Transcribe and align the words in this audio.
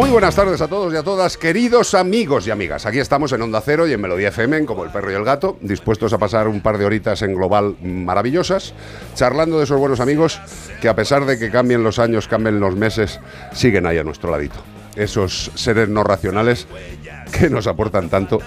Muy 0.00 0.08
buenas 0.08 0.34
tardes 0.34 0.62
a 0.62 0.66
todos 0.66 0.94
y 0.94 0.96
a 0.96 1.02
todas, 1.02 1.36
queridos 1.36 1.92
amigos 1.92 2.46
y 2.46 2.50
amigas. 2.50 2.86
Aquí 2.86 2.98
estamos 2.98 3.32
en 3.32 3.42
Onda 3.42 3.60
Cero 3.60 3.86
y 3.86 3.92
en 3.92 4.00
Melodía 4.00 4.28
FM, 4.28 4.64
como 4.64 4.82
el 4.82 4.90
perro 4.90 5.12
y 5.12 5.14
el 5.14 5.24
gato, 5.24 5.58
dispuestos 5.60 6.14
a 6.14 6.18
pasar 6.18 6.48
un 6.48 6.62
par 6.62 6.78
de 6.78 6.86
horitas 6.86 7.20
en 7.20 7.34
global 7.34 7.76
maravillosas, 7.82 8.72
charlando 9.14 9.58
de 9.58 9.64
esos 9.64 9.78
buenos 9.78 10.00
amigos 10.00 10.40
que 10.80 10.88
a 10.88 10.96
pesar 10.96 11.26
de 11.26 11.38
que 11.38 11.50
cambien 11.50 11.84
los 11.84 11.98
años, 11.98 12.28
cambien 12.28 12.60
los 12.60 12.76
meses, 12.76 13.20
siguen 13.52 13.84
ahí 13.84 13.98
a 13.98 14.02
nuestro 14.02 14.30
ladito. 14.30 14.56
Esos 14.96 15.50
seres 15.54 15.90
no 15.90 16.02
racionales 16.02 16.66
que 17.38 17.50
nos 17.50 17.66
aportan 17.66 18.08
tanto 18.08 18.38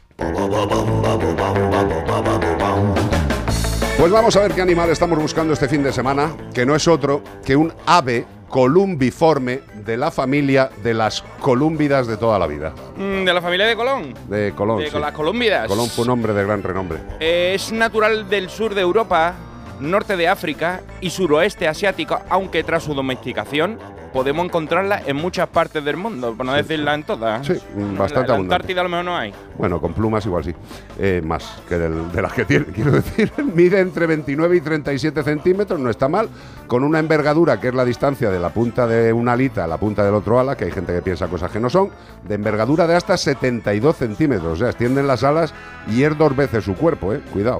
Pues 3.98 4.10
vamos 4.10 4.36
a 4.36 4.40
ver 4.40 4.52
qué 4.52 4.62
animal 4.62 4.90
estamos 4.90 5.18
buscando 5.18 5.52
este 5.52 5.68
fin 5.68 5.82
de 5.82 5.92
semana, 5.92 6.34
que 6.52 6.66
no 6.66 6.74
es 6.74 6.88
otro 6.88 7.22
que 7.44 7.56
un 7.56 7.72
ave 7.86 8.26
columbiforme 8.54 9.62
de 9.84 9.96
la 9.96 10.12
familia 10.12 10.70
de 10.84 10.94
las 10.94 11.22
colúmbidas 11.40 12.06
de 12.06 12.16
toda 12.16 12.38
la 12.38 12.46
vida. 12.46 12.72
Mm, 12.96 13.24
De 13.24 13.34
la 13.34 13.42
familia 13.42 13.66
de 13.66 13.74
Colón. 13.74 14.14
De 14.28 14.52
Colón. 14.54 14.78
de 14.78 14.92
sí. 14.92 14.96
las 14.96 15.10
Colómbidas. 15.10 15.66
Colón 15.66 15.88
fue 15.88 16.04
un 16.04 16.10
hombre 16.10 16.32
de 16.34 16.44
gran 16.44 16.62
renombre. 16.62 17.00
Eh, 17.18 17.50
es 17.56 17.72
natural 17.72 18.30
del 18.30 18.48
sur 18.48 18.76
de 18.76 18.80
Europa, 18.80 19.34
norte 19.80 20.16
de 20.16 20.28
África 20.28 20.82
y 21.00 21.10
suroeste 21.10 21.66
asiático, 21.66 22.20
aunque 22.30 22.62
tras 22.62 22.84
su 22.84 22.94
domesticación 22.94 23.76
podemos 24.14 24.46
encontrarla 24.46 25.02
en 25.04 25.16
muchas 25.16 25.48
partes 25.48 25.84
del 25.84 25.96
mundo, 25.98 26.34
por 26.34 26.46
no 26.46 26.54
decirla 26.54 26.94
en 26.94 27.02
todas. 27.02 27.44
Sí, 27.46 27.54
bastante 27.98 28.28
La, 28.28 28.34
la. 28.38 28.40
Antártida 28.44 28.80
a 28.80 28.84
lo 28.84 28.88
mejor 28.90 29.04
no 29.04 29.16
hay. 29.16 29.34
Bueno, 29.58 29.80
con 29.80 29.92
plumas 29.92 30.24
igual 30.24 30.44
sí. 30.44 30.54
Eh, 30.98 31.20
más 31.22 31.60
que 31.68 31.76
del- 31.76 32.10
de 32.12 32.22
las 32.22 32.32
que 32.32 32.44
tiene, 32.44 32.64
quiero 32.74 32.92
decir. 32.92 33.30
Mide 33.54 33.80
entre 33.80 34.06
29 34.06 34.56
y 34.56 34.60
37 34.62 35.22
centímetros, 35.24 35.78
no 35.80 35.90
está 35.90 36.08
mal. 36.08 36.28
Con 36.68 36.84
una 36.84 37.00
envergadura 37.00 37.60
que 37.60 37.68
es 37.68 37.74
la 37.74 37.84
distancia 37.84 38.30
de 38.30 38.38
la 38.38 38.50
punta 38.50 38.86
de 38.86 39.12
una 39.12 39.32
alita 39.32 39.64
a 39.64 39.66
la 39.66 39.76
punta 39.78 40.04
del 40.04 40.14
otro 40.14 40.38
ala, 40.40 40.56
que 40.56 40.64
hay 40.66 40.70
gente 40.72 40.94
que 40.94 41.02
piensa 41.02 41.26
cosas 41.26 41.50
que 41.50 41.58
no 41.60 41.68
son, 41.68 41.90
de 42.26 42.36
envergadura 42.36 42.86
de 42.86 42.94
hasta 42.94 43.16
72 43.16 43.96
centímetros. 43.96 44.52
O 44.52 44.56
sea, 44.56 44.68
extienden 44.68 45.06
las 45.08 45.24
alas 45.24 45.52
y 45.90 46.04
es 46.04 46.16
dos 46.16 46.34
veces 46.36 46.64
su 46.64 46.74
cuerpo, 46.76 47.12
¿eh? 47.12 47.20
Cuidado. 47.32 47.58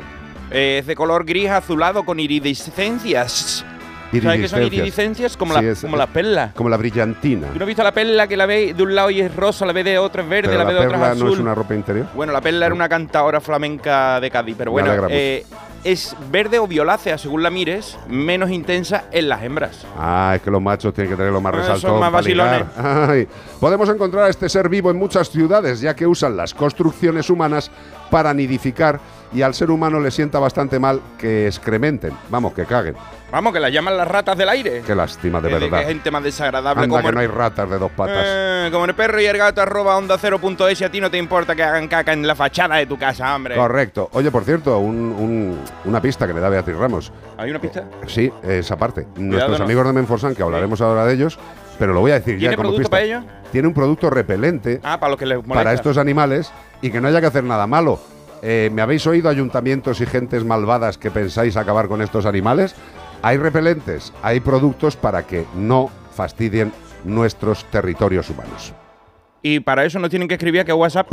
Eh, 0.53 0.78
es 0.78 0.87
de 0.87 0.94
color 0.94 1.25
gris 1.25 1.50
azulado 1.50 2.04
con 2.04 2.20
iridiscencias. 2.20 3.64
¿Sabes 4.22 4.41
qué 4.41 4.48
son 4.48 4.62
Iridiscencias. 4.62 5.36
Como, 5.36 5.54
Sí, 5.54 5.62
la- 5.64 5.70
es- 5.72 5.80
como 5.80 5.97
las 5.97 6.08
perlas. 6.08 6.54
Como 6.54 6.69
la 6.69 6.76
brillantina. 6.76 7.48
¿Tú 7.48 7.58
no 7.58 7.64
has 7.64 7.66
visto 7.66 7.82
la 7.82 7.92
perla 7.92 8.26
que 8.26 8.36
la 8.36 8.47
ves 8.47 8.76
de 8.76 8.82
un 8.82 8.94
lado 8.94 9.10
y 9.10 9.20
es 9.20 9.34
rosa, 9.34 9.66
la 9.66 9.72
ves 9.72 9.84
de 9.84 9.98
otro 9.98 10.22
es 10.22 10.28
verde, 10.28 10.48
Pero 10.48 10.58
la 10.58 10.64
la 10.64 10.70
ves 10.70 10.75
de 10.75 10.78
otro 10.86 10.91
es 10.97 11.00
perla 11.00 11.12
azul? 11.12 11.26
no 11.26 11.32
es 11.34 11.38
una 11.41 11.54
ropa 11.54 11.75
interior. 11.75 12.06
Bueno, 12.14 12.32
la 12.32 12.41
perla 12.41 12.66
era 12.66 12.75
una 12.75 12.88
cantadora 12.88 13.41
flamenca 13.41 14.20
de 14.20 14.30
Cádiz, 14.30 14.54
pero 14.58 14.70
bueno, 14.72 14.92
eh, 15.10 15.44
es 15.84 16.16
verde 16.30 16.58
o 16.58 16.66
violácea, 16.66 17.19
según 17.19 17.42
la 17.42 17.50
mires, 17.50 17.98
menos 18.08 18.50
intensa 18.50 19.04
en 19.12 19.28
las 19.28 19.42
hembras. 19.42 19.84
Ah, 19.98 20.32
es 20.36 20.42
que 20.42 20.50
los 20.50 20.62
machos 20.62 20.94
tienen 20.94 21.10
que 21.12 21.16
tenerlo 21.16 21.41
más 21.41 21.54
Ah, 21.69 21.76
son 21.78 22.00
más 22.00 22.10
vacilones. 22.12 22.64
Ay. 22.76 23.28
Podemos 23.60 23.88
encontrar 23.88 24.25
a 24.25 24.28
este 24.28 24.48
ser 24.48 24.69
vivo 24.69 24.91
en 24.91 24.96
muchas 24.98 25.28
ciudades, 25.31 25.81
ya 25.81 25.94
que 25.94 26.06
usan 26.06 26.36
las 26.36 26.54
construcciones 26.54 27.28
humanas 27.31 27.70
para 28.10 28.32
nidificar 28.32 28.98
y 29.34 29.42
al 29.42 29.52
ser 29.52 29.70
humano 29.70 30.00
le 30.00 30.10
sienta 30.10 30.38
bastante 30.38 30.78
mal 30.78 31.00
que 31.18 31.46
excrementen, 31.46 32.12
vamos, 32.30 32.54
que 32.54 32.64
caguen. 32.64 32.94
Vamos, 33.32 33.52
que 33.52 33.58
las 33.58 33.72
llaman 33.72 33.96
las 33.96 34.06
ratas 34.06 34.38
del 34.38 34.48
aire. 34.48 34.82
Qué 34.86 34.94
lástima, 34.94 35.40
de 35.40 35.52
verdad. 35.52 35.80
Qué 35.80 35.86
gente 35.86 36.08
más 36.12 36.22
desagradable. 36.22 36.84
Anda 36.84 36.88
como 36.98 37.02
que 37.02 37.08
el- 37.08 37.14
no 37.16 37.20
hay 37.20 37.26
ratas 37.26 37.68
de 37.68 37.78
dos 37.78 37.90
patas. 37.90 38.22
Eh, 38.24 38.68
como 38.70 38.84
el 38.84 38.94
perro 38.94 39.20
y 39.20 39.26
el 39.26 39.36
gato 39.36 39.60
arroba 39.60 39.96
onda 39.96 40.16
cero 40.18 40.38
punto 40.38 40.70
y 40.70 40.84
a 40.84 40.88
ti 40.90 41.00
no 41.00 41.10
te 41.10 41.18
importa 41.18 41.56
que 41.56 41.64
hagan 41.64 41.88
caca 41.88 42.12
en 42.12 42.24
la 42.26 42.36
fachada 42.36 42.76
de 42.76 42.86
tu 42.86 42.96
casa, 42.96 43.34
hombre. 43.34 43.56
Correcto. 43.56 44.08
Oye, 44.12 44.30
por 44.30 44.44
cierto, 44.44 44.78
un- 44.78 44.94
un- 45.18 45.58
una 45.84 46.00
pista 46.00 46.28
que 46.28 46.32
me 46.32 46.40
da 46.40 46.48
Beatriz 46.48 46.76
Ramos. 46.76 47.12
¿Hay 47.36 47.50
una 47.50 47.60
pista? 47.60 47.84
Sí, 48.06 48.32
esa 48.44 48.76
parte. 48.76 49.08
Nuestros 49.16 49.58
no. 49.58 49.64
amigos 49.64 49.84
de 49.86 49.92
Menforsan, 49.94 50.34
que 50.36 50.42
hablaremos 50.44 50.80
ahora 50.80 51.04
de 51.04 51.14
ellos, 51.14 51.36
pero 51.76 51.92
lo 51.92 51.98
voy 52.00 52.12
a 52.12 52.14
decir 52.14 52.34
ya 52.36 52.50
¿Tiene 52.50 52.56
como 52.56 52.68
producto 52.68 52.78
pista. 52.82 52.90
para 52.90 53.02
ellos? 53.02 53.24
Tiene 53.50 53.66
un 53.66 53.74
producto 53.74 54.10
repelente 54.10 54.80
Ah, 54.84 55.00
para 55.00 55.10
los 55.10 55.18
que 55.18 55.26
les 55.26 55.38
para 55.42 55.72
estos 55.72 55.98
animales 55.98 56.52
y 56.80 56.90
que 56.90 57.00
no 57.00 57.08
haya 57.08 57.20
que 57.20 57.26
hacer 57.26 57.42
nada 57.42 57.66
malo. 57.66 57.98
Eh, 58.47 58.69
¿Me 58.75 58.82
habéis 58.82 59.06
oído 59.06 59.31
ayuntamientos 59.31 60.03
y 60.03 60.06
gentes 60.06 60.44
malvadas 60.44 60.99
que 60.99 61.10
pensáis 61.10 61.56
acabar 61.56 61.88
con 61.88 62.03
estos 62.03 62.27
animales? 62.27 62.75
Hay 63.22 63.38
repelentes, 63.38 64.12
hay 64.22 64.41
productos 64.41 64.97
para 64.97 65.27
que 65.27 65.47
no 65.55 65.91
fastidien 66.15 66.71
nuestros 67.05 67.65
territorios 67.71 68.28
humanos. 68.28 68.75
Y 69.41 69.60
para 69.60 69.87
eso 69.87 69.99
nos 69.99 70.10
tienen 70.10 70.28
que 70.28 70.34
escribir 70.34 70.71
a 70.71 70.75
WhatsApp. 70.75 71.09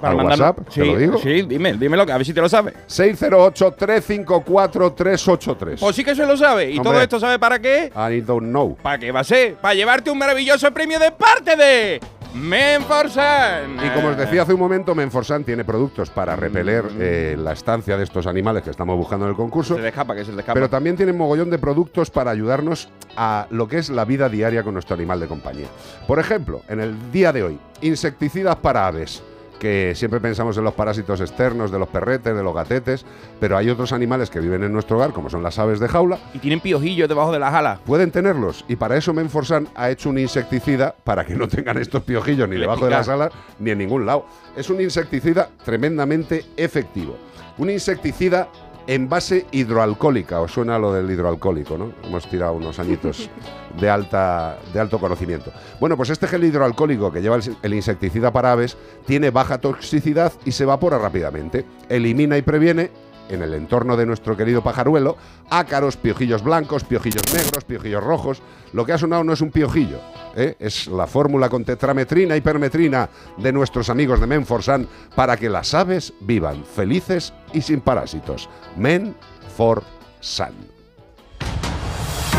Para 0.00 0.10
¿Al 0.18 0.26
WhatsApp? 0.26 0.58
¿Te 0.66 0.72
Sí, 0.72 0.80
lo 0.80 0.96
digo? 0.98 1.18
Sí, 1.18 1.42
dime, 1.42 1.74
dímelo, 1.74 2.04
que 2.04 2.10
a 2.12 2.16
ver 2.16 2.26
si 2.26 2.34
te 2.34 2.40
lo 2.40 2.48
sabes. 2.48 2.74
608-354-383. 2.88 5.78
Pues 5.80 5.94
sí 5.96 6.02
que 6.04 6.14
se 6.16 6.26
lo 6.26 6.36
sabe. 6.36 6.64
¿Y 6.70 6.78
Hombre. 6.78 6.92
todo 6.92 7.00
esto 7.00 7.20
sabe 7.20 7.38
para 7.38 7.60
qué? 7.60 7.92
I 7.96 8.20
don't 8.22 8.48
know. 8.48 8.76
¿Para 8.82 8.98
qué 8.98 9.12
va 9.12 9.20
a 9.20 9.24
ser? 9.24 9.54
Para 9.54 9.74
llevarte 9.74 10.10
un 10.10 10.18
maravilloso 10.18 10.68
premio 10.72 10.98
de 10.98 11.12
parte 11.12 11.54
de 11.56 12.00
Menforsan. 12.36 13.76
Y 13.84 13.90
como 13.90 14.08
os 14.08 14.16
decía 14.16 14.42
hace 14.42 14.52
un 14.52 14.60
momento, 14.60 14.94
Menforsan 14.94 15.44
tiene 15.44 15.64
productos 15.64 16.10
para 16.10 16.36
repeler 16.36 16.84
eh, 16.98 17.36
la 17.38 17.52
estancia 17.52 17.96
de 17.96 18.04
estos 18.04 18.26
animales 18.26 18.62
que 18.62 18.70
estamos 18.70 18.96
buscando 18.96 19.24
en 19.24 19.30
el 19.30 19.36
concurso. 19.36 19.74
Se 19.74 19.82
le 19.82 19.88
escapa, 19.88 20.14
que 20.14 20.24
se 20.24 20.32
le 20.32 20.40
escapa. 20.40 20.54
Pero 20.54 20.68
también 20.68 20.96
tienen 20.96 21.16
mogollón 21.16 21.50
de 21.50 21.58
productos 21.58 22.10
para 22.10 22.30
ayudarnos 22.30 22.88
a 23.16 23.46
lo 23.50 23.68
que 23.68 23.78
es 23.78 23.88
la 23.90 24.04
vida 24.04 24.28
diaria 24.28 24.62
con 24.62 24.74
nuestro 24.74 24.94
animal 24.94 25.18
de 25.20 25.26
compañía. 25.26 25.66
Por 26.06 26.18
ejemplo, 26.18 26.62
en 26.68 26.80
el 26.80 27.10
día 27.10 27.32
de 27.32 27.42
hoy, 27.42 27.58
insecticidas 27.80 28.56
para 28.56 28.86
aves. 28.86 29.22
Que 29.58 29.94
siempre 29.94 30.20
pensamos 30.20 30.56
en 30.58 30.64
los 30.64 30.74
parásitos 30.74 31.20
externos, 31.20 31.70
de 31.70 31.78
los 31.78 31.88
perretes, 31.88 32.36
de 32.36 32.42
los 32.42 32.54
gatetes, 32.54 33.04
pero 33.40 33.56
hay 33.56 33.70
otros 33.70 33.92
animales 33.92 34.30
que 34.30 34.40
viven 34.40 34.62
en 34.64 34.72
nuestro 34.72 34.96
hogar, 34.96 35.12
como 35.12 35.30
son 35.30 35.42
las 35.42 35.58
aves 35.58 35.80
de 35.80 35.88
jaula, 35.88 36.18
Y 36.34 36.38
tienen 36.38 36.60
piojillos 36.60 37.08
debajo 37.08 37.32
de 37.32 37.38
las 37.38 37.54
alas. 37.54 37.80
pueden 37.84 38.10
tenerlos 38.10 38.64
y 38.68 38.76
para 38.76 38.96
eso 38.96 39.12
Menforsan 39.14 39.68
ha 39.74 39.90
hecho 39.90 40.10
un 40.10 40.18
insecticida 40.18 40.94
para 41.04 41.24
que 41.24 41.34
no 41.34 41.48
tengan 41.48 41.78
estos 41.78 42.02
piojillos 42.02 42.48
ni 42.48 42.56
debajo 42.56 42.84
de 42.84 42.90
las 42.90 43.08
alas 43.08 43.32
ni 43.58 43.70
en 43.70 43.78
ningún 43.78 44.06
lado. 44.06 44.26
Es 44.56 44.70
un 44.70 44.80
insecticida 44.80 45.48
tremendamente 45.64 46.44
efectivo. 46.56 47.16
Un 47.58 47.70
insecticida 47.70 48.48
en 48.86 49.08
base 49.08 49.46
hidroalcohólica. 49.50 50.40
Os 50.40 50.52
suena 50.52 50.78
lo 50.78 50.92
del 50.92 51.10
hidroalcohólico, 51.10 51.76
¿no? 51.76 51.92
Hemos 52.04 52.28
tirado 52.28 52.54
unos 52.54 52.78
añitos 52.78 53.28
de, 53.80 53.90
alta, 53.90 54.58
de 54.72 54.80
alto 54.80 54.98
conocimiento. 54.98 55.52
Bueno, 55.80 55.96
pues 55.96 56.10
este 56.10 56.26
gel 56.26 56.44
hidroalcohólico 56.44 57.12
que 57.12 57.20
lleva 57.20 57.36
el, 57.36 57.56
el 57.62 57.74
insecticida 57.74 58.32
para 58.32 58.52
aves 58.52 58.76
tiene 59.06 59.30
baja 59.30 59.58
toxicidad 59.58 60.32
y 60.44 60.52
se 60.52 60.64
evapora 60.64 60.98
rápidamente. 60.98 61.64
Elimina 61.88 62.36
y 62.36 62.42
previene 62.42 62.90
en 63.28 63.42
el 63.42 63.54
entorno 63.54 63.96
de 63.96 64.06
nuestro 64.06 64.36
querido 64.36 64.62
pajaruelo, 64.62 65.16
ácaros, 65.50 65.96
piojillos 65.96 66.42
blancos, 66.42 66.84
piojillos 66.84 67.22
negros, 67.32 67.64
piojillos 67.64 68.02
rojos. 68.02 68.42
Lo 68.72 68.84
que 68.84 68.92
ha 68.92 68.98
sonado 68.98 69.24
no 69.24 69.32
es 69.32 69.40
un 69.40 69.50
piojillo, 69.50 70.00
¿eh? 70.34 70.56
es 70.58 70.86
la 70.86 71.06
fórmula 71.06 71.48
con 71.48 71.64
tetrametrina 71.64 72.36
y 72.36 72.40
permetrina 72.40 73.08
de 73.36 73.52
nuestros 73.52 73.90
amigos 73.90 74.20
de 74.20 74.26
Menforsan 74.26 74.88
para 75.14 75.36
que 75.36 75.48
las 75.48 75.74
aves 75.74 76.12
vivan 76.20 76.64
felices 76.64 77.32
y 77.52 77.62
sin 77.62 77.80
parásitos. 77.80 78.48
Menforsan. 78.76 80.54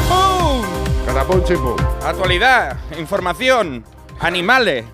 ¡Pum! 0.08 0.66
Catapum. 1.06 1.76
Actualidad, 2.04 2.78
información, 2.98 3.84
animales, 4.20 4.86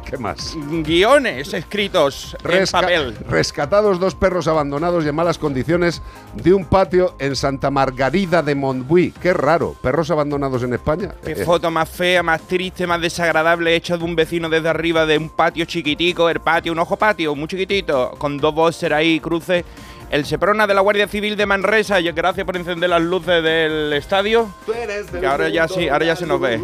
¿Qué 0.10 0.16
más? 0.18 0.56
guiones 0.82 1.52
escritos 1.54 2.36
en 2.44 2.50
Resca- 2.50 2.80
papel. 2.80 3.16
Rescatados 3.28 3.98
dos 4.00 4.14
perros 4.14 4.48
abandonados 4.48 5.04
y 5.04 5.08
en 5.08 5.14
malas 5.14 5.38
condiciones 5.38 6.02
de 6.34 6.52
un 6.54 6.64
patio 6.64 7.14
en 7.18 7.36
Santa 7.36 7.70
Margarida 7.70 8.42
de 8.42 8.54
Montbui. 8.54 9.12
Qué 9.20 9.32
raro, 9.32 9.74
perros 9.82 10.10
abandonados 10.10 10.62
en 10.62 10.74
España. 10.74 11.14
Qué 11.24 11.32
Eh, 11.32 11.44
foto 11.44 11.70
más 11.70 11.88
fea, 11.88 12.22
más 12.22 12.42
triste, 12.42 12.86
más 12.86 13.00
desagradable 13.00 13.74
hecha 13.74 13.96
de 13.96 14.04
un 14.04 14.16
vecino 14.16 14.48
desde 14.48 14.68
arriba 14.68 15.06
de 15.06 15.18
un 15.18 15.28
patio 15.28 15.64
chiquitico, 15.64 16.28
el 16.28 16.40
patio, 16.40 16.72
un 16.72 16.78
ojo 16.78 16.96
patio, 16.96 17.34
muy 17.34 17.48
chiquitito, 17.48 18.12
con 18.18 18.38
dos 18.38 18.54
boxers 18.54 18.94
ahí, 18.94 19.20
cruces. 19.20 19.64
El 20.12 20.26
Seprona 20.26 20.66
de 20.66 20.74
la 20.74 20.82
Guardia 20.82 21.08
Civil 21.08 21.38
de 21.38 21.46
Manresa, 21.46 21.98
gracias 22.02 22.44
por 22.44 22.54
encender 22.58 22.90
las 22.90 23.00
luces 23.00 23.42
del 23.42 23.94
estadio. 23.94 24.46
Que 25.18 25.26
ahora 25.26 25.48
ya 25.48 25.66
sí, 25.66 25.88
ahora 25.88 26.04
ya 26.04 26.16
se 26.16 26.26
nos 26.26 26.38
ve. 26.38 26.62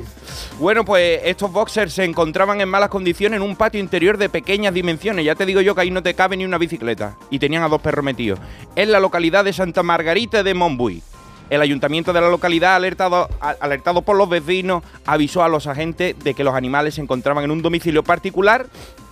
Bueno, 0.58 0.84
pues 0.84 1.22
estos 1.24 1.50
boxers 1.50 1.94
se 1.94 2.04
encontraban 2.04 2.60
en 2.60 2.68
malas 2.68 2.90
condiciones 2.90 3.38
en 3.38 3.42
un 3.42 3.56
patio 3.56 3.80
interior 3.80 4.18
de 4.18 4.28
pequeñas 4.28 4.74
dimensiones. 4.74 5.24
Ya 5.24 5.34
te 5.34 5.46
digo 5.46 5.62
yo 5.62 5.74
que 5.74 5.80
ahí 5.80 5.90
no 5.90 6.02
te 6.02 6.12
cabe 6.12 6.36
ni 6.36 6.44
una 6.44 6.58
bicicleta. 6.58 7.16
Y 7.30 7.38
tenían 7.38 7.62
a 7.62 7.68
dos 7.68 7.80
perros 7.80 8.04
metidos. 8.04 8.38
En 8.76 8.92
la 8.92 9.00
localidad 9.00 9.46
de 9.46 9.54
Santa 9.54 9.82
Margarita 9.82 10.42
de 10.42 10.52
Montbui. 10.52 11.02
El 11.48 11.62
ayuntamiento 11.62 12.12
de 12.12 12.20
la 12.20 12.28
localidad, 12.28 12.76
alertado, 12.76 13.30
alertado 13.40 14.02
por 14.02 14.18
los 14.18 14.28
vecinos, 14.28 14.82
avisó 15.06 15.42
a 15.42 15.48
los 15.48 15.66
agentes 15.66 16.14
de 16.22 16.34
que 16.34 16.44
los 16.44 16.54
animales 16.54 16.96
se 16.96 17.00
encontraban 17.00 17.44
en 17.44 17.50
un 17.50 17.62
domicilio 17.62 18.02
particular 18.02 18.66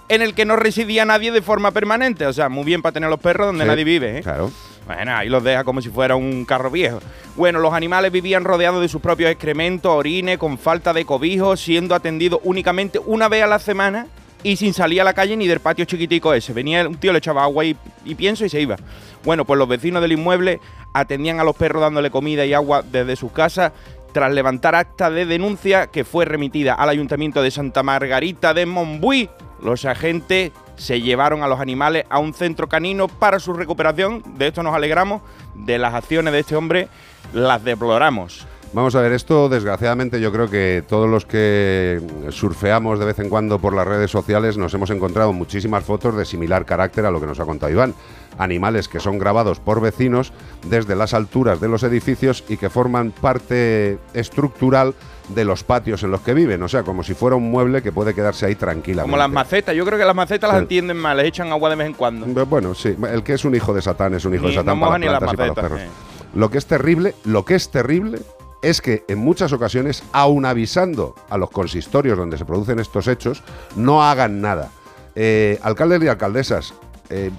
en 0.09 0.23
el 0.23 0.35
que 0.35 0.45
no 0.45 0.57
residía 0.57 1.05
nadie 1.05 1.33
de 1.33 1.43
forma 1.43 1.71
permanente. 1.71 2.27
O 2.27 2.33
sea, 2.33 2.49
muy 2.49 2.65
bien 2.65 2.83
para 2.83 2.93
tener 2.93 3.11
los 3.11 3.21
perros 3.21 3.49
donde 3.49 3.65
sí, 3.65 3.69
nadie 3.69 3.85
vive. 3.85 4.19
¿eh? 4.19 4.23
Claro. 4.23 4.51
Bueno, 4.87 5.17
ahí 5.17 5.29
los 5.29 5.43
deja 5.43 5.65
como 5.65 5.83
si 5.83 5.89
fuera 5.91 6.15
un 6.15 6.45
carro 6.45 6.71
viejo. 6.71 7.01
Bueno, 7.35 7.59
los 7.59 7.73
animales 7.75 8.13
vivían 8.13 8.45
rodeados 8.45 8.81
de 8.81 8.89
sus 8.89 9.01
propios 9.01 9.31
excrementos, 9.31 9.93
orines, 9.93 10.39
con 10.39 10.59
falta 10.59 10.93
de 10.93 11.05
cobijo, 11.05 11.57
siendo 11.57 11.95
atendidos 11.95 12.41
únicamente 12.45 13.01
una 13.05 13.29
vez 13.29 13.43
a 13.43 13.49
la 13.49 13.59
semana 13.59 14.07
y 14.45 14.57
sin 14.57 14.75
salir 14.75 15.01
a 15.01 15.05
la 15.05 15.13
calle 15.13 15.37
ni 15.37 15.49
del 15.49 15.59
patio 15.59 15.85
chiquitico 15.87 16.33
ese. 16.33 16.53
Venía 16.53 16.87
un 16.87 16.97
tío, 16.97 17.13
le 17.13 17.19
echaba 17.19 17.43
agua 17.43 17.65
y, 17.65 17.77
y 18.05 18.15
pienso 18.15 18.45
y 18.45 18.49
se 18.49 18.61
iba. 18.61 18.77
Bueno, 19.25 19.45
pues 19.45 19.59
los 19.59 19.67
vecinos 19.67 20.01
del 20.03 20.13
inmueble 20.13 20.61
atendían 20.93 21.41
a 21.41 21.45
los 21.45 21.57
perros 21.57 21.83
dándole 21.83 22.11
comida 22.11 22.47
y 22.47 22.55
agua 22.55 22.85
desde 22.89 23.17
sus 23.17 23.33
casas 23.33 23.73
tras 24.13 24.33
levantar 24.33 24.75
acta 24.75 25.11
de 25.11 25.27
denuncia 25.27 25.89
que 25.89 26.05
fue 26.05 26.25
remitida 26.25 26.75
al 26.75 26.89
Ayuntamiento 26.89 27.43
de 27.43 27.51
Santa 27.51 27.83
Margarita 27.83 28.55
de 28.55 28.65
Montbui. 28.65 29.29
Los 29.63 29.85
agentes 29.85 30.53
se 30.77 31.01
llevaron 31.01 31.43
a 31.43 31.49
los 31.49 31.61
animales 31.61 32.05
a 32.11 32.19
un 32.19 32.35
centro 32.35 32.69
canino 32.69 33.09
para 33.09 33.39
su 33.39 33.53
recuperación. 33.53 34.23
De 34.37 34.49
esto 34.49 34.63
nos 34.63 34.75
alegramos. 34.75 35.23
De 35.55 35.79
las 35.79 35.95
acciones 35.95 36.33
de 36.33 36.41
este 36.41 36.57
hombre 36.57 36.89
las 37.33 37.65
deploramos. 37.65 38.47
Vamos 38.73 38.95
a 38.95 39.01
ver, 39.01 39.13
esto 39.13 39.49
desgraciadamente 39.49 40.21
yo 40.21 40.33
creo 40.33 40.51
que 40.51 40.85
todos 40.87 41.09
los 41.09 41.25
que 41.25 42.03
surfeamos 42.31 42.99
de 42.99 43.07
vez 43.07 43.19
en 43.21 43.31
cuando 43.31 43.59
por 43.59 43.75
las 43.75 43.87
redes 43.87 44.11
sociales 44.11 44.59
nos 44.59 44.75
hemos 44.75 44.91
encontrado 44.91 45.33
muchísimas 45.33 45.85
fotos 45.85 46.17
de 46.17 46.25
similar 46.25 46.67
carácter 46.67 47.07
a 47.07 47.11
lo 47.11 47.21
que 47.21 47.27
nos 47.27 47.41
ha 47.41 47.47
contado 47.47 47.73
Iván. 47.73 47.95
Animales 48.39 48.89
que 48.89 49.01
son 49.01 49.19
grabados 49.19 49.61
por 49.61 49.81
vecinos 49.81 50.33
desde 50.69 50.97
las 50.97 51.15
alturas 51.15 51.61
de 51.61 51.69
los 51.69 51.85
edificios 51.85 52.45
y 52.49 52.57
que 52.57 52.69
forman 52.69 53.13
parte 53.13 53.99
estructural 54.13 54.95
de 55.29 55.45
los 55.45 55.65
patios 55.65 56.03
en 56.03 56.11
los 56.11 56.21
que 56.21 56.35
viven, 56.35 56.63
o 56.63 56.69
sea, 56.69 56.83
como 56.83 57.03
si 57.03 57.15
fuera 57.15 57.37
un 57.37 57.51
mueble 57.51 57.83
que 57.83 57.91
puede 57.93 58.15
quedarse 58.15 58.47
ahí 58.47 58.55
tranquilamente. 58.55 59.11
Como 59.11 59.17
las 59.17 59.31
macetas. 59.31 59.75
Yo 59.75 59.85
creo 59.85 59.99
que 59.99 60.05
las 60.05 60.15
macetas 60.15 60.51
las 60.53 60.61
entienden 60.63 60.97
mal. 60.97 61.17
Les 61.17 61.27
echan 61.27 61.51
agua 61.51 61.69
de 61.71 61.77
vez 61.77 61.87
en 61.89 61.95
cuando. 61.95 62.47
Bueno, 62.47 62.75
sí, 62.75 62.97
el 63.11 63.23
que 63.23 63.35
es 63.35 63.45
un 63.45 63.55
hijo 63.55 63.75
de 63.75 63.83
Satán 63.83 64.15
es 64.15 64.25
un 64.25 64.35
hijo 64.35 64.45
Ni- 64.45 64.51
de 64.51 64.55
Satán 64.57 64.79
no 64.79 64.81
para 64.81 64.87
moja 64.87 64.99
ni 64.99 65.07
las 65.07 65.13
las 65.15 65.21
plantas 65.35 65.35
y 65.35 65.37
para 65.37 65.49
los 65.49 65.57
macetas, 65.81 65.89
perros. 65.89 66.33
eh. 66.35 66.39
Lo 66.39 66.51
que 66.51 66.59
es 66.59 66.67
terrible, 66.67 67.15
lo 67.25 67.45
que 67.45 67.55
es 67.55 67.71
terrible 67.71 68.21
es 68.63 68.81
que 68.81 69.05
en 69.09 69.19
muchas 69.19 69.53
ocasiones, 69.53 70.03
aun 70.13 70.45
avisando 70.45 71.15
a 71.29 71.39
los 71.39 71.51
consistorios 71.51 72.17
donde 72.19 72.37
se 72.39 72.45
producen 72.45 72.79
estos 72.79 73.07
hechos, 73.09 73.43
no 73.75 74.03
hagan 74.05 74.41
nada. 74.41 74.71
Eh, 75.15 75.59
alcaldes 75.63 76.03
y 76.03 76.09
alcaldesas, 76.09 76.75
eh, 77.11 77.31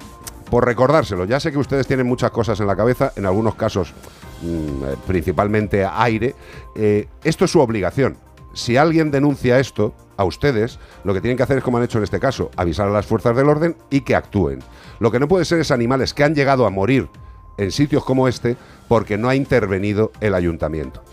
por 0.50 0.66
recordárselo, 0.66 1.26
ya 1.26 1.40
sé 1.40 1.52
que 1.52 1.58
ustedes 1.58 1.86
tienen 1.88 2.08
muchas 2.08 2.32
cosas 2.32 2.60
en 2.60 2.68
la 2.68 2.76
cabeza, 2.76 3.12
en 3.16 3.26
algunos 3.26 3.56
casos 3.56 3.94
principalmente 5.06 5.86
aire, 5.86 6.36
eh, 6.76 7.08
esto 7.24 7.46
es 7.46 7.52
su 7.52 7.60
obligación. 7.60 8.18
Si 8.54 8.78
alguien 8.78 9.12
denuncia 9.12 9.60
esto 9.60 9.94
a 10.18 10.24
ustedes, 10.24 10.80
lo 11.04 11.14
que 11.14 11.22
tienen 11.22 11.38
que 11.38 11.44
hacer 11.44 11.58
es, 11.58 11.64
como 11.64 11.78
han 11.78 11.84
hecho 11.84 12.00
en 12.00 12.04
este 12.04 12.20
caso, 12.20 12.50
avisar 12.56 12.88
a 12.88 12.92
las 12.92 13.06
fuerzas 13.06 13.36
del 13.36 13.50
orden 13.50 13.76
y 13.90 14.02
que 14.02 14.16
actúen. 14.16 14.60
Lo 15.00 15.12
que 15.12 15.20
no 15.20 15.28
puede 15.28 15.46
ser 15.46 15.60
es 15.60 15.72
animales 15.72 16.14
que 16.14 16.24
han 16.24 16.34
llegado 16.36 16.66
a 16.66 16.72
morir 16.72 17.08
en 17.58 17.72
sitios 17.72 18.04
como 18.04 18.28
este 18.28 18.58
porque 18.88 19.18
no 19.18 19.30
ha 19.30 19.36
intervenido 19.36 20.12
el 20.22 20.34
ayuntamiento. 20.34 21.04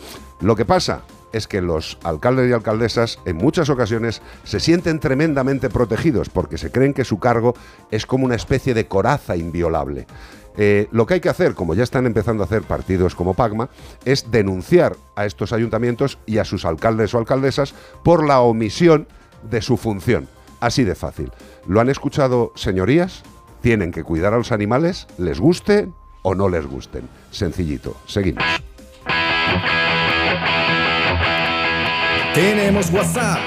Lo 0.41 0.57
que 0.57 0.65
pasa 0.65 1.03
es 1.35 1.49
que 1.49 1.61
los 1.61 1.99
alcaldes 2.05 2.49
y 2.49 2.53
alcaldesas 2.53 3.19
en 3.25 3.37
muchas 3.37 3.69
ocasiones 3.69 4.23
se 4.45 4.61
sienten 4.61 5.01
tremendamente 5.01 5.69
protegidos 5.69 6.29
porque 6.29 6.59
se 6.59 6.71
creen 6.71 6.95
que 6.95 7.05
su 7.05 7.19
cargo 7.19 7.55
es 7.91 8.07
como 8.07 8.25
una 8.25 8.37
especie 8.37 8.73
de 8.73 8.87
coraza 8.87 9.37
inviolable. 9.37 10.07
Eh, 10.57 10.89
lo 10.93 11.07
que 11.07 11.15
hay 11.15 11.21
que 11.21 11.29
hacer, 11.29 11.55
como 11.55 11.75
ya 11.75 11.83
están 11.83 12.07
empezando 12.07 12.43
a 12.43 12.47
hacer 12.47 12.63
partidos 12.63 13.15
como 13.15 13.35
Pagma, 13.35 13.69
es 14.05 14.31
denunciar 14.31 14.97
a 15.17 15.27
estos 15.27 15.53
ayuntamientos 15.53 16.19
y 16.27 16.39
a 16.39 16.45
sus 16.45 16.65
alcaldes 16.65 17.15
o 17.15 17.19
alcaldesas 17.19 17.75
por 18.03 18.27
la 18.27 18.41
omisión 18.41 19.09
de 19.43 19.63
su 19.63 19.77
función. 19.77 20.29
Así 20.61 20.85
de 20.85 20.95
fácil. 20.95 21.31
¿Lo 21.67 21.81
han 21.81 21.91
escuchado, 21.91 22.53
señorías? 22.55 23.23
Tienen 23.61 23.93
que 23.93 24.05
cuidar 24.05 24.35
a 24.35 24.39
los 24.39 24.53
animales, 24.53 25.07
les 25.19 25.41
guste 25.41 25.89
o 26.23 26.35
no 26.35 26.49
les 26.49 26.67
gusten. 26.67 27.09
Sencillito. 27.31 27.97
Seguimos. 28.07 28.45
Tenemos 32.35 32.91
WhatsApp, 32.91 33.39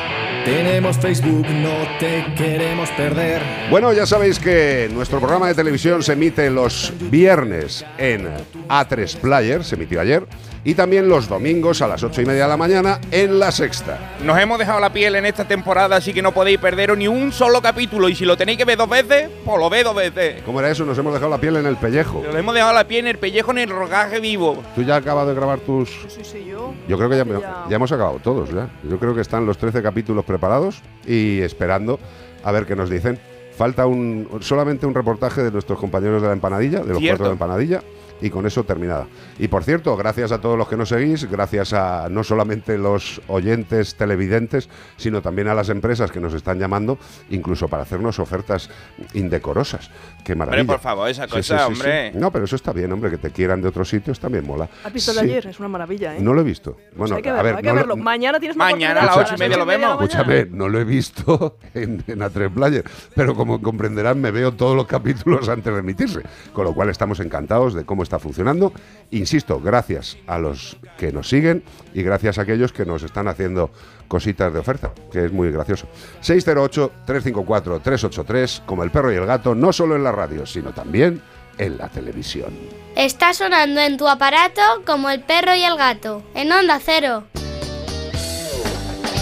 tenemos 0.47 0.97
Facebook, 0.97 1.45
no 1.45 1.75
te 1.99 2.25
queremos 2.37 2.89
perder. 2.91 3.41
Bueno, 3.69 3.91
ya 3.91 4.05
sabéis 4.05 4.39
que 4.39 4.89
nuestro 4.93 5.19
programa 5.19 5.49
de 5.49 5.53
televisión 5.53 6.01
se 6.01 6.13
emite 6.13 6.49
los 6.49 6.93
viernes 7.11 7.83
en 7.97 8.29
A3 8.69 9.17
Player, 9.17 9.61
se 9.65 9.75
emitió 9.75 9.99
ayer, 9.99 10.25
y 10.63 10.73
también 10.75 11.07
los 11.07 11.29
domingos 11.29 11.81
a 11.81 11.87
las 11.87 12.03
ocho 12.03 12.21
y 12.21 12.25
media 12.25 12.43
de 12.43 12.49
la 12.49 12.57
mañana 12.57 12.99
en 13.11 13.39
La 13.39 13.51
Sexta. 13.51 14.15
Nos 14.23 14.37
hemos 14.39 14.59
dejado 14.59 14.79
la 14.79 14.91
piel 14.91 15.15
en 15.15 15.25
esta 15.25 15.47
temporada, 15.47 15.95
así 15.95 16.13
que 16.13 16.21
no 16.21 16.33
podéis 16.33 16.59
perderos 16.59 16.97
ni 16.97 17.07
un 17.07 17.31
solo 17.31 17.61
capítulo. 17.61 18.09
Y 18.09 18.15
si 18.15 18.25
lo 18.25 18.35
tenéis 18.37 18.57
que 18.57 18.65
ver 18.65 18.77
dos 18.77 18.89
veces, 18.89 19.29
pues 19.45 19.57
lo 19.57 19.69
ve 19.69 19.83
dos 19.83 19.95
veces. 19.95 20.41
¿Cómo 20.43 20.59
era 20.59 20.69
eso? 20.69 20.85
Nos 20.85 20.97
hemos 20.97 21.13
dejado 21.13 21.31
la 21.31 21.37
piel 21.39 21.55
en 21.57 21.65
el 21.65 21.77
pellejo. 21.77 22.23
Nos 22.25 22.35
hemos 22.35 22.53
dejado 22.53 22.73
la 22.73 22.87
piel 22.87 23.01
en 23.01 23.07
el 23.07 23.17
pellejo 23.17 23.51
en 23.51 23.59
el 23.59 23.69
rogaje 23.69 24.19
vivo. 24.19 24.61
¿Tú 24.75 24.83
ya 24.83 24.97
acabas 24.97 25.27
de 25.27 25.33
grabar 25.33 25.59
tus...? 25.59 25.89
Sí, 26.07 26.21
sí, 26.23 26.45
yo. 26.49 26.73
Yo 26.87 26.97
creo 26.97 27.09
que 27.09 27.17
ya, 27.17 27.75
hemos 27.75 27.91
acabado 27.91 28.19
todos, 28.23 28.49
ya. 28.53 28.69
Yo 28.83 28.99
creo 28.99 29.15
que 29.15 29.21
están 29.21 29.45
los 29.45 29.57
13 29.57 29.81
capítulos 29.81 30.25
preparados 30.25 30.81
y 31.05 31.41
esperando 31.41 31.99
a 32.43 32.51
ver 32.51 32.65
qué 32.65 32.75
nos 32.75 32.89
dicen. 32.89 33.19
Falta 33.55 33.87
un, 33.87 34.27
solamente 34.41 34.85
un 34.85 34.93
reportaje 34.93 35.43
de 35.43 35.51
nuestros 35.51 35.79
compañeros 35.79 36.21
de 36.21 36.27
la 36.27 36.33
empanadilla, 36.33 36.81
de 36.81 36.89
los 36.89 36.99
Cierto. 36.99 37.17
cuatro 37.17 37.23
de 37.23 37.29
la 37.29 37.33
empanadilla, 37.33 37.81
y 38.21 38.29
con 38.29 38.45
eso 38.45 38.63
terminada. 38.63 39.07
Y 39.39 39.47
por 39.47 39.63
cierto, 39.63 39.95
gracias 39.97 40.31
a 40.31 40.39
todos 40.39 40.57
los 40.57 40.67
que 40.67 40.77
nos 40.77 40.89
seguís, 40.89 41.29
gracias 41.29 41.73
a 41.73 42.07
no 42.09 42.23
solamente 42.23 42.77
los 42.77 43.21
oyentes 43.27 43.95
televidentes, 43.95 44.69
sino 44.97 45.21
también 45.21 45.47
a 45.47 45.53
las 45.55 45.69
empresas 45.69 46.11
que 46.11 46.19
nos 46.19 46.33
están 46.33 46.59
llamando, 46.59 46.97
incluso 47.29 47.67
para 47.67 47.83
hacernos 47.83 48.19
ofertas 48.19 48.69
indecorosas. 49.13 49.89
Qué 50.23 50.35
maravilla. 50.35 50.65
por 50.65 50.79
favor, 50.79 51.09
esa 51.09 51.27
cosa, 51.27 51.41
sí, 51.41 51.53
sí, 51.53 51.55
sí. 51.57 51.63
hombre. 51.65 52.11
No, 52.13 52.31
pero 52.31 52.45
eso 52.45 52.55
está 52.55 52.71
bien, 52.73 52.91
hombre, 52.91 53.09
que 53.09 53.17
te 53.17 53.31
quieran 53.31 53.61
de 53.61 53.69
otros 53.69 53.89
sitios 53.89 54.19
también 54.19 54.45
mola. 54.45 54.69
¿Has 54.83 54.93
visto 54.93 55.11
el 55.11 55.17
Sí. 55.17 55.25
de 55.25 55.31
ayer? 55.31 55.47
Es 55.47 55.59
una 55.59 55.69
maravilla, 55.69 56.15
¿eh? 56.15 56.19
No 56.21 56.33
lo 56.33 56.41
he 56.41 56.43
visto. 56.43 56.73
Pues 56.73 56.97
Bueno, 56.97 57.15
hay 57.15 57.21
que 57.21 57.29
a 57.29 57.33
verlo, 57.33 57.43
ver, 57.45 57.55
hay 57.55 57.61
que 57.61 57.67
no 57.69 57.73
lo- 57.75 57.79
verlo. 57.81 57.97
Mañana 57.97 58.39
tienes 58.39 58.57
Mañana 58.57 59.01
a 59.01 59.05
las 59.05 59.17
a 59.17 59.19
ocho 59.21 59.35
y 59.35 59.39
media 59.39 59.57
lo 59.57 59.65
vemos. 59.65 59.91
Escúchame, 60.03 60.45
no 60.51 60.67
lo 60.69 60.79
he 60.79 60.83
visto 60.83 61.57
en, 61.73 62.03
en 62.07 62.19
A3 62.19 62.53
Player, 62.53 62.83
pero 63.15 63.33
como 63.35 63.47
como 63.47 63.61
comprenderán, 63.61 64.19
me 64.19 64.29
veo 64.29 64.51
todos 64.51 64.75
los 64.75 64.87
capítulos 64.87 65.47
antes 65.47 65.71
de 65.73 65.79
emitirse. 65.79 66.19
Con 66.51 66.65
lo 66.65 66.73
cual 66.73 66.89
estamos 66.89 67.21
encantados 67.21 67.73
de 67.73 67.85
cómo 67.85 68.03
está 68.07 68.19
funcionando. 68.19 68.71
Insisto, 69.11 69.59
gracias 69.59 70.17
a 70.25 70.39
los 70.39 70.77
que 70.97 71.11
nos 71.11 71.27
siguen 71.29 71.63
y 71.93 72.01
gracias 72.03 72.37
a 72.37 72.43
aquellos 72.43 72.71
que 72.73 72.85
nos 72.85 73.03
están 73.03 73.27
haciendo 73.27 73.71
cositas 74.07 74.53
de 74.53 74.59
oferta, 74.59 74.93
que 75.11 75.25
es 75.25 75.31
muy 75.31 75.51
gracioso. 75.51 75.87
608-354-383, 76.23 78.65
como 78.65 78.83
el 78.83 78.91
perro 78.91 79.11
y 79.11 79.15
el 79.15 79.25
gato, 79.25 79.53
no 79.53 79.73
solo 79.73 79.95
en 79.95 80.03
la 80.03 80.11
radio, 80.11 80.45
sino 80.45 80.73
también 80.73 81.21
en 81.57 81.77
la 81.77 81.89
televisión. 81.89 82.53
Está 82.95 83.33
sonando 83.33 83.81
en 83.81 83.97
tu 83.97 84.07
aparato 84.07 84.61
como 84.85 85.09
el 85.09 85.21
perro 85.21 85.55
y 85.55 85.63
el 85.63 85.75
gato, 85.77 86.23
en 86.33 86.51
onda 86.51 86.79
cero. 86.83 87.25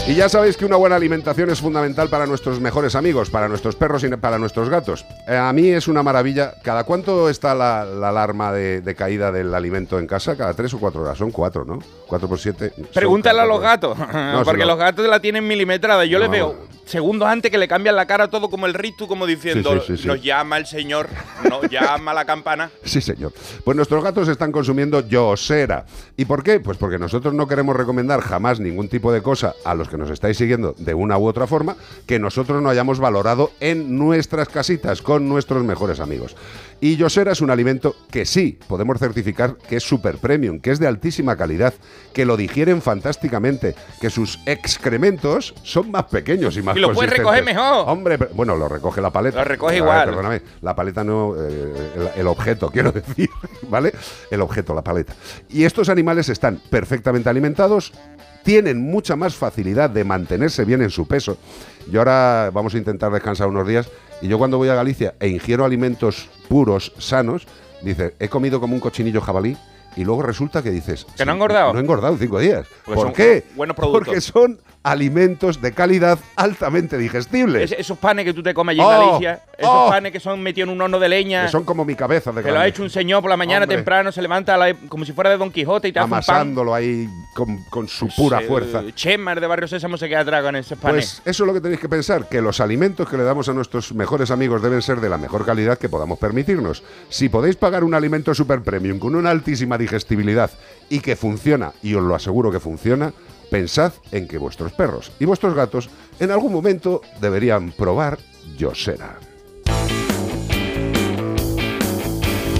Y 0.07 0.13
ya 0.13 0.29
sabéis 0.29 0.55
que 0.55 0.65
una 0.65 0.75
buena 0.75 0.95
alimentación 0.97 1.49
es 1.49 1.59
fundamental 1.59 2.09
para 2.09 2.27
nuestros 2.27 2.59
mejores 2.59 2.93
amigos, 2.93 3.31
para 3.31 3.47
nuestros 3.49 3.75
perros 3.75 4.03
y 4.03 4.09
para 4.09 4.37
nuestros 4.37 4.69
gatos. 4.69 5.03
Eh, 5.27 5.35
a 5.35 5.51
mí 5.51 5.69
es 5.69 5.87
una 5.87 6.03
maravilla. 6.03 6.53
¿Cada 6.61 6.83
cuánto 6.83 7.27
está 7.27 7.55
la, 7.55 7.83
la 7.85 8.09
alarma 8.09 8.51
de, 8.53 8.81
de 8.81 8.93
caída 8.95 9.31
del 9.31 9.51
alimento 9.55 9.97
en 9.97 10.05
casa? 10.05 10.35
¿Cada 10.37 10.53
tres 10.53 10.71
o 10.75 10.79
cuatro 10.79 11.01
horas? 11.01 11.17
Son 11.17 11.31
cuatro, 11.31 11.65
¿no? 11.65 11.79
Cuatro 12.05 12.27
por 12.29 12.37
siete. 12.37 12.71
Pregúntale 12.93 13.41
a 13.41 13.45
los 13.45 13.59
14. 13.59 13.95
gatos, 14.03 14.13
No, 14.37 14.43
porque 14.45 14.61
no. 14.61 14.67
los 14.67 14.77
gatos 14.77 15.07
la 15.07 15.19
tienen 15.19 15.47
milimetrada. 15.47 16.05
Yo 16.05 16.19
les 16.19 16.27
No. 16.27 16.31
veo 16.33 16.55
segundos 16.85 17.27
antes 17.27 17.51
que 17.51 17.57
le 17.57 17.67
cambian 17.67 17.95
la 17.95 18.05
cara 18.05 18.29
todo 18.29 18.49
como 18.49 18.65
el 18.65 18.73
ritu, 18.73 19.07
como 19.07 19.25
diciendo, 19.25 19.73
Sí, 19.73 19.79
sí, 19.79 19.97
sí, 19.97 20.01
sí. 20.03 20.07
nos 20.07 20.21
llama 20.21 20.57
el 20.57 20.65
señor, 20.65 21.09
nos 21.49 21.63
llama 21.71 22.13
la 22.13 22.25
campana. 22.25 22.69
Sí, 22.83 23.01
señor. 23.01 23.33
Pues 23.63 23.75
nuestros 23.75 24.03
gatos 24.03 24.27
están 24.27 24.51
consumiendo 24.51 25.07
Yosera. 25.07 25.85
¿Y 26.17 26.25
por 26.25 26.43
qué? 26.43 26.59
Pues 26.59 26.77
porque 26.77 26.97
nosotros 26.99 27.33
no 27.33 27.47
queremos 27.47 27.75
recomendar 27.75 28.21
jamás 28.21 28.59
ningún 28.59 28.87
tipo 28.87 29.11
de 29.11 29.21
cosa 29.21 29.53
a 29.65 29.73
los 29.75 29.89
que 29.89 29.97
nos 29.97 30.09
estáis 30.09 30.37
siguiendo 30.37 30.75
de 30.77 30.93
una 30.93 31.17
u 31.17 31.25
otra 31.27 31.47
forma 31.47 31.75
que 32.05 32.19
nosotros 32.19 32.61
no 32.61 32.69
hayamos 32.69 32.99
valorado 32.99 33.51
en 33.59 33.97
nuestras 33.97 34.47
casitas 34.49 35.01
con 35.01 35.27
nuestros 35.27 35.63
mejores 35.63 35.99
amigos. 35.99 36.35
Y 36.81 36.97
Yosera 36.97 37.31
es 37.31 37.41
un 37.41 37.49
alimento 37.49 37.95
que 38.11 38.25
sí 38.25 38.59
podemos 38.67 38.99
certificar 38.99 39.55
que 39.57 39.77
es 39.77 39.83
super 39.83 40.17
premium, 40.17 40.59
que 40.59 40.71
es 40.71 40.79
de 40.79 40.87
altísima 40.87 41.35
calidad, 41.35 41.73
que 42.13 42.25
lo 42.25 42.37
digieren 42.37 42.81
fantásticamente, 42.81 43.75
que 44.01 44.09
sus 44.09 44.39
excrementos 44.45 45.55
son 45.63 45.89
más 45.89 46.03
pequeños 46.05 46.57
y 46.57 46.61
más 46.61 46.75
Y 46.75 46.79
lo 46.81 46.93
puedes 46.93 47.11
recoger 47.11 47.43
mejor. 47.43 47.87
Hombre, 47.89 48.17
pero- 48.17 48.31
bueno, 48.35 48.55
lo 48.55 48.67
recoge 48.67 49.01
la 49.01 49.09
paleta. 49.09 49.39
Lo 49.39 49.45
recoge 49.45 49.77
igual. 49.77 50.09
Perdóname, 50.09 50.41
la 50.61 50.75
paleta 50.75 51.03
no, 51.03 51.33
eh, 51.37 51.73
el, 52.15 52.21
el 52.21 52.27
objeto, 52.27 52.69
quiero 52.73 52.91
decir, 52.91 53.29
¿vale? 53.69 53.93
El 54.29 54.41
objeto, 54.41 54.73
la 54.73 54.83
paleta. 54.83 55.13
Y 55.49 55.63
estos 55.63 55.89
animales 55.89 56.29
están 56.29 56.61
perfectamente 56.69 57.29
alimentados, 57.29 57.93
tienen 58.45 58.79
mucha 58.79 59.17
más 59.17 59.35
facilidad 59.35 59.89
de 59.89 60.05
mantenerse 60.05 60.63
bien 60.63 60.81
en 60.81 60.89
su 60.91 61.05
peso. 61.07 61.37
Yo 61.91 61.99
ahora 61.99 62.51
vamos 62.53 62.73
a 62.75 62.77
intentar 62.77 63.11
descansar 63.11 63.47
unos 63.47 63.67
días 63.67 63.89
y 64.21 64.27
yo 64.29 64.37
cuando 64.37 64.57
voy 64.57 64.69
a 64.69 64.75
Galicia 64.75 65.15
e 65.19 65.27
ingiero 65.27 65.65
alimentos 65.65 66.29
puros, 66.47 66.93
sanos, 66.97 67.45
dice, 67.81 68.15
he 68.19 68.29
comido 68.29 68.61
como 68.61 68.73
un 68.75 68.79
cochinillo 68.79 69.19
jabalí. 69.19 69.57
Y 69.97 70.03
luego 70.03 70.21
resulta 70.23 70.61
que 70.61 70.71
dices... 70.71 71.05
¿Que 71.17 71.23
no 71.25 71.31
ha 71.31 71.33
"Sí, 71.33 71.37
engordado?" 71.37 71.73
No 71.73 71.79
he 71.79 71.81
engordado 71.81 72.13
en 72.13 72.19
cinco 72.19 72.37
días. 72.39 72.67
¿Por 72.85 73.13
qué? 73.13 73.45
buenos 73.55 73.75
productos. 73.77 74.05
Porque 74.05 74.19
son 74.21 74.59
alimentos 74.85 75.61
de 75.61 75.71
calidad 75.73 76.19
altamente 76.35 76.97
digestibles. 76.97 77.71
Es- 77.71 77.79
esos 77.79 77.97
panes 77.97 78.23
que 78.23 78.33
tú 78.33 78.43
te 78.43 78.53
comes 78.53 78.73
allí 78.73 78.81
en 78.81 78.85
Oh, 78.85 79.07
Galicia, 79.09 79.41
esos 79.57 79.71
oh. 79.73 79.89
panes 79.89 80.11
que 80.11 80.19
son 80.19 80.41
metidos 80.41 80.69
en 80.69 80.75
un 80.75 80.81
horno 80.81 80.99
de 80.99 81.09
leña, 81.09 81.45
que 81.45 81.51
son 81.51 81.63
como 81.65 81.83
mi 81.83 81.95
cabeza 81.95 82.31
de 82.31 82.43
que 82.43 82.51
lo 82.51 82.59
ha 82.59 82.67
hecho 82.67 82.83
un 82.83 82.89
señor 82.91 83.21
por 83.21 83.29
la 83.31 83.35
mañana 83.37 83.63
Hombre. 83.63 83.77
temprano, 83.77 84.11
se 84.11 84.21
levanta 84.21 84.53
a 84.53 84.57
la- 84.57 84.73
como 84.87 85.03
si 85.03 85.11
fuera 85.11 85.31
de 85.31 85.37
Don 85.37 85.51
Quijote 85.51 85.87
y 85.87 85.91
te 85.91 85.99
hace 85.99 86.05
un 86.05 86.09
pan. 86.11 86.17
amasándolo 86.19 86.73
ahí 86.75 87.09
con, 87.33 87.63
con 87.65 87.87
su 87.87 88.07
pura 88.15 88.41
Eh, 88.41 88.45
fuerza. 88.47 88.83
Chema 88.93 89.33
de 89.33 89.47
Barrio 89.47 89.67
Sésamo 89.67 89.97
se 89.97 90.07
queda 90.07 90.19
atrás 90.21 90.43
con 90.43 90.55
esos 90.55 90.77
panes. 90.77 91.19
Pues 91.23 91.35
eso 91.35 91.43
es 91.43 91.47
lo 91.47 91.53
que 91.53 91.61
tenéis 91.61 91.79
que 91.81 91.89
pensar, 91.89 92.29
que 92.29 92.39
los 92.41 92.59
alimentos 92.59 93.09
que 93.09 93.17
le 93.17 93.23
damos 93.23 93.49
a 93.49 93.53
nuestros 93.53 93.91
mejores 93.93 94.29
amigos 94.29 94.61
deben 94.61 94.81
ser 94.83 95.01
de 95.01 95.09
la 95.09 95.17
mejor 95.17 95.45
calidad 95.45 95.79
que 95.79 95.89
podamos 95.89 96.19
permitirnos. 96.19 96.83
Si 97.09 97.27
podéis 97.29 97.55
pagar 97.55 97.83
un 97.83 97.95
alimento 97.95 98.33
super 98.35 98.61
premium 98.61 98.99
con 98.99 99.15
una 99.15 99.31
altísima 99.31 99.77
digestibilidad 99.77 100.51
y 100.89 100.99
que 100.99 101.15
funciona, 101.15 101.71
y 101.81 101.95
os 101.95 102.03
lo 102.03 102.13
aseguro 102.13 102.51
que 102.51 102.59
funciona, 102.59 103.11
pensad 103.49 103.93
en 104.11 104.27
que 104.27 104.37
vuestros 104.37 104.71
perros 104.73 105.11
y 105.19 105.25
vuestros 105.25 105.53
gatos 105.53 105.89
en 106.19 106.31
algún 106.31 106.51
momento 106.51 107.01
deberían 107.21 107.71
probar 107.71 108.17
Yosera. 108.57 109.17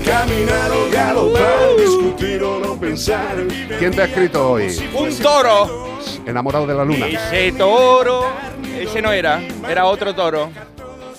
Caminar 0.06 0.72
o 0.72 0.92
galopar, 0.92 1.76
discutir 1.78 2.44
o 2.44 2.60
no 2.60 2.80
pensar. 2.80 3.36
¿Quién 3.80 3.92
te 3.92 4.02
ha 4.02 4.06
escrito 4.06 4.52
hoy? 4.52 4.76
¡Un 4.94 5.18
toro! 5.18 5.98
Enamorado 6.26 6.68
de 6.68 6.74
la 6.74 6.86
luna. 6.86 7.08
Ese 7.08 7.52
toro, 7.58 8.26
ese 8.80 9.02
no 9.02 9.12
era, 9.12 9.42
era 9.68 9.86
otro 9.86 10.14
toro. 10.14 10.50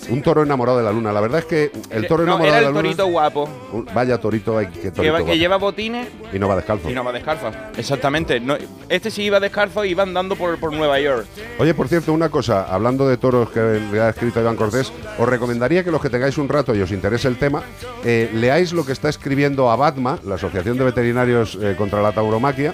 Un 0.09 0.21
toro 0.21 0.43
enamorado 0.43 0.77
de 0.77 0.83
la 0.83 0.91
luna. 0.91 1.11
La 1.11 1.21
verdad 1.21 1.39
es 1.39 1.45
que 1.45 1.71
el 1.89 2.07
toro 2.07 2.23
no, 2.23 2.29
enamorado 2.35 2.55
de 2.55 2.61
la 2.61 2.67
el 2.67 2.73
luna. 2.73 2.81
torito 2.83 3.05
guapo, 3.07 3.49
Un- 3.73 3.85
Vaya 3.93 4.17
torito, 4.19 4.57
hay 4.57 4.67
que 4.67 4.91
torito 4.91 5.01
que, 5.01 5.11
va- 5.11 5.19
guapo. 5.19 5.31
que 5.33 5.37
lleva 5.37 5.57
botines 5.57 6.07
Y 6.33 6.39
no 6.39 6.47
va 6.47 6.55
descalzo. 6.55 6.89
y 6.89 6.93
no 6.93 7.03
va 7.03 7.11
descalzo. 7.11 7.51
Exactamente. 7.77 8.39
No, 8.39 8.55
este 8.89 9.11
sí 9.11 9.23
iba 9.23 9.39
descalzo 9.39 9.83
y 9.85 9.89
iba 9.91 10.03
andando 10.03 10.35
por, 10.35 10.57
por 10.59 10.73
Nueva 10.73 10.99
York. 10.99 11.25
Oye, 11.59 11.73
por 11.73 11.87
cierto, 11.87 12.13
una 12.13 12.29
cosa, 12.29 12.63
hablando 12.73 13.07
de 13.07 13.17
toros 13.17 13.49
que 13.49 13.81
le 13.91 13.99
ha 14.01 14.09
escrito 14.09 14.39
Iván 14.39 14.55
Cortés, 14.55 14.91
os 15.17 15.27
recomendaría 15.27 15.83
que 15.83 15.91
los 15.91 16.01
que 16.01 16.09
tengáis 16.09 16.37
un 16.37 16.47
rato 16.49 16.73
y 16.75 16.81
os 16.81 16.91
interese 16.91 17.27
el 17.27 17.37
tema, 17.37 17.63
eh, 18.05 18.29
leáis 18.33 18.73
lo 18.73 18.85
que 18.85 18.91
está 18.93 19.09
escribiendo 19.09 19.69
Abatma, 19.69 20.19
la 20.25 20.35
Asociación 20.35 20.77
de 20.77 20.85
Veterinarios 20.85 21.57
eh, 21.61 21.75
contra 21.77 22.01
la 22.01 22.11
Tauromaquia, 22.11 22.73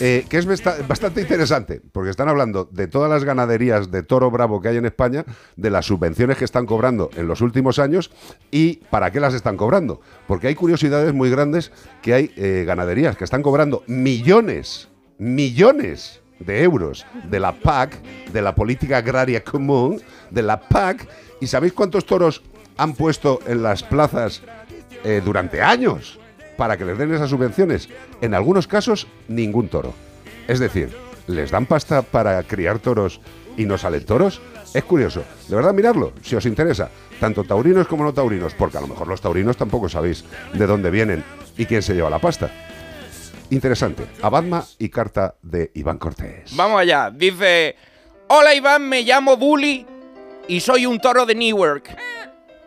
eh, 0.00 0.24
que 0.28 0.38
es 0.38 0.46
bastante 0.88 1.20
interesante, 1.20 1.80
porque 1.92 2.10
están 2.10 2.28
hablando 2.28 2.68
de 2.70 2.88
todas 2.88 3.10
las 3.10 3.24
ganaderías 3.24 3.90
de 3.90 4.02
toro 4.02 4.30
bravo 4.30 4.60
que 4.60 4.68
hay 4.68 4.76
en 4.76 4.86
España, 4.86 5.24
de 5.56 5.70
las 5.70 5.86
subvenciones 5.86 6.36
que 6.36 6.44
están 6.44 6.66
cobrando 6.66 7.10
en 7.16 7.28
los 7.28 7.40
últimos 7.40 7.78
años 7.78 8.10
y 8.50 8.76
para 8.90 9.10
qué 9.10 9.20
las 9.20 9.34
están 9.34 9.56
cobrando. 9.56 10.00
Porque 10.26 10.48
hay 10.48 10.54
curiosidades 10.54 11.14
muy 11.14 11.30
grandes 11.30 11.70
que 12.02 12.14
hay 12.14 12.32
eh, 12.36 12.64
ganaderías 12.66 13.16
que 13.16 13.24
están 13.24 13.42
cobrando 13.42 13.84
millones, 13.86 14.88
millones 15.18 16.20
de 16.40 16.62
euros 16.62 17.06
de 17.30 17.38
la 17.40 17.52
PAC, 17.52 18.02
de 18.32 18.42
la 18.42 18.54
Política 18.54 18.98
Agraria 18.98 19.44
Común, 19.44 20.00
de 20.30 20.42
la 20.42 20.60
PAC, 20.60 21.08
y 21.40 21.46
¿sabéis 21.46 21.72
cuántos 21.72 22.04
toros 22.04 22.42
han 22.76 22.94
puesto 22.94 23.38
en 23.46 23.62
las 23.62 23.84
plazas 23.84 24.42
eh, 25.04 25.22
durante 25.24 25.62
años 25.62 26.18
para 26.56 26.76
que 26.76 26.84
les 26.84 26.98
den 26.98 27.14
esas 27.14 27.30
subvenciones? 27.30 27.88
En 28.20 28.34
algunos 28.34 28.66
casos, 28.66 29.06
ningún 29.28 29.68
toro. 29.68 29.94
Es 30.48 30.58
decir, 30.58 30.96
¿les 31.26 31.50
dan 31.50 31.66
pasta 31.66 32.02
para 32.02 32.42
criar 32.42 32.78
toros 32.78 33.20
y 33.56 33.64
no 33.64 33.78
salen 33.78 34.04
toros? 34.04 34.40
Es 34.74 34.84
curioso. 34.84 35.22
De 35.48 35.56
verdad, 35.56 35.72
miradlo, 35.72 36.12
si 36.22 36.34
os 36.34 36.46
interesa. 36.46 36.90
Tanto 37.20 37.44
taurinos 37.44 37.86
como 37.86 38.04
no 38.04 38.12
taurinos, 38.12 38.54
porque 38.54 38.76
a 38.76 38.80
lo 38.80 38.88
mejor 38.88 39.06
los 39.06 39.20
taurinos 39.20 39.56
tampoco 39.56 39.88
sabéis 39.88 40.24
de 40.52 40.66
dónde 40.66 40.90
vienen 40.90 41.24
y 41.56 41.66
quién 41.66 41.82
se 41.82 41.94
lleva 41.94 42.10
la 42.10 42.18
pasta. 42.18 42.50
Interesante. 43.50 44.04
Abadma 44.20 44.64
y 44.78 44.88
carta 44.88 45.36
de 45.42 45.70
Iván 45.74 45.98
Cortés. 45.98 46.56
Vamos 46.56 46.80
allá. 46.80 47.10
Dice: 47.10 47.76
Hola 48.28 48.54
Iván, 48.54 48.88
me 48.88 49.02
llamo 49.02 49.36
Bully 49.36 49.86
y 50.48 50.60
soy 50.60 50.86
un 50.86 50.98
toro 50.98 51.24
de 51.24 51.34
Newark. 51.34 51.96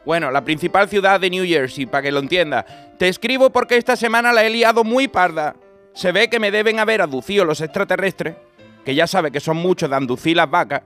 Bueno, 0.08 0.32
la 0.32 0.46
principal 0.46 0.88
ciudad 0.88 1.20
de 1.20 1.30
New 1.30 1.46
Jersey, 1.46 1.86
para 1.86 2.02
que 2.02 2.14
lo 2.14 2.20
entienda. 2.20 2.66
Te 2.98 3.10
escribo 3.10 3.50
porque 3.50 3.76
esta 3.76 3.98
semana 3.98 4.32
la 4.32 4.46
he 4.46 4.50
liado 4.50 4.86
muy 4.86 5.10
parda. 5.10 5.58
Se 5.94 6.14
ve 6.14 6.30
que 6.30 6.40
me 6.40 6.50
deben 6.50 6.80
haber 6.80 7.02
aducido 7.02 7.44
los 7.44 7.60
extraterrestres, 7.60 8.38
que 8.86 8.96
ya 8.96 9.06
sabe 9.06 9.32
que 9.32 9.42
son 9.42 9.58
muchos 9.58 9.90
de 9.90 9.98
anducir 9.98 10.38
las 10.38 10.50
vacas. 10.50 10.84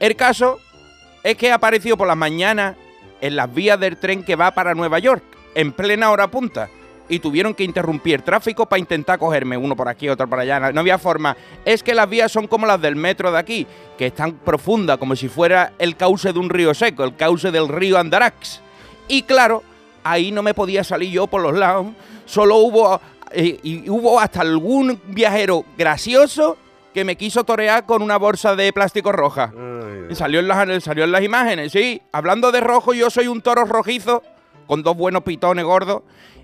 El 0.00 0.16
caso 0.16 0.58
es 1.22 1.36
que 1.36 1.46
he 1.46 1.52
aparecido 1.52 1.96
por 1.96 2.08
las 2.08 2.16
mañanas 2.16 2.74
en 3.20 3.36
las 3.36 3.54
vías 3.54 3.78
del 3.78 3.98
tren 3.98 4.24
que 4.24 4.34
va 4.34 4.50
para 4.50 4.74
Nueva 4.74 4.98
York, 4.98 5.22
en 5.54 5.70
plena 5.70 6.10
hora 6.10 6.26
punta. 6.26 6.68
Y 7.08 7.18
tuvieron 7.20 7.54
que 7.54 7.64
interrumpir 7.64 8.22
tráfico 8.22 8.66
para 8.66 8.80
intentar 8.80 9.18
cogerme, 9.18 9.56
uno 9.56 9.76
por 9.76 9.88
aquí, 9.88 10.08
otro 10.08 10.28
por 10.28 10.40
allá. 10.40 10.72
No 10.72 10.80
había 10.80 10.98
forma. 10.98 11.36
Es 11.64 11.82
que 11.82 11.94
las 11.94 12.08
vías 12.08 12.32
son 12.32 12.46
como 12.46 12.66
las 12.66 12.80
del 12.80 12.96
metro 12.96 13.30
de 13.30 13.38
aquí, 13.38 13.66
que 13.96 14.06
están 14.06 14.32
profundas, 14.32 14.98
como 14.98 15.14
si 15.14 15.28
fuera 15.28 15.72
el 15.78 15.96
cauce 15.96 16.32
de 16.32 16.38
un 16.38 16.50
río 16.50 16.74
seco, 16.74 17.04
el 17.04 17.14
cauce 17.14 17.50
del 17.50 17.68
río 17.68 17.98
Andarax. 17.98 18.60
Y 19.08 19.22
claro, 19.22 19.62
ahí 20.02 20.32
no 20.32 20.42
me 20.42 20.54
podía 20.54 20.82
salir 20.82 21.10
yo 21.10 21.26
por 21.26 21.42
los 21.42 21.56
lados. 21.56 21.86
Solo 22.24 22.56
hubo, 22.56 23.00
eh, 23.30 23.58
y 23.62 23.88
hubo 23.88 24.18
hasta 24.18 24.40
algún 24.40 25.00
viajero 25.06 25.64
gracioso 25.78 26.56
que 26.96 27.04
me 27.04 27.16
quiso 27.16 27.44
torear 27.44 27.84
con 27.84 28.00
una 28.00 28.16
bolsa 28.16 28.56
de 28.56 28.72
plástico 28.72 29.12
roja. 29.12 29.52
Y 30.08 30.14
salió 30.14 30.40
en, 30.40 30.48
las, 30.48 30.82
salió 30.82 31.04
en 31.04 31.12
las 31.12 31.22
imágenes, 31.22 31.70
sí. 31.70 32.00
Hablando 32.10 32.50
de 32.52 32.60
rojo, 32.60 32.94
yo 32.94 33.10
soy 33.10 33.26
un 33.26 33.42
toro 33.42 33.66
rojizo 33.66 34.22
con 34.66 34.82
dos 34.82 34.96
buenos 34.96 35.22
pitones 35.22 35.62
gordos. 35.62 36.02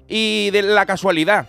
Y 0.09 0.51
de 0.51 0.63
la 0.63 0.87
casualidad, 0.87 1.49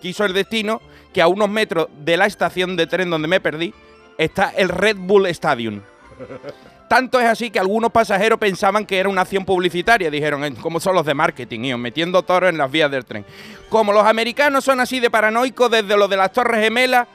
quiso 0.00 0.24
el 0.24 0.32
destino 0.32 0.80
que 1.12 1.22
a 1.22 1.28
unos 1.28 1.48
metros 1.48 1.88
de 2.00 2.16
la 2.16 2.26
estación 2.26 2.76
de 2.76 2.86
tren 2.86 3.10
donde 3.10 3.28
me 3.28 3.40
perdí 3.40 3.72
está 4.18 4.52
el 4.56 4.68
Red 4.68 4.96
Bull 4.98 5.26
Stadium. 5.26 5.80
Tanto 6.88 7.18
es 7.18 7.26
así 7.26 7.50
que 7.50 7.58
algunos 7.58 7.90
pasajeros 7.90 8.38
pensaban 8.38 8.84
que 8.84 8.98
era 8.98 9.08
una 9.08 9.22
acción 9.22 9.44
publicitaria. 9.44 10.10
Dijeron, 10.10 10.44
"Eh, 10.44 10.54
¿cómo 10.60 10.78
son 10.80 10.94
los 10.94 11.06
de 11.06 11.14
marketing? 11.14 11.60
Y 11.60 11.74
metiendo 11.76 12.22
toros 12.22 12.50
en 12.50 12.58
las 12.58 12.70
vías 12.70 12.90
del 12.90 13.04
tren. 13.04 13.24
Como 13.68 13.92
los 13.92 14.04
americanos 14.04 14.64
son 14.64 14.80
así 14.80 15.00
de 15.00 15.10
paranoicos 15.10 15.70
desde 15.70 15.96
lo 15.96 16.06
de 16.08 16.16
las 16.16 16.32
Torres 16.32 16.62
Gemelas, 16.62 17.08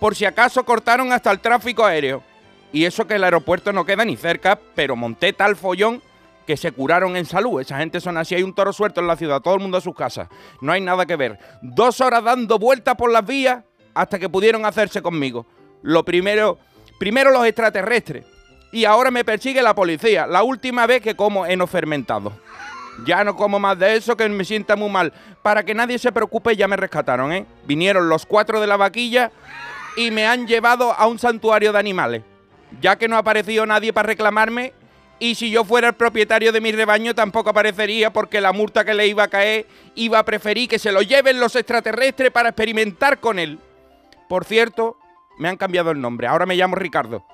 por 0.00 0.16
si 0.16 0.24
acaso 0.24 0.64
cortaron 0.64 1.12
hasta 1.12 1.30
el 1.30 1.38
tráfico 1.38 1.84
aéreo. 1.84 2.22
Y 2.72 2.84
eso 2.84 3.06
que 3.06 3.14
el 3.14 3.24
aeropuerto 3.24 3.72
no 3.72 3.84
queda 3.86 4.04
ni 4.04 4.16
cerca, 4.16 4.58
pero 4.74 4.96
monté 4.96 5.32
tal 5.32 5.56
follón 5.56 6.02
que 6.46 6.56
se 6.56 6.72
curaron 6.72 7.16
en 7.16 7.24
salud. 7.24 7.60
Esa 7.60 7.78
gente 7.78 8.00
son 8.00 8.16
así. 8.16 8.34
Hay 8.34 8.42
un 8.42 8.54
toro 8.54 8.72
suelto 8.72 9.00
en 9.00 9.06
la 9.06 9.16
ciudad, 9.16 9.40
todo 9.40 9.54
el 9.54 9.60
mundo 9.60 9.78
a 9.78 9.80
sus 9.80 9.94
casas. 9.94 10.28
No 10.60 10.72
hay 10.72 10.80
nada 10.80 11.06
que 11.06 11.16
ver. 11.16 11.38
Dos 11.62 12.00
horas 12.00 12.24
dando 12.24 12.58
vueltas 12.58 12.94
por 12.96 13.10
las 13.10 13.24
vías 13.24 13.64
hasta 13.94 14.18
que 14.18 14.28
pudieron 14.28 14.64
hacerse 14.64 15.02
conmigo. 15.02 15.46
Lo 15.82 16.04
primero, 16.04 16.58
primero 16.98 17.30
los 17.30 17.46
extraterrestres. 17.46 18.24
Y 18.72 18.84
ahora 18.84 19.10
me 19.10 19.24
persigue 19.24 19.62
la 19.62 19.74
policía. 19.74 20.26
La 20.26 20.42
última 20.42 20.86
vez 20.86 21.02
que 21.02 21.14
como 21.14 21.44
heno 21.46 21.66
fermentado. 21.66 22.32
Ya 23.06 23.24
no 23.24 23.36
como 23.36 23.58
más 23.58 23.78
de 23.78 23.96
eso, 23.96 24.16
que 24.16 24.28
me 24.28 24.44
sienta 24.44 24.76
muy 24.76 24.90
mal. 24.90 25.12
Para 25.42 25.64
que 25.64 25.74
nadie 25.74 25.98
se 25.98 26.12
preocupe, 26.12 26.56
ya 26.56 26.68
me 26.68 26.76
rescataron, 26.76 27.32
¿eh? 27.32 27.46
Vinieron 27.64 28.08
los 28.08 28.26
cuatro 28.26 28.60
de 28.60 28.66
la 28.66 28.76
vaquilla 28.76 29.32
y 29.96 30.10
me 30.10 30.26
han 30.26 30.46
llevado 30.46 30.92
a 30.92 31.06
un 31.06 31.18
santuario 31.18 31.72
de 31.72 31.78
animales. 31.78 32.22
Ya 32.80 32.96
que 32.96 33.08
no 33.08 33.16
ha 33.16 33.20
aparecido 33.20 33.66
nadie 33.66 33.92
para 33.92 34.06
reclamarme, 34.06 34.72
y 35.22 35.36
si 35.36 35.52
yo 35.52 35.62
fuera 35.62 35.86
el 35.86 35.94
propietario 35.94 36.50
de 36.50 36.60
mi 36.60 36.72
rebaño 36.72 37.14
tampoco 37.14 37.50
aparecería 37.50 38.12
porque 38.12 38.40
la 38.40 38.52
multa 38.52 38.84
que 38.84 38.92
le 38.92 39.06
iba 39.06 39.22
a 39.22 39.28
caer 39.28 39.68
iba 39.94 40.18
a 40.18 40.24
preferir 40.24 40.68
que 40.68 40.80
se 40.80 40.90
lo 40.90 41.00
lleven 41.00 41.38
los 41.38 41.54
extraterrestres 41.54 42.32
para 42.32 42.48
experimentar 42.48 43.20
con 43.20 43.38
él. 43.38 43.60
Por 44.28 44.44
cierto, 44.44 44.96
me 45.38 45.48
han 45.48 45.56
cambiado 45.56 45.92
el 45.92 46.00
nombre, 46.00 46.26
ahora 46.26 46.44
me 46.44 46.56
llamo 46.56 46.74
Ricardo. 46.74 47.24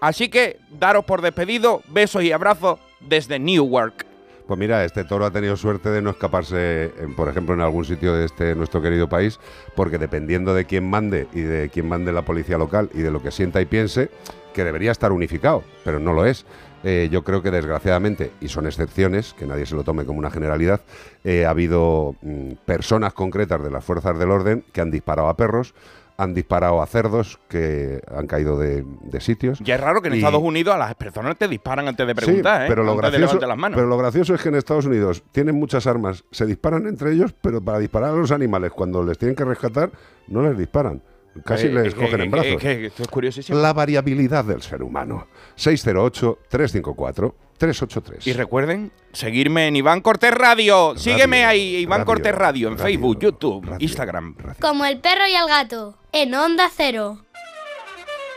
Así 0.00 0.28
que 0.28 0.58
daros 0.70 1.04
por 1.04 1.22
despedido, 1.22 1.82
besos 1.86 2.24
y 2.24 2.32
abrazos 2.32 2.80
desde 2.98 3.38
Newark. 3.38 4.04
Pues 4.48 4.58
mira, 4.58 4.84
este 4.84 5.04
toro 5.04 5.24
ha 5.24 5.30
tenido 5.30 5.56
suerte 5.56 5.90
de 5.90 6.02
no 6.02 6.10
escaparse, 6.10 6.92
por 7.16 7.28
ejemplo, 7.28 7.54
en 7.54 7.60
algún 7.60 7.84
sitio 7.84 8.12
de 8.14 8.24
este 8.24 8.56
nuestro 8.56 8.82
querido 8.82 9.08
país, 9.08 9.38
porque 9.76 9.98
dependiendo 9.98 10.52
de 10.52 10.64
quién 10.64 10.90
mande 10.90 11.28
y 11.32 11.42
de 11.42 11.68
quién 11.68 11.88
mande 11.88 12.12
la 12.12 12.22
policía 12.22 12.58
local 12.58 12.90
y 12.92 13.02
de 13.02 13.12
lo 13.12 13.22
que 13.22 13.30
sienta 13.30 13.60
y 13.60 13.66
piense, 13.66 14.10
que 14.52 14.64
debería 14.64 14.90
estar 14.90 15.12
unificado, 15.12 15.62
pero 15.84 16.00
no 16.00 16.12
lo 16.12 16.24
es. 16.24 16.46
Eh, 16.88 17.08
yo 17.10 17.24
creo 17.24 17.42
que 17.42 17.50
desgraciadamente, 17.50 18.30
y 18.40 18.46
son 18.46 18.64
excepciones, 18.66 19.34
que 19.34 19.44
nadie 19.44 19.66
se 19.66 19.74
lo 19.74 19.82
tome 19.82 20.04
como 20.04 20.20
una 20.20 20.30
generalidad, 20.30 20.82
eh, 21.24 21.44
ha 21.44 21.50
habido 21.50 22.14
mm, 22.22 22.52
personas 22.64 23.12
concretas 23.12 23.60
de 23.60 23.72
las 23.72 23.84
fuerzas 23.84 24.16
del 24.16 24.30
orden 24.30 24.64
que 24.72 24.80
han 24.82 24.92
disparado 24.92 25.26
a 25.28 25.36
perros, 25.36 25.74
han 26.16 26.32
disparado 26.32 26.80
a 26.80 26.86
cerdos 26.86 27.40
que 27.48 28.00
han 28.14 28.28
caído 28.28 28.56
de, 28.56 28.84
de 29.02 29.20
sitios. 29.20 29.58
Ya 29.58 29.74
es 29.74 29.80
raro 29.80 30.00
que 30.00 30.08
en 30.08 30.14
Y- 30.14 30.18
Estados 30.18 30.40
Unidos 30.40 30.76
a 30.76 30.78
las 30.78 30.94
personas 30.94 31.36
te 31.36 31.48
disparan 31.48 31.88
antes 31.88 32.06
de 32.06 32.14
preguntar, 32.14 32.60
Sí, 32.60 32.64
¿eh? 32.66 32.66
pero 32.68 32.84
lo, 32.84 32.92
antes 32.92 33.10
gracioso, 33.18 33.44
las 33.44 33.58
manos. 33.58 33.76
pero 33.76 33.88
lo 33.88 33.98
gracioso 33.98 34.34
es 34.34 34.40
que 34.40 34.48
en 34.50 34.54
Estados 34.54 34.86
Unidos 34.86 35.24
tienen 35.32 35.56
muchas 35.56 35.88
armas, 35.88 36.22
se 36.30 36.46
disparan 36.46 36.86
entre 36.86 37.10
ellos, 37.12 37.34
pero 37.42 37.60
para 37.60 37.80
disparar 37.80 38.10
a 38.10 38.16
los 38.16 38.30
animales 38.30 38.70
cuando 38.70 39.02
les 39.02 39.18
tienen 39.18 39.34
que 39.34 39.44
rescatar, 39.44 39.90
no 40.28 40.40
les 40.42 40.56
disparan. 40.56 41.02
Casi 41.44 41.66
Eh, 41.66 41.70
les 41.70 41.94
cogen 41.94 42.20
en 42.20 42.30
brazos. 42.30 42.52
que- 42.52 42.58
que 42.78 42.86
esto 42.86 43.02
es 43.02 43.08
curiosísimo. 43.08 43.58
La 43.58 43.72
variabilidad 43.72 44.44
del 44.44 44.62
ser 44.62 44.82
humano. 44.82 45.26
608-354-383. 45.56 48.26
Y 48.26 48.32
recuerden 48.32 48.92
seguirme 49.12 49.66
en 49.68 49.76
Iván 49.76 50.00
Cortés 50.00 50.32
Radio. 50.32 50.94
Sígueme 50.96 51.44
ahí, 51.44 51.76
Iván 51.76 51.98
radio, 52.00 52.06
Cortés 52.06 52.34
Radio, 52.34 52.68
en 52.68 52.74
radio, 52.78 52.84
Facebook, 52.84 53.18
YouTube, 53.20 53.64
radio, 53.66 53.78
Instagram. 53.80 54.34
radio. 54.38 54.56
Como 54.60 54.84
el 54.84 54.98
perro 55.00 55.26
y 55.30 55.34
el 55.34 55.46
gato, 55.48 55.98
en 56.12 56.34
Onda 56.34 56.68
Cero. 56.74 57.24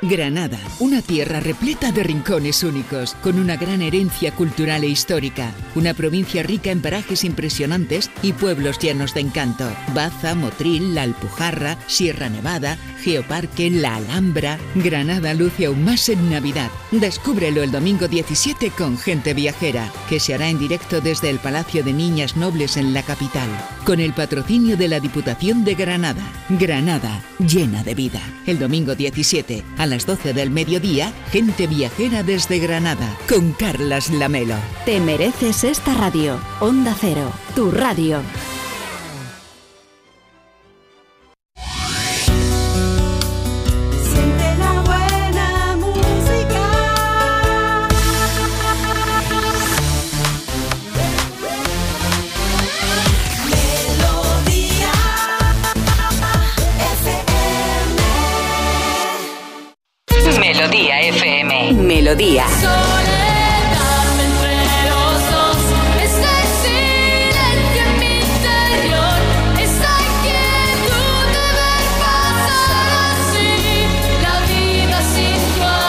Granada, 0.02 0.58
una 0.80 1.02
tierra 1.02 1.42
repleta 1.42 1.92
de 1.92 2.04
rincones 2.04 2.64
únicos, 2.64 3.16
con 3.22 3.38
una 3.38 3.58
gran 3.58 3.82
herencia 3.82 4.32
cultural 4.32 4.86
e 4.86 4.88
histórica, 4.88 5.52
una 5.76 5.94
provincia 5.94 6.42
rica 6.42 6.72
en 6.72 6.82
parajes 6.82 7.26
impresionantes 7.26 8.10
y 8.22 8.32
pueblos 8.32 8.80
llenos 8.80 9.14
de 9.14 9.20
encanto. 9.20 9.70
Baza, 9.94 10.36
Motril, 10.36 10.96
La 10.96 11.02
Alpujarra, 11.02 11.78
Sierra 11.88 12.30
Nevada, 12.30 12.78
Geoparque, 13.02 13.70
La 13.70 13.96
Alhambra. 13.96 14.58
Granada 14.76 15.34
luce 15.34 15.66
aún 15.66 15.84
más 15.84 16.08
en 16.08 16.30
Navidad. 16.30 16.72
Descúbrelo 16.92 17.62
el 17.62 17.72
domingo 17.72 18.08
17 18.08 18.72
con 18.72 18.98
Gente 18.98 19.34
Viajera, 19.34 19.92
que 20.08 20.22
se 20.22 20.34
hará 20.34 20.48
en 20.48 20.60
directo 20.60 21.02
desde 21.02 21.30
el 21.30 21.40
Palacio 21.40 21.84
de 21.84 21.92
Niñas 21.92 22.38
Nobles 22.38 22.78
en 22.78 22.94
la 22.94 23.04
capital, 23.04 23.50
con 23.86 24.00
el 24.00 24.14
patrocinio 24.14 24.78
de 24.78 24.88
la 24.88 25.02
Diputación 25.02 25.66
de 25.66 25.76
Granada. 25.76 26.24
Granada, 26.48 27.22
llena 27.40 27.84
de 27.84 27.96
vida. 27.96 28.22
El 28.46 28.60
domingo 28.60 28.96
17, 28.96 29.64
a 29.78 29.89
las 29.90 30.06
12 30.06 30.34
del 30.34 30.52
mediodía, 30.52 31.14
Gente 31.32 31.68
Viajera 31.68 32.24
desde 32.24 32.60
Granada, 32.60 33.18
con 33.28 33.54
Carlas 33.54 34.10
Lamelo. 34.10 34.56
Te 34.86 35.00
mereces 35.00 35.64
esta 35.64 35.94
radio. 35.94 36.40
Onda 36.60 36.96
Cero, 37.00 37.32
tu 37.56 37.72
radio. 37.72 38.22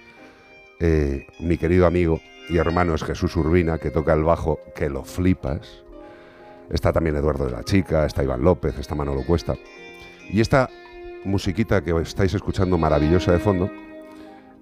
Eh, 0.81 1.27
mi 1.41 1.59
querido 1.59 1.87
amigo 1.87 2.21
y 2.49 2.57
hermano 2.57 2.95
es 2.95 3.05
Jesús 3.05 3.37
Urbina, 3.37 3.79
que 3.79 3.91
toca 3.91 4.15
el 4.15 4.25
bajo, 4.25 4.59
que 4.75 4.89
lo 4.89 5.05
flipas. 5.05 5.85
Está 6.71 6.93
también 6.93 7.17
Eduardo 7.17 7.47
de 7.47 7.53
la 7.53 7.65
Chica, 7.65 8.07
está 8.07 8.23
Iván 8.23 8.43
López, 8.43 8.79
está 8.79 8.95
Manolo 8.95 9.23
Cuesta. 9.25 9.55
Y 10.31 10.41
esta 10.41 10.69
musiquita 11.25 11.83
que 11.83 11.95
estáis 12.01 12.35
escuchando 12.35 12.79
maravillosa 12.79 13.33
de 13.33 13.39
fondo 13.39 13.71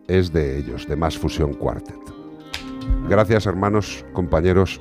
es 0.08 0.32
de 0.32 0.58
ellos, 0.58 0.86
de 0.86 0.96
Más 0.96 1.18
Fusión 1.18 1.54
Quartet. 1.54 1.98
Gracias 3.08 3.46
hermanos, 3.46 4.04
compañeros, 4.12 4.80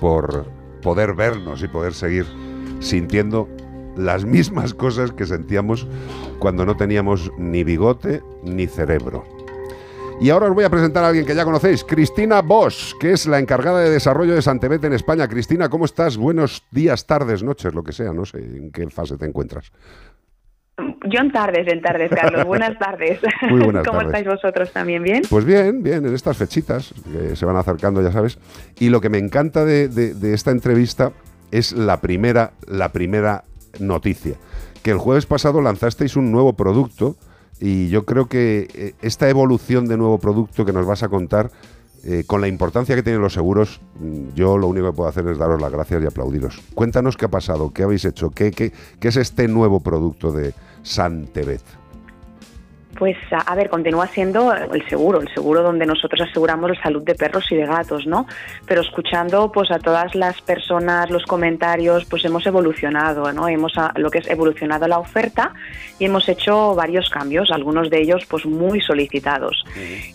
por 0.00 0.46
poder 0.82 1.14
vernos 1.14 1.62
y 1.62 1.68
poder 1.68 1.94
seguir 1.94 2.26
sintiendo 2.80 3.48
las 3.96 4.24
mismas 4.24 4.74
cosas 4.74 5.12
que 5.12 5.26
sentíamos 5.26 5.86
cuando 6.38 6.66
no 6.66 6.76
teníamos 6.76 7.32
ni 7.38 7.64
bigote 7.64 8.22
ni 8.42 8.66
cerebro. 8.66 9.24
Y 10.18 10.30
ahora 10.30 10.46
os 10.46 10.54
voy 10.54 10.64
a 10.64 10.70
presentar 10.70 11.04
a 11.04 11.08
alguien 11.08 11.26
que 11.26 11.34
ya 11.34 11.44
conocéis, 11.44 11.84
Cristina 11.84 12.40
Bosch, 12.40 12.94
que 12.98 13.12
es 13.12 13.26
la 13.26 13.38
encargada 13.38 13.80
de 13.80 13.90
desarrollo 13.90 14.34
de 14.34 14.40
Santebet 14.40 14.82
en 14.84 14.94
España. 14.94 15.28
Cristina, 15.28 15.68
¿cómo 15.68 15.84
estás? 15.84 16.16
Buenos 16.16 16.64
días, 16.70 17.06
tardes, 17.06 17.42
noches, 17.42 17.74
lo 17.74 17.82
que 17.82 17.92
sea, 17.92 18.14
no 18.14 18.24
sé 18.24 18.38
en 18.38 18.70
qué 18.70 18.88
fase 18.88 19.18
te 19.18 19.26
encuentras. 19.26 19.72
Yo 21.06 21.20
en 21.20 21.32
tardes, 21.32 21.66
en 21.68 21.80
tardes, 21.80 22.10
Carlos. 22.10 22.44
Buenas 22.44 22.78
tardes. 22.78 23.18
Muy 23.48 23.60
buenas 23.60 23.86
¿Cómo 23.86 23.98
tardes. 24.00 24.06
estáis 24.14 24.26
vosotros 24.26 24.72
también? 24.72 25.02
¿Bien? 25.02 25.22
Pues 25.28 25.44
bien, 25.44 25.82
bien, 25.82 26.04
en 26.04 26.14
estas 26.14 26.36
fechitas 26.36 26.92
que 27.10 27.34
se 27.34 27.46
van 27.46 27.56
acercando, 27.56 28.02
ya 28.02 28.12
sabes. 28.12 28.38
Y 28.78 28.90
lo 28.90 29.00
que 29.00 29.08
me 29.08 29.18
encanta 29.18 29.64
de, 29.64 29.88
de- 29.88 30.12
de 30.14 30.34
esta 30.34 30.50
entrevista 30.50 31.12
es 31.50 31.72
la 31.72 32.00
primera, 32.02 32.52
la 32.66 32.92
primera 32.92 33.44
noticia. 33.80 34.34
Que 34.82 34.90
el 34.90 34.98
jueves 34.98 35.24
pasado 35.26 35.62
lanzasteis 35.62 36.14
un 36.16 36.30
nuevo 36.30 36.52
producto 36.54 37.16
y 37.58 37.88
yo 37.88 38.04
creo 38.04 38.26
que 38.26 38.68
eh, 38.74 38.92
esta 39.00 39.30
evolución 39.30 39.86
de 39.88 39.96
nuevo 39.96 40.18
producto 40.18 40.66
que 40.66 40.72
nos 40.74 40.84
vas 40.86 41.02
a 41.02 41.08
contar, 41.08 41.50
eh, 42.04 42.24
con 42.26 42.40
la 42.42 42.48
importancia 42.48 42.94
que 42.94 43.02
tienen 43.02 43.22
los 43.22 43.32
seguros, 43.32 43.80
mm, 43.98 44.34
yo 44.34 44.58
lo 44.58 44.66
único 44.68 44.90
que 44.90 44.96
puedo 44.96 45.08
hacer 45.08 45.26
es 45.28 45.38
daros 45.38 45.60
las 45.60 45.72
gracias 45.72 46.02
y 46.02 46.06
aplaudiros. 46.06 46.60
Cuéntanos 46.74 47.16
qué 47.16 47.24
ha 47.24 47.28
pasado, 47.30 47.72
qué 47.72 47.82
habéis 47.82 48.04
hecho, 48.04 48.30
qué, 48.30 48.50
qué- 48.50 48.72
qué 49.00 49.08
es 49.08 49.16
este 49.16 49.48
nuevo 49.48 49.80
producto 49.80 50.30
de 50.32 50.52
Santebet. 50.86 51.62
Pues 52.98 53.16
a, 53.30 53.38
a 53.52 53.54
ver, 53.54 53.68
continúa 53.68 54.06
siendo 54.06 54.52
el 54.54 54.88
seguro, 54.88 55.20
el 55.20 55.28
seguro 55.34 55.62
donde 55.62 55.86
nosotros 55.86 56.20
aseguramos 56.28 56.70
la 56.70 56.82
salud 56.82 57.02
de 57.02 57.14
perros 57.14 57.44
y 57.50 57.56
de 57.56 57.66
gatos, 57.66 58.06
¿no? 58.06 58.26
Pero 58.66 58.80
escuchando 58.80 59.50
pues 59.52 59.70
a 59.70 59.78
todas 59.78 60.14
las 60.14 60.40
personas, 60.42 61.10
los 61.10 61.24
comentarios, 61.24 62.04
pues 62.06 62.24
hemos 62.24 62.46
evolucionado, 62.46 63.32
¿no? 63.32 63.48
Hemos 63.48 63.76
a- 63.76 63.92
lo 63.96 64.10
que 64.10 64.18
es 64.18 64.28
evolucionado 64.30 64.86
la 64.88 64.98
oferta 64.98 65.52
y 65.98 66.04
hemos 66.04 66.28
hecho 66.28 66.74
varios 66.74 67.10
cambios, 67.10 67.50
algunos 67.50 67.90
de 67.90 68.00
ellos 68.00 68.24
pues 68.28 68.46
muy 68.46 68.80
solicitados. 68.80 69.64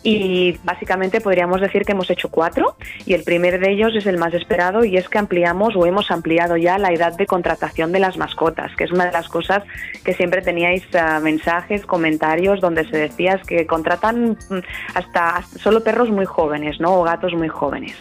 Y 0.04 0.58
básicamente 0.64 1.22
podríamos 1.22 1.62
decir 1.62 1.84
que 1.84 1.92
hemos 1.92 2.10
hecho 2.10 2.30
cuatro 2.30 2.76
y 3.06 3.14
el 3.14 3.24
primer 3.24 3.60
de 3.60 3.72
ellos 3.72 3.96
es 3.96 4.06
el 4.06 4.18
más 4.18 4.34
esperado 4.34 4.84
y 4.86 4.98
es 4.98 5.10
que 5.10 5.18
ampliamos 5.20 5.76
o 5.76 5.86
hemos 5.86 6.10
ampliado 6.10 6.58
ya 6.58 6.78
la 6.78 6.92
edad 6.92 7.14
de 7.18 7.26
contratación 7.26 7.92
de 7.92 8.00
las 8.00 8.18
mascotas, 8.18 8.72
que 8.78 8.86
es 8.86 8.92
una 8.92 9.06
de 9.06 9.12
las 9.12 9.28
cosas 9.28 9.64
que 10.06 10.14
siempre 10.14 10.42
teníais 10.42 10.84
ah, 10.96 11.20
mensajes, 11.22 11.86
comentarios 11.86 12.62
donde 12.62 12.71
se 12.76 12.98
decía 12.98 13.34
es 13.34 13.48
que 13.48 13.66
contratan 13.66 14.38
mm, 14.50 14.58
hasta, 14.96 15.44
solo 15.60 15.84
perros 15.84 16.10
muy 16.10 16.26
jóvenes, 16.26 16.80
¿no? 16.80 17.00
O 17.00 17.04
gatos 17.04 17.34
muy 17.34 17.50
jóvenes. 17.50 17.96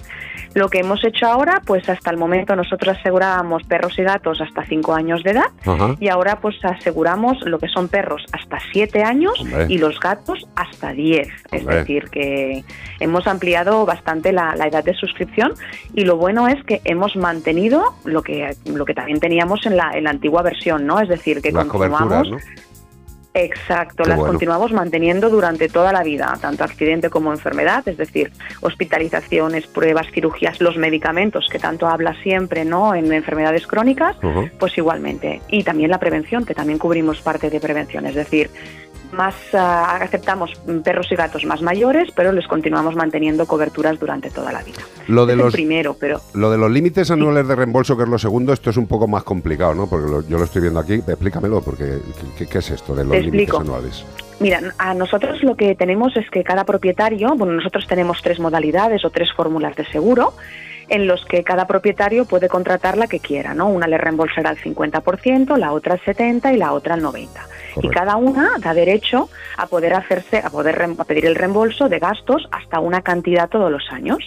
Lo 0.55 0.69
que 0.69 0.81
hemos 0.81 1.05
hecho 1.05 1.27
ahora, 1.27 1.63
pues 1.65 1.89
hasta 1.89 2.11
el 2.11 2.17
momento 2.17 2.57
nosotros 2.57 2.97
asegurábamos 2.99 3.63
perros 3.65 3.97
y 3.99 4.03
gatos 4.03 4.41
hasta 4.41 4.65
5 4.65 4.95
años 4.95 5.23
de 5.23 5.31
edad 5.31 5.51
Ajá. 5.65 5.95
y 6.01 6.09
ahora 6.09 6.41
pues 6.41 6.57
aseguramos 6.65 7.41
lo 7.43 7.59
que 7.61 7.69
son 7.69 7.87
perros 7.87 8.25
hasta 8.33 8.59
7 8.73 9.05
años 9.05 9.39
Hombre. 9.39 9.67
y 9.69 9.79
los 9.79 10.01
gatos 10.01 10.49
hasta 10.57 10.93
10. 10.93 11.29
Es 11.53 11.67
decir, 11.67 12.11
que 12.11 12.65
hemos 12.99 13.29
ampliado 13.29 13.87
bastante 13.87 14.33
la, 14.33 14.57
la 14.57 14.67
edad 14.67 14.83
de 14.83 14.95
suscripción 14.95 15.53
y 15.95 16.05
lo 16.05 16.17
bueno 16.17 16.49
es 16.49 16.63
que 16.65 16.81
hemos 16.85 17.15
mantenido 17.15 17.95
lo 18.05 18.23
que, 18.23 18.57
lo 18.65 18.85
que 18.85 18.95
también 18.95 19.21
teníamos 19.21 19.65
en 19.67 19.77
la, 19.77 19.93
en 19.95 20.05
la 20.05 20.11
antigua 20.11 20.43
versión, 20.43 20.85
¿no? 20.85 20.99
Es 21.01 21.09
decir, 21.09 21.41
que 21.43 21.53
Las 21.53 21.67
continuamos 21.67 22.09
coberturas, 22.09 22.45
¿no? 22.45 22.70
Exacto, 23.33 24.03
Qué 24.03 24.09
las 24.09 24.19
bueno. 24.19 24.33
continuamos 24.33 24.73
manteniendo 24.73 25.31
durante 25.31 25.69
toda 25.69 25.93
la 25.93 26.03
vida, 26.03 26.37
tanto 26.41 26.65
accidente 26.65 27.11
como 27.11 27.33
enfermedad, 27.33 27.87
es 27.87 27.97
decir, 27.97 28.33
hospitalizaciones, 28.61 29.69
pruebas, 29.69 30.09
cirugías, 30.13 30.61
los 30.61 30.77
medicamentos 30.77 31.49
que 31.51 31.61
tanto 31.61 31.87
habla 31.87 32.15
siempre, 32.23 32.65
¿no? 32.65 32.95
En 32.95 33.13
enfermedades 33.13 33.69
crónicas, 33.69 34.17
pues 34.59 34.77
igualmente. 34.77 35.43
Y 35.49 35.63
también 35.63 35.91
la 35.91 35.99
prevención, 35.99 36.45
que 36.45 36.55
también 36.55 36.79
cubrimos 36.79 37.21
parte 37.21 37.51
de 37.51 37.61
prevención, 37.61 38.05
es 38.07 38.17
decir, 38.17 38.51
más 39.13 39.35
ah, 39.55 39.97
aceptamos 40.01 40.53
perros 40.85 41.09
y 41.11 41.17
gatos 41.17 41.45
más 41.45 41.63
mayores, 41.63 42.11
pero 42.15 42.33
les 42.33 42.47
continuamos 42.47 42.95
manteniendo 42.95 43.47
coberturas 43.47 43.99
durante 43.99 44.31
toda 44.31 44.53
la 44.53 44.63
vida. 44.63 44.79
Lo 45.09 45.27
de 45.27 45.33
Es 45.35 45.39
el 45.39 45.45
los 45.45 45.53
primero, 45.55 45.97
pero 45.99 46.21
Lo 46.35 46.51
de 46.51 46.59
los 46.59 46.71
límites 46.71 47.11
anuales 47.11 47.47
de 47.49 47.57
reembolso, 47.57 47.97
que 47.97 48.05
es 48.05 48.09
lo 48.09 48.19
segundo, 48.19 48.53
esto 48.53 48.71
es 48.71 48.77
un 48.77 48.87
poco 48.87 49.09
más 49.09 49.25
complicado, 49.25 49.75
¿no? 49.75 49.89
Porque 49.89 50.11
lo- 50.11 50.27
yo 50.29 50.39
lo 50.39 50.45
estoy 50.45 50.63
viendo 50.63 50.81
aquí. 50.81 50.95
Explícamelo, 50.95 51.61
porque 51.61 51.99
¿qué, 52.39 52.47
qué 52.47 52.59
es 52.59 52.71
esto 52.71 52.95
de 52.95 53.05
los 53.05 53.13
Te 53.13 53.23
límites 53.23 53.55
anuales? 53.55 54.05
Mira, 54.39 54.61
a 54.79 54.95
nosotros 54.95 55.43
lo 55.43 55.55
que 55.55 55.75
tenemos 55.75 56.17
es 56.17 56.31
que 56.31 56.43
cada 56.43 56.65
propietario, 56.65 57.35
bueno, 57.37 57.53
nosotros 57.53 57.87
tenemos 57.87 58.23
tres 58.23 58.39
modalidades 58.41 59.05
o 59.05 59.11
tres 59.11 59.29
fórmulas 59.37 59.77
de 59.77 59.85
seguro 59.87 60.33
en 60.91 61.07
los 61.07 61.25
que 61.25 61.43
cada 61.43 61.67
propietario 61.67 62.25
puede 62.27 62.49
contratar 62.49 62.99
la 62.99 63.07
que 63.07 63.21
quiera, 63.21 63.55
¿no? 63.55 63.69
Una 63.69 63.87
le 63.87 63.97
reembolsará 63.97 64.51
el 64.51 64.59
50%, 64.59 65.57
la 65.57 65.73
otra 65.73 65.95
el 65.95 66.01
70% 66.01 66.53
y 66.53 66.57
la 66.59 66.73
otra 66.73 66.97
el 66.97 67.03
90%. 67.03 67.29
Y 67.83 67.89
cada 67.89 68.17
una 68.17 68.51
da 68.59 68.75
derecho 68.75 69.29
a 69.57 69.67
poder 69.67 69.95
hacerse, 69.95 70.39
a 70.39 70.51
poder 70.51 70.83
a 70.83 71.05
pedir 71.05 71.27
el 71.27 71.37
reembolso 71.37 71.89
de 71.89 71.99
gastos 71.99 72.49
hasta 72.51 72.81
una 72.81 73.03
cantidad 73.03 73.49
todos 73.49 73.71
los 73.71 73.91
años. 73.91 74.19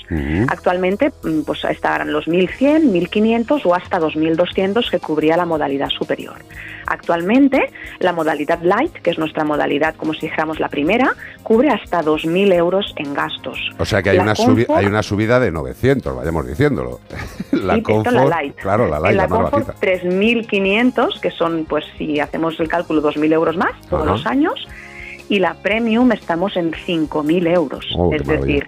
Actualmente, 0.47 1.11
mm, 1.23 1.41
pues 1.41 1.63
estarán 1.65 2.11
los 2.11 2.27
1.100, 2.27 2.91
1.500 2.91 3.65
o 3.65 3.75
hasta 3.75 3.99
2.200 3.99 4.89
que 4.89 4.99
cubría 4.99 5.35
la 5.35 5.45
modalidad 5.45 5.89
superior. 5.89 6.35
Actualmente, 6.85 7.71
la 7.99 8.13
modalidad 8.13 8.61
light, 8.61 8.93
que 9.01 9.11
es 9.11 9.17
nuestra 9.17 9.43
modalidad, 9.43 9.95
como 9.95 10.13
si 10.13 10.21
dijéramos 10.21 10.59
la 10.59 10.69
primera, 10.69 11.15
cubre 11.41 11.69
hasta 11.69 12.01
2.000 12.01 12.53
euros 12.53 12.93
en 12.97 13.13
gastos. 13.13 13.57
O 13.77 13.85
sea 13.85 14.01
que 14.01 14.11
hay 14.11 14.17
La 14.17 14.23
una, 14.23 14.33
hay 14.75 14.85
una 14.85 15.03
subida 15.03 15.39
de 15.39 15.51
900, 15.51 16.15
vayamos 16.15 16.45
diciéndolo. 16.53 16.99
la 17.51 17.75
Sí, 17.75 17.81
Comfort, 17.83 18.15
la 18.15 18.25
light. 18.25 18.55
claro, 18.55 18.87
la 18.87 18.99
light, 18.99 19.11
en 19.11 19.17
la, 19.17 19.23
la 19.23 19.29
Comfort 19.29 19.67
bajita. 19.67 20.09
3.500, 20.09 21.19
que 21.19 21.31
son, 21.31 21.65
pues 21.65 21.85
si 21.97 22.19
hacemos 22.19 22.59
el 22.59 22.67
cálculo, 22.67 23.01
2.000 23.01 23.33
euros 23.33 23.57
más 23.57 23.71
todos 23.89 24.03
Ajá. 24.03 24.11
los 24.11 24.25
años. 24.25 24.67
Y 25.29 25.39
la 25.39 25.53
Premium 25.55 26.11
estamos 26.11 26.55
en 26.57 26.71
5.000 26.73 27.47
euros. 27.55 27.85
Oh, 27.97 28.13
es 28.13 28.25
maravilla. 28.25 28.67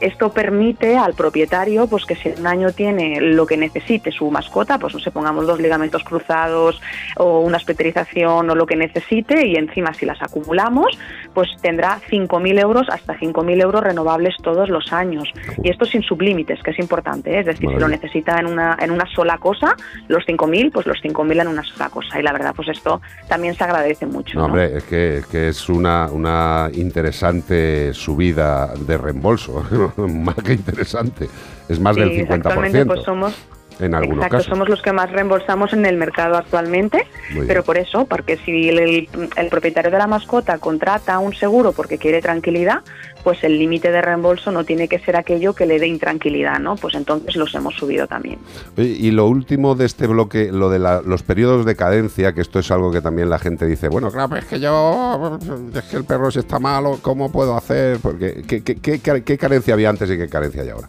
Esto 0.00 0.30
permite 0.30 0.96
al 0.96 1.14
propietario, 1.14 1.86
pues 1.86 2.04
que 2.04 2.14
si 2.14 2.28
en 2.28 2.40
un 2.40 2.46
año 2.46 2.72
tiene 2.72 3.20
lo 3.20 3.46
que 3.46 3.56
necesite 3.56 4.12
su 4.12 4.30
mascota, 4.30 4.78
pues 4.78 4.94
no 4.94 5.00
sé, 5.00 5.10
pongamos 5.10 5.46
dos 5.46 5.60
ligamentos 5.60 6.04
cruzados 6.04 6.80
o 7.16 7.40
una 7.40 7.56
hospitalización 7.56 8.50
o 8.50 8.54
lo 8.54 8.66
que 8.66 8.76
necesite 8.76 9.46
y 9.46 9.56
encima 9.56 9.92
si 9.94 10.06
las 10.06 10.20
acumulamos, 10.22 10.98
pues 11.34 11.48
tendrá 11.60 12.00
5.000 12.10 12.60
euros 12.60 12.86
hasta 12.90 13.14
5.000 13.14 13.62
euros 13.62 13.82
renovables 13.82 14.36
todos 14.42 14.68
los 14.68 14.92
años. 14.92 15.32
Y 15.62 15.70
esto 15.70 15.84
sin 15.84 16.02
sublímites, 16.02 16.62
que 16.62 16.70
es 16.70 16.78
importante, 16.78 17.34
¿eh? 17.34 17.40
es 17.40 17.46
decir, 17.46 17.68
si 17.68 17.76
lo 17.76 17.88
necesita 17.88 18.38
en 18.38 18.46
una, 18.46 18.76
en 18.80 18.90
una 18.90 19.06
sola 19.06 19.38
cosa, 19.38 19.74
los 20.08 20.24
5.000, 20.26 20.72
pues 20.72 20.86
los 20.86 20.98
5.000 21.02 21.40
en 21.40 21.48
una 21.48 21.64
sola 21.64 21.88
cosa. 21.88 22.18
Y 22.18 22.22
la 22.22 22.32
verdad, 22.32 22.52
pues 22.54 22.68
esto 22.68 23.00
también 23.28 23.54
se 23.54 23.64
agradece 23.64 24.06
mucho. 24.06 24.34
No, 24.34 24.42
¿no? 24.42 24.46
hombre, 24.46 24.76
es 24.76 24.84
que, 24.84 25.18
es 25.18 25.26
que 25.26 25.48
es 25.48 25.68
una, 25.68 26.08
una 26.10 26.70
interesante 26.72 27.92
subida 27.94 28.74
de 28.74 28.96
reembolso. 28.96 29.64
más 29.96 30.36
que 30.36 30.52
interesante. 30.54 31.28
Es 31.68 31.78
más 31.80 31.96
del 31.96 32.10
Sí, 32.10 32.20
50%. 32.22 32.34
actualmente 32.34 32.86
pues 32.86 33.02
somos 33.02 33.34
en 33.80 33.94
algunos 33.94 34.18
Exacto, 34.24 34.36
casos. 34.38 34.50
somos 34.50 34.68
los 34.68 34.82
que 34.82 34.92
más 34.92 35.10
reembolsamos 35.10 35.72
en 35.72 35.86
el 35.86 35.96
mercado 35.96 36.36
actualmente, 36.36 37.06
pero 37.46 37.62
por 37.62 37.78
eso, 37.78 38.06
porque 38.06 38.36
si 38.38 38.68
el, 38.68 38.78
el- 38.78 39.08
el 39.36 39.48
propietario 39.48 39.90
de 39.90 39.98
la 39.98 40.06
mascota 40.06 40.58
contrata 40.58 41.18
un 41.18 41.32
seguro 41.34 41.72
porque 41.72 41.98
quiere 41.98 42.20
tranquilidad, 42.20 42.80
pues 43.24 43.42
el 43.44 43.58
límite 43.58 43.90
de 43.90 44.00
reembolso 44.00 44.50
no 44.52 44.64
tiene 44.64 44.88
que 44.88 44.98
ser 45.00 45.16
aquello 45.16 45.52
que 45.54 45.66
le 45.66 45.78
dé 45.78 45.86
intranquilidad, 45.86 46.58
¿no? 46.60 46.76
Pues 46.76 46.94
entonces 46.94 47.36
los 47.36 47.54
hemos 47.54 47.74
subido 47.74 48.06
también. 48.06 48.38
Y 48.76 49.10
lo 49.10 49.26
último 49.26 49.74
de 49.74 49.86
este 49.86 50.06
bloque, 50.06 50.50
lo 50.52 50.70
de 50.70 50.78
la- 50.78 51.02
los 51.02 51.22
periodos 51.22 51.66
de 51.66 51.74
cadencia, 51.76 52.32
que 52.32 52.40
esto 52.40 52.58
es 52.58 52.70
algo 52.70 52.90
que 52.92 53.00
también 53.00 53.28
la 53.28 53.38
gente 53.38 53.66
dice, 53.66 53.88
bueno, 53.88 54.10
claro, 54.10 54.36
es 54.36 54.44
que 54.44 54.60
yo, 54.60 55.38
es 55.74 55.82
que 55.84 55.96
el 55.96 56.04
perro 56.04 56.30
si 56.30 56.38
está 56.38 56.58
malo, 56.58 56.98
¿cómo 57.02 57.30
puedo 57.30 57.56
hacer? 57.56 57.98
Porque, 58.00 58.42
¿qué, 58.46 58.62
qué, 58.62 59.00
qué 59.22 59.38
carencia 59.38 59.74
había 59.74 59.90
antes 59.90 60.08
y 60.10 60.16
qué 60.16 60.28
carencia 60.28 60.62
hay 60.62 60.70
ahora? 60.70 60.88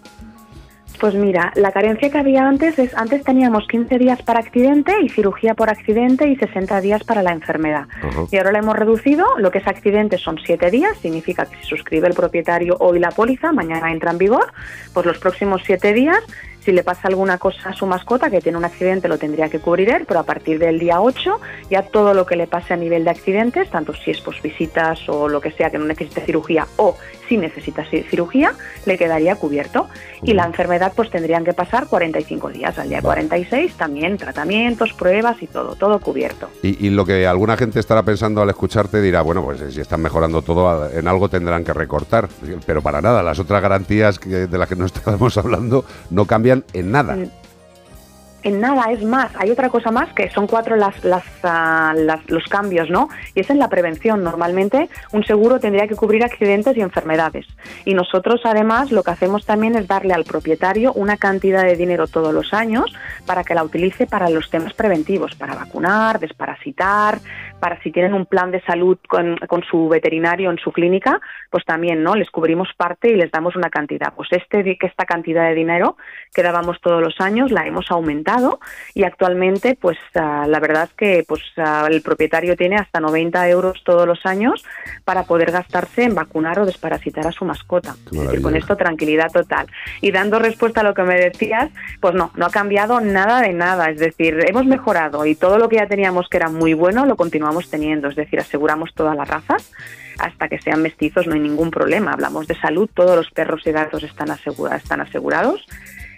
Pues 0.99 1.15
mira, 1.15 1.53
la 1.55 1.71
carencia 1.71 2.09
que 2.09 2.17
había 2.17 2.45
antes 2.45 2.77
es, 2.77 2.93
antes 2.93 3.23
teníamos 3.23 3.65
15 3.67 3.97
días 3.97 4.21
para 4.21 4.41
accidente 4.41 4.93
y 5.01 5.07
cirugía 5.07 5.53
por 5.53 5.69
accidente 5.69 6.27
y 6.27 6.35
60 6.35 6.81
días 6.81 7.05
para 7.05 7.23
la 7.23 7.31
enfermedad. 7.31 7.87
Y 8.31 8.37
ahora 8.37 8.51
la 8.51 8.59
hemos 8.59 8.75
reducido, 8.75 9.25
lo 9.37 9.49
que 9.49 9.59
es 9.59 9.67
accidente 9.67 10.17
son 10.17 10.37
7 10.43 10.69
días, 10.69 10.97
significa 10.97 11.45
que 11.45 11.55
si 11.57 11.63
suscribe 11.63 12.07
el 12.07 12.15
propietario 12.15 12.75
hoy 12.79 12.99
la 12.99 13.11
póliza, 13.11 13.53
mañana 13.53 13.93
entra 13.93 14.11
en 14.11 14.17
vigor, 14.17 14.51
pues 14.93 15.05
los 15.05 15.17
próximos 15.19 15.61
7 15.65 15.93
días, 15.93 16.21
si 16.59 16.73
le 16.73 16.83
pasa 16.83 17.07
alguna 17.07 17.37
cosa 17.37 17.69
a 17.69 17.73
su 17.73 17.85
mascota 17.85 18.29
que 18.29 18.41
tiene 18.41 18.57
un 18.57 18.65
accidente 18.65 19.07
lo 19.07 19.17
tendría 19.17 19.47
que 19.47 19.59
cubrir 19.59 19.89
él, 19.89 20.03
pero 20.05 20.19
a 20.19 20.23
partir 20.23 20.59
del 20.59 20.79
día 20.79 20.99
8 20.99 21.39
ya 21.69 21.83
todo 21.83 22.13
lo 22.13 22.25
que 22.25 22.35
le 22.35 22.47
pase 22.47 22.73
a 22.73 22.77
nivel 22.77 23.05
de 23.05 23.11
accidentes, 23.11 23.69
tanto 23.69 23.93
si 23.93 24.11
es 24.11 24.19
pues 24.19 24.41
visitas 24.41 25.07
o 25.07 25.29
lo 25.29 25.39
que 25.39 25.51
sea 25.51 25.69
que 25.69 25.77
no 25.77 25.85
necesite 25.85 26.21
cirugía 26.21 26.67
o 26.75 26.97
si 27.29 27.37
necesita 27.37 27.85
ci- 27.85 28.03
cirugía, 28.09 28.53
le 28.85 28.97
quedaría 28.97 29.35
cubierto. 29.35 29.87
Y 30.23 30.33
la 30.33 30.45
enfermedad, 30.45 30.91
pues 30.95 31.09
tendrían 31.09 31.45
que 31.45 31.53
pasar 31.53 31.87
45 31.87 32.49
días. 32.49 32.77
Al 32.77 32.89
día 32.89 33.01
46 33.01 33.75
también 33.75 34.17
tratamientos, 34.17 34.91
pruebas 34.93 35.41
y 35.41 35.47
todo, 35.47 35.75
todo 35.75 35.99
cubierto. 35.99 36.49
Y, 36.63 36.85
y 36.85 36.89
lo 36.89 37.05
que 37.05 37.25
alguna 37.27 37.55
gente 37.55 37.79
estará 37.79 38.03
pensando 38.03 38.41
al 38.41 38.49
escucharte 38.49 39.01
dirá, 39.01 39.21
bueno, 39.21 39.43
pues 39.45 39.61
eh, 39.61 39.71
si 39.71 39.79
están 39.79 40.01
mejorando 40.01 40.41
todo, 40.41 40.89
en 40.91 41.07
algo 41.07 41.29
tendrán 41.29 41.63
que 41.63 41.71
recortar. 41.73 42.27
Pero 42.65 42.81
para 42.81 43.01
nada, 43.01 43.23
las 43.23 43.39
otras 43.39 43.61
garantías 43.61 44.19
que- 44.19 44.47
de 44.47 44.57
las 44.57 44.67
que 44.67 44.75
no 44.75 44.85
estamos 44.87 45.37
hablando 45.37 45.85
no 46.09 46.25
cambian 46.25 46.65
en 46.73 46.91
nada. 46.91 47.15
Mm, 47.15 47.29
En 48.41 48.61
nada, 48.61 48.91
es 48.91 49.03
más, 49.03 49.31
hay 49.37 49.51
otra 49.51 49.67
cosa 49.69 49.91
más 49.91 50.13
que 50.13 50.29
son 50.29 50.47
cuatro 50.47 50.77
las, 50.77 51.03
las, 51.03 51.23
ah, 51.43 51.93
las- 51.95 52.29
los 52.29 52.45
cambios, 52.45 52.89
¿no? 52.89 53.09
Y 53.35 53.41
es 53.41 53.49
en 53.49 53.59
la 53.59 53.67
prevención. 53.67 54.23
Normalmente 54.23 54.87
un 55.11 55.25
seguro 55.25 55.59
tendría 55.59 55.87
que 55.87 55.95
cubrir 55.95 56.23
accidentes 56.23 56.77
y 56.77 56.81
enfermedades. 56.81 57.45
Y 57.83 57.93
nosotros 57.93 58.39
además 58.45 58.91
lo 58.91 59.03
que 59.03 59.11
hacemos 59.11 59.45
también 59.45 59.75
es 59.75 59.87
darle 59.87 60.13
al 60.13 60.23
propietario 60.23 60.93
una 60.93 61.17
cantidad 61.17 61.63
de 61.63 61.75
dinero 61.75 62.07
todos 62.07 62.33
los 62.33 62.53
años 62.53 62.93
para 63.25 63.43
que 63.43 63.53
la 63.55 63.63
utilice 63.63 64.07
para 64.07 64.29
los 64.29 64.49
temas 64.49 64.73
preventivos, 64.73 65.35
para 65.35 65.55
vacunar, 65.55 66.19
desparasitar, 66.19 67.19
para 67.59 67.81
si 67.81 67.91
tienen 67.91 68.13
un 68.13 68.25
plan 68.25 68.51
de 68.51 68.61
salud 68.61 68.97
con, 69.07 69.37
con 69.47 69.63
su 69.63 69.89
veterinario 69.89 70.49
en 70.49 70.57
su 70.57 70.71
clínica, 70.71 71.19
pues 71.49 71.65
también, 71.65 72.03
¿no? 72.03 72.15
Les 72.15 72.29
cubrimos 72.29 72.69
parte 72.75 73.09
y 73.09 73.15
les 73.15 73.31
damos 73.31 73.55
una 73.55 73.69
cantidad. 73.69 74.13
Pues 74.15 74.29
este, 74.31 74.77
esta 74.81 75.05
cantidad 75.05 75.47
de 75.47 75.55
dinero 75.55 75.97
que 76.33 76.43
dábamos 76.43 76.79
todos 76.81 77.01
los 77.01 77.19
años 77.19 77.51
la 77.51 77.65
hemos 77.65 77.91
aumentado 77.91 78.59
y 78.93 79.03
actualmente, 79.03 79.77
pues 79.79 79.97
ah, 80.15 80.45
la 80.47 80.59
verdad 80.59 80.83
es 80.83 80.93
que 80.93 81.25
pues 81.27 81.41
ah, 81.57 81.87
el 81.89 82.01
propietario 82.01 82.55
tiene 82.55 82.77
hasta 82.77 82.99
90 82.99 83.49
euros 83.49 83.81
todos 83.83 84.07
los 84.07 84.25
años 84.25 84.65
para 85.03 85.23
poder 85.23 85.51
gastarse 85.51 86.03
en 86.03 86.15
vacunar 86.15 86.59
o 86.59 86.65
desparasitar 86.65 87.27
a 87.27 87.31
su 87.31 87.45
mascota. 87.45 87.95
Es 88.11 88.19
decir, 88.19 88.41
con 88.41 88.55
esto 88.55 88.77
tranquilidad 88.77 89.31
total. 89.31 89.67
Y 90.01 90.11
dando 90.11 90.39
respuesta 90.39 90.81
a 90.81 90.83
lo 90.83 90.93
que 90.93 91.03
me 91.03 91.15
decías, 91.15 91.69
pues 91.99 92.13
no, 92.13 92.31
no 92.35 92.45
ha 92.45 92.49
cambiado 92.49 93.01
nada 93.01 93.41
de 93.41 93.53
nada. 93.53 93.89
Es 93.89 93.99
decir, 93.99 94.39
hemos 94.47 94.65
mejorado 94.65 95.25
y 95.25 95.35
todo 95.35 95.57
lo 95.57 95.67
que 95.69 95.77
ya 95.77 95.87
teníamos 95.87 96.29
que 96.29 96.37
era 96.37 96.49
muy 96.49 96.73
bueno 96.73 97.05
lo 97.05 97.15
continuamos 97.15 97.48
teniendo. 97.69 98.07
Es 98.09 98.15
decir, 98.15 98.39
aseguramos 98.39 98.93
todas 98.93 99.15
las 99.15 99.27
razas 99.27 99.71
hasta 100.19 100.49
que 100.49 100.59
sean 100.61 100.81
mestizos 100.81 101.25
no 101.27 101.33
hay 101.33 101.39
ningún 101.39 101.71
problema. 101.71 102.11
Hablamos 102.11 102.45
de 102.47 102.55
salud, 102.55 102.89
todos 102.93 103.15
los 103.15 103.31
perros 103.31 103.61
y 103.65 103.71
gatos 103.71 104.03
están, 104.03 104.29
asegura- 104.29 104.75
están 104.75 105.01
asegurados. 105.01 105.65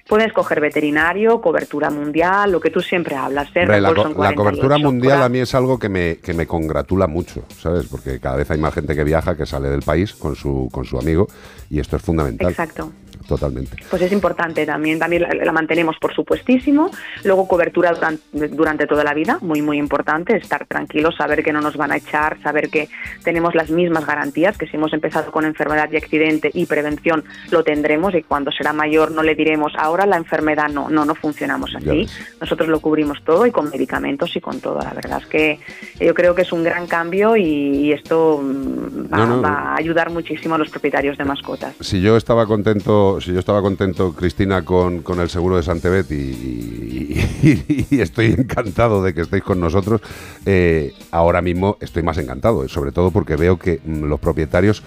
Pueden 0.07 0.25
escoger 0.27 0.59
veterinario, 0.59 1.39
cobertura 1.39 1.89
mundial, 1.89 2.51
lo 2.51 2.59
que 2.59 2.69
tú 2.69 2.81
siempre 2.81 3.15
hablas. 3.15 3.47
¿eh? 3.55 3.61
Hombre, 3.61 3.79
la, 3.79 3.89
co- 3.93 3.95
la 3.95 4.33
cobertura 4.35 4.35
48 4.75 4.83
mundial 4.91 5.13
horas. 5.13 5.25
a 5.25 5.29
mí 5.29 5.39
es 5.39 5.55
algo 5.55 5.79
que 5.79 5.87
me, 5.87 6.17
que 6.17 6.33
me 6.33 6.47
congratula 6.47 7.07
mucho, 7.07 7.43
¿sabes? 7.59 7.85
Porque 7.85 8.19
cada 8.19 8.35
vez 8.35 8.49
hay 8.51 8.57
más 8.57 8.73
gente 8.73 8.93
que 8.95 9.03
viaja, 9.05 9.37
que 9.37 9.45
sale 9.45 9.69
del 9.69 9.83
país 9.83 10.13
con 10.13 10.35
su, 10.35 10.67
con 10.71 10.83
su 10.83 10.97
amigo 10.99 11.27
y 11.69 11.79
esto 11.79 11.95
es 11.95 12.01
fundamental. 12.01 12.49
Exacto. 12.49 12.91
Totalmente. 13.31 13.77
Pues 13.89 14.01
es 14.01 14.11
importante 14.11 14.65
también, 14.65 14.99
también 14.99 15.21
la, 15.21 15.29
la 15.33 15.51
mantenemos 15.53 15.95
por 16.01 16.13
supuestísimo. 16.13 16.91
Luego 17.23 17.47
cobertura 17.47 17.93
durante, 17.93 18.49
durante 18.49 18.87
toda 18.87 19.05
la 19.05 19.13
vida, 19.13 19.37
muy 19.41 19.61
muy 19.61 19.77
importante, 19.77 20.35
estar 20.35 20.65
tranquilos, 20.65 21.15
saber 21.15 21.41
que 21.41 21.53
no 21.53 21.61
nos 21.61 21.77
van 21.77 21.93
a 21.93 21.95
echar, 21.95 22.41
saber 22.43 22.69
que 22.69 22.89
tenemos 23.23 23.55
las 23.55 23.69
mismas 23.69 24.05
garantías, 24.05 24.57
que 24.57 24.67
si 24.67 24.75
hemos 24.75 24.91
empezado 24.91 25.31
con 25.31 25.45
enfermedad 25.45 25.89
y 25.93 25.95
accidente 25.95 26.51
y 26.53 26.65
prevención 26.65 27.23
lo 27.51 27.63
tendremos 27.63 28.13
y 28.15 28.23
cuando 28.23 28.51
será 28.51 28.73
mayor 28.73 29.11
no 29.11 29.23
le 29.23 29.33
diremos 29.33 29.71
ahora 29.77 30.05
la 30.05 30.17
enfermedad 30.17 30.67
no, 30.67 30.89
no, 30.89 31.05
no 31.05 31.15
funcionamos 31.15 31.73
así. 31.73 32.05
Nosotros 32.41 32.67
lo 32.67 32.81
cubrimos 32.81 33.23
todo 33.23 33.45
y 33.45 33.51
con 33.51 33.69
medicamentos 33.69 34.35
y 34.35 34.41
con 34.41 34.59
todo. 34.59 34.79
La 34.79 34.93
verdad 34.93 35.19
es 35.21 35.27
que 35.27 35.59
yo 36.05 36.13
creo 36.13 36.35
que 36.35 36.41
es 36.41 36.51
un 36.51 36.65
gran 36.65 36.85
cambio 36.85 37.37
y, 37.37 37.43
y 37.43 37.93
esto 37.93 38.41
mm, 38.43 39.13
va, 39.13 39.17
No, 39.19 39.25
no. 39.37 39.41
va 39.41 39.49
a 39.71 39.75
ayudar 39.77 40.09
muchísimo 40.09 40.55
a 40.55 40.57
los 40.57 40.69
propietarios 40.69 41.17
de 41.17 41.23
mascotas. 41.23 41.75
Si 41.79 42.01
yo 42.01 42.17
estaba 42.17 42.45
contento, 42.45 43.20
si 43.21 43.33
yo 43.33 43.39
estaba 43.39 43.61
contento, 43.61 44.13
Cristina, 44.13 44.63
con, 44.63 45.01
con 45.01 45.19
el 45.19 45.29
seguro 45.29 45.57
de 45.57 45.63
Santebet 45.63 46.11
y, 46.11 47.99
estoy 48.01 48.27
encantado 48.37 49.03
de 49.03 49.13
que 49.13 49.21
estéis 49.21 49.43
con 49.43 49.59
nosotros, 49.59 50.01
eh, 50.45 50.93
ahora 51.11 51.41
mismo 51.41 51.77
estoy 51.79 52.03
más 52.03 52.17
encantado, 52.17 52.67
sobre 52.67 52.91
todo 52.91 53.11
porque 53.11 53.35
veo 53.35 53.57
que 53.57 53.79
mm, 53.83 54.03
los 54.03 54.19
propietarios 54.19 54.83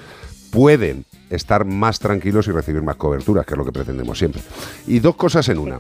pueden 0.51 1.05
estar 1.31 1.64
más 1.64 1.99
tranquilos 1.99 2.47
y 2.49 2.53
recibir 2.53 2.83
más 2.83 2.97
coberturas, 2.97 3.44
que 3.47 3.55
es 3.55 3.59
lo 3.59 3.64
que 3.64 3.73
pretendemos 3.73 4.18
siempre. 4.18 4.42
Y 4.87 5.01
dos 5.01 5.16
cosas 5.16 5.49
en 5.49 5.59
una. 5.59 5.79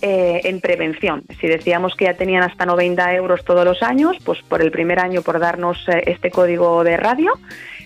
eh, 0.00 0.40
en 0.44 0.60
prevención. 0.60 1.24
Si 1.40 1.48
decíamos 1.48 1.96
que 1.96 2.04
ya 2.04 2.14
tenían 2.14 2.44
hasta 2.44 2.64
90 2.64 3.12
euros 3.14 3.44
todos 3.44 3.64
los 3.64 3.82
años, 3.82 4.16
pues 4.24 4.40
por 4.42 4.62
el 4.62 4.70
primer 4.70 5.00
año, 5.00 5.22
por 5.22 5.40
darnos 5.40 5.76
eh, 5.88 6.04
este 6.06 6.30
código 6.30 6.84
de 6.84 6.96
radio, 6.96 7.32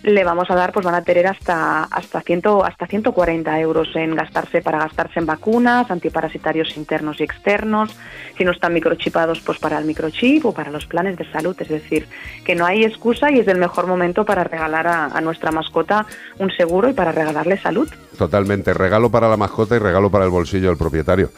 le 0.03 0.25
vamos 0.25 0.51
a 0.51 0.55
dar, 0.55 0.73
pues 0.73 0.85
van 0.85 0.95
a 0.95 1.03
tener 1.03 1.27
hasta 1.27 1.85
hasta 1.85 2.21
100, 2.21 2.43
hasta 2.65 2.87
140 2.87 3.61
euros 3.61 3.89
en 3.95 4.15
gastarse 4.15 4.63
para 4.63 4.79
gastarse 4.79 5.19
en 5.19 5.27
vacunas, 5.27 5.91
antiparasitarios 5.91 6.77
internos 6.77 7.21
y 7.21 7.25
externos. 7.25 7.95
Si 8.37 8.45
no 8.45 8.53
están 8.53 8.75
microchipados, 8.75 9.41
pues 9.41 9.59
para 9.59 9.79
el 9.79 9.85
microchip 9.85 10.47
o 10.47 10.53
para 10.53 10.71
los 10.71 10.87
planes 10.87 11.17
de 11.17 11.31
salud. 11.31 11.57
Es 11.61 11.69
decir, 11.69 12.07
que 12.45 12.55
no 12.55 12.67
hay 12.67 12.85
excusa 12.85 13.31
y 13.31 13.41
es 13.41 13.49
el 13.49 13.59
mejor 13.59 13.87
momento 13.87 14.25
para 14.25 14.45
regalar 14.45 14.87
a, 14.87 15.21
nuestra 15.21 15.51
mascota 15.51 16.07
un 16.39 16.51
seguro 16.53 16.89
y 16.89 16.93
para 16.93 17.13
regalarle 17.13 17.61
salud. 17.61 17.89
Totalmente. 18.17 18.73
Regalo 18.73 19.11
para 19.11 19.29
la 19.29 19.37
mascota 19.37 19.77
y 19.77 19.79
regalo 19.79 20.11
para 20.11 20.25
el 20.25 20.31
bolsillo 20.31 20.69
del 20.69 20.79
propietario. 20.79 21.31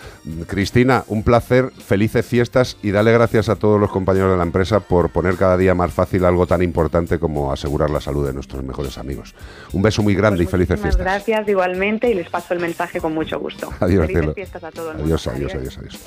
Cristina, 0.47 1.05
un 1.09 1.23
placer, 1.23 1.71
felices 1.73 2.25
fiestas 2.27 2.77
y 2.83 2.91
dale 2.91 3.13
gracias 3.13 3.49
a 3.49 3.57
todos 3.57 3.81
los 3.81 3.91
compañeros 3.91 4.31
de 4.31 4.37
la 4.37 4.43
empresa 4.43 4.81
por 4.81 5.11
poner 5.11 5.37
cada 5.37 5.57
día 5.57 5.75
más 5.75 5.93
fácil 5.93 6.25
algo 6.25 6.47
tan 6.47 6.63
importante 6.63 7.19
como 7.19 7.53
asegurar 7.53 7.91
la 7.91 8.01
salud 8.01 8.27
de 8.27 8.33
nuestros 8.33 8.50
mejores 8.63 8.99
amigos. 8.99 9.35
Un 9.73 9.83
beso 9.83 10.03
muy 10.03 10.15
grande 10.15 10.45
y 10.45 10.47
felices 10.47 10.81
fiestas. 10.81 11.03
gracias 11.03 11.49
igualmente 11.49 12.11
y 12.11 12.15
les 12.15 12.29
paso 12.29 12.55
el 12.55 12.61
mensaje 12.61 13.01
con 13.01 13.15
mucho 13.15 13.39
gusto. 13.39 13.71
Adiós, 13.81 14.07
Felices 14.07 14.35
fiestas 14.35 14.65
a 14.65 14.71
todo 14.71 14.91
el 14.91 14.99
mundo. 14.99 15.05
Adiós, 15.05 15.27
adiós, 15.27 15.55
adiós, 15.55 15.79
adiós. 15.79 15.99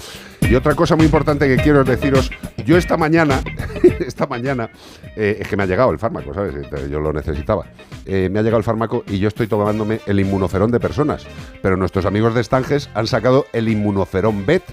Y 0.41 0.55
otra 0.55 0.75
cosa 0.75 0.95
muy 0.95 1.05
importante 1.05 1.47
que 1.47 1.61
quiero 1.61 1.83
deciros, 1.83 2.29
yo 2.65 2.77
esta 2.77 2.97
mañana, 2.97 3.41
esta 3.99 4.27
mañana, 4.27 4.69
eh, 5.15 5.37
es 5.39 5.47
que 5.47 5.55
me 5.55 5.63
ha 5.63 5.65
llegado 5.65 5.91
el 5.91 5.99
fármaco, 5.99 6.33
¿sabes? 6.33 6.53
Yo 6.89 6.99
lo 6.99 7.13
necesitaba. 7.13 7.65
Eh, 8.05 8.29
me 8.29 8.39
ha 8.39 8.41
llegado 8.41 8.57
el 8.57 8.63
fármaco 8.63 9.03
y 9.07 9.19
yo 9.19 9.27
estoy 9.27 9.47
tomándome 9.47 10.01
el 10.05 10.19
inmunoferón 10.19 10.71
de 10.71 10.79
personas. 10.79 11.25
Pero 11.61 11.77
nuestros 11.77 12.05
amigos 12.05 12.35
de 12.35 12.41
Estanges 12.41 12.89
han 12.93 13.07
sacado 13.07 13.45
el 13.53 13.69
inmunoferón 13.69 14.45
BET, 14.45 14.63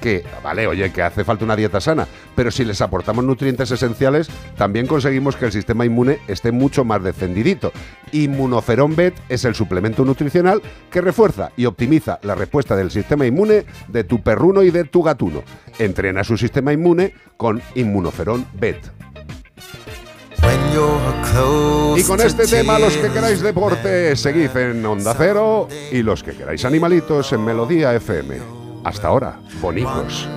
que, 0.00 0.24
vale, 0.42 0.66
oye, 0.66 0.92
que 0.92 1.02
hace 1.02 1.24
falta 1.24 1.44
una 1.44 1.56
dieta 1.56 1.80
sana, 1.80 2.06
pero 2.34 2.50
si 2.50 2.64
les 2.64 2.80
aportamos 2.80 3.24
nutrientes 3.24 3.70
esenciales, 3.70 4.28
también 4.56 4.86
conseguimos 4.86 5.36
que 5.36 5.46
el 5.46 5.52
sistema 5.52 5.84
inmune 5.84 6.18
esté 6.28 6.52
mucho 6.52 6.84
más 6.84 7.02
defendidito. 7.02 7.72
Inmunoferón 8.12 8.94
BET 8.96 9.14
es 9.28 9.44
el 9.44 9.54
suplemento 9.54 10.04
nutricional 10.04 10.62
que 10.90 11.00
refuerza 11.00 11.50
y 11.56 11.66
optimiza 11.66 12.18
la 12.22 12.34
respuesta 12.34 12.76
del 12.76 12.90
sistema 12.90 13.26
inmune 13.26 13.66
de 13.88 14.04
tu 14.04 14.22
perruno 14.22 14.62
y 14.62 14.70
de 14.70 14.84
tu 14.84 15.02
gatuno. 15.02 15.42
Entrena 15.78 16.24
su 16.24 16.36
sistema 16.36 16.72
inmune 16.72 17.14
con 17.36 17.62
Inmunoferón 17.74 18.46
BET. 18.54 18.78
Y 21.96 22.02
con 22.02 22.20
este 22.20 22.46
tema, 22.46 22.78
los 22.78 22.96
que 22.96 23.08
queráis 23.10 23.40
deporte, 23.40 24.14
seguid 24.14 24.54
en 24.56 24.84
Onda 24.84 25.14
Cero 25.16 25.68
y 25.90 26.02
los 26.02 26.22
que 26.22 26.32
queráis 26.32 26.64
animalitos 26.64 27.32
en 27.32 27.44
Melodía 27.44 27.94
FM. 27.94 28.65
Hasta 28.86 29.08
ahora, 29.08 29.40
bonitos. 29.60 30.28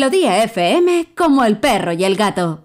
Melodía 0.00 0.42
FM 0.44 1.08
como 1.14 1.44
el 1.44 1.58
perro 1.58 1.92
y 1.92 2.04
el 2.04 2.16
gato. 2.16 2.64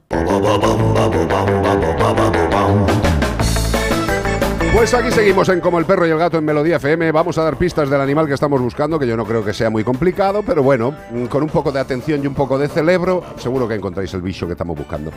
Pues 4.74 4.94
aquí 4.94 5.12
seguimos 5.12 5.50
en 5.50 5.60
Como 5.60 5.78
el 5.78 5.84
perro 5.84 6.08
y 6.08 6.12
el 6.12 6.18
gato 6.18 6.38
en 6.38 6.46
Melodía 6.46 6.78
FM. 6.78 7.12
Vamos 7.12 7.38
a 7.38 7.44
dar 7.44 7.58
pistas 7.58 7.90
del 7.90 8.00
animal 8.00 8.26
que 8.28 8.36
estamos 8.36 8.62
buscando, 8.62 8.98
que 8.98 9.06
yo 9.06 9.18
no 9.18 9.26
creo 9.26 9.44
que 9.44 9.54
sea 9.54 9.70
muy 9.70 9.84
complicado, 9.84 10.44
pero 10.48 10.64
bueno, 10.64 10.96
mm, 11.12 11.26
con 11.26 11.44
un 11.44 11.50
poco 11.50 11.74
de 11.74 11.82
atención 11.82 12.24
y 12.24 12.28
un 12.28 12.36
poco 12.36 12.58
de 12.58 12.70
cerebro, 12.70 13.22
seguro 13.36 13.68
que 13.68 13.76
encontráis 13.76 14.14
el 14.14 14.22
bicho 14.22 14.48
que 14.48 14.54
estamos 14.54 14.78
buscando. 14.78 15.12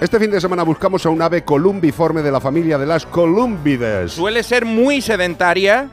Este 0.00 0.18
fin 0.18 0.30
de 0.30 0.40
semana 0.40 0.62
buscamos 0.62 1.04
a 1.04 1.10
un 1.10 1.20
ave 1.20 1.44
columbiforme 1.44 2.22
de 2.22 2.32
la 2.32 2.40
familia 2.40 2.78
de 2.78 2.86
las 2.86 3.04
columbides. 3.04 4.12
Suele 4.12 4.42
ser 4.42 4.64
muy 4.64 5.02
sedentaria 5.02 5.90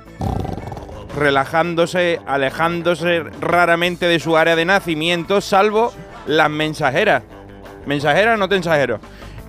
relajándose, 1.15 2.19
alejándose 2.27 3.23
raramente 3.41 4.07
de 4.07 4.19
su 4.19 4.37
área 4.37 4.55
de 4.55 4.65
nacimiento, 4.65 5.41
salvo 5.41 5.91
las 6.27 6.49
mensajeras. 6.49 7.23
Mensajeras, 7.85 8.37
no 8.39 8.47
te 8.49 8.55
ensajero. 8.55 8.99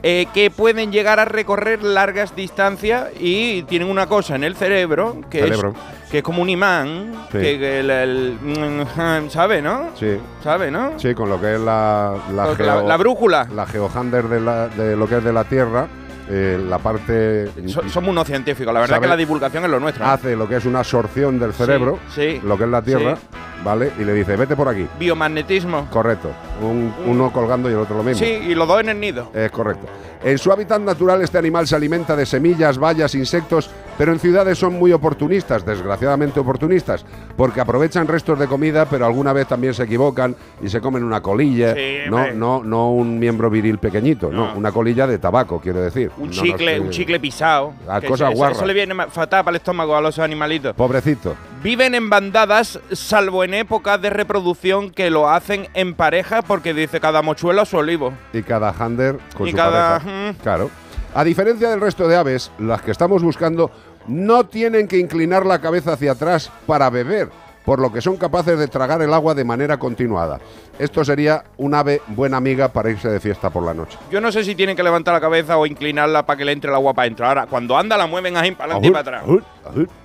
Eh, 0.03 0.27
que 0.35 0.51
pueden 0.51 0.93
llegar 0.93 1.19
a 1.19 1.25
recorrer 1.25 1.83
largas 1.83 2.37
distancias 2.37 3.09
y 3.19 3.63
tienen 3.65 3.91
una 3.91 4.07
cosa 4.07 4.37
en 4.37 4.45
el 4.45 4.55
cerebro 4.55 5.21
que, 5.31 5.41
Cerebro. 5.41 5.71
Es, 6.05 6.11
que 6.11 6.19
es 6.19 6.23
como 6.23 6.43
un 6.43 6.51
imán, 6.51 7.13
Sí. 7.33 7.39
que, 7.39 7.59
que 7.59 7.81
el, 7.81 7.91
el- 7.91 9.29
¿sabe, 9.31 9.63
no? 9.63 9.89
Sí. 9.99 10.19
¿Sabe, 10.45 10.71
no? 10.71 10.93
Sí, 10.99 11.15
con 11.15 11.29
lo 11.31 11.41
que 11.41 11.55
es 11.55 11.61
la, 11.61 12.15
la, 12.35 12.45
Porque 12.45 12.63
la- 12.63 12.83
la 12.83 12.97
brújula. 12.99 13.49
La 13.53 13.67
geohander 13.67 14.25
de, 14.29 14.41
de 14.85 14.97
lo 14.97 15.09
que 15.09 15.17
es 15.17 15.25
de 15.25 15.33
la 15.33 15.45
Tierra, 15.45 15.89
eh, 16.29 16.59
la 16.69 16.79
parte... 16.79 17.49
So- 17.67 17.89
somos 17.89 18.11
unos 18.11 18.27
científicos, 18.27 18.73
la 18.73 18.81
verdad 18.81 19.01
que 19.01 19.07
la 19.09 19.17
divulgación 19.17 19.65
es 19.65 19.71
lo 19.71 19.81
nuestro. 19.81 20.05
¿eh? 20.05 20.09
Hace 20.09 20.37
lo 20.37 20.49
que 20.49 20.57
es 20.57 20.65
una 20.65 20.81
absorción 20.81 21.39
del 21.39 21.53
cerebro, 21.53 21.99
sí, 22.15 22.41
lo 22.45 22.57
que 22.59 22.65
es 22.65 22.71
la 22.71 22.83
Tierra, 22.83 23.17
sí. 23.17 23.23
¿Vale? 23.65 23.93
Y 23.99 24.05
le 24.05 24.13
dice, 24.15 24.37
vete 24.37 24.55
por 24.57 24.69
aquí. 24.69 24.87
Biomagnetismo. 24.99 25.89
Correcto. 25.91 26.31
Un- 26.63 26.93
uno 27.07 27.33
colgando 27.33 27.69
y 27.69 27.73
el 27.73 27.79
otro 27.81 27.97
lo 27.97 28.03
mismo. 28.03 28.25
Sí, 28.25 28.31
y 28.33 28.55
los 28.55 28.67
dos 28.69 28.81
en 28.81 28.89
el 28.91 29.01
nido. 29.01 29.31
Es 29.35 29.51
correcto. 29.51 29.87
En 30.25 30.39
su 30.39 30.51
hábitat 30.51 30.81
natural 30.81 31.21
este 31.23 31.39
animal 31.39 31.67
se 31.67 31.77
alimenta 31.77 32.17
de 32.17 32.25
semillas, 32.27 32.79
bayas, 32.79 33.15
insectos, 33.15 33.71
pero 33.99 34.13
en 34.13 34.19
ciudades 34.19 34.59
son 34.59 34.75
muy 34.75 34.93
oportunistas, 34.93 35.65
desgraciadamente 35.65 36.41
oportunistas, 36.41 37.05
porque 37.37 37.61
aprovechan 37.61 38.09
restos 38.09 38.39
de 38.39 38.47
comida, 38.47 38.87
pero 38.87 39.07
alguna 39.07 39.33
vez 39.33 39.47
también 39.47 39.75
se 39.75 39.85
equivocan 39.85 40.35
y 40.63 40.69
se 40.69 40.81
comen 40.81 41.05
una 41.05 41.21
colilla, 41.21 41.75
Sí, 41.75 41.99
no, 42.09 42.33
no, 42.33 42.63
no 42.65 42.91
un 42.93 43.19
miembro 43.19 43.51
viril 43.51 43.79
pequeñito, 43.79 44.31
no, 44.33 44.55
una 44.55 44.73
colilla 44.73 45.07
de 45.07 45.19
tabaco, 45.19 45.61
quiero 45.61 45.81
decir. 45.81 46.11
Un 46.19 46.29
No 46.29 46.33
chicle, 46.33 46.79
nos- 46.79 46.87
un 46.87 46.91
chicle 46.93 47.21
pisado. 47.21 47.75
Las 47.87 48.01
que 48.01 48.09
cosas 48.09 48.31
eso, 48.31 48.39
guarras. 48.39 48.57
eso 48.59 48.67
le 48.67 48.73
viene 48.75 48.95
fatal 49.11 49.45
para 49.45 49.51
el 49.51 49.57
estómago 49.57 49.95
a 49.97 50.01
los 50.01 50.19
animalitos. 50.19 50.75
Pobrecito. 50.75 51.35
Viven 51.63 51.95
en 51.95 52.09
bandadas, 52.11 52.79
salvo 52.93 53.43
en 53.47 53.55
épocas 53.55 54.01
de 54.03 54.11
reproducción 54.11 54.91
que 54.91 55.09
lo 55.11 55.31
hacen 55.31 55.69
en 55.75 55.95
pareja 55.95 56.43
porque 56.43 56.75
dice 56.75 57.01
cada 57.01 57.23
mochuelo 57.23 57.63
a 57.63 57.65
su 57.65 57.79
olivo. 57.79 58.13
Y 58.33 58.43
cada 58.43 58.71
hander 58.79 59.19
con 59.37 59.47
Y 59.49 59.53
su 59.53 59.57
cada- 59.57 59.99
pareja. 60.01 60.35
Claro. 60.43 60.71
A 61.15 61.25
diferencia 61.25 61.71
del 61.71 61.81
resto 61.81 62.07
de 62.07 62.17
aves, 62.17 62.51
las 62.59 62.83
que 62.83 62.91
estamos 62.91 63.23
buscando 63.23 63.71
no 64.07 64.45
tienen 64.45 64.87
que 64.87 64.99
inclinar 64.99 65.47
la 65.47 65.61
cabeza 65.61 65.95
hacia 65.95 66.13
atrás 66.13 66.53
para 66.67 66.91
beber, 66.91 67.31
por 67.65 67.79
lo 67.81 67.91
que 67.93 68.01
son 68.03 68.17
capaces 68.19 68.59
de 68.59 68.69
tragar 68.69 69.01
el 69.03 69.13
agua 69.15 69.35
de 69.35 69.43
manera 69.45 69.79
continuada. 69.79 70.39
Esto 70.79 71.05
sería 71.05 71.43
un 71.57 71.75
ave 71.75 72.03
buena 72.09 72.37
amiga 72.37 72.69
para 72.69 72.91
irse 72.91 73.09
de 73.09 73.19
fiesta 73.19 73.49
por 73.51 73.63
la 73.65 73.73
noche. 73.75 73.97
Yo 74.11 74.21
no 74.21 74.31
sé 74.31 74.45
si 74.45 74.55
tienen 74.55 74.77
que 74.77 74.83
levantar 74.83 75.15
la 75.15 75.21
cabeza 75.21 75.57
o 75.57 75.65
inclinarla 75.67 76.27
para 76.27 76.37
que 76.37 76.45
le 76.45 76.53
entre 76.53 76.69
el 76.71 76.75
agua 76.77 76.93
para 76.93 77.07
entrar. 77.07 77.31
Ahora, 77.31 77.47
cuando 77.47 77.77
anda 77.79 77.97
la 77.97 78.07
mueven 78.07 78.37
ahí 78.37 78.51
para 78.53 78.75
adelante 78.75 78.89
y 78.89 78.91
para 78.91 79.19
atrás. 79.21 79.41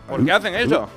¿Por 0.10 0.26
qué 0.26 0.32
hacen 0.32 0.56
eso? 0.56 0.88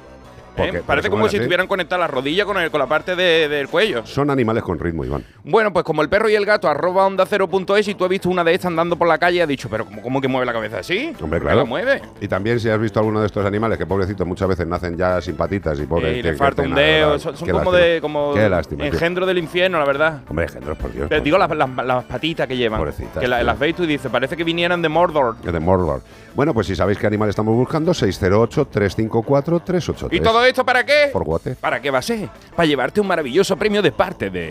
Porque- 0.56 0.78
¿Eh? 0.78 0.82
Parece 0.86 1.10
como 1.10 1.28
si 1.28 1.36
así. 1.36 1.44
tuvieran 1.44 1.66
conectadas 1.66 2.00
las 2.02 2.10
rodillas 2.10 2.46
con, 2.46 2.56
el- 2.58 2.70
con 2.70 2.78
la 2.80 2.86
parte 2.86 3.16
de- 3.16 3.48
del 3.48 3.68
cuello. 3.68 4.06
Son 4.06 4.30
animales 4.30 4.62
con 4.62 4.78
ritmo, 4.78 5.04
Iván. 5.04 5.24
Bueno, 5.44 5.72
pues 5.72 5.84
como 5.84 6.02
el 6.02 6.08
perro 6.08 6.28
y 6.28 6.34
el 6.34 6.46
gato, 6.46 6.68
arroba 6.68 7.06
onda 7.06 7.24
cero 7.26 7.48
punto 7.48 7.76
es, 7.76 7.86
y 7.88 7.94
tú 7.94 8.04
has 8.04 8.10
visto 8.10 8.28
una 8.28 8.44
de 8.44 8.52
estas 8.54 8.66
andando 8.66 8.96
por 8.96 9.08
la 9.08 9.18
calle 9.18 9.38
y 9.38 9.40
has 9.40 9.48
dicho, 9.48 9.68
pero 9.68 9.84
¿cómo, 9.84 10.02
cómo 10.02 10.20
que 10.20 10.28
mueve 10.28 10.46
la 10.46 10.52
cabeza 10.52 10.78
así? 10.78 11.12
Hombre, 11.20 11.20
¿Por 11.20 11.30
qué 11.38 11.40
claro. 11.40 11.58
la 11.58 11.64
mueve? 11.64 12.02
Y 12.20 12.28
también 12.28 12.60
si 12.60 12.68
has 12.68 12.78
visto 12.78 12.98
alguno 13.00 13.20
de 13.20 13.26
estos 13.26 13.44
animales, 13.44 13.78
que 13.78 13.86
pobrecitos 13.86 14.26
muchas 14.26 14.48
veces 14.48 14.66
nacen 14.66 14.96
ya 14.96 15.20
sin 15.20 15.36
patitas 15.36 15.78
y 15.80 15.86
pobres. 15.86 16.16
y 16.18 16.22
le 16.22 16.34
falta 16.34 16.62
un 16.62 16.74
dedo, 16.74 17.18
son, 17.18 17.36
son 17.36 17.48
como 17.48 17.72
de 17.72 18.00
como 18.00 18.32
Qué 18.34 18.48
lástima. 18.48 18.84
tío. 18.84 18.92
engendro 18.92 19.26
del 19.26 19.38
infierno, 19.38 19.78
la 19.78 19.84
verdad. 19.84 20.20
Hombre, 20.28 20.46
engendros, 20.46 20.78
por 20.78 20.92
Dios. 20.92 21.06
Pero 21.08 21.20
por 21.20 21.24
digo 21.24 21.38
las, 21.38 21.50
las- 21.50 21.84
las 21.86 22.04
patitas 22.04 22.46
que 22.46 22.56
llevan. 22.56 22.78
Pobrecitas, 22.80 23.18
que 23.20 23.28
la- 23.28 23.42
las 23.42 23.58
veis 23.58 23.74
tú 23.76 23.82
y 23.84 23.86
dices, 23.86 24.10
parece 24.10 24.36
que 24.36 24.44
vinieran 24.44 24.80
de 24.82 24.88
Mordor. 24.88 25.36
De 25.38 25.60
Mordor. 25.60 26.02
Bueno, 26.34 26.52
pues 26.52 26.66
si 26.66 26.74
sabéis 26.74 26.98
qué 26.98 27.06
animal 27.06 27.28
estamos 27.28 27.54
buscando, 27.54 27.92
608-354-383. 27.92 30.08
¿Y 30.10 30.18
todo 30.20 30.44
esto 30.44 30.64
para 30.64 30.84
qué? 30.84 31.10
Por 31.12 31.22
guate. 31.22 31.54
¿Para 31.54 31.80
qué 31.80 31.92
va 31.92 32.00
a 32.00 32.02
ser? 32.02 32.28
Para 32.56 32.66
llevarte 32.66 33.00
un 33.00 33.06
maravilloso 33.06 33.56
premio 33.56 33.80
de 33.82 33.92
parte 33.92 34.30
de 34.30 34.50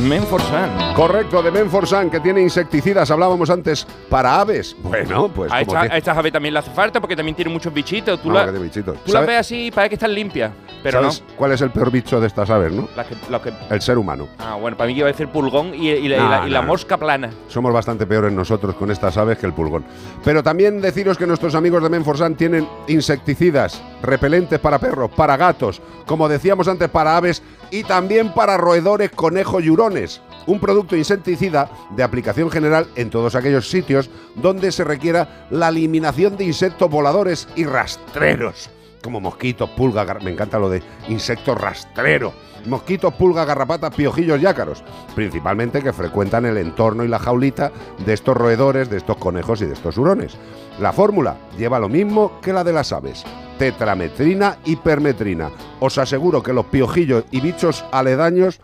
Menforsan. 0.00 0.94
Correcto, 0.94 1.42
de 1.42 1.50
Menforsan, 1.50 2.08
que 2.10 2.18
tiene 2.18 2.40
insecticidas, 2.40 3.10
hablábamos 3.10 3.50
antes, 3.50 3.86
para 4.08 4.40
aves. 4.40 4.74
Bueno, 4.82 5.28
pues 5.28 5.52
a, 5.52 5.60
esta- 5.60 5.80
a 5.82 5.96
estas 5.98 6.16
aves 6.16 6.32
también 6.32 6.54
le 6.54 6.60
hace 6.60 6.70
falta 6.70 6.98
porque 6.98 7.14
también 7.14 7.34
tienen 7.36 7.52
muchos 7.52 7.72
bichitos. 7.74 8.20
Tú, 8.22 8.28
No, 8.28 8.34
la- 8.34 8.50
bichitos. 8.52 8.96
las 9.04 9.12
¿Sabe- 9.12 9.26
ves 9.26 9.38
así 9.40 9.66
y 9.66 9.70
parece 9.70 9.90
que 9.90 9.94
están 9.96 10.14
limpias. 10.14 10.50
Pero 10.82 11.00
¿Sabes 11.02 11.22
cuál 11.36 11.52
es 11.52 11.60
el 11.60 11.70
peor 11.70 11.90
bicho 11.90 12.20
de 12.20 12.26
estas 12.26 12.48
aves, 12.48 12.72
no? 12.72 12.82
no. 12.82 12.88
Las 12.96 13.06
que, 13.42 13.52
El 13.70 13.80
ser 13.82 13.98
humano. 13.98 14.28
ah, 14.38 14.56
bueno, 14.58 14.76
para 14.78 14.88
mí 14.88 14.94
iba 14.96 15.06
a 15.08 15.12
decir 15.12 15.28
pulgón 15.28 15.74
y, 15.74 15.90
y 15.90 16.08
la, 16.08 16.16
y 16.16 16.20
No, 16.20 16.28
la- 16.30 16.46
y 16.46 16.50
la 16.50 16.60
no. 16.62 16.68
mosca 16.68 16.96
plana. 16.96 17.30
Somos 17.48 17.72
bastante 17.72 18.06
peores 18.06 18.32
nosotros 18.32 18.74
con 18.76 18.90
estas 18.90 19.16
aves 19.18 19.36
que 19.38 19.46
el 19.46 19.52
pulgón. 19.52 19.84
Pero 20.24 20.42
también 20.42 20.80
deciros 20.80 21.18
que 21.18 21.26
nuestros 21.26 21.54
amigos 21.54 21.82
de 21.82 21.90
Menforsan 21.90 22.34
tienen 22.34 22.66
insecticidas, 22.88 23.82
repelentes 24.02 24.58
para 24.58 24.78
perros, 24.78 25.10
para 25.14 25.36
gatos, 25.36 25.82
como 26.06 26.28
decíamos 26.28 26.66
antes, 26.66 26.88
para 26.88 27.16
aves 27.16 27.42
y 27.72 27.82
también 27.82 28.32
para 28.34 28.58
roedores, 28.58 29.10
conejos 29.10 29.64
y 29.64 29.70
hurones. 29.70 30.20
Un 30.46 30.60
producto 30.60 30.94
insecticida 30.94 31.70
de 31.96 32.02
aplicación 32.02 32.50
general 32.50 32.86
en 32.94 33.10
todos 33.10 33.34
aquellos 33.34 33.68
sitios 33.68 34.10
donde 34.36 34.70
se 34.70 34.84
requiera 34.84 35.48
la 35.50 35.70
eliminación 35.70 36.36
de 36.36 36.44
insectos 36.44 36.90
voladores 36.90 37.48
y 37.56 37.64
rastreros, 37.64 38.70
como 39.02 39.20
mosquitos, 39.20 39.68
pulgas, 39.70 40.22
me 40.22 40.30
encanta 40.30 40.58
lo 40.58 40.70
de 40.70 40.82
insectos 41.08 41.60
rastreros. 41.60 42.32
Mosquitos, 42.66 43.12
pulgas, 43.14 43.46
garrapatas, 43.46 43.94
piojillos 43.94 44.40
y 44.40 44.46
ácaros, 44.46 44.84
principalmente 45.16 45.82
que 45.82 45.92
frecuentan 45.92 46.46
el 46.46 46.56
entorno 46.56 47.04
y 47.04 47.08
la 47.08 47.18
jaulita 47.18 47.72
de 48.06 48.12
estos 48.12 48.36
roedores, 48.36 48.88
de 48.88 48.98
estos 48.98 49.16
conejos 49.16 49.60
y 49.62 49.66
de 49.66 49.72
estos 49.72 49.98
hurones. 49.98 50.36
La 50.78 50.92
fórmula 50.92 51.36
lleva 51.58 51.80
lo 51.80 51.88
mismo 51.88 52.40
que 52.40 52.52
la 52.52 52.62
de 52.62 52.72
las 52.72 52.92
aves, 52.92 53.24
tetrametrina 53.58 54.58
y 54.64 54.76
permetrina. 54.76 55.50
Os 55.80 55.98
aseguro 55.98 56.42
que 56.42 56.52
los 56.52 56.66
piojillos 56.66 57.24
y 57.32 57.40
bichos 57.40 57.84
aledaños 57.90 58.60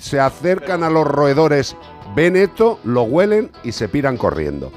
se 0.00 0.18
acercan 0.18 0.82
a 0.82 0.90
los 0.90 1.06
roedores, 1.06 1.76
ven 2.16 2.34
esto, 2.34 2.80
lo 2.82 3.02
huelen 3.02 3.52
y 3.62 3.72
se 3.72 3.88
piran 3.88 4.16
corriendo. 4.16 4.72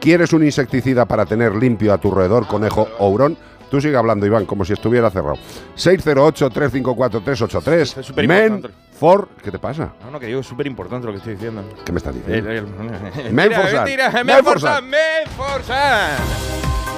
¿Quieres 0.00 0.32
un 0.32 0.44
insecticida 0.44 1.06
para 1.06 1.24
tener 1.24 1.54
limpio 1.54 1.92
a 1.92 1.98
tu 1.98 2.10
roedor, 2.10 2.46
conejo 2.46 2.88
o 2.98 3.08
hurón? 3.08 3.38
Tú 3.74 3.80
sigue 3.80 3.96
hablando, 3.96 4.24
Iván, 4.24 4.46
como 4.46 4.64
si 4.64 4.72
estuviera 4.72 5.10
cerrado. 5.10 5.34
608-354-383. 5.76 7.98
Es 7.98 8.06
súper 8.06 8.28
Men 8.28 8.62
for... 8.96 9.28
¿Qué 9.42 9.50
te 9.50 9.58
pasa? 9.58 9.94
No, 10.04 10.12
no, 10.12 10.20
que 10.20 10.26
digo 10.28 10.38
es 10.38 10.46
súper 10.46 10.68
importante 10.68 11.06
lo 11.08 11.12
que 11.12 11.18
estoy 11.18 11.32
diciendo. 11.34 11.64
¿Qué 11.84 11.90
me 11.90 11.98
estás 11.98 12.14
El- 12.14 12.22
diciendo? 12.22 12.50
el- 12.52 13.32
Menforsan. 13.32 13.84
Mentira, 13.84 14.10
mentira, 14.10 14.24
Menforsan. 14.24 14.88
Menforsan, 14.88 15.28
Menforsan. 15.28 16.10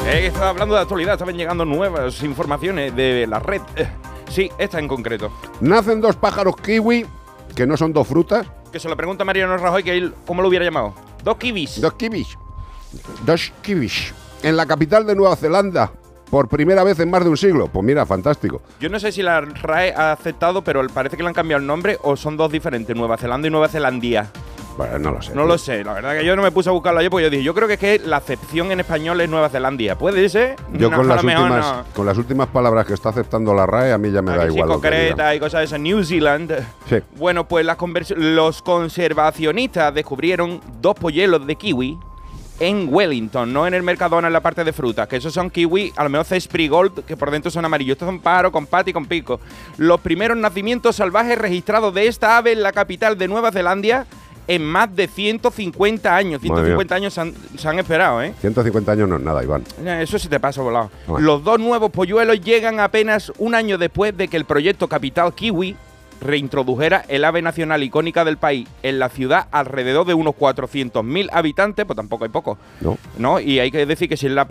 Eh, 0.06 0.26
estaba 0.26 0.50
hablando 0.50 0.74
de 0.74 0.82
actualidad, 0.82 1.14
estaban 1.14 1.34
llegando 1.38 1.64
nuevas 1.64 2.22
informaciones 2.22 2.94
de 2.94 3.26
la 3.26 3.38
red. 3.38 3.62
Eh, 3.76 3.88
Sí, 4.28 4.50
esta 4.58 4.78
en 4.78 4.86
concreto. 4.88 5.32
Nacen 5.62 6.02
dos 6.02 6.16
pájaros 6.16 6.56
kiwi, 6.56 7.06
que 7.54 7.66
no 7.66 7.78
son 7.78 7.94
dos 7.94 8.06
frutas, 8.06 8.46
Que 8.70 8.78
se 8.78 8.86
lo 8.90 8.96
pregunta 8.98 9.24
Mariano 9.24 9.56
Rajoy 9.56 9.82
que 9.82 9.96
él, 9.96 10.12
¿cómo 10.26 10.42
lo 10.42 10.48
hubiera 10.48 10.66
llamado? 10.66 10.92
Dos 11.24 11.38
kiwis. 11.38 11.80
dos 11.80 11.94
kiwis. 11.94 12.36
Dos 13.24 13.50
kiwis. 13.62 14.12
En 14.42 14.58
la 14.58 14.66
capital 14.66 15.06
de 15.06 15.14
Nueva 15.14 15.36
Zelanda, 15.36 15.90
por 16.30 16.48
primera 16.48 16.84
vez 16.84 16.98
en 17.00 17.10
más 17.10 17.24
de 17.24 17.30
un 17.30 17.36
siglo. 17.36 17.68
Pues 17.68 17.84
mira, 17.84 18.04
fantástico. 18.06 18.60
Yo 18.80 18.88
no 18.88 18.98
sé 18.98 19.12
si 19.12 19.22
la 19.22 19.40
RAE 19.40 19.92
ha 19.94 20.12
aceptado, 20.12 20.62
pero 20.62 20.86
parece 20.88 21.16
que 21.16 21.22
le 21.22 21.28
han 21.28 21.34
cambiado 21.34 21.60
el 21.60 21.66
nombre 21.66 21.98
o 22.02 22.16
son 22.16 22.36
dos 22.36 22.50
diferentes, 22.50 22.94
Nueva 22.96 23.16
Zelanda 23.16 23.48
y 23.48 23.50
Nueva 23.50 23.68
Zelandía. 23.68 24.30
Bueno, 24.76 24.98
no 24.98 25.10
lo 25.12 25.22
sé. 25.22 25.34
No 25.34 25.44
lo 25.46 25.56
sé, 25.56 25.82
la 25.84 25.94
verdad 25.94 26.18
que 26.18 26.24
yo 26.26 26.36
no 26.36 26.42
me 26.42 26.50
puse 26.50 26.68
a 26.68 26.72
buscarlo 26.72 27.00
ayer 27.00 27.10
porque 27.10 27.24
yo 27.24 27.30
dije, 27.30 27.42
yo 27.42 27.54
creo 27.54 27.66
que 27.66 27.74
es 27.74 27.80
que 27.80 27.98
la 27.98 28.18
acepción 28.18 28.70
en 28.72 28.80
español 28.80 29.18
es 29.22 29.28
Nueva 29.30 29.48
Zelandia. 29.48 29.96
¿Puede 29.96 30.28
ser? 30.28 30.56
Yo 30.74 30.90
No, 30.90 30.96
con, 30.98 31.08
las 31.08 31.24
últimas, 31.24 31.76
no. 31.76 31.84
con 31.94 32.04
las 32.04 32.18
últimas 32.18 32.48
palabras 32.48 32.86
que 32.86 32.92
está 32.92 33.08
aceptando 33.08 33.54
la 33.54 33.64
RAE, 33.64 33.92
a 33.92 33.98
mí 33.98 34.10
ya 34.10 34.20
me 34.20 34.32
da 34.32 34.44
que 34.44 34.50
sí, 34.50 34.56
igual. 34.56 34.68
digan. 34.68 34.80
concreta 34.80 35.34
y 35.34 35.40
cosas 35.40 35.60
de 35.60 35.64
esas. 35.64 35.80
New 35.80 36.04
Zealand. 36.04 36.52
Sí. 36.90 36.96
Bueno, 37.16 37.48
pues 37.48 37.64
las 37.64 37.78
los 38.16 38.60
conservacionistas 38.60 39.94
descubrieron 39.94 40.60
dos 40.82 40.94
polluelos 40.94 41.46
de 41.46 41.56
kiwi 41.56 41.98
en 42.60 42.88
Wellington, 42.92 43.52
no 43.52 43.66
en 43.66 43.74
el 43.74 43.82
Mercadona 43.82 44.28
en 44.28 44.32
la 44.32 44.40
parte 44.40 44.64
de 44.64 44.72
frutas, 44.72 45.06
que 45.08 45.16
esos 45.16 45.32
son 45.32 45.50
kiwi, 45.50 45.92
a 45.96 46.04
lo 46.04 46.10
mejor 46.10 46.26
Cespri 46.26 46.68
Gold, 46.68 47.04
que 47.04 47.16
por 47.16 47.30
dentro 47.30 47.50
son 47.50 47.64
amarillos. 47.64 47.94
Estos 47.94 48.06
son 48.06 48.20
pájaros 48.20 48.52
con 48.52 48.66
pata 48.66 48.90
y 48.90 48.92
con 48.92 49.06
pico. 49.06 49.40
Los 49.76 50.00
primeros 50.00 50.36
nacimientos 50.36 50.96
salvajes 50.96 51.38
registrados 51.38 51.92
de 51.94 52.06
esta 52.06 52.36
ave 52.38 52.52
en 52.52 52.62
la 52.62 52.72
capital 52.72 53.18
de 53.18 53.28
Nueva 53.28 53.52
Zelanda 53.52 54.06
en 54.48 54.64
más 54.64 54.94
de 54.94 55.08
150 55.08 56.14
años. 56.14 56.40
Madre 56.42 56.54
150 56.54 56.94
años 56.94 57.14
se 57.14 57.20
han, 57.20 57.34
se 57.56 57.68
han 57.68 57.78
esperado, 57.78 58.22
¿eh? 58.22 58.32
150 58.40 58.92
años 58.92 59.08
no 59.08 59.16
es 59.16 59.22
nada, 59.22 59.42
Iván. 59.42 59.64
Eso 59.84 60.18
sí 60.18 60.28
te 60.28 60.40
pasa 60.40 60.62
volado. 60.62 60.90
Bueno. 61.06 61.26
Los 61.26 61.44
dos 61.44 61.58
nuevos 61.58 61.90
polluelos 61.90 62.40
llegan 62.40 62.80
apenas 62.80 63.32
un 63.38 63.54
año 63.54 63.78
después 63.78 64.16
de 64.16 64.28
que 64.28 64.36
el 64.36 64.44
proyecto 64.44 64.88
Capital 64.88 65.34
Kiwi 65.34 65.76
reintrodujera 66.20 67.04
el 67.08 67.24
ave 67.24 67.42
nacional 67.42 67.82
icónica 67.82 68.24
del 68.24 68.36
país 68.36 68.68
en 68.82 68.98
la 68.98 69.08
ciudad 69.08 69.48
alrededor 69.50 70.06
de 70.06 70.14
unos 70.14 70.34
400.000 70.34 71.28
habitantes, 71.32 71.84
pues 71.84 71.96
tampoco 71.96 72.24
hay 72.24 72.30
poco. 72.30 72.58
No. 72.80 72.98
¿no? 73.18 73.40
Y 73.40 73.58
hay 73.60 73.70
que 73.70 73.86
decir 73.86 74.08
que 74.08 74.16
si 74.16 74.26
es 74.26 74.32
la, 74.32 74.42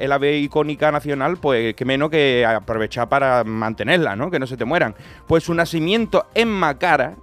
el 0.00 0.12
ave 0.12 0.38
icónica 0.38 0.90
nacional, 0.92 1.36
pues 1.38 1.74
que 1.74 1.84
menos 1.84 2.10
que 2.10 2.44
aprovechar 2.46 3.08
para 3.08 3.44
mantenerla, 3.44 4.16
¿no? 4.16 4.30
Que 4.30 4.38
no 4.38 4.46
se 4.46 4.56
te 4.56 4.64
mueran. 4.64 4.94
Pues 5.26 5.44
su 5.44 5.54
nacimiento 5.54 6.26
en 6.34 6.48
Macara, 6.48 7.14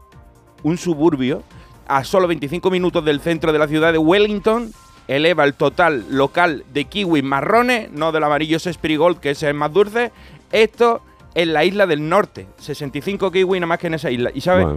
un 0.63 0.77
suburbio, 0.77 1.43
a 1.87 2.03
solo 2.03 2.27
25 2.27 2.71
minutos 2.71 3.03
del 3.03 3.19
centro 3.19 3.51
de 3.51 3.59
la 3.59 3.67
ciudad 3.67 3.91
de 3.91 3.97
Wellington, 3.97 4.71
eleva 5.07 5.43
el 5.43 5.55
total 5.55 6.05
local 6.09 6.63
de 6.73 6.85
kiwis 6.85 7.23
marrones, 7.23 7.91
no 7.91 8.11
del 8.11 8.23
amarillo 8.23 8.59
Sespri 8.59 8.95
Gold, 8.95 9.19
que 9.19 9.31
ese 9.31 9.49
es 9.49 9.55
más 9.55 9.73
dulce, 9.73 10.11
esto 10.51 11.01
en 11.35 11.53
la 11.53 11.63
isla 11.63 11.87
del 11.87 12.07
norte. 12.07 12.47
65 12.57 13.31
kiwis 13.31 13.59
nada 13.59 13.67
más 13.67 13.79
que 13.79 13.87
en 13.87 13.93
esa 13.95 14.11
isla. 14.11 14.31
¿Y 14.33 14.41
sabes? 14.41 14.67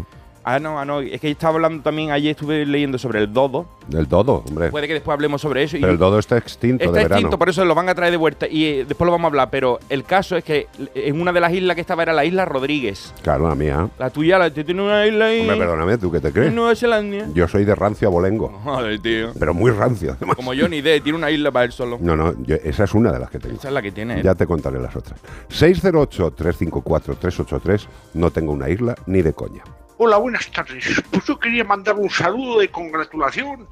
Ah, 0.47 0.59
no, 0.61 0.79
ah, 0.79 0.85
no, 0.85 1.01
es 1.01 1.19
que 1.23 1.31
estaba 1.31 1.55
hablando 1.55 1.83
también, 1.83 2.11
ayer 2.11 2.33
estuve 2.33 2.67
leyendo 2.67 2.99
sobre 2.99 3.21
el 3.21 3.33
dodo. 3.33 3.65
Del 3.89 4.07
dodo, 4.07 4.45
hombre. 4.47 4.71
Puede 4.71 4.87
que 4.87 4.93
después 4.93 5.15
hablemos 5.15 5.41
sobre 5.41 5.63
eso. 5.63 5.79
y 5.79 5.81
Pero 5.81 5.93
el 5.93 5.99
dodo 5.99 6.19
está 6.19 6.37
extinto 6.37 6.85
Está 6.85 6.99
de 6.99 7.03
verano. 7.05 7.17
extinto, 7.21 7.39
por 7.39 7.49
eso 7.49 7.65
lo 7.65 7.75
van 7.75 7.89
a 7.89 7.95
traer 7.95 8.11
de 8.11 8.19
vuelta 8.19 8.47
y 8.47 8.65
eh, 8.67 8.85
después 8.87 9.07
lo 9.07 9.13
vamos 9.13 9.25
a 9.25 9.29
hablar. 9.29 9.49
Pero 9.51 9.79
el 9.89 10.05
caso 10.05 10.37
es 10.37 10.45
que 10.45 10.67
en 10.95 11.19
una 11.19 11.33
de 11.33 11.41
las 11.41 11.51
islas 11.53 11.75
que 11.75 11.81
estaba 11.81 12.03
era 12.03 12.13
la 12.13 12.27
isla 12.27 12.45
Rodríguez. 12.45 13.15
Claro, 13.23 13.49
la 13.49 13.55
mía. 13.55 13.89
La 13.99 14.11
tuya, 14.11 14.37
la 14.39 14.51
tú 14.51 14.63
tienes 14.65 14.85
una 14.85 15.07
isla 15.07 15.25
ahí. 15.27 15.41
Hombre, 15.41 15.57
perdóname, 15.57 15.97
¿tú 15.97 16.13
qué 16.13 16.21
te 16.21 16.31
crees? 16.31 16.49
en 16.49 16.55
Nueva 16.57 16.75
Zelanda. 16.77 17.27
Yo 17.35 17.49
soy 17.49 17.65
de 17.65 17.75
rancio 17.75 18.09
abolengo. 18.09 18.49
Joder, 18.65 19.01
tío. 19.01 19.33
Pero 19.39 19.55
muy 19.55 19.71
rancio, 19.71 20.13
además. 20.17 20.37
Como 20.37 20.53
Johnny 20.55 20.83
D, 20.83 21.01
tiene 21.01 21.17
una 21.17 21.31
isla 21.31 21.51
para 21.51 21.65
él 21.65 21.73
solo. 21.73 21.97
No, 22.03 22.17
no, 22.17 22.35
yo- 22.45 22.57
esa 22.63 22.85
es 22.85 22.93
una 22.93 23.11
de 23.13 23.19
las 23.19 23.31
que 23.31 23.39
tengo. 23.39 23.57
Esa 23.57 23.69
es 23.69 23.75
la 23.75 23.81
que 23.81 23.93
tiene. 23.93 24.17
él. 24.19 24.23
Ya 24.23 24.35
te 24.35 24.47
contaré 24.47 24.79
las 24.79 24.95
otras. 24.95 25.19
608-354-383. 25.49 27.87
No 28.15 28.31
tengo 28.31 28.53
una 28.53 28.69
isla 28.69 28.95
ni 29.07 29.23
de 29.23 29.33
coña. 29.33 29.63
Hola, 30.07 30.19
buenas 30.19 30.51
tardes. 30.51 31.03
Pues 31.11 31.25
yo 31.25 31.39
quería 31.39 31.65
mandar 31.65 31.95
un 31.95 32.11
saludo 32.11 32.61
de 32.61 32.69
congratulación 32.69 33.67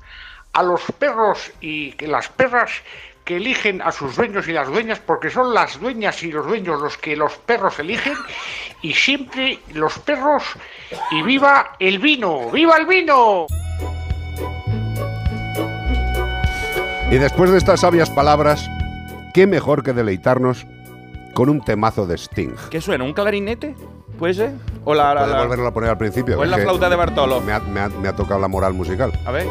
a 0.55 0.63
los 0.63 0.81
perros 0.99 1.53
y 1.61 1.93
que 1.93 2.07
las 2.07 2.31
perras 2.31 2.71
que 3.23 3.37
eligen 3.37 3.83
a 3.83 3.93
sus 3.93 4.17
dueños 4.17 4.49
y 4.49 4.53
las 4.53 4.67
dueñas, 4.67 4.99
porque 4.99 5.29
son 5.29 5.53
las 5.53 5.79
dueñas 5.79 6.23
y 6.23 6.33
los 6.33 6.47
dueños 6.47 6.81
los 6.81 6.97
que 6.97 7.17
los 7.17 7.35
perros 7.35 7.79
eligen, 7.81 8.15
y 8.81 8.95
siempre 8.95 9.59
los 9.75 9.99
perros, 9.99 10.43
y 11.11 11.21
viva 11.21 11.77
el 11.79 11.99
vino, 11.99 12.51
viva 12.51 12.79
el 12.79 12.87
vino. 12.87 13.47
Y 17.11 17.19
después 17.19 17.51
de 17.51 17.59
estas 17.59 17.81
sabias 17.81 18.09
palabras, 18.09 18.71
¿qué 19.35 19.47
mejor 19.47 19.83
que 19.83 19.93
deleitarnos 19.93 20.67
con 21.35 21.51
un 21.51 21.63
temazo 21.63 22.07
de 22.07 22.17
Sting? 22.17 22.57
¿Qué 22.71 22.81
suena? 22.81 23.05
¿Un 23.05 23.13
clarinete? 23.13 23.77
¿Puede 24.23 24.35
ser? 24.35 24.53
¿O 24.85 24.95
la, 24.95 25.15
la- 25.15 25.21
¿Puedes 25.23 25.35
la- 25.35 25.43
volverlo 25.43 25.67
a 25.67 25.75
poner 25.75 25.91
al 25.91 25.99
principio? 25.99 26.39
¿O 26.39 26.45
es 26.45 26.49
la 26.49 26.59
flauta 26.59 26.89
de 26.89 26.95
Bartolo? 26.95 27.41
Me 27.41 27.53
ha, 27.55 27.59
me 27.59 27.81
ha- 27.81 27.89
me 27.89 28.07
ha 28.07 28.15
tocado 28.15 28.39
la 28.39 28.47
moral 28.47 28.73
musical. 28.73 29.11
A 29.27 29.33
ver. 29.33 29.49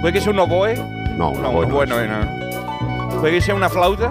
¿Puede 0.00 0.12
que 0.14 0.20
sea 0.20 0.32
un 0.32 0.40
oboe? 0.40 0.74
No, 1.16 1.30
un 1.30 1.42
No, 1.42 1.50
oboe 1.50 1.66
un 1.66 1.88
no. 1.90 3.20
¿Puede 3.20 3.34
que 3.34 3.40
sea 3.40 3.54
una 3.54 3.68
flauta? 3.68 4.10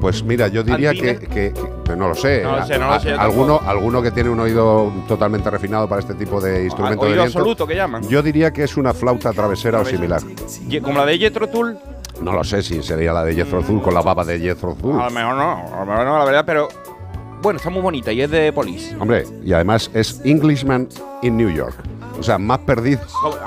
Pues 0.00 0.22
mira, 0.22 0.46
yo 0.46 0.62
diría 0.62 0.92
que, 0.92 1.18
que- 1.18 1.52
que- 1.52 1.96
no 1.96 2.06
lo 2.10 2.14
sé. 2.14 2.44
No 2.44 2.54
lo 2.54 2.64
sé, 2.64 2.78
no 2.78 2.86
lo 2.86 3.00
sé, 3.00 3.08
yo 3.10 3.20
alguno, 3.20 3.60
alguno 3.66 4.00
que 4.00 4.12
tiene 4.12 4.30
un 4.30 4.38
oído 4.38 4.92
totalmente 5.08 5.50
refinado 5.50 5.88
para 5.88 6.00
este 6.00 6.14
tipo 6.14 6.40
de 6.40 6.62
instrumento 6.66 7.04
de 7.06 7.10
Oído 7.10 7.22
viento. 7.24 7.38
absoluto, 7.40 7.66
que 7.66 7.74
llaman. 7.74 8.06
Yo 8.08 8.22
diría 8.22 8.52
que 8.52 8.62
es 8.62 8.76
una 8.76 8.94
flauta 8.94 9.32
travesera 9.32 9.80
o 9.80 9.84
similar. 9.84 10.20
Como 10.80 10.98
la 10.98 11.06
de 11.06 11.18
Jethro 11.18 11.48
Tull. 11.48 11.76
No 12.20 12.32
lo 12.32 12.42
sé 12.44 12.62
si 12.62 12.82
sería 12.82 13.12
la 13.12 13.24
de 13.24 13.34
Jethro 13.34 13.62
Tull 13.62 13.80
con 13.82 13.94
la 13.94 14.00
baba 14.02 14.24
de 14.24 14.38
Jethro 14.40 14.74
Tull. 14.74 14.98
A 15.00 15.04
lo 15.04 15.10
mejor 15.10 15.34
no, 15.36 15.50
a 15.52 15.80
lo 15.80 15.86
mejor 15.86 16.04
no, 16.04 16.18
la 16.18 16.24
verdad, 16.24 16.44
pero. 16.46 16.68
Bueno, 17.40 17.58
está 17.58 17.70
muy 17.70 17.80
bonita 17.82 18.10
y 18.10 18.20
es 18.20 18.30
de 18.30 18.52
Police. 18.52 18.96
Hombre, 18.98 19.24
y 19.44 19.52
además 19.52 19.90
es 19.94 20.20
Englishman 20.24 20.88
in 21.22 21.36
New 21.36 21.50
York. 21.50 21.76
O 22.18 22.22
sea, 22.24 22.36
más 22.36 22.58
perdido 22.58 22.98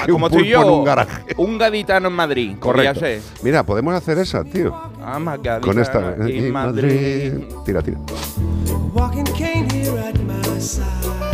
que 0.05 0.09
Como 0.13 0.27
un 0.27 0.31
tú 0.31 0.39
y 0.39 0.43
pulpo 0.53 0.61
en 0.61 0.65
yo, 0.65 0.75
un 0.77 0.83
garaje. 0.85 1.23
un 1.37 1.57
gaditano 1.57 2.07
en 2.07 2.13
Madrid. 2.13 2.55
Correcto. 2.57 2.93
Ya 2.93 2.99
sé. 2.99 3.21
Mira, 3.43 3.63
podemos 3.63 3.93
hacer 3.93 4.17
esa, 4.19 4.45
tío. 4.45 4.73
Ah, 5.03 5.19
más 5.19 5.41
gaditano 5.43 5.73
Con 5.73 5.81
esta. 5.81 5.99
en 6.15 6.21
en 6.29 6.51
Madrid. 6.53 7.33
Madrid. 7.33 7.43
Tira, 7.65 7.81
tira. 7.81 7.97
Walking 8.93 9.25
cane 9.25 9.67
here 9.69 9.99
at 9.99 10.15
my 10.21 10.59
side. 10.61 11.30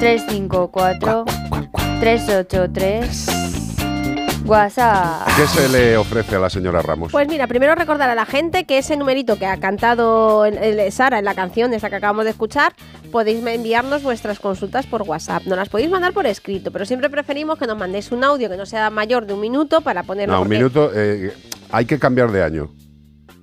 354 0.00 1.24
383 2.00 3.28
WhatsApp. 4.46 5.26
¿Qué 5.36 5.46
se 5.46 5.68
le 5.70 5.96
ofrece 5.96 6.36
a 6.36 6.38
la 6.38 6.50
señora 6.50 6.82
Ramos? 6.82 7.10
Pues 7.10 7.26
mira, 7.28 7.46
primero 7.46 7.74
recordar 7.74 8.10
a 8.10 8.14
la 8.14 8.26
gente 8.26 8.64
que 8.64 8.76
ese 8.76 8.94
numerito 8.98 9.38
que 9.38 9.46
ha 9.46 9.56
cantado 9.58 10.44
el- 10.44 10.58
el- 10.58 10.92
Sara 10.92 11.18
en 11.18 11.24
la 11.24 11.34
canción 11.34 11.72
esa 11.72 11.88
que 11.88 11.96
acabamos 11.96 12.24
de 12.26 12.32
escuchar, 12.32 12.74
podéis 13.10 13.42
enviarnos 13.46 14.02
vuestras 14.02 14.38
consultas 14.40 14.84
por 14.84 15.00
WhatsApp. 15.02 15.44
Nos 15.46 15.56
las 15.56 15.70
podéis 15.70 15.88
mandar 15.88 16.12
por 16.12 16.26
escrito, 16.26 16.70
pero 16.72 16.84
siempre 16.84 17.08
preferimos 17.08 17.58
que 17.58 17.66
nos 17.66 17.78
mandéis 17.78 18.12
un 18.12 18.22
audio 18.22 18.50
que 18.50 18.58
no 18.58 18.66
sea 18.66 18.90
mayor 18.90 19.24
de 19.24 19.32
un 19.32 19.40
minuto 19.40 19.80
para 19.80 20.02
ponerlo. 20.02 20.34
no, 20.34 20.40
un 20.42 20.46
porque- 20.48 20.58
minuto. 20.58 20.90
eh, 20.94 21.32
hay 21.70 21.86
que 21.86 21.98
cambiar 21.98 22.30
de 22.30 22.42
año. 22.44 22.68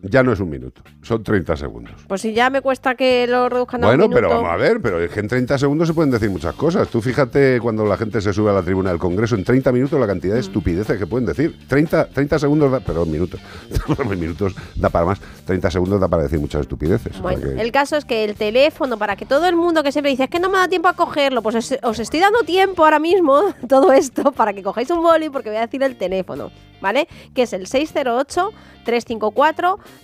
Ya 0.03 0.23
no 0.23 0.33
es 0.33 0.39
un 0.39 0.49
minuto, 0.49 0.81
son 1.03 1.23
30 1.23 1.55
segundos. 1.57 1.93
Pues 2.07 2.21
si 2.21 2.33
ya 2.33 2.49
me 2.49 2.61
cuesta 2.61 2.95
que 2.95 3.27
lo 3.27 3.49
reduzcan 3.49 3.83
a 3.83 3.87
un 3.87 3.91
Bueno, 3.97 4.03
minuto. 4.09 4.15
pero 4.15 4.29
vamos 4.41 4.51
a 4.51 4.55
ver, 4.57 4.81
pero 4.81 4.99
es 4.99 5.11
que 5.11 5.19
en 5.19 5.27
30 5.27 5.57
segundos 5.59 5.87
se 5.87 5.93
pueden 5.93 6.09
decir 6.11 6.29
muchas 6.29 6.55
cosas. 6.55 6.87
Tú 6.87 7.01
fíjate 7.01 7.59
cuando 7.61 7.85
la 7.85 7.97
gente 7.97 8.19
se 8.21 8.33
sube 8.33 8.49
a 8.49 8.53
la 8.53 8.63
tribuna 8.63 8.89
del 8.89 8.99
Congreso, 8.99 9.35
en 9.35 9.43
30 9.43 9.71
minutos 9.71 9.99
la 9.99 10.07
cantidad 10.07 10.33
Mm. 10.33 10.35
de 10.35 10.39
estupideces 10.41 10.97
que 10.97 11.05
pueden 11.07 11.25
decir. 11.27 11.55
30, 11.67 12.05
30 12.09 12.39
segundos, 12.39 12.71
da, 12.71 12.79
perdón, 12.79 13.11
minutos. 13.11 13.39
minutos 14.17 14.55
da 14.75 14.89
para 14.89 15.05
más. 15.05 15.19
30 15.45 15.69
segundos 15.71 15.99
da 15.99 16.07
para 16.07 16.23
decir 16.23 16.39
muchas 16.39 16.61
estupideces. 16.61 17.19
Bueno, 17.21 17.41
que- 17.41 17.61
el 17.61 17.71
caso 17.71 17.95
es 17.97 18.05
que 18.05 18.23
el 18.23 18.35
teléfono, 18.35 18.97
para 18.97 19.15
que 19.15 19.25
todo 19.25 19.45
el 19.47 19.55
mundo 19.55 19.83
que 19.83 19.91
siempre 19.91 20.09
dice, 20.11 20.23
es 20.23 20.29
que 20.29 20.39
no 20.39 20.49
me 20.49 20.57
da 20.57 20.67
tiempo 20.67 20.87
a 20.87 20.93
cogerlo, 20.93 21.41
pues 21.41 21.55
os, 21.55 21.75
os 21.83 21.99
estoy 21.99 22.19
dando 22.19 22.39
tiempo 22.43 22.83
ahora 22.83 22.99
mismo, 22.99 23.39
todo 23.69 23.91
esto, 23.93 24.31
para 24.31 24.53
que 24.53 24.63
cojáis 24.63 24.89
un 24.89 25.01
boli, 25.03 25.29
porque 25.29 25.49
voy 25.49 25.57
a 25.57 25.61
decir 25.61 25.83
el 25.83 25.95
teléfono, 25.95 26.51
¿vale? 26.81 27.07
Que 27.35 27.43
es 27.43 27.53
el 27.53 27.67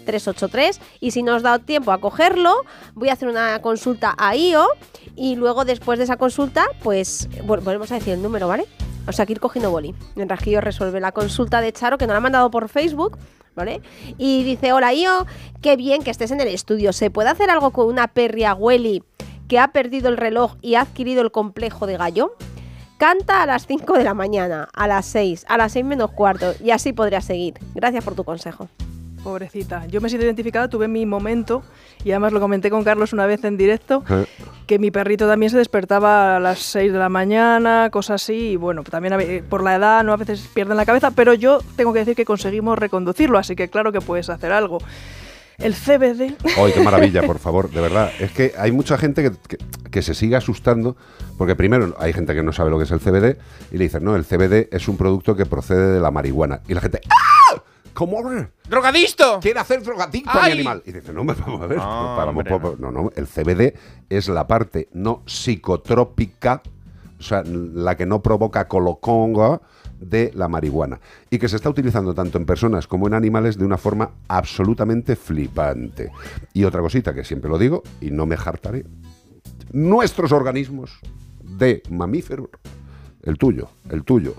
608-354-383. 0.05 0.79
Y 0.99 1.11
si 1.11 1.23
no 1.23 1.35
os 1.35 1.43
da 1.43 1.59
tiempo 1.59 1.91
a 1.91 1.99
cogerlo, 1.99 2.63
voy 2.93 3.09
a 3.09 3.13
hacer 3.13 3.27
una 3.27 3.61
consulta 3.61 4.15
a 4.17 4.35
IO 4.35 4.65
y 5.15 5.35
luego 5.35 5.65
después 5.65 5.97
de 5.99 6.05
esa 6.05 6.17
consulta, 6.17 6.65
pues 6.83 7.29
vol- 7.45 7.61
volvemos 7.63 7.91
a 7.91 7.95
decir 7.95 8.13
el 8.13 8.21
número, 8.21 8.47
¿vale? 8.47 8.65
O 9.07 9.11
sea, 9.11 9.25
que 9.25 9.33
ir 9.33 9.39
cogiendo 9.39 9.71
boli. 9.71 9.95
Mientras 10.15 10.41
que 10.41 10.59
resuelve 10.59 10.99
la 10.99 11.11
consulta 11.11 11.61
de 11.61 11.71
Charo, 11.71 11.97
que 11.97 12.05
nos 12.07 12.13
la 12.13 12.17
ha 12.17 12.21
mandado 12.21 12.51
por 12.51 12.69
Facebook. 12.69 13.17
¿Vale? 13.55 13.81
Y 14.19 14.43
dice, 14.43 14.71
hola 14.71 14.93
Io, 14.93 15.25
qué 15.63 15.75
bien 15.77 16.03
que 16.03 16.11
estés 16.11 16.29
en 16.29 16.39
el 16.39 16.47
estudio. 16.47 16.93
¿Se 16.93 17.09
puede 17.09 17.29
hacer 17.29 17.49
algo 17.49 17.71
con 17.71 17.88
una 17.88 18.07
perria 18.07 18.53
Welly 18.53 19.01
que 19.47 19.57
ha 19.57 19.69
perdido 19.69 20.09
el 20.09 20.17
reloj 20.17 20.57
y 20.61 20.75
ha 20.75 20.81
adquirido 20.81 21.23
el 21.23 21.31
complejo 21.31 21.88
de 21.88 21.97
gallo? 21.97 22.35
Canta 22.99 23.41
a 23.41 23.47
las 23.47 23.65
5 23.65 23.93
de 23.97 24.03
la 24.03 24.13
mañana, 24.13 24.69
a 24.75 24.88
las 24.88 25.07
6, 25.07 25.45
a 25.49 25.57
las 25.57 25.71
6 25.71 25.85
menos 25.85 26.11
cuarto, 26.11 26.53
y 26.63 26.69
así 26.69 26.93
podría 26.93 27.19
seguir. 27.19 27.55
Gracias 27.73 28.03
por 28.03 28.13
tu 28.13 28.23
consejo. 28.23 28.69
Pobrecita. 29.28 29.86
Yo 29.88 29.99
me 29.99 30.07
siento 30.07 30.25
identificada, 30.25 30.69
tuve 30.69 30.88
mi 30.88 31.05
momento 31.05 31.61
y 32.05 32.11
además 32.11 32.32
lo 32.32 32.39
comenté 32.39 32.69
con 32.69 32.86
Carlos 32.86 33.11
una 33.11 33.25
vez 33.25 33.43
en 33.43 33.57
directo, 33.57 34.01
Eh, 34.09 34.25
que 34.65 34.80
mi 34.80 34.89
perrito 34.89 35.28
también 35.28 35.49
se 35.49 35.57
despertaba 35.57 36.38
a 36.38 36.39
las 36.39 36.59
6 36.59 36.93
de 36.93 36.97
la 36.97 37.09
mañana, 37.09 37.89
cosas 37.91 38.23
así, 38.23 38.51
y 38.51 38.55
bueno, 38.55 38.84
también 38.84 39.43
por 39.49 39.63
la 39.63 39.75
edad 39.75 40.03
no 40.05 40.13
a 40.13 40.17
veces 40.17 40.47
pierden 40.53 40.78
la 40.78 40.86
cabeza, 40.86 41.11
pero 41.11 41.34
yo 41.34 41.59
tengo 41.75 41.91
que 41.91 41.99
decir 41.99 42.15
que 42.15 42.23
conseguimos 42.23 42.80
reconducirlo, 42.80 43.38
así 43.38 43.53
que 43.55 43.67
claro 43.69 43.91
que 43.91 43.99
puedes 43.99 44.30
hacer 44.30 44.53
algo. 44.53 44.78
El 45.57 45.73
CBD... 45.73 46.36
¡Ay, 46.57 46.71
qué 46.73 46.80
maravilla, 46.82 47.23
por 47.23 47.39
favor! 47.45 47.69
De 47.69 47.82
verdad, 47.82 48.11
es 48.19 48.32
que 48.32 48.53
hay 48.57 48.71
mucha 48.71 48.97
gente 48.97 49.23
que, 49.23 49.32
que- 49.47 49.57
que 49.91 50.01
se 50.03 50.13
sigue 50.13 50.36
asustando, 50.36 50.95
porque 51.38 51.55
primero 51.55 51.95
hay 51.99 52.13
gente 52.13 52.34
que 52.36 52.43
no 52.43 52.53
sabe 52.53 52.69
lo 52.69 52.78
que 52.78 52.84
es 52.84 52.91
el 52.91 52.99
CBD 52.99 53.38
y 53.71 53.78
le 53.78 53.86
dicen, 53.86 54.03
no, 54.03 54.15
el 54.15 54.23
CBD 54.23 54.69
es 54.71 54.88
un 54.88 54.95
producto 54.97 55.36
que 55.36 55.45
procede 55.45 55.93
de 55.95 55.99
la 55.99 56.11
marihuana. 56.11 56.59
Y 56.67 56.73
la 56.75 56.82
gente, 56.82 57.01
¡ah! 57.09 57.36
¿Cómo? 57.97 58.21
¡Drogadisto! 58.69 59.39
Quiere 59.41 59.59
hacer 59.59 59.81
drogadicto 59.81 60.29
a 60.29 60.45
mi 60.45 60.51
animal. 60.51 60.83
Y 60.85 60.91
dice, 60.91 61.11
no, 61.11 61.23
me 61.23 61.33
vamos 61.33 61.59
a 61.63 61.65
ver. 61.65 61.77
No, 61.79 62.31
po- 62.43 62.59
po- 62.61 62.75
no, 62.77 62.91
no, 62.91 63.09
el 63.15 63.25
CBD 63.25 63.73
es 64.07 64.27
la 64.29 64.45
parte 64.45 64.87
no 64.93 65.23
psicotrópica, 65.25 66.61
o 67.19 67.23
sea, 67.23 67.41
la 67.43 67.97
que 67.97 68.05
no 68.05 68.21
provoca 68.21 68.67
colocongo 68.67 69.63
de 69.99 70.31
la 70.35 70.47
marihuana. 70.47 70.99
Y 71.31 71.39
que 71.39 71.49
se 71.49 71.55
está 71.55 71.71
utilizando 71.71 72.13
tanto 72.13 72.37
en 72.37 72.45
personas 72.45 72.85
como 72.85 73.07
en 73.07 73.15
animales 73.15 73.57
de 73.57 73.65
una 73.65 73.79
forma 73.79 74.11
absolutamente 74.27 75.15
flipante. 75.15 76.11
Y 76.53 76.65
otra 76.65 76.81
cosita 76.81 77.15
que 77.15 77.23
siempre 77.23 77.49
lo 77.49 77.57
digo 77.57 77.81
y 77.99 78.11
no 78.11 78.27
me 78.27 78.35
hartaré. 78.35 78.85
Nuestros 79.71 80.31
organismos 80.31 80.99
de 81.41 81.81
mamíferos 81.89 82.49
el 83.23 83.37
tuyo, 83.37 83.67
el 83.89 84.03
tuyo, 84.03 84.35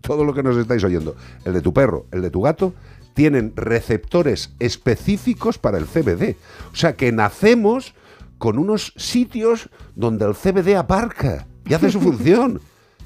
todo 0.00 0.24
lo 0.24 0.34
que 0.34 0.42
nos 0.42 0.56
estáis 0.56 0.82
oyendo, 0.82 1.14
el 1.44 1.52
de 1.52 1.60
tu 1.60 1.72
perro, 1.72 2.06
el 2.10 2.22
de 2.22 2.30
tu 2.30 2.40
gato, 2.40 2.72
tienen 3.14 3.52
receptores 3.56 4.54
específicos 4.58 5.58
para 5.58 5.78
el 5.78 5.86
CBD. 5.86 6.36
O 6.72 6.76
sea 6.76 6.96
que 6.96 7.12
nacemos 7.12 7.94
con 8.38 8.58
unos 8.58 8.92
sitios 8.96 9.68
donde 9.94 10.24
el 10.24 10.34
CBD 10.34 10.76
aparca 10.76 11.46
y 11.66 11.74
hace 11.74 11.90
su 11.90 12.00
función. 12.02 12.60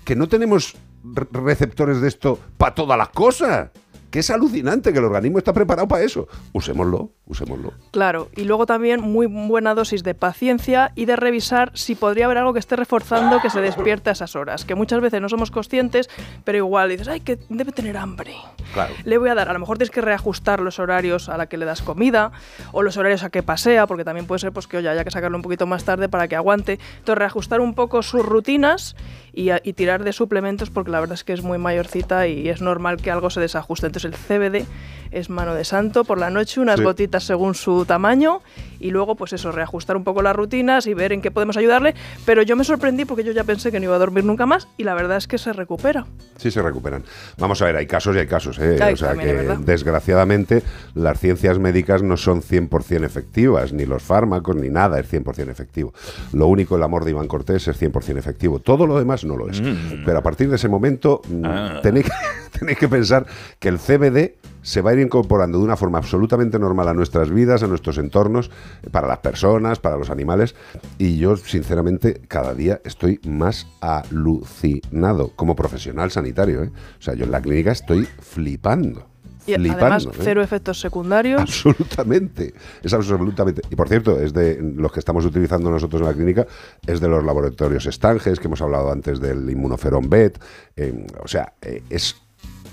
Que 0.04 0.14
no 0.16 0.28
tenemos 0.28 0.74
re- 1.02 1.26
receptores 1.32 2.00
de 2.00 2.08
esto 2.08 2.38
para 2.56 2.74
todas 2.74 2.96
las 2.96 3.08
cosas. 3.10 3.70
Que 4.16 4.20
es 4.20 4.30
alucinante 4.30 4.94
que 4.94 4.98
el 4.98 5.04
organismo 5.04 5.36
está 5.36 5.52
preparado 5.52 5.86
para 5.86 6.02
eso. 6.02 6.26
Usémoslo, 6.54 7.10
usémoslo. 7.26 7.74
Claro, 7.90 8.30
y 8.34 8.44
luego 8.44 8.64
también 8.64 9.02
muy 9.02 9.26
buena 9.26 9.74
dosis 9.74 10.02
de 10.04 10.14
paciencia 10.14 10.90
y 10.94 11.04
de 11.04 11.16
revisar 11.16 11.70
si 11.74 11.94
podría 11.94 12.24
haber 12.24 12.38
algo 12.38 12.54
que 12.54 12.58
esté 12.58 12.76
reforzando 12.76 13.42
que 13.42 13.50
se 13.50 13.60
despierte 13.60 14.08
a 14.08 14.14
esas 14.14 14.34
horas, 14.34 14.64
que 14.64 14.74
muchas 14.74 15.02
veces 15.02 15.20
no 15.20 15.28
somos 15.28 15.50
conscientes, 15.50 16.08
pero 16.44 16.56
igual 16.56 16.88
dices, 16.88 17.08
ay, 17.08 17.20
que 17.20 17.38
debe 17.50 17.72
tener 17.72 17.98
hambre. 17.98 18.36
Claro. 18.72 18.94
Le 19.04 19.18
voy 19.18 19.28
a 19.28 19.34
dar, 19.34 19.50
a 19.50 19.52
lo 19.52 19.58
mejor 19.58 19.76
tienes 19.76 19.90
que 19.90 20.00
reajustar 20.00 20.60
los 20.60 20.78
horarios 20.78 21.28
a 21.28 21.36
la 21.36 21.46
que 21.50 21.58
le 21.58 21.66
das 21.66 21.82
comida 21.82 22.32
o 22.72 22.82
los 22.82 22.96
horarios 22.96 23.22
a 23.22 23.28
que 23.28 23.42
pasea, 23.42 23.86
porque 23.86 24.02
también 24.04 24.26
puede 24.26 24.38
ser 24.38 24.52
pues 24.52 24.66
que 24.66 24.78
oye, 24.78 24.88
haya 24.88 25.04
que 25.04 25.10
sacarlo 25.10 25.36
un 25.36 25.42
poquito 25.42 25.66
más 25.66 25.84
tarde 25.84 26.08
para 26.08 26.26
que 26.26 26.36
aguante. 26.36 26.78
Entonces 27.00 27.18
reajustar 27.18 27.60
un 27.60 27.74
poco 27.74 28.02
sus 28.02 28.24
rutinas 28.24 28.96
y, 29.34 29.50
a- 29.50 29.60
y 29.62 29.74
tirar 29.74 30.04
de 30.04 30.14
suplementos 30.14 30.70
porque 30.70 30.90
la 30.90 31.00
verdad 31.00 31.12
es 31.16 31.22
que 31.24 31.34
es 31.34 31.42
muy 31.42 31.58
mayorcita 31.58 32.26
y 32.28 32.48
es 32.48 32.62
normal 32.62 32.96
que 32.96 33.10
algo 33.10 33.28
se 33.28 33.40
desajuste. 33.40 33.86
Entonces 33.88 34.05
el 34.06 34.14
CBD 34.14 34.66
es 35.12 35.30
mano 35.30 35.54
de 35.54 35.64
santo 35.64 36.04
por 36.04 36.18
la 36.18 36.30
noche, 36.30 36.60
unas 36.60 36.78
Sí. 36.78 36.82
gotitas 36.84 37.24
según 37.24 37.54
su 37.54 37.84
tamaño 37.86 38.40
y 38.80 38.90
luego 38.90 39.16
pues 39.16 39.32
eso, 39.32 39.52
reajustar 39.52 39.96
un 39.96 40.04
poco 40.04 40.22
las 40.22 40.34
rutinas 40.36 40.86
y 40.86 40.94
ver 40.94 41.12
en 41.12 41.22
qué 41.22 41.30
podemos 41.30 41.56
ayudarle. 41.56 41.94
Pero 42.24 42.42
yo 42.42 42.56
me 42.56 42.64
sorprendí 42.64 43.04
porque 43.04 43.24
yo 43.24 43.32
ya 43.32 43.44
pensé 43.44 43.70
que 43.72 43.78
no 43.80 43.84
iba 43.86 43.96
a 43.96 43.98
dormir 43.98 44.24
nunca 44.24 44.46
más 44.46 44.68
y 44.76 44.84
la 44.84 44.94
verdad 44.94 45.16
es 45.16 45.26
que 45.26 45.38
se 45.38 45.52
recupera. 45.52 46.06
Sí 46.36 46.50
se 46.50 46.62
recuperan. 46.62 47.04
Vamos 47.38 47.60
a 47.62 47.66
ver, 47.66 47.76
hay 47.76 47.86
casos 47.86 48.14
y 48.16 48.18
hay 48.18 48.26
casos. 48.26 48.58
¿eh? 48.58 48.78
O 48.92 48.96
sea 48.96 49.14
que, 49.14 49.56
desgraciadamente, 49.64 50.62
las 50.94 51.18
ciencias 51.20 51.58
médicas 51.58 52.02
no 52.02 52.16
son 52.16 52.42
100% 52.42 53.04
efectivas, 53.04 53.72
ni 53.72 53.86
los 53.86 54.02
fármacos, 54.02 54.56
ni 54.56 54.68
nada 54.68 54.98
es 55.00 55.12
100% 55.12 55.48
efectivo. 55.50 55.92
Lo 56.32 56.46
único, 56.48 56.76
el 56.76 56.82
amor 56.82 57.04
de 57.04 57.10
Iván 57.12 57.28
Cortés 57.28 57.66
es 57.68 57.80
100% 57.80 58.16
efectivo. 58.18 58.58
Todo 58.60 58.86
lo 58.86 58.98
demás 58.98 59.24
no 59.24 59.36
lo 59.36 59.48
es. 59.48 59.62
Pero 60.04 60.18
a 60.18 60.22
partir 60.22 60.48
de 60.50 60.56
ese 60.56 60.68
momento, 60.68 61.20
mm, 61.28 61.44
Ah. 61.44 61.80
tenéis, 61.82 62.06
que, 62.06 62.12
tenéis 62.58 62.78
que 62.78 62.88
pensar 62.88 63.26
que 63.58 63.68
el 63.68 63.78
CBD 63.78 64.34
se 64.66 64.82
va 64.82 64.90
a 64.90 64.94
ir 64.94 64.98
incorporando 64.98 65.58
de 65.58 65.64
una 65.64 65.76
forma 65.76 65.98
absolutamente 65.98 66.58
normal 66.58 66.88
a 66.88 66.92
nuestras 66.92 67.30
vidas, 67.30 67.62
a 67.62 67.68
nuestros 67.68 67.98
entornos, 67.98 68.50
para 68.90 69.06
las 69.06 69.18
personas, 69.18 69.78
para 69.78 69.96
los 69.96 70.10
animales. 70.10 70.56
Y 70.98 71.18
yo, 71.18 71.36
sinceramente, 71.36 72.20
cada 72.26 72.52
día 72.52 72.80
estoy 72.84 73.20
más 73.24 73.68
alucinado 73.80 75.30
como 75.36 75.54
profesional 75.54 76.10
sanitario. 76.10 76.64
¿eh? 76.64 76.72
O 76.98 77.02
sea, 77.02 77.14
yo 77.14 77.26
en 77.26 77.30
la 77.30 77.40
clínica 77.40 77.70
estoy 77.70 78.08
flipando. 78.18 79.06
Y 79.46 79.54
flipando. 79.54 79.84
además 79.84 80.06
¿eh? 80.06 80.18
cero 80.20 80.42
efectos 80.42 80.80
secundarios. 80.80 81.40
Absolutamente, 81.40 82.52
es 82.82 82.92
absolutamente. 82.92 83.62
Y 83.70 83.76
por 83.76 83.88
cierto, 83.88 84.18
es 84.18 84.32
de 84.32 84.60
los 84.60 84.90
que 84.90 84.98
estamos 84.98 85.24
utilizando 85.24 85.70
nosotros 85.70 86.02
en 86.02 86.08
la 86.08 86.14
clínica, 86.14 86.44
es 86.84 86.98
de 86.98 87.06
los 87.06 87.24
laboratorios 87.24 87.84
Stanges, 87.84 88.40
que 88.40 88.48
hemos 88.48 88.60
hablado 88.62 88.90
antes 88.90 89.20
del 89.20 89.48
Inmunoferon 89.48 90.10
Bet. 90.10 90.42
eh, 90.74 91.06
o 91.22 91.28
sea, 91.28 91.52
eh, 91.62 91.84
es 91.88 92.16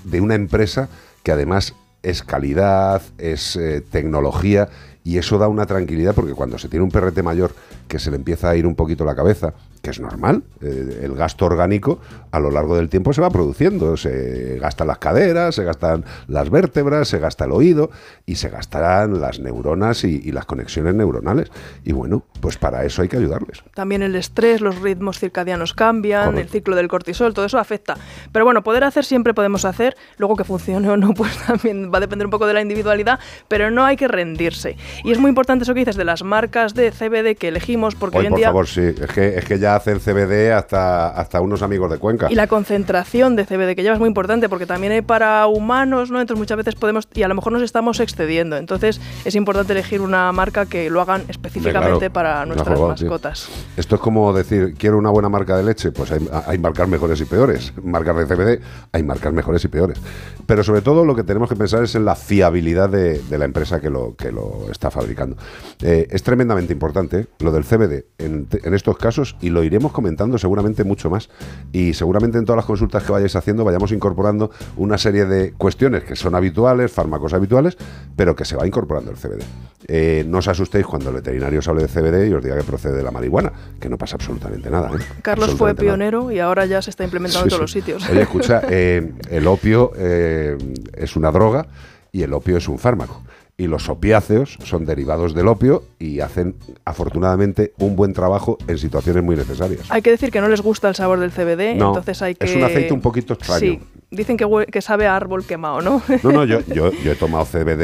de 0.06 0.20
una 0.22 0.34
empresa 0.34 0.90
que 1.22 1.32
además 1.32 1.76
es 2.04 2.22
calidad, 2.22 3.02
es 3.18 3.56
eh, 3.56 3.82
tecnología 3.82 4.70
y 5.04 5.18
eso 5.18 5.38
da 5.38 5.48
una 5.48 5.66
tranquilidad 5.66 6.14
porque 6.14 6.34
cuando 6.34 6.58
se 6.58 6.70
tiene 6.70 6.84
un 6.84 6.92
perrete 6.92 7.24
mayor 7.24 7.56
que 7.88 8.00
se 8.00 8.12
le 8.12 8.18
empieza 8.18 8.50
a 8.50 8.56
ir 8.56 8.68
un 8.68 8.76
poquito 8.76 9.06
la 9.06 9.16
cabeza, 9.16 9.54
que 9.84 9.90
es 9.90 10.00
normal, 10.00 10.44
eh, 10.62 11.02
el 11.04 11.14
gasto 11.14 11.46
orgánico 11.46 12.00
a 12.32 12.40
lo 12.40 12.50
largo 12.50 12.78
del 12.78 12.88
tiempo 12.88 13.12
se 13.12 13.20
va 13.20 13.30
produciendo, 13.30 13.98
se 13.98 14.58
gastan 14.58 14.88
las 14.88 14.98
caderas, 14.98 15.56
se 15.56 15.66
gastan 15.66 16.06
las 16.30 16.50
vértebras, 16.50 17.10
se 17.10 17.20
gasta 17.20 17.44
el 17.44 17.52
oído 17.52 17.92
y 18.26 18.36
se 18.36 18.48
gastarán 18.48 19.20
las 19.20 19.42
neuronas 19.42 20.06
y, 20.06 20.22
y 20.24 20.32
las 20.32 20.46
conexiones 20.46 20.96
neuronales. 20.96 21.52
Y 21.84 21.92
bueno, 21.92 22.24
pues 22.40 22.58
para 22.58 22.86
eso 22.86 23.02
hay 23.02 23.10
que 23.10 23.18
ayudarles. 23.18 23.62
También 23.74 24.04
el 24.04 24.16
estrés, 24.16 24.62
los 24.62 24.80
ritmos 24.80 25.20
circadianos 25.20 25.74
cambian, 25.74 26.28
Correcto. 26.28 26.42
el 26.42 26.50
ciclo 26.50 26.76
del 26.78 26.88
cortisol, 26.88 27.34
todo 27.34 27.46
eso 27.46 27.60
afecta. 27.60 27.98
Pero 28.32 28.46
bueno, 28.46 28.64
poder 28.64 28.86
hacer 28.86 29.04
siempre 29.04 29.34
podemos 29.34 29.66
hacer, 29.66 29.98
luego 30.18 30.38
que 30.38 30.46
funcione 30.46 30.90
o 30.90 30.96
no, 30.96 31.14
pues 31.14 31.38
también 31.46 31.92
va 31.94 31.98
a 31.98 32.02
depender 32.02 32.26
un 32.26 32.32
poco 32.32 32.48
de 32.48 32.54
la 32.54 32.62
individualidad, 32.62 33.20
pero 33.50 33.70
no 33.70 33.84
hay 33.84 33.98
que 33.98 34.08
rendirse. 34.08 34.78
Y 35.04 35.12
es 35.12 35.20
muy 35.20 35.28
importante 35.28 35.64
eso 35.64 35.74
que 35.74 35.82
dices 35.82 35.98
de 35.98 36.06
las 36.06 36.24
marcas 36.24 36.74
de 36.74 36.92
CBD 36.92 37.38
que 37.38 37.50
elegimos, 37.50 37.96
porque 37.96 38.20
hoy 38.20 38.24
Hoy, 38.24 38.28
en 38.28 38.32
por 38.32 38.40
día... 38.40 38.48
favor, 38.48 38.68
sí, 38.68 38.82
es 38.82 39.12
que, 39.14 39.36
es 39.38 39.44
que 39.44 39.60
ya 39.60 39.73
hacen 39.76 40.00
CBD 40.00 40.52
hasta, 40.52 41.10
hasta 41.10 41.42
unos 41.42 41.62
amigos 41.62 41.90
de 41.92 41.98
Cuenca. 41.98 42.28
Y 42.32 42.36
la 42.36 42.48
concentración 42.48 43.36
de 43.36 43.46
CBD 43.46 43.76
que 43.76 43.84
lleva 43.84 43.96
es 43.96 44.00
muy 44.00 44.08
importante 44.08 44.50
porque 44.50 44.66
también 44.66 44.94
hay 44.94 45.02
para 45.02 45.48
humanos, 45.48 46.12
¿no? 46.12 46.22
Entonces 46.22 46.40
muchas 46.40 46.58
veces 46.58 46.76
podemos, 46.76 47.08
y 47.14 47.24
a 47.24 47.28
lo 47.28 47.36
mejor 47.36 47.54
nos 47.54 47.62
estamos 47.62 48.00
excediendo. 48.00 48.58
Entonces 48.58 49.00
es 49.26 49.36
importante 49.36 49.74
elegir 49.74 50.02
una 50.02 50.32
marca 50.32 50.66
que 50.66 50.90
lo 50.90 51.02
hagan 51.02 51.24
específicamente 51.28 51.74
Claro, 52.10 52.14
para 52.14 52.46
nuestras 52.46 52.78
jugado, 52.78 52.96
tío. 52.96 53.10
mascotas. 53.10 53.50
Esto 53.78 53.96
es 53.96 54.02
como 54.02 54.34
decir, 54.34 54.74
quiero 54.78 54.98
una 54.98 55.10
buena 55.10 55.30
marca 55.30 55.56
de 55.58 55.64
leche, 55.64 55.92
pues 55.92 56.12
hay, 56.12 56.28
hay 56.46 56.58
marcas 56.58 56.88
mejores 56.88 57.20
y 57.22 57.26
peores. 57.26 57.74
Marcas 57.84 58.16
de 58.18 58.26
CBD, 58.36 58.62
hay 58.92 59.04
marcas 59.04 59.34
mejores 59.34 59.64
y 59.66 59.68
peores. 59.68 60.00
Pero 60.46 60.64
sobre 60.64 60.82
todo 60.82 61.06
lo 61.06 61.16
que 61.16 61.24
tenemos 61.24 61.50
que 61.50 61.56
pensar 61.56 61.84
es 61.84 61.96
en 61.96 62.06
la 62.06 62.16
fiabilidad 62.16 62.90
de, 62.90 63.20
de 63.20 63.38
la 63.38 63.46
empresa 63.46 63.80
que 63.80 63.90
lo, 63.90 64.16
que 64.16 64.32
lo 64.32 64.68
está 64.70 64.92
fabricando. 64.92 65.38
Eh, 65.82 66.08
es 66.10 66.24
tremendamente 66.24 66.74
importante 66.74 67.20
¿eh? 67.20 67.28
lo 67.40 67.52
del 67.52 67.64
CBD 67.64 68.06
en, 68.18 68.48
en 68.52 68.74
estos 68.74 68.98
casos 68.98 69.36
y 69.42 69.50
lo 69.50 69.63
iremos 69.64 69.92
comentando 69.92 70.38
seguramente 70.38 70.84
mucho 70.84 71.10
más. 71.10 71.30
Y 71.72 71.94
seguramente 71.94 72.38
en 72.38 72.46
todas 72.46 72.58
las 72.58 72.66
consultas 72.66 73.04
que 73.04 73.12
vayáis 73.12 73.36
haciendo 73.36 73.64
vayamos 73.64 73.92
incorporando 73.92 74.52
una 74.78 74.98
serie 74.98 75.26
de 75.26 75.54
cuestiones 75.54 76.04
que 76.04 76.16
son 76.16 76.36
habituales, 76.36 76.92
fármacos 76.92 77.34
habituales, 77.34 77.78
pero 78.16 78.36
que 78.36 78.46
se 78.46 78.56
va 78.56 78.66
incorporando 78.68 79.12
el 79.12 79.18
CBD. 79.18 79.44
Eh, 79.88 80.24
no 80.28 80.38
os 80.38 80.48
asustéis 80.48 80.86
cuando 80.86 81.10
el 81.10 81.16
veterinario 81.16 81.60
os 81.60 81.68
hable 81.68 81.82
de 81.84 81.88
CBD 81.90 82.30
y 82.30 82.34
os 82.34 82.44
diga 82.44 82.56
que 82.58 82.64
procede 82.64 82.96
de 82.98 83.04
la 83.04 83.12
marihuana, 83.12 83.52
que 83.80 83.90
no 83.90 83.98
pasa 83.98 84.16
absolutamente 84.16 84.70
nada. 84.70 84.92
¿eh? 84.96 85.00
Carlos 85.22 85.56
fue 85.56 85.72
nada. 85.72 85.82
pionero 85.82 86.32
y 86.32 86.40
ahora 86.40 86.66
ya 86.66 86.82
se 86.82 86.90
está 86.90 87.04
implementando 87.04 87.50
Sí, 87.50 87.56
en 87.56 87.58
todos 87.58 87.72
sí. 87.72 87.80
los 87.80 87.86
sitios. 87.86 88.10
Oye, 88.10 88.22
escucha, 88.24 88.62
eh, 88.70 89.14
el 89.30 89.48
opio 89.48 89.92
es 89.96 91.16
una 91.16 91.32
droga 91.32 91.66
y 92.12 92.22
el 92.24 92.34
opio 92.34 92.58
es 92.58 92.68
un 92.68 92.80
fármaco. 92.80 93.22
Y 93.56 93.68
los 93.68 93.88
opiáceos 93.88 94.58
son 94.64 94.86
derivados 94.86 95.36
del 95.36 95.48
opio 95.48 95.84
y 96.00 96.22
hacen, 96.22 96.56
afortunadamente, 96.86 97.74
un 97.78 97.96
buen 97.96 98.14
trabajo 98.14 98.58
en 98.68 98.80
situaciones 98.80 99.24
muy 99.24 99.36
necesarias. 99.36 99.82
Hay 99.90 100.02
que 100.02 100.10
decir 100.10 100.32
que 100.32 100.42
no 100.42 100.48
les 100.48 100.62
gusta 100.62 100.90
el 100.90 100.96
sabor 100.96 101.20
del 101.20 101.32
CBD, 101.32 101.76
No, 101.78 101.90
entonces 101.90 102.22
hay 102.24 102.34
que... 102.34 102.46
es 102.46 102.56
un 102.56 102.64
aceite 102.64 102.94
un 102.94 103.02
poquito 103.02 103.34
extraño. 103.34 103.60
Sí, 103.60 103.80
dicen 104.14 104.38
que, 104.38 104.82
sabe 104.82 105.08
a 105.08 105.16
árbol 105.16 105.44
quemado, 105.46 105.82
¿no? 105.82 106.02
No, 106.24 106.32
no, 106.32 106.46
yo, 106.46 106.60
yo, 106.68 106.92
yo 106.92 107.12
he 107.12 107.16
tomado 107.16 107.46
CBD 107.46 107.82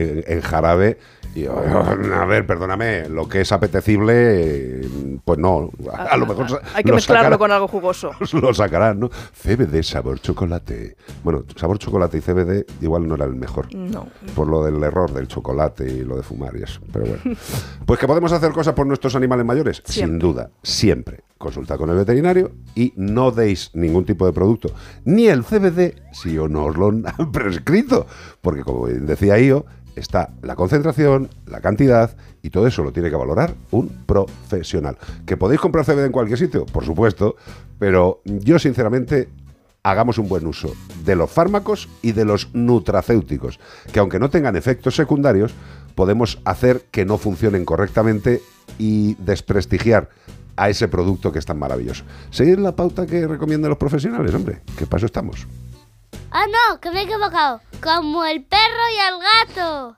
en, 0.00 0.24
en 0.26 0.40
jarabe 0.40 0.98
y, 1.34 1.44
a 1.46 2.24
ver, 2.24 2.46
perdóname, 2.46 3.08
lo 3.10 3.28
que 3.28 3.42
es 3.42 3.52
apetecible, 3.52 4.80
pues 5.24 5.38
no. 5.38 5.70
A, 5.92 6.04
a 6.04 6.16
lo 6.16 6.24
mejor 6.26 6.62
hay 6.74 6.82
que 6.82 6.88
lo 6.90 6.94
mezclarlo 6.94 7.24
sacarán- 7.36 7.38
con 7.38 7.52
algo 7.52 7.68
jugoso. 7.68 8.10
lo 8.40 8.54
sacarán, 8.54 9.00
¿no? 9.00 9.10
CBD 9.10 9.82
sabor 9.82 10.18
chocolate. 10.20 10.96
Bueno, 11.22 11.44
sabor 11.56 11.78
chocolate 11.78 12.18
y 12.18 12.20
CBD 12.20 12.64
igual 12.80 13.06
no 13.06 13.16
era 13.16 13.26
el 13.26 13.34
mejor. 13.34 13.74
No. 13.74 14.08
Por 14.34 14.48
lo 14.48 14.64
del 14.64 14.82
error 14.82 15.12
del 15.12 15.28
chocolate 15.28 15.86
y 15.86 16.04
lo 16.04 16.16
de 16.16 16.22
fumar 16.22 16.56
y 16.56 16.62
eso. 16.62 16.80
Pero 16.92 17.04
bueno. 17.06 17.20
Pues 17.86 18.00
que 18.00 18.06
podemos 18.08 18.32
hacer 18.32 18.50
cosas 18.52 18.74
por 18.74 18.86
nuestros 18.86 19.14
animales 19.14 19.44
mayores. 19.46 19.82
Sin 19.84 20.18
duda, 20.18 20.50
siempre. 20.62 21.20
Consulta 21.38 21.76
con 21.76 21.90
el 21.90 21.96
veterinario 21.96 22.52
y 22.74 22.92
no 22.96 23.30
deis 23.30 23.70
ningún 23.74 24.04
tipo 24.04 24.24
de 24.24 24.32
producto, 24.32 24.70
ni 25.04 25.28
el 25.28 25.44
CBD, 25.44 25.94
si 26.12 26.38
o 26.38 26.48
no 26.48 26.66
os 26.66 26.76
lo 26.76 26.88
han 26.88 27.04
prescrito. 27.32 28.06
Porque 28.40 28.62
como 28.62 28.86
decía 28.86 29.38
Io, 29.38 29.66
está 29.96 30.30
la 30.42 30.54
concentración, 30.54 31.28
la 31.46 31.60
cantidad 31.60 32.16
y 32.42 32.50
todo 32.50 32.66
eso 32.66 32.82
lo 32.82 32.92
tiene 32.92 33.10
que 33.10 33.16
valorar 33.16 33.54
un 33.70 33.88
profesional. 34.06 34.96
¿Que 35.26 35.36
podéis 35.36 35.60
comprar 35.60 35.84
CBD 35.84 36.06
en 36.06 36.12
cualquier 36.12 36.38
sitio? 36.38 36.66
Por 36.66 36.84
supuesto, 36.84 37.36
pero 37.78 38.20
yo 38.24 38.58
sinceramente 38.58 39.28
hagamos 39.82 40.18
un 40.18 40.28
buen 40.28 40.46
uso 40.46 40.74
de 41.04 41.16
los 41.16 41.30
fármacos 41.30 41.88
y 42.02 42.12
de 42.12 42.24
los 42.24 42.54
nutracéuticos, 42.54 43.60
que 43.92 44.00
aunque 44.00 44.18
no 44.18 44.30
tengan 44.30 44.56
efectos 44.56 44.96
secundarios, 44.96 45.52
podemos 45.94 46.40
hacer 46.44 46.86
que 46.90 47.04
no 47.04 47.18
funcionen 47.18 47.64
correctamente 47.64 48.42
y 48.78 49.14
desprestigiar 49.14 50.10
a 50.56 50.68
ese 50.68 50.88
producto 50.88 51.32
que 51.32 51.38
es 51.38 51.46
tan 51.46 51.58
maravilloso. 51.58 52.04
Seguir 52.30 52.58
la 52.58 52.74
pauta 52.74 53.06
que 53.06 53.26
recomiendan 53.26 53.68
los 53.68 53.78
profesionales, 53.78 54.34
hombre, 54.34 54.62
que 54.76 54.86
para 54.86 54.98
eso 54.98 55.06
estamos. 55.06 55.46
Ah, 56.30 56.44
no, 56.46 56.80
que 56.80 56.90
me 56.90 57.00
he 57.00 57.04
equivocado. 57.04 57.60
Como 57.82 58.24
el 58.24 58.44
perro 58.44 58.62
y 58.94 58.98
el 58.98 59.54
gato. 59.54 59.96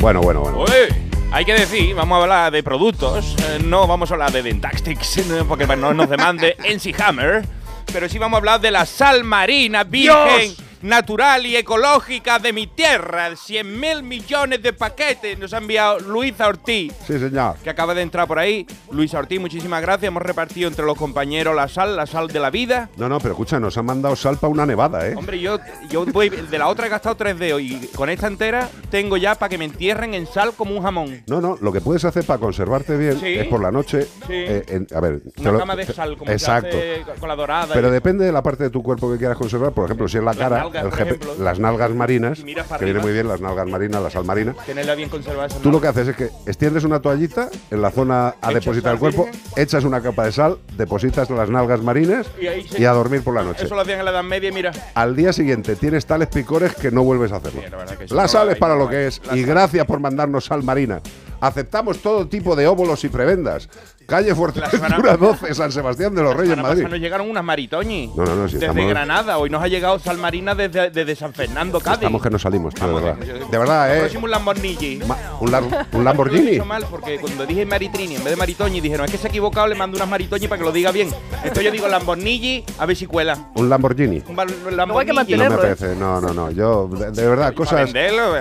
Bueno, 0.00 0.20
bueno, 0.20 0.40
bueno. 0.40 0.58
Oye, 0.60 0.88
hay 1.32 1.44
que 1.44 1.52
decir, 1.52 1.94
vamos 1.94 2.18
a 2.18 2.22
hablar 2.22 2.52
de 2.52 2.62
productos, 2.62 3.36
eh, 3.38 3.60
no 3.64 3.86
vamos 3.86 4.10
a 4.10 4.14
hablar 4.14 4.32
de 4.32 4.42
Dentastics, 4.42 5.26
no, 5.28 5.46
porque 5.46 5.66
no 5.66 5.94
nos 5.94 6.08
demande 6.08 6.56
NC 6.58 7.00
Hammer, 7.00 7.44
pero 7.92 8.08
sí 8.08 8.18
vamos 8.18 8.36
a 8.36 8.38
hablar 8.38 8.60
de 8.60 8.70
la 8.70 8.84
sal 8.84 9.22
marina 9.22 9.84
virgen, 9.84 10.54
natural 10.82 11.46
y 11.46 11.56
ecológica 11.56 12.38
de 12.38 12.52
mi 12.52 12.66
tierra. 12.66 13.34
100 13.36 13.80
mil 13.80 14.02
millones 14.02 14.62
de 14.62 14.72
paquetes 14.72 15.38
nos 15.38 15.52
ha 15.52 15.58
enviado 15.58 16.00
Luisa 16.00 16.48
Ortiz. 16.48 16.92
Sí, 17.06 17.18
señor. 17.18 17.56
Que 17.62 17.70
acaba 17.70 17.94
de 17.94 18.02
entrar 18.02 18.26
por 18.26 18.38
ahí. 18.38 18.66
Luisa 18.90 19.18
Ortiz, 19.18 19.40
muchísimas 19.40 19.82
gracias. 19.82 20.08
Hemos 20.08 20.22
repartido 20.22 20.68
entre 20.68 20.84
los 20.84 20.96
compañeros 20.96 21.54
la 21.54 21.68
sal, 21.68 21.96
la 21.96 22.06
sal 22.06 22.28
de 22.28 22.40
la 22.40 22.50
vida. 22.50 22.88
No, 22.96 23.08
no, 23.08 23.18
pero 23.18 23.32
escucha, 23.32 23.60
nos 23.60 23.76
han 23.78 23.86
mandado 23.86 24.16
sal 24.16 24.36
para 24.38 24.50
una 24.50 24.66
nevada, 24.66 25.06
¿eh? 25.06 25.14
Hombre, 25.16 25.38
yo, 25.40 25.58
yo 25.90 26.04
voy, 26.06 26.28
de 26.30 26.58
la 26.58 26.68
otra 26.68 26.86
he 26.86 26.88
gastado 26.88 27.14
tres 27.14 27.38
dedos 27.38 27.60
y 27.60 27.88
con 27.94 28.08
esta 28.10 28.26
entera 28.26 28.68
tengo 28.90 29.16
ya 29.16 29.34
para 29.34 29.48
que 29.48 29.58
me 29.58 29.64
entierren 29.66 30.14
en 30.14 30.26
sal 30.26 30.52
como 30.56 30.74
un 30.76 30.82
jamón. 30.82 31.22
No, 31.26 31.40
no, 31.40 31.56
lo 31.60 31.72
que 31.72 31.80
puedes 31.80 32.04
hacer 32.04 32.24
para 32.24 32.38
conservarte 32.38 32.96
bien 32.96 33.18
Sí. 33.20 33.26
es 33.38 33.46
por 33.48 33.60
la 33.60 33.70
noche. 33.70 34.02
Sí. 34.26 34.32
eh, 34.32 34.64
en- 34.68 34.86
a 34.94 35.00
ver, 35.00 35.22
Una 35.38 35.52
lo- 35.52 35.58
cama 35.58 35.76
de 35.76 35.86
sal, 35.86 36.16
como 36.16 36.30
Exacto. 36.30 36.70
se 36.72 37.00
hace 37.02 37.18
con 37.20 37.28
la 37.28 37.36
dorada. 37.36 37.74
Pero 37.74 37.90
depende 37.90 38.24
de 38.24 38.32
la 38.32 38.42
parte 38.42 38.64
de 38.64 38.70
tu 38.70 38.82
cuerpo 38.82 39.10
que 39.10 39.18
quieras 39.18 39.36
conservar. 39.36 39.72
Por 39.72 39.84
ejemplo, 39.86 40.08
si 40.08 40.18
es 40.18 40.24
la 40.24 40.34
cara, 40.34 40.69
nalgas, 40.72 40.84
el 40.84 40.90
por 40.90 40.98
GP 40.98 41.06
ejemplo. 41.24 41.44
las 41.44 41.58
nalgas 41.58 41.90
marinas, 41.92 42.38
que 42.78 42.84
viene 42.84 43.00
muy 43.00 43.12
bien, 43.12 43.28
las 43.28 43.40
nalgas 43.40 43.66
marinas, 43.68 44.02
la 44.02 44.10
sal 44.10 44.24
marina. 44.24 44.54
Tenerla 44.66 44.94
bien 44.94 45.08
conservada. 45.08 45.48
Tú 45.62 45.70
lo 45.70 45.80
que 45.80 45.88
haces 45.88 46.08
es 46.08 46.16
que 46.16 46.30
extiendes 46.46 46.84
una 46.84 47.00
toallita 47.00 47.48
en 47.70 47.82
la 47.82 47.90
zona 47.90 48.34
a 48.40 48.52
depositar 48.52 48.92
el 48.94 48.98
cuerpo, 48.98 49.24
virgen. 49.24 49.40
echas 49.56 49.84
una 49.84 50.00
capa 50.02 50.24
de 50.24 50.32
sal, 50.32 50.58
depositas 50.76 51.28
las 51.30 51.50
nalgas 51.50 51.82
marinas 51.82 52.26
Y 52.40 52.46
ahí 52.46 52.66
se- 52.66 52.80
y 52.80 52.84
a 52.84 52.92
dormir 52.92 53.22
por 53.22 53.34
la 53.34 53.42
noche. 53.42 53.64
Eso 53.64 53.74
lo 53.74 53.80
hacían 53.82 53.98
en 54.00 54.04
la 54.04 54.10
Edad 54.12 54.22
Media 54.22 54.50
mira. 54.52 54.72
Al 54.94 55.16
día 55.16 55.32
siguiente 55.32 55.76
tienes 55.76 56.06
tales 56.06 56.28
picores 56.28 56.74
que 56.74 56.90
no 56.90 57.02
vuelves 57.04 57.32
a 57.32 57.36
hacerlo. 57.36 57.62
la 57.70 57.76
verdad 57.76 57.96
que 57.96 58.08
sí, 58.08 58.14
La 58.14 58.22
no 58.22 58.28
sal 58.28 58.46
la 58.46 58.52
es 58.54 58.58
para 58.58 58.74
lo 58.76 58.84
no 58.84 58.90
que 58.90 59.06
es. 59.06 59.20
Y 59.32 59.42
gracias 59.42 59.84
por 59.86 60.00
mandarnos 60.00 60.44
sal 60.46 60.62
marina. 60.62 61.00
Aceptamos 61.40 62.00
todo 62.02 62.28
tipo 62.28 62.54
de 62.54 62.66
óvulos 62.66 63.02
y 63.04 63.08
prebendas. 63.08 63.68
Calle 64.10 64.34
Fuerteventura 64.34 65.16
12, 65.16 65.54
San 65.54 65.70
Sebastián 65.70 66.12
de 66.16 66.22
los 66.22 66.34
Reyes, 66.34 66.56
Madrid. 66.56 66.82
nos 66.88 66.98
llegaron 66.98 67.30
unas 67.30 67.44
maritoñi. 67.44 68.08
No, 68.16 68.24
no, 68.24 68.34
no, 68.34 68.48
si 68.48 68.54
desde 68.54 68.66
estamos- 68.66 68.88
Granada. 68.90 69.38
Hoy 69.38 69.48
nos 69.50 69.62
ha 69.62 69.68
llegado 69.68 70.00
sal 70.00 70.18
marina 70.18 70.52
desde, 70.56 70.90
desde 70.90 71.14
San 71.14 71.32
Fernando, 71.32 71.78
Cádiz. 71.78 71.98
Estamos 72.00 72.20
que 72.20 72.30
no 72.30 72.38
salimos, 72.40 72.74
tío, 72.74 72.88
de 72.88 72.94
verdad. 72.94 73.16
yo- 73.24 73.46
De 73.48 73.58
verdad, 73.58 73.96
¿eh? 73.96 74.00
próximo 74.00 74.24
un 74.24 74.30
Lamborghini. 74.32 75.00
Un, 75.40 75.52
lar- 75.52 75.86
un 75.92 76.04
Lamborghini. 76.04 76.58
mal 76.60 76.84
porque 76.90 77.18
cuando 77.20 77.46
dije 77.46 77.64
Maritrini 77.64 78.16
en 78.16 78.24
vez 78.24 78.30
de 78.32 78.36
Maritoñi 78.36 78.80
dijeron 78.80 79.06
es 79.06 79.12
que 79.12 79.18
se 79.18 79.28
ha 79.28 79.30
equivocado, 79.30 79.68
le 79.68 79.76
mando 79.76 79.96
unas 79.96 80.08
Maritoñi 80.08 80.48
para 80.48 80.58
que 80.58 80.64
lo 80.64 80.72
diga 80.72 80.90
bien. 80.90 81.08
Entonces 81.44 81.62
yo 81.64 81.70
digo 81.70 81.86
Lamborghini, 81.86 82.64
a 82.78 82.86
ver 82.86 82.96
si 82.96 83.06
cuela. 83.06 83.38
Un 83.54 83.68
Lamborghini. 83.70 84.24
Un 84.26 84.40
hay 84.40 84.46
que 84.48 84.70
Lamborghini. 84.72 85.06
No 85.06 85.14
me 85.14 85.14
mantenerlo, 85.14 85.92
¿eh? 85.92 85.96
no, 85.96 86.20
no, 86.20 86.34
no. 86.34 86.50
Yo, 86.50 86.88
de, 86.88 87.12
de 87.12 87.28
verdad, 87.28 87.54
cosas, 87.54 87.90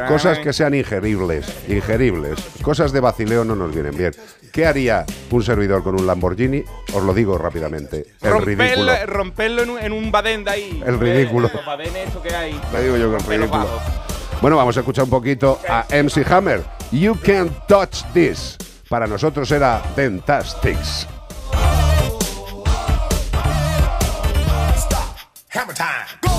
cosas 0.07 0.39
que 0.39 0.51
sean 0.51 0.73
ingeribles, 0.73 1.45
ingeribles, 1.67 2.39
cosas 2.63 2.91
de 2.91 2.99
vacileo 2.99 3.43
no 3.45 3.55
nos 3.55 3.71
vienen 3.71 3.95
bien. 3.95 4.11
¿Qué 4.51 4.65
haría 4.65 5.05
un 5.29 5.43
servidor 5.59 5.83
con 5.83 5.99
un 5.99 6.07
Lamborghini? 6.07 6.63
Os 6.93 7.03
lo 7.03 7.13
digo 7.13 7.37
rápidamente. 7.37 8.05
El 8.21 8.41
ridículo. 8.41 8.93
Romperlo, 9.05 9.63
en 9.63 9.69
un, 9.69 9.79
en 9.79 9.91
un 9.91 10.09
badén 10.09 10.45
de 10.45 10.51
ahí. 10.51 10.83
El 10.85 10.97
ridículo. 10.97 11.49
Los 11.53 11.65
badenes, 11.65 12.07
eso 12.07 12.21
que 12.21 12.33
hay. 12.33 12.59
Le 12.71 12.83
digo 12.83 12.95
yo 12.95 13.09
que 13.11 13.17
el 13.17 13.39
ridículo. 13.39 13.67
Bueno, 14.41 14.55
vamos 14.55 14.77
a 14.77 14.79
escuchar 14.79 15.03
un 15.03 15.09
poquito 15.09 15.59
a 15.67 15.85
MC 15.91 16.25
Hammer. 16.31 16.63
You 16.91 17.17
can't 17.21 17.51
touch 17.67 18.03
this. 18.13 18.57
Para 18.87 19.05
nosotros 19.05 19.51
era 19.51 19.81
Dentastics. 19.97 21.05
Hammer 25.51 25.75
time. 25.75 26.07
Go 26.21 26.38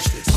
touch 0.00 0.12
this. 0.14 0.29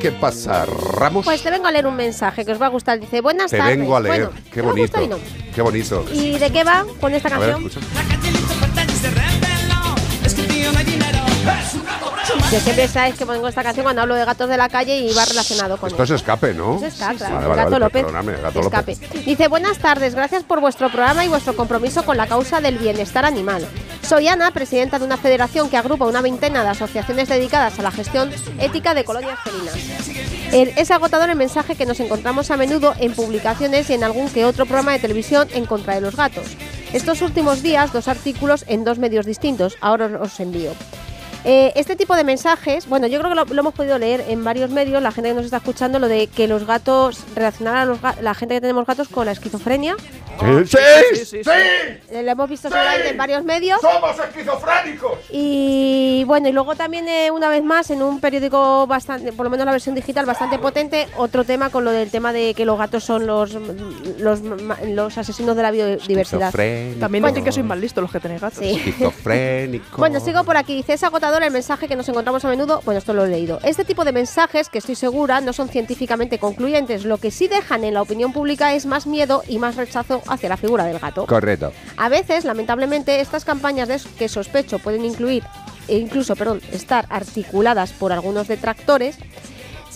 ¿Qué 0.00 0.12
pasa, 0.12 0.66
Ramos? 0.66 1.24
Pues 1.24 1.42
te 1.42 1.50
vengo 1.50 1.66
a 1.66 1.70
leer 1.72 1.86
un 1.86 1.94
mensaje 1.96 2.44
que 2.44 2.52
os 2.52 2.60
va 2.60 2.66
a 2.66 2.70
gustar. 2.70 2.98
Dice, 2.98 3.20
buenas 3.20 3.50
Te 3.50 3.58
tardes. 3.58 3.78
vengo 3.78 3.96
a 3.96 4.00
leer. 4.00 4.26
Bueno, 4.26 4.40
Qué 4.52 4.60
bonito. 4.62 5.06
no. 5.06 5.18
Qué 5.54 5.62
bonito. 5.62 6.04
¿Y 6.12 6.38
de 6.38 6.50
qué 6.50 6.64
va 6.64 6.84
con 7.00 7.14
esta 7.14 7.28
ver, 7.38 7.52
canción? 7.52 7.66
escucha. 7.70 7.86
Que 12.50 12.60
siempre 12.60 12.86
sabéis 12.88 13.16
que 13.16 13.26
pongo 13.26 13.48
esta 13.48 13.62
canción 13.62 13.82
cuando 13.84 14.02
hablo 14.02 14.14
de 14.14 14.24
gatos 14.24 14.48
de 14.48 14.56
la 14.56 14.68
calle 14.68 14.98
y 14.98 15.12
va 15.12 15.24
relacionado 15.24 15.76
con 15.78 15.90
Esto 15.90 16.02
es 16.04 16.10
escape, 16.10 16.54
¿no? 16.54 16.76
Es 16.76 16.94
escape, 16.94 17.16
claro. 17.16 17.34
Vale, 17.34 17.48
vale, 17.48 17.62
Gato 17.64 17.78
López. 17.80 18.04
Perdóname, 18.04 18.32
Gato 18.40 18.60
Escape. 18.60 18.92
López. 18.94 19.24
Dice, 19.24 19.48
buenas 19.48 19.78
tardes, 19.78 20.14
gracias 20.14 20.44
por 20.44 20.60
vuestro 20.60 20.88
programa 20.90 21.24
y 21.24 21.28
vuestro 21.28 21.56
compromiso 21.56 22.04
con 22.04 22.16
la 22.16 22.26
causa 22.28 22.60
del 22.60 22.78
bienestar 22.78 23.24
animal. 23.24 23.66
Soy 24.08 24.28
Ana, 24.28 24.52
presidenta 24.52 24.98
de 25.00 25.04
una 25.04 25.16
federación 25.16 25.68
que 25.68 25.76
agrupa 25.76 26.06
una 26.06 26.20
veintena 26.22 26.62
de 26.62 26.68
asociaciones 26.68 27.28
dedicadas 27.28 27.76
a 27.78 27.82
la 27.82 27.90
gestión 27.90 28.30
ética 28.60 28.94
de 28.94 29.04
colonias 29.04 29.38
felinas. 29.42 29.74
El- 30.52 30.72
es 30.76 30.90
agotador 30.92 31.28
el 31.28 31.36
mensaje 31.36 31.74
que 31.74 31.86
nos 31.86 31.98
encontramos 31.98 32.50
a 32.52 32.56
menudo 32.56 32.94
en 33.00 33.12
publicaciones 33.14 33.90
y 33.90 33.94
en 33.94 34.04
algún 34.04 34.28
que 34.30 34.44
otro 34.44 34.64
programa 34.64 34.92
de 34.92 35.00
televisión 35.00 35.48
en 35.54 35.66
contra 35.66 35.96
de 35.96 36.02
los 36.02 36.14
gatos. 36.14 36.46
Estos 36.92 37.20
últimos 37.20 37.62
días, 37.62 37.92
dos 37.92 38.06
artículos 38.06 38.64
en 38.68 38.84
dos 38.84 38.98
medios 38.98 39.26
distintos. 39.26 39.76
Ahora 39.80 40.06
os 40.20 40.38
envío. 40.38 40.70
Eh, 41.48 41.72
este 41.76 41.94
tipo 41.94 42.16
de 42.16 42.24
mensajes, 42.24 42.88
bueno, 42.88 43.06
yo 43.06 43.20
creo 43.20 43.30
que 43.30 43.36
lo, 43.36 43.44
lo 43.44 43.60
hemos 43.60 43.72
podido 43.72 43.98
leer 43.98 44.24
en 44.28 44.42
varios 44.42 44.68
medios, 44.70 45.00
la 45.00 45.12
gente 45.12 45.30
que 45.30 45.34
nos 45.36 45.44
está 45.44 45.58
escuchando, 45.58 46.00
lo 46.00 46.08
de 46.08 46.26
que 46.26 46.48
los 46.48 46.66
gatos, 46.66 47.20
relacionar 47.36 47.76
a 47.76 47.84
los 47.84 48.00
ga- 48.02 48.20
la 48.20 48.34
gente 48.34 48.56
que 48.56 48.60
tenemos 48.60 48.84
gatos 48.84 49.06
con 49.08 49.26
la 49.26 49.32
esquizofrenia. 49.32 49.94
Sí, 50.66 50.76
sí, 51.24 51.24
sí, 51.24 51.50
Eh, 52.10 52.22
Lo 52.22 52.30
hemos 52.32 52.50
visto 52.50 52.68
en 52.68 53.16
varios 53.16 53.44
medios. 53.44 53.80
¡Somos 53.80 54.18
esquizofrénicos! 54.18 55.12
Y 55.30 56.24
bueno, 56.26 56.48
y 56.48 56.52
luego 56.52 56.74
también 56.74 57.08
eh, 57.08 57.30
una 57.30 57.48
vez 57.48 57.62
más 57.62 57.90
en 57.90 58.02
un 58.02 58.20
periódico 58.20 58.86
bastante, 58.86 59.32
por 59.32 59.44
lo 59.46 59.50
menos 59.50 59.64
la 59.66 59.72
versión 59.72 59.94
digital 59.94 60.26
bastante 60.26 60.58
potente, 60.58 61.06
otro 61.16 61.44
tema 61.44 61.70
con 61.70 61.84
lo 61.84 61.90
del 61.92 62.10
tema 62.10 62.32
de 62.32 62.54
que 62.54 62.64
los 62.66 62.76
gatos 62.76 63.04
son 63.04 63.26
los 63.26 63.56
los, 64.18 65.18
asesinos 65.18 65.56
de 65.56 65.62
la 65.62 65.70
biodiversidad. 65.70 66.52
También 66.98 67.24
dicen 67.24 67.44
que 67.44 67.52
sois 67.52 67.64
más 67.64 67.78
listos 67.78 68.02
los 68.02 68.10
que 68.10 68.20
tenéis 68.20 68.40
gatos. 68.40 68.58
Sí. 68.58 68.70
Esquizofrénico. 68.74 69.84
Bueno, 69.96 70.20
sigo 70.20 70.44
por 70.44 70.56
aquí. 70.56 70.74
Dice, 70.76 70.92
es 70.94 71.02
agotador 71.04 71.35
el 71.42 71.50
mensaje 71.50 71.88
que 71.88 71.96
nos 71.96 72.08
encontramos 72.08 72.44
a 72.44 72.48
menudo. 72.48 72.80
Bueno, 72.84 72.98
esto 72.98 73.14
lo 73.14 73.24
he 73.24 73.28
leído. 73.28 73.58
Este 73.62 73.84
tipo 73.84 74.04
de 74.04 74.12
mensajes, 74.12 74.68
que 74.68 74.78
estoy 74.78 74.94
segura, 74.94 75.40
no 75.40 75.52
son 75.52 75.68
científicamente 75.68 76.38
concluyentes. 76.38 77.04
Lo 77.04 77.18
que 77.18 77.30
sí 77.30 77.48
dejan 77.48 77.84
en 77.84 77.94
la 77.94 78.02
opinión 78.02 78.32
pública 78.32 78.74
es 78.74 78.86
más 78.86 79.06
miedo 79.06 79.42
y 79.48 79.58
más 79.58 79.76
rechazo 79.76 80.22
hacia 80.26 80.48
la 80.48 80.56
figura 80.56 80.84
del 80.84 80.98
gato. 80.98 81.26
Correcto. 81.26 81.72
A 81.96 82.08
veces, 82.08 82.44
lamentablemente, 82.44 83.20
estas 83.20 83.44
campañas 83.44 83.88
de 83.88 84.00
que 84.18 84.28
sospecho 84.28 84.78
pueden 84.78 85.04
incluir, 85.04 85.42
e 85.88 85.98
incluso, 85.98 86.36
perdón, 86.36 86.60
estar 86.72 87.06
articuladas 87.08 87.92
por 87.92 88.12
algunos 88.12 88.48
detractores, 88.48 89.18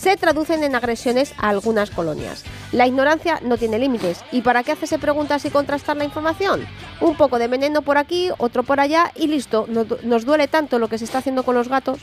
se 0.01 0.17
traducen 0.17 0.65
en 0.65 0.75
agresiones 0.75 1.35
a 1.37 1.51
algunas 1.51 1.91
colonias. 1.91 2.43
La 2.73 2.87
ignorancia 2.87 3.39
no 3.43 3.59
tiene 3.59 3.79
límites. 3.79 4.25
¿Y 4.33 4.41
para 4.41 4.63
qué 4.63 4.73
hacerse 4.73 4.99
preguntas 4.99 5.45
y 5.45 5.51
contrastar 5.51 5.99
la 5.99 6.05
información? 6.05 6.67
Un 7.03 7.17
poco 7.19 7.39
de 7.39 7.49
veneno 7.49 7.83
por 7.83 7.99
aquí, 7.99 8.31
otro 8.39 8.63
por 8.63 8.81
allá 8.81 9.13
y 9.15 9.27
listo. 9.27 9.67
No- 9.69 9.85
Nos 10.03 10.25
duele 10.25 10.49
tanto 10.49 10.79
lo 10.79 10.89
que 10.89 10.97
se 10.97 11.05
está 11.05 11.19
haciendo 11.19 11.43
con 11.43 11.55
los 11.55 11.69
gatos. 11.69 11.99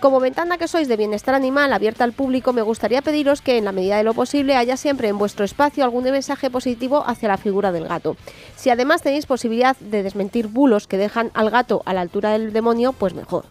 Como 0.00 0.20
ventana 0.20 0.58
que 0.58 0.68
sois 0.68 0.88
de 0.88 0.96
bienestar 0.98 1.34
animal 1.34 1.72
abierta 1.72 2.04
al 2.04 2.12
público, 2.12 2.52
me 2.52 2.60
gustaría 2.60 3.00
pediros 3.00 3.40
que 3.40 3.56
en 3.56 3.64
la 3.64 3.72
medida 3.72 3.96
de 3.96 4.02
lo 4.02 4.12
posible 4.12 4.56
haya 4.56 4.76
siempre 4.76 5.08
en 5.08 5.16
vuestro 5.16 5.44
espacio 5.46 5.84
algún 5.84 6.02
mensaje 6.04 6.50
positivo 6.50 7.02
hacia 7.06 7.28
la 7.28 7.38
figura 7.38 7.72
del 7.72 7.86
gato. 7.88 8.16
Si 8.56 8.68
además 8.68 9.00
tenéis 9.02 9.24
posibilidad 9.26 9.76
de 9.78 10.02
desmentir 10.02 10.48
bulos 10.48 10.86
que 10.86 10.98
dejan 10.98 11.30
al 11.32 11.48
gato 11.50 11.82
a 11.86 11.94
la 11.94 12.02
altura 12.02 12.32
del 12.32 12.52
demonio, 12.52 12.92
pues 12.92 13.14
mejor. 13.14 13.44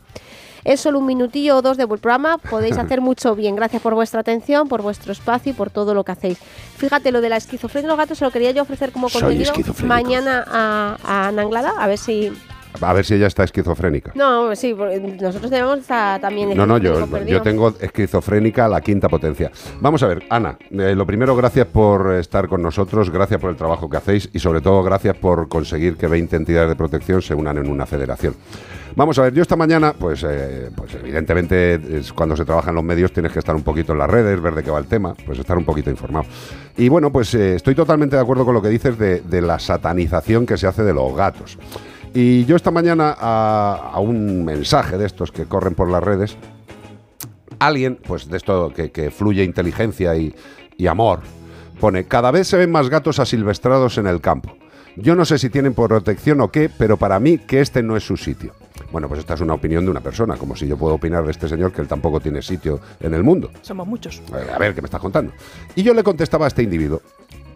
Es 0.63 0.79
solo 0.79 0.99
un 0.99 1.05
minutillo 1.05 1.57
o 1.57 1.61
dos 1.61 1.77
de 1.77 1.85
vuestro 1.85 2.01
programa, 2.01 2.37
podéis 2.37 2.77
hacer 2.79 3.01
mucho 3.01 3.35
bien. 3.35 3.55
Gracias 3.55 3.81
por 3.81 3.93
vuestra 3.93 4.21
atención, 4.21 4.67
por 4.67 4.81
vuestro 4.81 5.11
espacio 5.11 5.51
y 5.51 5.53
por 5.53 5.69
todo 5.69 5.93
lo 5.93 6.03
que 6.03 6.11
hacéis. 6.11 6.37
Fíjate, 6.77 7.11
lo 7.11 7.21
de 7.21 7.29
la 7.29 7.37
esquizofrenia 7.37 7.87
de 7.87 7.87
los 7.89 7.97
gatos 7.97 8.17
se 8.17 8.25
lo 8.25 8.31
quería 8.31 8.51
yo 8.51 8.63
ofrecer 8.63 8.91
como 8.91 9.09
contenido 9.09 9.53
mañana 9.85 10.43
a, 10.47 10.97
a 11.03 11.27
Ana 11.27 11.41
Anglada, 11.41 11.73
a 11.77 11.87
ver 11.87 11.97
si... 11.97 12.31
A 12.79 12.93
ver 12.93 13.03
si 13.03 13.15
ella 13.15 13.27
está 13.27 13.43
esquizofrénica. 13.43 14.13
No, 14.15 14.55
sí, 14.55 14.73
nosotros 14.73 15.51
tenemos 15.51 15.79
esta 15.79 16.19
también... 16.21 16.55
No, 16.55 16.65
no, 16.65 16.77
yo, 16.77 17.05
yo 17.25 17.41
tengo 17.41 17.75
esquizofrénica 17.79 18.65
a 18.65 18.69
la 18.69 18.79
quinta 18.79 19.09
potencia. 19.09 19.51
Vamos 19.81 20.01
a 20.03 20.07
ver, 20.07 20.23
Ana, 20.29 20.57
eh, 20.71 20.95
lo 20.95 21.05
primero, 21.05 21.35
gracias 21.35 21.67
por 21.67 22.13
estar 22.13 22.47
con 22.47 22.61
nosotros, 22.61 23.09
gracias 23.09 23.41
por 23.41 23.49
el 23.49 23.57
trabajo 23.57 23.89
que 23.89 23.97
hacéis 23.97 24.29
y 24.31 24.39
sobre 24.39 24.61
todo 24.61 24.81
gracias 24.83 25.17
por 25.17 25.49
conseguir 25.49 25.97
que 25.97 26.07
20 26.07 26.35
entidades 26.37 26.69
de 26.69 26.75
protección 26.75 27.21
se 27.21 27.35
unan 27.35 27.57
en 27.57 27.69
una 27.69 27.85
federación. 27.85 28.35
Vamos 28.95 29.17
a 29.19 29.23
ver, 29.23 29.33
yo 29.33 29.41
esta 29.41 29.55
mañana, 29.55 29.93
pues, 29.97 30.23
eh, 30.27 30.69
pues 30.75 30.95
evidentemente 30.95 31.79
cuando 32.13 32.35
se 32.35 32.43
trabaja 32.43 32.71
en 32.71 32.75
los 32.75 32.83
medios 32.83 33.13
tienes 33.13 33.31
que 33.31 33.39
estar 33.39 33.55
un 33.55 33.63
poquito 33.63 33.93
en 33.93 33.99
las 33.99 34.09
redes, 34.09 34.41
ver 34.41 34.53
de 34.53 34.63
qué 34.63 34.69
va 34.69 34.79
el 34.79 34.87
tema, 34.87 35.13
pues 35.25 35.39
estar 35.39 35.57
un 35.57 35.63
poquito 35.63 35.89
informado. 35.89 36.25
Y 36.77 36.89
bueno, 36.89 37.11
pues 37.11 37.33
eh, 37.33 37.55
estoy 37.55 37.73
totalmente 37.73 38.17
de 38.17 38.21
acuerdo 38.21 38.43
con 38.43 38.53
lo 38.53 38.61
que 38.61 38.67
dices 38.67 38.97
de, 38.97 39.41
la 39.41 39.59
satanización 39.59 40.45
que 40.45 40.57
se 40.57 40.67
hace 40.67 40.83
de 40.83 40.93
los 40.93 41.15
gatos. 41.15 41.57
Y 42.13 42.43
yo 42.45 42.57
esta 42.57 42.71
mañana 42.71 43.15
a, 43.17 43.97
un 44.01 44.43
mensaje 44.43 44.97
de 44.97 45.05
estos 45.05 45.31
que 45.31 45.45
corren 45.45 45.73
por 45.73 45.89
las 45.89 46.03
redes, 46.03 46.35
alguien, 47.59 47.97
pues 48.05 48.29
de 48.29 48.35
esto 48.35 48.73
que, 48.73 49.09
fluye 49.09 49.43
inteligencia 49.43 50.15
y 50.15 50.33
amor, 50.87 51.21
pone, 51.79 52.05
cada 52.05 52.31
vez 52.31 52.47
se 52.47 52.57
ven 52.57 52.71
más 52.71 52.89
gatos 52.89 53.19
asilvestrados 53.19 53.97
en 53.97 54.07
el 54.07 54.19
campo. 54.19 54.57
Yo 54.97 55.15
no 55.15 55.23
sé 55.23 55.37
si 55.37 55.49
tienen 55.49 55.73
protección 55.73 56.41
o 56.41 56.51
qué, 56.51 56.69
pero 56.69 56.97
para 56.97 57.19
mí 57.19 57.37
que 57.37 57.61
este 57.61 57.81
no 57.81 57.95
es 57.95 58.03
su 58.03 58.17
sitio. 58.17 58.53
Bueno, 58.91 59.07
pues 59.07 59.21
esta 59.21 59.35
es 59.35 59.41
una 59.41 59.53
opinión 59.53 59.85
de 59.85 59.91
una 59.91 60.01
persona, 60.01 60.35
como 60.35 60.55
si 60.55 60.67
yo 60.67 60.77
puedo 60.77 60.95
opinar 60.95 61.23
de 61.23 61.31
este 61.31 61.47
señor 61.47 61.71
que 61.71 61.81
él 61.81 61.87
tampoco 61.87 62.19
tiene 62.19 62.41
sitio 62.41 62.79
en 62.99 63.13
el 63.13 63.23
mundo. 63.23 63.51
Somos 63.61 63.87
muchos. 63.87 64.21
A 64.31 64.37
ver, 64.37 64.49
a 64.49 64.57
ver, 64.57 64.75
¿qué 64.75 64.81
me 64.81 64.87
estás 64.87 65.01
contando? 65.01 65.31
Y 65.75 65.83
yo 65.83 65.93
le 65.93 66.03
contestaba 66.03 66.45
a 66.45 66.47
este 66.49 66.63
individuo, 66.63 67.01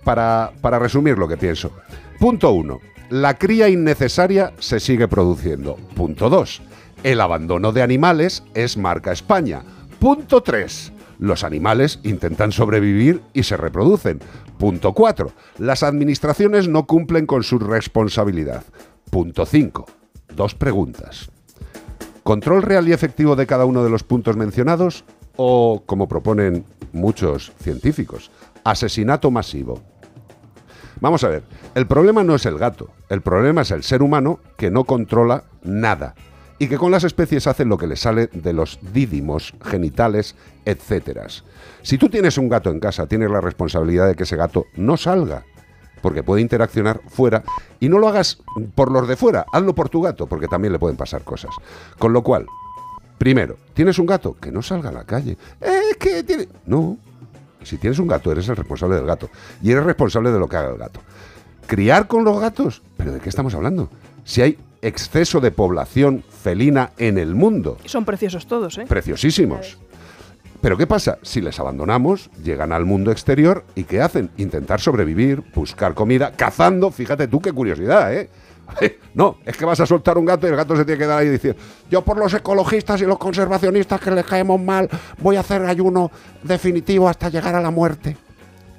para, 0.04 0.52
para 0.62 0.80
resumir 0.80 1.18
lo 1.18 1.28
que 1.28 1.36
pienso. 1.36 1.72
Punto 2.20 2.52
uno, 2.52 2.80
la 3.10 3.34
cría 3.34 3.68
innecesaria 3.68 4.54
se 4.60 4.80
sigue 4.80 5.08
produciendo. 5.08 5.76
Punto 5.96 6.30
dos, 6.30 6.62
el 7.04 7.20
abandono 7.20 7.72
de 7.72 7.82
animales 7.82 8.44
es 8.54 8.78
marca 8.78 9.12
España. 9.12 9.64
Punto 10.00 10.42
tres, 10.42 10.94
los 11.20 11.44
animales 11.44 12.00
intentan 12.04 12.52
sobrevivir 12.52 13.22
y 13.34 13.44
se 13.44 13.58
reproducen. 13.58 14.20
Punto 14.58 14.94
cuatro, 14.94 15.34
las 15.58 15.84
administraciones 15.84 16.70
no 16.70 16.86
cumplen 16.86 17.26
con 17.26 17.44
su 17.44 17.60
responsabilidad. 17.60 18.64
Punto 19.10 19.46
cinco, 19.46 19.86
dos 20.36 20.56
preguntas. 20.56 21.30
¿Control 22.24 22.64
real 22.64 22.88
y 22.88 22.94
efectivo 22.94 23.36
de 23.36 23.46
cada 23.46 23.66
uno 23.66 23.84
de 23.84 23.90
los 23.90 24.04
puntos 24.04 24.36
mencionados? 24.36 25.04
¿O, 25.36 25.84
como 25.86 26.08
proponen 26.08 26.66
muchos 26.92 27.52
científicos, 27.60 28.32
asesinato 28.64 29.32
masivo? 29.32 29.82
Vamos 31.02 31.24
a 31.24 31.30
ver, 31.30 31.44
el 31.76 31.88
problema 31.88 32.24
no 32.24 32.36
es 32.36 32.46
el 32.46 32.58
gato, 32.58 32.90
el 33.10 33.22
problema 33.22 33.62
es 33.62 33.72
el 33.72 33.84
ser 33.84 34.02
humano 34.02 34.40
que 34.58 34.72
no 34.72 34.86
controla 34.86 35.44
nada 35.62 36.16
y 36.58 36.68
que 36.68 36.78
con 36.78 36.92
las 36.92 37.04
especies 37.04 37.48
hace 37.48 37.66
lo 37.66 37.78
que 37.78 37.88
le 37.88 37.98
sale 37.98 38.28
de 38.32 38.54
los 38.54 38.80
dídimos, 38.94 39.54
genitales, 39.64 40.36
etcétera. 40.64 41.28
Si 41.82 41.98
tú 41.98 42.10
tienes 42.10 42.38
un 42.38 42.50
gato 42.50 42.72
en 42.72 42.80
casa, 42.80 43.08
tienes 43.08 43.30
la 43.30 43.42
responsabilidad 43.42 44.08
de 44.08 44.16
que 44.16 44.24
ese 44.24 44.38
gato 44.38 44.66
no 44.76 44.96
salga, 44.98 45.44
porque 46.02 46.24
puede 46.24 46.42
interaccionar 46.42 47.02
fuera 47.08 47.44
y 47.80 47.90
no 47.90 48.00
lo 48.00 48.08
hagas 48.08 48.40
por 48.76 48.92
los 48.92 49.08
de 49.08 49.16
fuera, 49.16 49.46
hazlo 49.52 49.74
por 49.74 49.90
tu 49.90 50.02
gato, 50.02 50.28
porque 50.28 50.48
también 50.48 50.72
le 50.74 50.80
pueden 50.80 50.98
pasar 50.98 51.24
cosas. 51.24 51.52
Con 51.98 52.14
lo 52.14 52.22
cual, 52.22 52.46
primero, 53.18 53.58
tienes 53.74 54.00
un 54.00 54.06
gato, 54.06 54.36
que 54.40 54.52
no 54.52 54.62
salga 54.62 54.90
a 54.90 54.94
la 54.94 55.04
calle. 55.04 55.38
Es 55.60 55.98
que 55.98 56.24
tiene... 56.24 56.48
No, 56.66 56.98
si 57.64 57.78
tienes 57.78 58.00
un 58.00 58.08
gato, 58.08 58.32
eres 58.32 58.48
el 58.48 58.56
responsable 58.56 58.96
del 58.96 59.06
gato. 59.06 59.30
Y 59.62 59.72
eres 59.72 59.84
responsable 59.84 60.32
de 60.32 60.40
lo 60.40 60.48
que 60.48 60.58
haga 60.58 60.70
el 60.70 60.78
gato. 60.78 61.00
¿Criar 61.68 62.08
con 62.08 62.24
los 62.24 62.40
gatos? 62.40 62.82
¿Pero 62.96 63.12
de 63.12 63.20
qué 63.20 63.30
estamos 63.30 63.56
hablando? 63.56 63.90
Si 64.24 64.42
hay 64.42 64.60
exceso 64.82 65.40
de 65.42 65.50
población 65.50 66.24
felina 66.30 66.92
en 66.98 67.18
el 67.18 67.34
mundo. 67.34 67.78
Son 67.86 68.06
preciosos 68.06 68.46
todos, 68.46 68.78
¿eh? 68.78 68.86
Preciosísimos. 68.88 69.80
Pero 70.66 70.78
¿qué 70.78 70.88
pasa? 70.88 71.20
Si 71.22 71.42
les 71.42 71.60
abandonamos, 71.60 72.32
llegan 72.44 72.72
al 72.72 72.86
mundo 72.86 73.12
exterior 73.12 73.66
y 73.76 73.84
¿qué 73.84 74.02
hacen? 74.02 74.32
Intentar 74.38 74.82
sobrevivir, 74.82 75.44
buscar 75.54 75.94
comida, 75.94 76.32
cazando. 76.32 76.90
Fíjate 76.90 77.28
tú 77.28 77.40
qué 77.40 77.54
curiosidad, 77.54 78.12
¿eh? 78.12 78.32
No, 79.14 79.38
es 79.46 79.56
que 79.58 79.64
vas 79.64 79.80
a 79.80 79.86
soltar 79.86 80.18
un 80.18 80.26
gato 80.26 80.48
y 80.48 80.50
el 80.50 80.56
gato 80.56 80.76
se 80.76 80.84
tiene 80.84 80.98
que 80.98 81.06
dar 81.06 81.20
ahí 81.20 81.28
decir, 81.28 81.56
yo 81.88 82.02
por 82.02 82.18
los 82.18 82.34
ecologistas 82.34 83.00
y 83.00 83.06
los 83.06 83.20
conservacionistas 83.20 84.02
que 84.02 84.10
les 84.10 84.26
caemos 84.26 84.60
mal, 84.60 84.90
voy 85.20 85.36
a 85.36 85.42
hacer 85.42 85.64
ayuno 85.68 86.10
definitivo 86.42 87.08
hasta 87.08 87.30
llegar 87.30 87.54
a 87.54 87.62
la 87.62 87.70
muerte. 87.70 88.18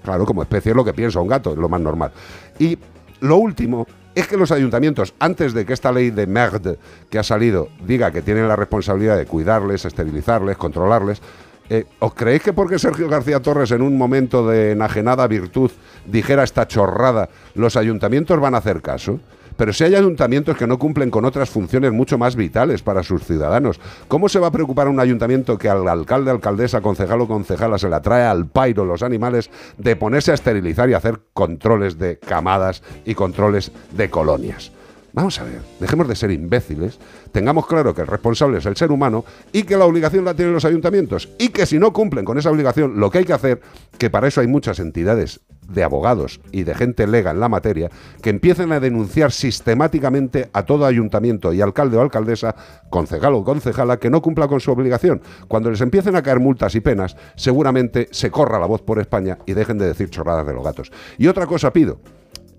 Claro, 0.02 0.26
como 0.26 0.42
especie 0.42 0.70
es 0.70 0.76
lo 0.76 0.84
que 0.84 0.92
piensa 0.92 1.20
un 1.20 1.28
gato, 1.28 1.52
es 1.52 1.56
lo 1.56 1.68
más 1.68 1.80
normal. 1.80 2.10
Y 2.58 2.76
lo 3.20 3.36
último 3.36 3.86
es 4.12 4.26
que 4.26 4.36
los 4.36 4.50
ayuntamientos, 4.50 5.14
antes 5.20 5.52
de 5.52 5.64
que 5.64 5.74
esta 5.74 5.92
ley 5.92 6.10
de 6.10 6.26
merde 6.26 6.78
que 7.10 7.20
ha 7.20 7.22
salido 7.22 7.68
diga 7.86 8.10
que 8.10 8.22
tienen 8.22 8.48
la 8.48 8.56
responsabilidad 8.56 9.16
de 9.16 9.26
cuidarles, 9.26 9.84
esterilizarles, 9.84 10.56
controlarles, 10.56 11.22
eh, 11.68 11.84
¿os 11.98 12.14
creéis 12.14 12.42
que 12.42 12.52
porque 12.52 12.78
Sergio 12.78 13.08
García 13.08 13.40
Torres 13.40 13.70
en 13.70 13.82
un 13.82 13.98
momento 13.98 14.46
de 14.46 14.72
enajenada 14.72 15.26
virtud 15.26 15.70
dijera 16.06 16.44
esta 16.44 16.68
chorrada, 16.68 17.28
los 17.54 17.76
ayuntamientos 17.76 18.38
van 18.40 18.54
a 18.54 18.58
hacer 18.58 18.82
caso? 18.82 19.20
Pero 19.56 19.72
si 19.72 19.84
hay 19.84 19.94
ayuntamientos 19.94 20.56
que 20.56 20.66
no 20.66 20.78
cumplen 20.78 21.10
con 21.10 21.24
otras 21.24 21.48
funciones 21.48 21.92
mucho 21.92 22.18
más 22.18 22.36
vitales 22.36 22.82
para 22.82 23.02
sus 23.02 23.24
ciudadanos, 23.24 23.80
¿cómo 24.06 24.28
se 24.28 24.38
va 24.38 24.48
a 24.48 24.52
preocupar 24.52 24.86
un 24.88 25.00
ayuntamiento 25.00 25.56
que 25.56 25.68
al 25.68 25.88
alcalde, 25.88 26.30
alcaldesa, 26.30 26.82
concejal 26.82 27.22
o 27.22 27.28
concejala 27.28 27.78
se 27.78 27.88
le 27.88 28.00
trae 28.00 28.24
al 28.24 28.46
pairo 28.46 28.84
los 28.84 29.02
animales 29.02 29.50
de 29.78 29.96
ponerse 29.96 30.30
a 30.30 30.34
esterilizar 30.34 30.90
y 30.90 30.94
hacer 30.94 31.20
controles 31.32 31.98
de 31.98 32.18
camadas 32.18 32.82
y 33.06 33.14
controles 33.14 33.72
de 33.92 34.10
colonias? 34.10 34.72
Vamos 35.14 35.40
a 35.40 35.44
ver, 35.44 35.62
dejemos 35.80 36.06
de 36.08 36.14
ser 36.14 36.30
imbéciles, 36.30 36.98
tengamos 37.36 37.66
claro 37.66 37.94
que 37.94 38.00
el 38.00 38.06
responsable 38.06 38.56
es 38.56 38.64
el 38.64 38.78
ser 38.78 38.90
humano 38.90 39.22
y 39.52 39.64
que 39.64 39.76
la 39.76 39.84
obligación 39.84 40.24
la 40.24 40.32
tienen 40.32 40.54
los 40.54 40.64
ayuntamientos 40.64 41.28
y 41.38 41.50
que 41.50 41.66
si 41.66 41.78
no 41.78 41.92
cumplen 41.92 42.24
con 42.24 42.38
esa 42.38 42.50
obligación, 42.50 42.98
lo 42.98 43.10
que 43.10 43.18
hay 43.18 43.24
que 43.26 43.34
hacer, 43.34 43.60
que 43.98 44.08
para 44.08 44.26
eso 44.26 44.40
hay 44.40 44.46
muchas 44.46 44.78
entidades 44.78 45.42
de 45.68 45.84
abogados 45.84 46.40
y 46.50 46.62
de 46.62 46.74
gente 46.74 47.06
lega 47.06 47.32
en 47.32 47.40
la 47.40 47.50
materia, 47.50 47.90
que 48.22 48.30
empiecen 48.30 48.72
a 48.72 48.80
denunciar 48.80 49.32
sistemáticamente 49.32 50.48
a 50.54 50.62
todo 50.62 50.86
ayuntamiento 50.86 51.52
y 51.52 51.60
alcalde 51.60 51.98
o 51.98 52.00
alcaldesa, 52.00 52.56
concejal 52.88 53.34
o 53.34 53.44
concejala, 53.44 53.98
que 53.98 54.08
no 54.08 54.22
cumpla 54.22 54.48
con 54.48 54.60
su 54.60 54.72
obligación. 54.72 55.20
Cuando 55.46 55.70
les 55.70 55.82
empiecen 55.82 56.16
a 56.16 56.22
caer 56.22 56.40
multas 56.40 56.74
y 56.74 56.80
penas, 56.80 57.18
seguramente 57.34 58.08
se 58.12 58.30
corra 58.30 58.58
la 58.58 58.64
voz 58.64 58.80
por 58.80 58.98
España 58.98 59.36
y 59.44 59.52
dejen 59.52 59.76
de 59.76 59.88
decir 59.88 60.08
chorradas 60.08 60.46
de 60.46 60.54
los 60.54 60.64
gatos. 60.64 60.90
Y 61.18 61.26
otra 61.26 61.44
cosa 61.44 61.70
pido, 61.70 62.00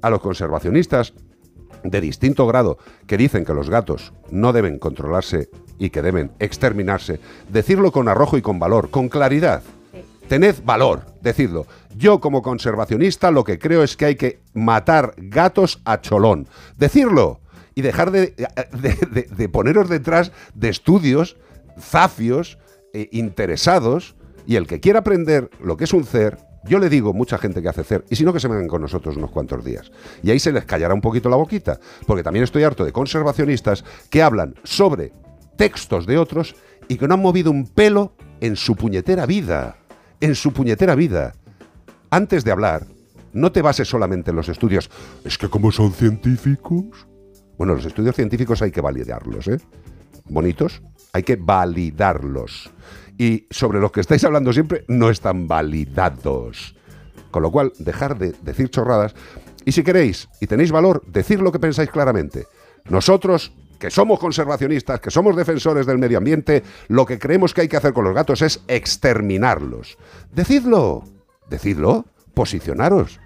a 0.03 0.11
los 0.11 0.19
conservacionistas 0.19 1.15
de 1.83 2.01
distinto 2.01 2.45
grado 2.47 2.77
que 3.05 3.17
dicen 3.17 3.45
que 3.45 3.53
los 3.53 3.69
gatos 3.69 4.13
no 4.31 4.53
deben 4.53 4.79
controlarse 4.79 5.49
y 5.79 5.89
que 5.89 6.01
deben 6.01 6.31
exterminarse, 6.39 7.19
decirlo 7.49 7.91
con 7.91 8.07
arrojo 8.07 8.37
y 8.37 8.41
con 8.41 8.59
valor, 8.59 8.89
con 8.89 9.09
claridad. 9.09 9.61
Tened 10.27 10.55
valor, 10.65 11.05
decidlo. 11.21 11.65
Yo 11.95 12.19
como 12.19 12.41
conservacionista 12.41 13.31
lo 13.31 13.43
que 13.43 13.59
creo 13.59 13.83
es 13.83 13.95
que 13.95 14.05
hay 14.05 14.15
que 14.15 14.39
matar 14.53 15.13
gatos 15.17 15.79
a 15.85 16.01
cholón. 16.01 16.47
Decirlo 16.77 17.39
y 17.75 17.81
dejar 17.81 18.11
de, 18.11 18.33
de- 18.73 19.07
de- 19.11 19.29
de 19.35 19.49
poneros 19.49 19.87
detrás 19.87 20.31
de 20.53 20.69
estudios 20.69 21.37
zafios, 21.79 22.57
eh, 22.93 23.07
interesados, 23.11 24.15
y 24.45 24.55
el 24.55 24.65
que 24.67 24.79
quiera 24.79 24.99
aprender 24.99 25.49
lo 25.61 25.77
que 25.77 25.83
es 25.83 25.93
un 25.93 26.03
CER, 26.05 26.37
yo 26.65 26.79
le 26.79 26.89
digo 26.89 27.13
mucha 27.13 27.37
gente 27.37 27.61
que 27.61 27.69
hace 27.69 27.83
CER, 27.83 28.05
y 28.09 28.15
si 28.15 28.23
no 28.23 28.33
que 28.33 28.39
se 28.39 28.47
vengan 28.47 28.67
con 28.67 28.81
nosotros 28.81 29.17
unos 29.17 29.31
cuantos 29.31 29.63
días. 29.63 29.91
Y 30.23 30.31
ahí 30.31 30.39
se 30.39 30.51
les 30.51 30.65
callará 30.65 30.93
un 30.93 31.01
poquito 31.01 31.29
la 31.29 31.37
boquita, 31.37 31.79
porque 32.05 32.23
también 32.23 32.43
estoy 32.43 32.63
harto 32.63 32.83
de 32.83 32.91
conservacionistas 32.91 33.83
que 34.09 34.21
hablan 34.21 34.55
sobre 34.63 35.13
textos 35.55 36.05
de 36.05 36.17
otros 36.17 36.55
y 36.87 36.97
que 36.97 37.07
no 37.07 37.15
han 37.15 37.21
movido 37.21 37.51
un 37.51 37.67
pelo 37.67 38.13
en 38.41 38.55
su 38.55 38.75
puñetera 38.75 39.25
vida. 39.25 39.77
En 40.19 40.35
su 40.35 40.53
puñetera 40.53 40.95
vida. 40.95 41.33
Antes 42.09 42.43
de 42.43 42.51
hablar, 42.51 42.85
no 43.33 43.51
te 43.51 43.61
bases 43.61 43.87
solamente 43.87 44.31
en 44.31 44.37
los 44.37 44.49
estudios. 44.49 44.89
Es 45.23 45.37
que 45.37 45.49
como 45.49 45.71
son 45.71 45.93
científicos. 45.93 47.07
Bueno, 47.57 47.75
los 47.75 47.85
estudios 47.85 48.15
científicos 48.15 48.61
hay 48.61 48.71
que 48.71 48.81
validarlos, 48.81 49.47
¿eh? 49.47 49.59
Bonitos, 50.29 50.81
hay 51.13 51.23
que 51.23 51.35
validarlos. 51.35 52.71
Y 53.17 53.47
sobre 53.49 53.79
los 53.79 53.91
que 53.91 54.01
estáis 54.01 54.23
hablando 54.23 54.53
siempre, 54.53 54.85
no 54.87 55.09
están 55.09 55.47
validados. 55.47 56.75
Con 57.31 57.43
lo 57.43 57.51
cual, 57.51 57.73
dejar 57.79 58.17
de 58.17 58.33
decir 58.41 58.69
chorradas. 58.69 59.15
Y 59.65 59.71
si 59.71 59.83
queréis 59.83 60.29
y 60.39 60.47
tenéis 60.47 60.71
valor, 60.71 61.03
decir 61.07 61.41
lo 61.41 61.51
que 61.51 61.59
pensáis 61.59 61.89
claramente. 61.89 62.47
Nosotros, 62.89 63.51
que 63.79 63.91
somos 63.91 64.19
conservacionistas, 64.19 64.99
que 64.99 65.11
somos 65.11 65.35
defensores 65.35 65.85
del 65.85 65.97
medio 65.97 66.17
ambiente, 66.17 66.63
lo 66.87 67.05
que 67.05 67.19
creemos 67.19 67.53
que 67.53 67.61
hay 67.61 67.67
que 67.67 67.77
hacer 67.77 67.93
con 67.93 68.05
los 68.05 68.13
gatos 68.13 68.41
es 68.41 68.61
exterminarlos. 68.67 69.97
Decidlo, 70.31 71.03
decidlo, 71.49 72.05
posicionaros. 72.33 73.19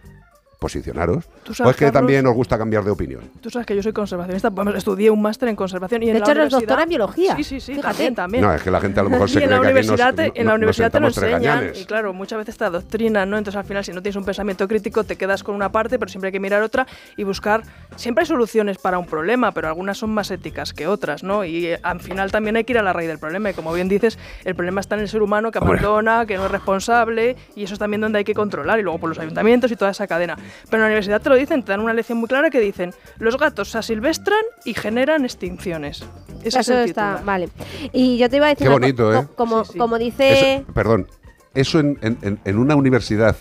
Posicionaros. 0.61 1.25
Tú 1.43 1.53
O 1.53 1.69
es 1.71 1.75
que 1.75 1.85
Carlos- 1.85 1.91
también 1.91 2.27
os 2.27 2.35
gusta 2.35 2.55
cambiar 2.55 2.83
de 2.83 2.91
opinión. 2.91 3.21
Tú 3.41 3.49
sabes 3.49 3.65
que 3.65 3.75
yo 3.75 3.81
soy 3.81 3.93
conservacionista, 3.93 4.51
vamos, 4.51 4.75
estudié 4.75 5.09
un 5.09 5.19
máster 5.19 5.49
en 5.49 5.55
conservación 5.55 6.03
y 6.03 6.09
en 6.09 6.13
De 6.13 6.19
la 6.19 6.23
hecho, 6.25 6.31
eres 6.33 6.41
universidad- 6.53 6.59
doctora 6.59 6.83
en 6.83 6.89
biología. 6.89 7.35
Sí, 7.35 7.43
sí, 7.43 7.59
sí, 7.59 7.73
Fíjate. 7.73 7.87
también, 7.87 8.13
también. 8.15 8.43
No, 8.43 8.53
es 8.53 8.61
que 8.61 8.69
la 8.69 8.79
gente 8.79 8.99
a 8.99 9.03
lo 9.03 9.09
mejor 9.09 9.27
se 9.29 9.39
y 9.39 9.41
en 9.41 9.49
cree 9.49 9.57
la 9.57 9.61
que 9.63 9.67
aquí 9.69 9.87
nos- 9.87 9.87
universidad, 9.99 10.13
te, 10.13 10.39
en 10.39 10.45
la 10.45 10.53
universidad 10.53 10.91
te 10.91 10.99
lo 10.99 11.07
nos 11.07 11.17
enseñan 11.17 11.71
y 11.73 11.85
claro, 11.85 12.13
muchas 12.13 12.37
veces 12.37 12.57
te 12.59 12.63
adoctrinan, 12.65 13.27
¿no? 13.27 13.39
Entonces 13.39 13.57
al 13.57 13.65
final 13.65 13.83
si 13.83 13.91
no 13.91 14.03
tienes 14.03 14.15
un 14.17 14.23
pensamiento 14.23 14.67
crítico 14.67 15.03
te 15.03 15.15
quedas 15.15 15.43
con 15.43 15.55
una 15.55 15.71
parte, 15.71 15.97
pero 15.97 16.09
siempre 16.11 16.27
hay 16.27 16.31
que 16.31 16.39
mirar 16.39 16.61
otra 16.61 16.85
y 17.17 17.23
buscar, 17.23 17.63
siempre 17.95 18.21
hay 18.21 18.27
soluciones 18.27 18.77
para 18.77 18.99
un 18.99 19.07
problema, 19.07 19.53
pero 19.53 19.67
algunas 19.67 19.97
son 19.97 20.11
más 20.11 20.29
éticas 20.29 20.73
que 20.73 20.85
otras, 20.85 21.23
¿no? 21.23 21.43
Y 21.43 21.65
eh, 21.65 21.79
al 21.81 22.01
final 22.01 22.31
también 22.31 22.55
hay 22.55 22.65
que 22.65 22.73
ir 22.73 22.77
a 22.77 22.83
la 22.83 22.93
raíz 22.93 23.07
del 23.07 23.17
problema 23.17 23.49
y 23.49 23.55
como 23.55 23.73
bien 23.73 23.89
dices, 23.89 24.19
el 24.45 24.53
problema 24.53 24.79
está 24.79 24.93
en 24.93 25.01
el 25.01 25.09
ser 25.09 25.23
humano 25.23 25.49
que 25.49 25.57
Hombre. 25.57 25.79
abandona, 25.79 26.27
que 26.27 26.37
no 26.37 26.45
es 26.45 26.51
responsable 26.51 27.35
y 27.55 27.63
eso 27.63 27.73
es 27.73 27.79
también 27.79 28.01
donde 28.01 28.19
hay 28.19 28.23
que 28.25 28.35
controlar 28.35 28.77
y 28.79 28.83
luego 28.83 28.99
por 28.99 29.09
los 29.09 29.17
ayuntamientos 29.17 29.71
y 29.71 29.75
toda 29.75 29.89
esa 29.89 30.05
cadena. 30.05 30.37
Pero 30.65 30.77
en 30.77 30.81
la 30.81 30.85
universidad 30.87 31.21
te 31.21 31.29
lo 31.29 31.35
dicen, 31.35 31.63
te 31.63 31.71
dan 31.71 31.81
una 31.81 31.93
lección 31.93 32.17
muy 32.17 32.27
clara 32.27 32.49
que 32.49 32.59
dicen, 32.59 32.93
los 33.17 33.37
gatos 33.37 33.69
se 33.71 33.77
asilvestran 33.77 34.39
y 34.65 34.73
generan 34.73 35.25
extinciones. 35.25 36.03
Ese 36.43 36.47
es 36.47 36.55
Eso 36.69 36.73
el 36.79 36.89
está, 36.89 37.21
vale. 37.25 37.49
Y 37.93 38.17
yo 38.17 38.29
te 38.29 38.37
iba 38.37 38.47
a 38.47 38.49
decir 38.49 38.67
Qué 38.67 38.73
bonito, 38.73 39.03
co- 39.11 39.13
¿eh? 39.19 39.27
Como, 39.35 39.63
como 39.77 39.97
dice... 39.99 40.55
Eso- 40.57 40.73
perdón, 40.73 41.07
eso 41.53 41.79
en, 41.79 41.97
en- 42.45 42.57
una 42.57 42.75
universidad 42.75 43.35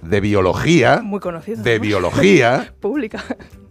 de 0.00 0.20
biología, 0.20 1.00
Muy 1.02 1.20
conocido. 1.20 1.62
de 1.62 1.78
biología, 1.78 2.72
Pública. 2.80 3.22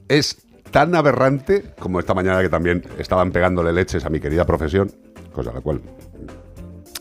es 0.07 0.45
tan 0.71 0.95
aberrante 0.95 1.73
como 1.79 1.99
esta 1.99 2.13
mañana 2.13 2.41
que 2.41 2.47
también 2.49 2.83
estaban 2.97 3.31
pegándole 3.31 3.73
leches 3.73 4.05
a 4.05 4.09
mi 4.09 4.19
querida 4.21 4.45
profesión, 4.45 4.91
cosa 5.33 5.51
la 5.51 5.59
cual 5.61 5.81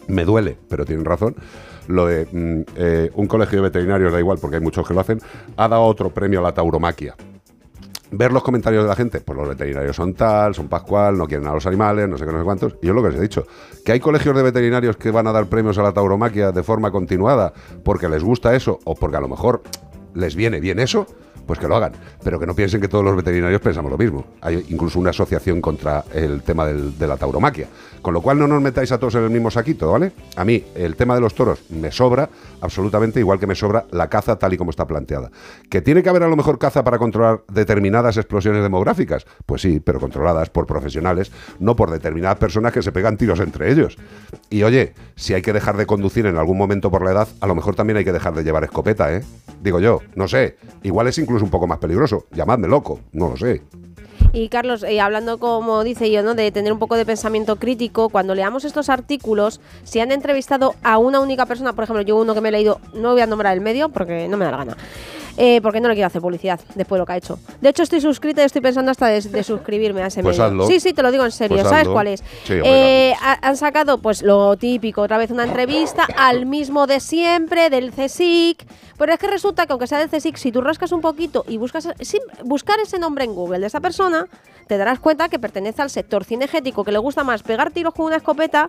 me 0.09 0.25
duele, 0.25 0.57
pero 0.69 0.85
tienen 0.85 1.05
razón. 1.05 1.37
Lo 1.89 2.07
de 2.07 2.27
mm, 2.31 2.61
eh, 2.77 3.11
un 3.15 3.27
colegio 3.27 3.59
de 3.59 3.63
veterinarios, 3.63 4.13
da 4.13 4.19
igual 4.19 4.39
porque 4.41 4.57
hay 4.57 4.63
muchos 4.63 4.87
que 4.87 4.95
lo 4.95 5.01
hacen, 5.01 5.21
ha 5.57 5.69
dado 5.69 5.83
otro 5.83 6.11
premio 6.11 6.41
a 6.41 6.43
la 6.43 6.53
tauromaquia. 6.53 7.15
ver 8.13 8.33
los 8.33 8.43
comentarios 8.43 8.83
de 8.83 8.89
la 8.89 8.97
gente, 8.97 9.21
pues 9.21 9.39
los 9.39 9.49
veterinarios 9.49 9.95
son 9.95 10.15
tal, 10.15 10.55
son 10.55 10.69
pascual, 10.69 11.17
no 11.17 11.27
quieren 11.27 11.47
a 11.47 11.53
los 11.53 11.67
animales, 11.67 12.09
no 12.09 12.19
sé 12.19 12.25
qué, 12.25 12.33
no 12.33 12.39
sé 12.39 12.45
cuántos. 12.45 12.77
Y 12.83 12.87
yo 12.89 12.93
lo 12.93 13.03
que 13.03 13.11
les 13.11 13.19
he 13.19 13.23
dicho, 13.23 13.47
que 13.85 13.93
hay 13.93 14.01
colegios 14.01 14.35
de 14.35 14.43
veterinarios 14.43 14.97
que 14.97 15.11
van 15.11 15.27
a 15.27 15.33
dar 15.33 15.47
premios 15.47 15.79
a 15.79 15.83
la 15.83 15.93
tauromaquia 15.93 16.53
de 16.53 16.63
forma 16.63 16.91
continuada 16.91 17.53
porque 17.85 18.09
les 18.09 18.23
gusta 18.23 18.55
eso 18.55 18.79
o 18.85 18.95
porque 18.95 19.17
a 19.17 19.21
lo 19.21 19.29
mejor 19.29 19.63
les 20.15 20.35
viene 20.35 20.61
bien 20.61 20.81
eso, 20.81 21.07
pues 21.51 21.59
que 21.59 21.67
lo 21.67 21.75
hagan. 21.75 21.95
Pero 22.23 22.39
que 22.39 22.47
no 22.47 22.55
piensen 22.55 22.81
que 22.81 22.87
todos 22.87 23.05
los 23.05 23.17
veterinarios 23.17 23.61
pensamos 23.61 23.91
lo 23.91 23.99
mismo. 23.99 24.25
Hay 24.41 24.67
incluso 24.69 25.01
una 25.01 25.11
asociación 25.11 25.61
contra 25.61 26.05
el 26.15 26.43
tema 26.43 26.65
de 26.65 27.09
la 27.09 27.17
tauromaquia. 27.17 27.67
Con 28.01 28.15
lo 28.15 28.23
cual 28.23 28.39
no 28.39 28.47
nos 28.47 28.63
metáis 28.63 28.93
a 28.93 28.99
todos 28.99 29.17
en 29.17 29.25
el 29.25 29.31
mismo 29.31 29.51
saquito, 29.51 29.91
¿vale? 29.91 30.13
A 30.37 30.45
mí 30.45 30.65
el 30.77 30.95
tema 30.95 31.17
de 31.17 31.21
los 31.21 31.35
toros 31.35 31.65
me 31.69 31.91
sobra 31.91 32.31
absolutamente 32.61 33.19
igual 33.19 33.41
que 33.41 33.49
me 33.49 33.57
sobra 33.57 33.85
la 33.91 34.09
caza 34.09 34.39
tal 34.39 34.55
y 34.55 34.57
como 34.57 34.71
está 34.71 34.87
planteada. 34.87 35.33
¿Que 35.69 35.83
tiene 35.83 36.05
que 36.05 36.09
haber 36.09 36.23
a 36.23 36.29
lo 36.29 36.37
mejor 36.37 36.59
caza 36.59 36.85
para 36.85 36.99
controlar 36.99 37.43
determinadas 37.53 38.17
explosiones 38.17 38.63
demográficas? 38.63 39.27
Pues 39.45 39.63
sí, 39.63 39.81
pero 39.81 39.99
controladas 39.99 40.51
por 40.51 40.67
profesionales, 40.67 41.33
no 41.59 41.75
por 41.75 41.91
determinadas 41.91 42.39
personas 42.39 42.73
que 42.73 42.81
se 42.81 42.93
pegan 42.93 43.17
tiros 43.17 43.41
entre 43.41 43.73
ellos. 43.73 43.99
Y 44.51 44.63
oye, 44.63 44.95
si 45.17 45.35
hay 45.35 45.43
que 45.43 45.53
dejar 45.53 45.77
de 45.77 45.85
conducir 45.85 46.27
en 46.27 46.37
algún 46.37 46.57
momento 46.57 46.93
por 46.93 47.05
la 47.05 47.11
edad, 47.11 47.29
a 47.41 47.47
lo 47.49 47.57
mejor 47.57 47.75
también 47.75 47.97
hay 47.97 48.05
que 48.05 48.13
dejar 48.13 48.35
de 48.35 48.45
llevar 48.45 48.63
escopeta, 48.63 49.13
¿eh? 49.13 49.25
Digo 49.61 49.81
yo, 49.81 50.01
no 50.15 50.27
sé. 50.27 50.57
Igual 50.83 51.09
es 51.09 51.19
incluso 51.19 51.40
un 51.43 51.51
poco 51.51 51.67
más 51.67 51.79
peligroso. 51.79 52.27
Llamadme 52.33 52.69
loco, 52.69 53.01
no 53.13 53.31
lo 53.31 53.37
sé. 53.37 53.63
Y 54.33 54.49
Carlos, 54.49 54.85
eh, 54.85 55.01
hablando 55.01 55.39
como 55.39 55.83
dice 55.83 56.11
yo, 56.11 56.23
¿no? 56.23 56.35
De 56.35 56.53
tener 56.53 56.73
un 56.73 56.79
poco 56.79 56.97
de 56.97 57.05
pensamiento 57.05 57.57
crítico, 57.57 58.11
cuando 58.11 58.35
leamos 58.35 58.65
estos 58.65 58.89
artículos, 58.89 59.61
si 59.83 59.99
han 59.99 60.13
entrevistado 60.13 60.75
a 60.83 60.99
una 60.99 61.21
única 61.21 61.47
persona, 61.47 61.73
por 61.73 61.85
ejemplo, 61.85 62.03
yo 62.03 62.17
uno 62.17 62.35
que 62.35 62.41
me 62.41 62.51
he 62.51 62.53
leído, 62.53 62.81
no 62.95 63.13
voy 63.13 63.23
a 63.23 63.27
nombrar 63.27 63.55
el 63.55 63.61
medio 63.61 63.89
porque 63.89 64.29
no 64.29 64.37
me 64.37 64.45
da 64.45 64.53
la 64.53 64.57
gana. 64.59 64.77
Eh, 65.43 65.59
porque 65.63 65.81
no 65.81 65.89
le 65.89 65.95
quiero 65.95 66.09
hacer 66.09 66.21
publicidad 66.21 66.61
después 66.75 66.99
de 66.99 67.01
lo 67.01 67.07
que 67.07 67.13
ha 67.13 67.17
hecho. 67.17 67.39
De 67.63 67.71
hecho, 67.71 67.83
estoy 67.83 68.03
suscrita 68.03 68.43
y 68.43 68.45
estoy 68.45 68.61
pensando 68.61 68.91
hasta 68.91 69.07
de, 69.07 69.23
de 69.23 69.43
suscribirme 69.43 70.03
a 70.03 70.09
ese 70.09 70.23
Pues 70.23 70.37
medio. 70.37 70.45
hazlo. 70.51 70.67
Sí, 70.67 70.81
sí, 70.81 70.93
te 70.93 71.03
lo 71.03 71.11
digo 71.11 71.25
en 71.25 71.31
serio. 71.33 71.57
Pues 71.57 71.67
¿Sabes 71.67 71.81
hazlo. 71.83 71.93
cuál 71.95 72.09
es? 72.09 72.21
Sí, 72.45 72.53
Eh, 72.63 73.15
ha- 73.23 73.39
han 73.49 73.57
sacado 73.57 73.97
pues 73.99 74.21
lo 74.23 74.57
típico, 74.59 75.01
otra 75.01 75.17
vez 75.17 75.31
una 75.31 75.45
entrevista 75.45 76.07
al 76.17 76.45
mismo 76.45 76.87
de 76.87 77.01
siempre, 77.01 77.71
del 77.71 77.91
CSIC. 77.93 78.67
Pero 78.99 79.15
es 79.15 79.19
que 79.19 79.29
resulta 79.29 79.65
que 79.65 79.73
aunque 79.73 79.87
sea 79.87 79.99
del 79.99 80.11
CSIC, 80.11 80.37
si 80.37 80.53
tú 80.53 80.61
rascas 80.61 80.93
un 80.93 81.01
poquito 81.01 81.45
y 81.49 81.57
buscas 81.57 81.89
sin 82.01 82.21
buscar 82.45 82.79
ese 82.81 82.99
nombre 82.99 83.25
en 83.25 83.35
Google 83.35 83.61
de 83.61 83.67
esa 83.69 83.81
persona, 83.81 84.27
te 84.67 84.77
darás 84.77 85.01
cuenta 85.01 85.31
que 85.31 85.39
pertenece 85.39 85.81
al 85.81 85.89
sector 85.89 86.23
cinegético, 86.25 86.85
que 86.85 86.93
le 86.93 86.99
gusta 86.99 87.25
más 87.25 87.43
pegar 87.43 87.71
tiros 87.71 87.95
con 87.95 88.05
una 88.07 88.17
escopeta 88.17 88.69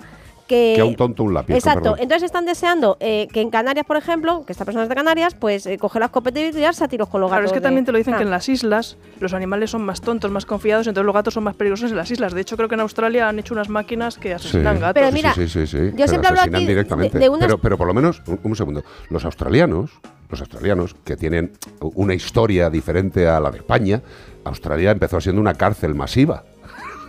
que... 0.52 0.74
Que 0.76 0.82
a 0.82 0.86
un 0.86 0.96
tonto 0.96 1.24
un 1.24 1.34
lápiz. 1.34 1.54
Exacto, 1.54 1.96
entonces 1.98 2.24
están 2.24 2.46
deseando 2.46 2.98
eh, 3.00 3.28
que 3.32 3.40
en 3.42 3.50
Canarias, 3.50 3.86
por 3.86 3.96
ejemplo, 3.96 4.44
que 4.46 4.52
esta 4.52 4.66
persona 4.66 4.84
es 4.84 4.90
de 4.90 4.96
Canarias, 4.96 5.34
pues 5.34 5.66
eh, 5.66 5.78
coger 5.78 6.02
la 6.02 6.08
escopeta 6.08 6.42
y 6.42 6.52
tirarse 6.52 6.84
a 6.84 6.88
tiros 6.90 7.08
con 7.08 7.22
los 7.22 7.30
Claro, 7.30 7.44
gatos. 7.44 7.52
es 7.52 7.54
que 7.54 7.60
de- 7.62 7.64
también 7.64 7.86
te 7.86 7.92
lo 7.94 7.98
dicen 7.98 8.14
Ah. 8.16 8.18
que 8.18 8.24
en 8.24 8.30
las 8.32 8.50
islas 8.50 8.98
los 9.22 9.34
animales 9.34 9.70
son 9.72 9.84
más 9.84 10.02
tontos, 10.02 10.30
más 10.30 10.46
confiados, 10.46 10.88
entonces 10.88 11.06
los 11.06 11.16
gatos 11.16 11.34
son 11.34 11.44
más 11.46 11.56
peligrosos 11.56 11.90
en 11.92 11.98
las 11.98 12.12
islas. 12.12 12.34
De 12.34 12.42
hecho, 12.42 12.58
creo 12.58 12.68
que 12.68 12.76
en 12.76 12.82
Australia 12.82 13.30
han 13.30 13.40
hecho 13.40 13.54
unas 13.54 13.70
máquinas 13.70 14.18
que 14.18 14.34
asesinan 14.34 14.80
gatos. 14.80 15.02
Pero 15.02 15.12
mira, 15.14 15.34
sí, 15.34 15.48
sí, 15.48 15.66
sí, 15.66 15.68
sí, 15.68 15.78
yo 15.78 15.92
pero 15.96 16.08
siempre 16.10 16.28
hablo 16.30 16.42
aquí 16.42 16.52
de- 16.52 16.60
directamente. 16.68 17.18
de 17.18 17.30
unas- 17.30 17.46
pero, 17.48 17.58
pero 17.60 17.78
por 17.78 17.88
lo 17.88 17.94
menos, 17.94 18.22
un, 18.28 18.40
un 18.44 18.56
segundo, 18.56 18.84
los 19.10 19.24
australianos, 19.26 19.92
los 20.30 20.40
australianos 20.42 20.96
que 21.06 21.16
tienen 21.16 21.54
una 21.80 22.14
historia 22.14 22.70
diferente 22.70 23.28
a 23.28 23.40
la 23.40 23.52
de 23.52 23.60
España, 23.60 24.02
Australia 24.44 24.92
empezó 24.92 25.22
siendo 25.22 25.40
una 25.40 25.54
cárcel 25.54 25.96
masiva. 25.96 26.44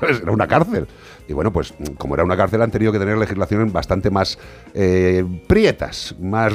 era 0.22 0.30
una 0.32 0.46
cárcel. 0.46 0.86
Y 1.28 1.32
bueno, 1.32 1.52
pues 1.52 1.74
como 1.98 2.14
era 2.14 2.24
una 2.24 2.36
cárcel 2.36 2.62
han 2.62 2.70
tenido 2.70 2.92
que 2.92 2.98
tener 2.98 3.16
legislaciones 3.16 3.72
bastante 3.72 4.10
más 4.10 4.38
eh, 4.74 5.24
prietas, 5.46 6.14
más 6.20 6.52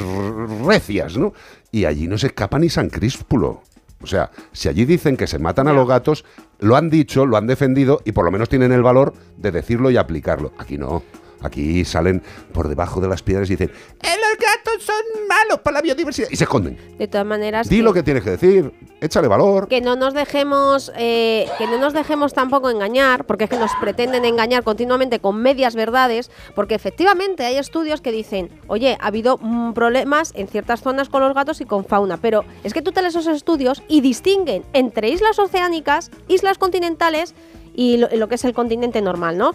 recias, 0.64 1.16
¿no? 1.16 1.32
Y 1.70 1.84
allí 1.84 2.06
no 2.06 2.18
se 2.18 2.28
escapa 2.28 2.58
ni 2.58 2.68
San 2.68 2.88
Críspulo. 2.88 3.62
O 4.00 4.06
sea, 4.06 4.30
si 4.52 4.68
allí 4.68 4.84
dicen 4.84 5.16
que 5.16 5.26
se 5.26 5.38
matan 5.38 5.66
a 5.68 5.72
los 5.72 5.88
gatos, 5.88 6.24
lo 6.60 6.76
han 6.76 6.88
dicho, 6.88 7.26
lo 7.26 7.36
han 7.36 7.46
defendido 7.46 8.00
y 8.04 8.12
por 8.12 8.24
lo 8.24 8.30
menos 8.30 8.48
tienen 8.48 8.72
el 8.72 8.82
valor 8.82 9.14
de 9.36 9.50
decirlo 9.50 9.90
y 9.90 9.96
aplicarlo. 9.96 10.52
Aquí 10.58 10.78
no. 10.78 11.02
Aquí 11.42 11.84
salen 11.84 12.22
por 12.52 12.68
debajo 12.68 13.00
de 13.00 13.08
las 13.08 13.22
piedras 13.22 13.48
y 13.50 13.56
dicen, 13.56 13.70
"Eh, 14.02 14.08
los 14.16 14.38
gatos 14.38 14.82
son 14.84 15.26
malos 15.28 15.60
para 15.60 15.74
la 15.76 15.82
biodiversidad. 15.82 16.28
Y 16.30 16.36
se 16.36 16.44
esconden. 16.44 16.76
De 16.98 17.06
todas 17.08 17.26
maneras, 17.26 17.68
Di 17.68 17.76
que- 17.78 17.82
lo 17.82 17.92
que 17.92 18.02
tienes 18.02 18.22
que 18.24 18.30
decir, 18.30 18.72
échale 19.00 19.28
valor. 19.28 19.68
que 19.68 19.80
no 19.80 19.94
nos 19.96 20.14
dejemos 20.14 20.92
eh, 20.96 21.46
que 21.58 21.66
no 21.66 21.78
nos 21.78 21.92
dejemos 21.92 22.34
tampoco 22.34 22.70
engañar 22.70 23.24
porque 23.24 23.44
es 23.44 23.50
que 23.50 23.56
nos 23.58 23.70
pretenden 23.80 24.24
engañar 24.24 24.64
continuamente 24.64 25.20
con 25.20 25.40
medias 25.40 25.74
verdades 25.76 26.30
porque 26.56 26.74
efectivamente 26.74 27.44
hay 27.44 27.56
estudios 27.56 28.00
que 28.00 28.10
dicen 28.10 28.50
oye 28.66 28.96
ha 29.00 29.06
habido 29.06 29.38
mm, 29.40 29.72
problemas 29.74 30.32
en 30.34 30.48
ciertas 30.48 30.80
zonas 30.82 31.08
con 31.08 31.22
los 31.22 31.32
gatos 31.34 31.60
y 31.60 31.64
con 31.64 31.84
fauna 31.84 32.16
pero 32.16 32.44
es 32.64 32.74
que 32.74 32.82
tú 32.82 32.90
te 32.90 33.00
lees 33.02 33.14
esos 33.14 33.36
estudios 33.36 33.82
y 33.86 34.00
distinguen 34.00 34.64
entre 34.72 35.08
islas 35.10 35.38
oceánicas 35.38 36.10
islas 36.26 36.58
continentales 36.58 37.34
y 37.74 37.98
lo, 37.98 38.08
lo 38.16 38.28
que 38.28 38.34
es 38.34 38.44
el 38.44 38.52
continente 38.54 39.00
normal 39.00 39.38
no 39.38 39.52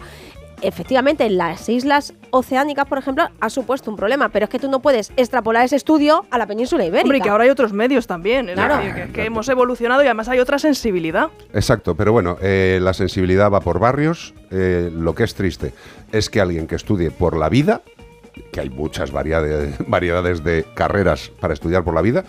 Efectivamente, 0.66 1.24
en 1.26 1.36
las 1.36 1.68
islas 1.68 2.14
oceánicas, 2.30 2.86
por 2.86 2.98
ejemplo, 2.98 3.24
ha 3.40 3.50
supuesto 3.50 3.90
un 3.90 3.96
problema, 3.96 4.30
pero 4.30 4.44
es 4.44 4.50
que 4.50 4.58
tú 4.58 4.68
no 4.70 4.80
puedes 4.80 5.12
extrapolar 5.16 5.64
ese 5.64 5.76
estudio 5.76 6.24
a 6.30 6.38
la 6.38 6.46
península 6.46 6.84
ibérica. 6.84 7.02
Hombre, 7.04 7.18
y 7.18 7.20
que 7.20 7.28
ahora 7.28 7.44
hay 7.44 7.50
otros 7.50 7.72
medios 7.72 8.06
también. 8.06 8.48
Es 8.48 8.54
Claro. 8.54 8.78
decir, 8.78 8.94
que, 8.94 9.12
que 9.12 9.24
hemos 9.24 9.48
evolucionado 9.48 10.02
y 10.02 10.06
además 10.06 10.28
hay 10.28 10.38
otra 10.40 10.58
sensibilidad. 10.58 11.28
Exacto, 11.52 11.94
pero 11.94 12.12
bueno, 12.12 12.38
eh, 12.40 12.78
la 12.82 12.94
sensibilidad 12.94 13.50
va 13.50 13.60
por 13.60 13.78
barrios. 13.78 14.34
Eh, 14.50 14.90
lo 14.92 15.14
que 15.14 15.24
es 15.24 15.34
triste 15.34 15.74
es 16.12 16.30
que 16.30 16.40
alguien 16.40 16.66
que 16.66 16.76
estudie 16.76 17.10
por 17.10 17.36
la 17.36 17.48
vida, 17.48 17.82
que 18.52 18.60
hay 18.60 18.70
muchas 18.70 19.10
variedades, 19.12 19.74
variedades 19.86 20.42
de 20.42 20.64
carreras 20.74 21.30
para 21.40 21.54
estudiar 21.54 21.84
por 21.84 21.94
la 21.94 22.02
vida, 22.02 22.24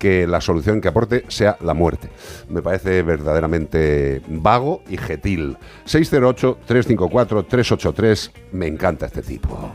que 0.00 0.26
la 0.26 0.40
solución 0.40 0.80
que 0.80 0.88
aporte 0.88 1.24
sea 1.28 1.56
la 1.60 1.74
muerte. 1.74 2.08
Me 2.48 2.62
parece 2.62 3.02
verdaderamente 3.02 4.20
vago 4.26 4.82
y 4.88 4.96
gentil. 4.96 5.56
608-354-383, 5.86 8.30
me 8.52 8.66
encanta 8.66 9.04
este 9.06 9.22
tipo. 9.22 9.72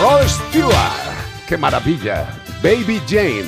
Rod 0.00 0.26
Stewart, 0.26 0.74
qué 1.46 1.56
maravilla. 1.56 2.26
Baby 2.60 3.00
Jane. 3.06 3.44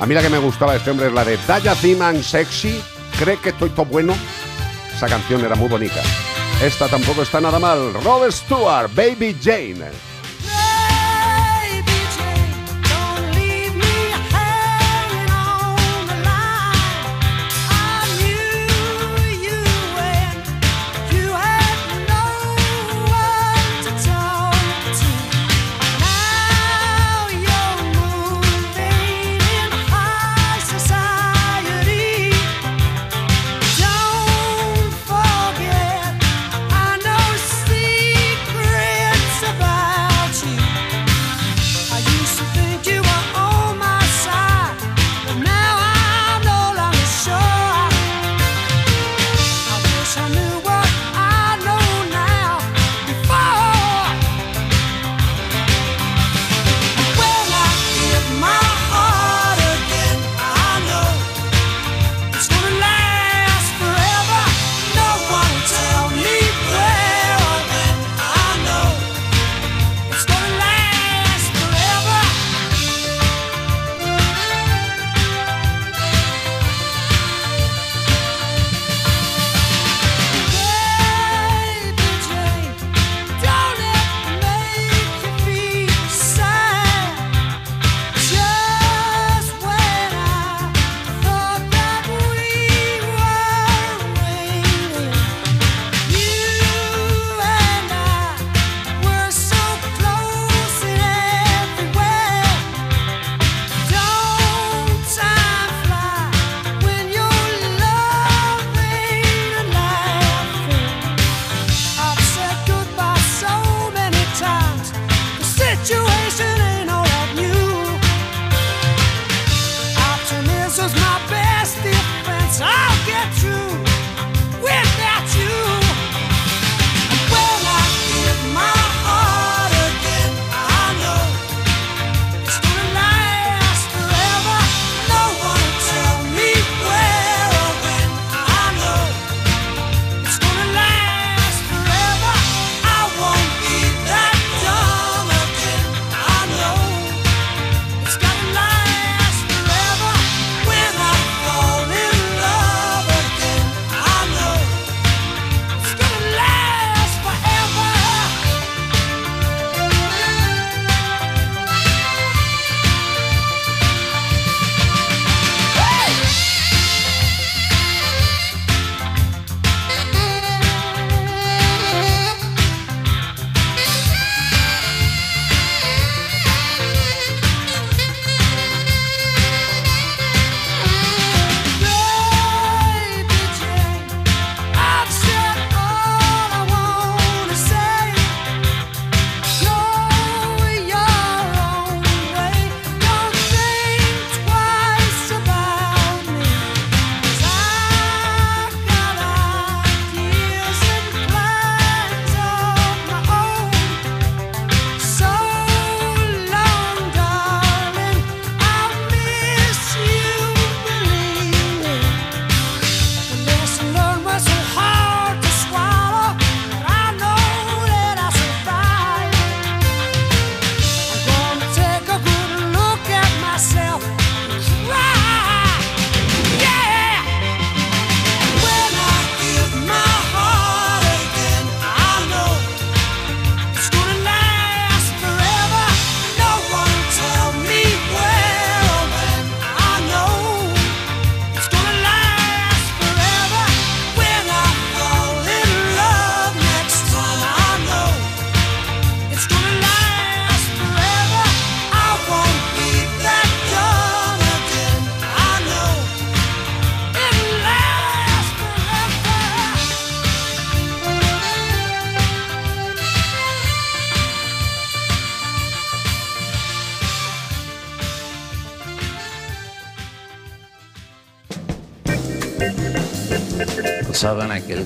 A 0.00 0.06
mí 0.06 0.14
la 0.14 0.22
que 0.22 0.30
me 0.30 0.38
gustaba 0.38 0.72
de 0.72 0.78
este 0.78 0.90
hombre 0.90 1.06
es 1.06 1.12
la 1.12 1.24
de 1.24 1.38
Daya 1.46 1.76
Thin 1.76 2.02
and 2.02 2.22
Sexy. 2.22 2.82
¿Cree 3.18 3.36
que 3.36 3.50
estoy 3.50 3.70
todo 3.70 3.86
bueno? 3.86 4.14
Esa 4.92 5.06
canción 5.06 5.44
era 5.44 5.54
muy 5.54 5.68
bonita. 5.68 6.02
Esta 6.62 6.88
tampoco 6.88 7.22
está 7.22 7.40
nada 7.40 7.58
mal. 7.58 7.94
Rod 8.02 8.30
Stewart, 8.30 8.90
Baby 8.94 9.36
Jane. 9.40 10.11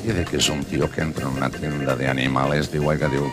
¿Saben 0.06 0.20
aquel 0.20 0.30
que 0.30 0.36
es 0.36 0.48
un 0.48 0.64
tío 0.64 0.88
que 0.88 1.00
entra 1.00 1.26
en 1.26 1.36
una 1.36 1.50
tienda 1.50 1.96
de 1.96 2.06
animales? 2.06 2.70
Digo, 2.70 2.90
oiga, 2.90 3.08
digo, 3.08 3.32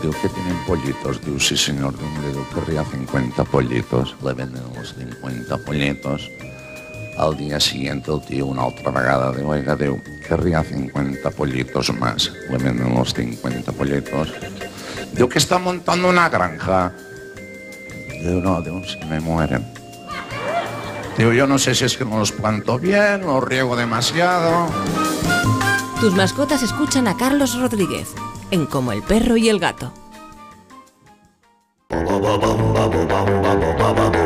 digo 0.00 0.14
que 0.22 0.28
tienen 0.30 0.56
pollitos. 0.66 1.20
Digo, 1.22 1.38
sí, 1.38 1.54
señor. 1.54 1.92
Digo, 1.98 2.46
querría 2.54 2.82
50 2.82 3.44
pollitos. 3.44 4.16
Le 4.24 4.32
venden 4.32 4.62
los 4.74 4.94
50 4.94 5.58
pollitos. 5.58 6.30
Al 7.18 7.36
día 7.36 7.60
siguiente 7.60 8.10
el 8.10 8.22
tío 8.22 8.46
una 8.46 8.64
otra 8.64 8.90
vegada. 8.90 9.32
Digo, 9.32 9.50
oiga, 9.50 9.76
digo, 9.76 10.00
querría 10.26 10.62
50 10.64 11.30
pollitos 11.32 11.92
más. 11.92 12.32
Le 12.50 12.56
venden 12.56 12.94
los 12.94 13.12
50 13.12 13.70
pollitos. 13.72 14.32
Digo, 15.12 15.28
que 15.28 15.38
está 15.38 15.58
montando 15.58 16.08
una 16.08 16.30
granja. 16.30 16.94
Digo, 18.22 18.40
no, 18.40 18.62
digo, 18.62 18.82
se 18.82 19.04
me 19.04 19.20
mueren. 19.20 19.62
Digo, 21.18 21.34
yo 21.34 21.46
no 21.46 21.58
sé 21.58 21.74
si 21.74 21.84
es 21.84 21.98
que 21.98 22.06
no 22.06 22.18
los 22.18 22.32
planto 22.32 22.78
bien, 22.78 23.20
los 23.26 23.44
riego 23.44 23.76
demasiado. 23.76 24.68
Tus 26.00 26.14
mascotas 26.14 26.62
escuchan 26.62 27.08
a 27.08 27.16
Carlos 27.16 27.58
Rodríguez 27.58 28.14
en 28.52 28.66
Como 28.66 28.92
el 28.92 29.02
perro 29.02 29.36
y 29.36 29.48
el 29.48 29.58
gato. 29.58 29.92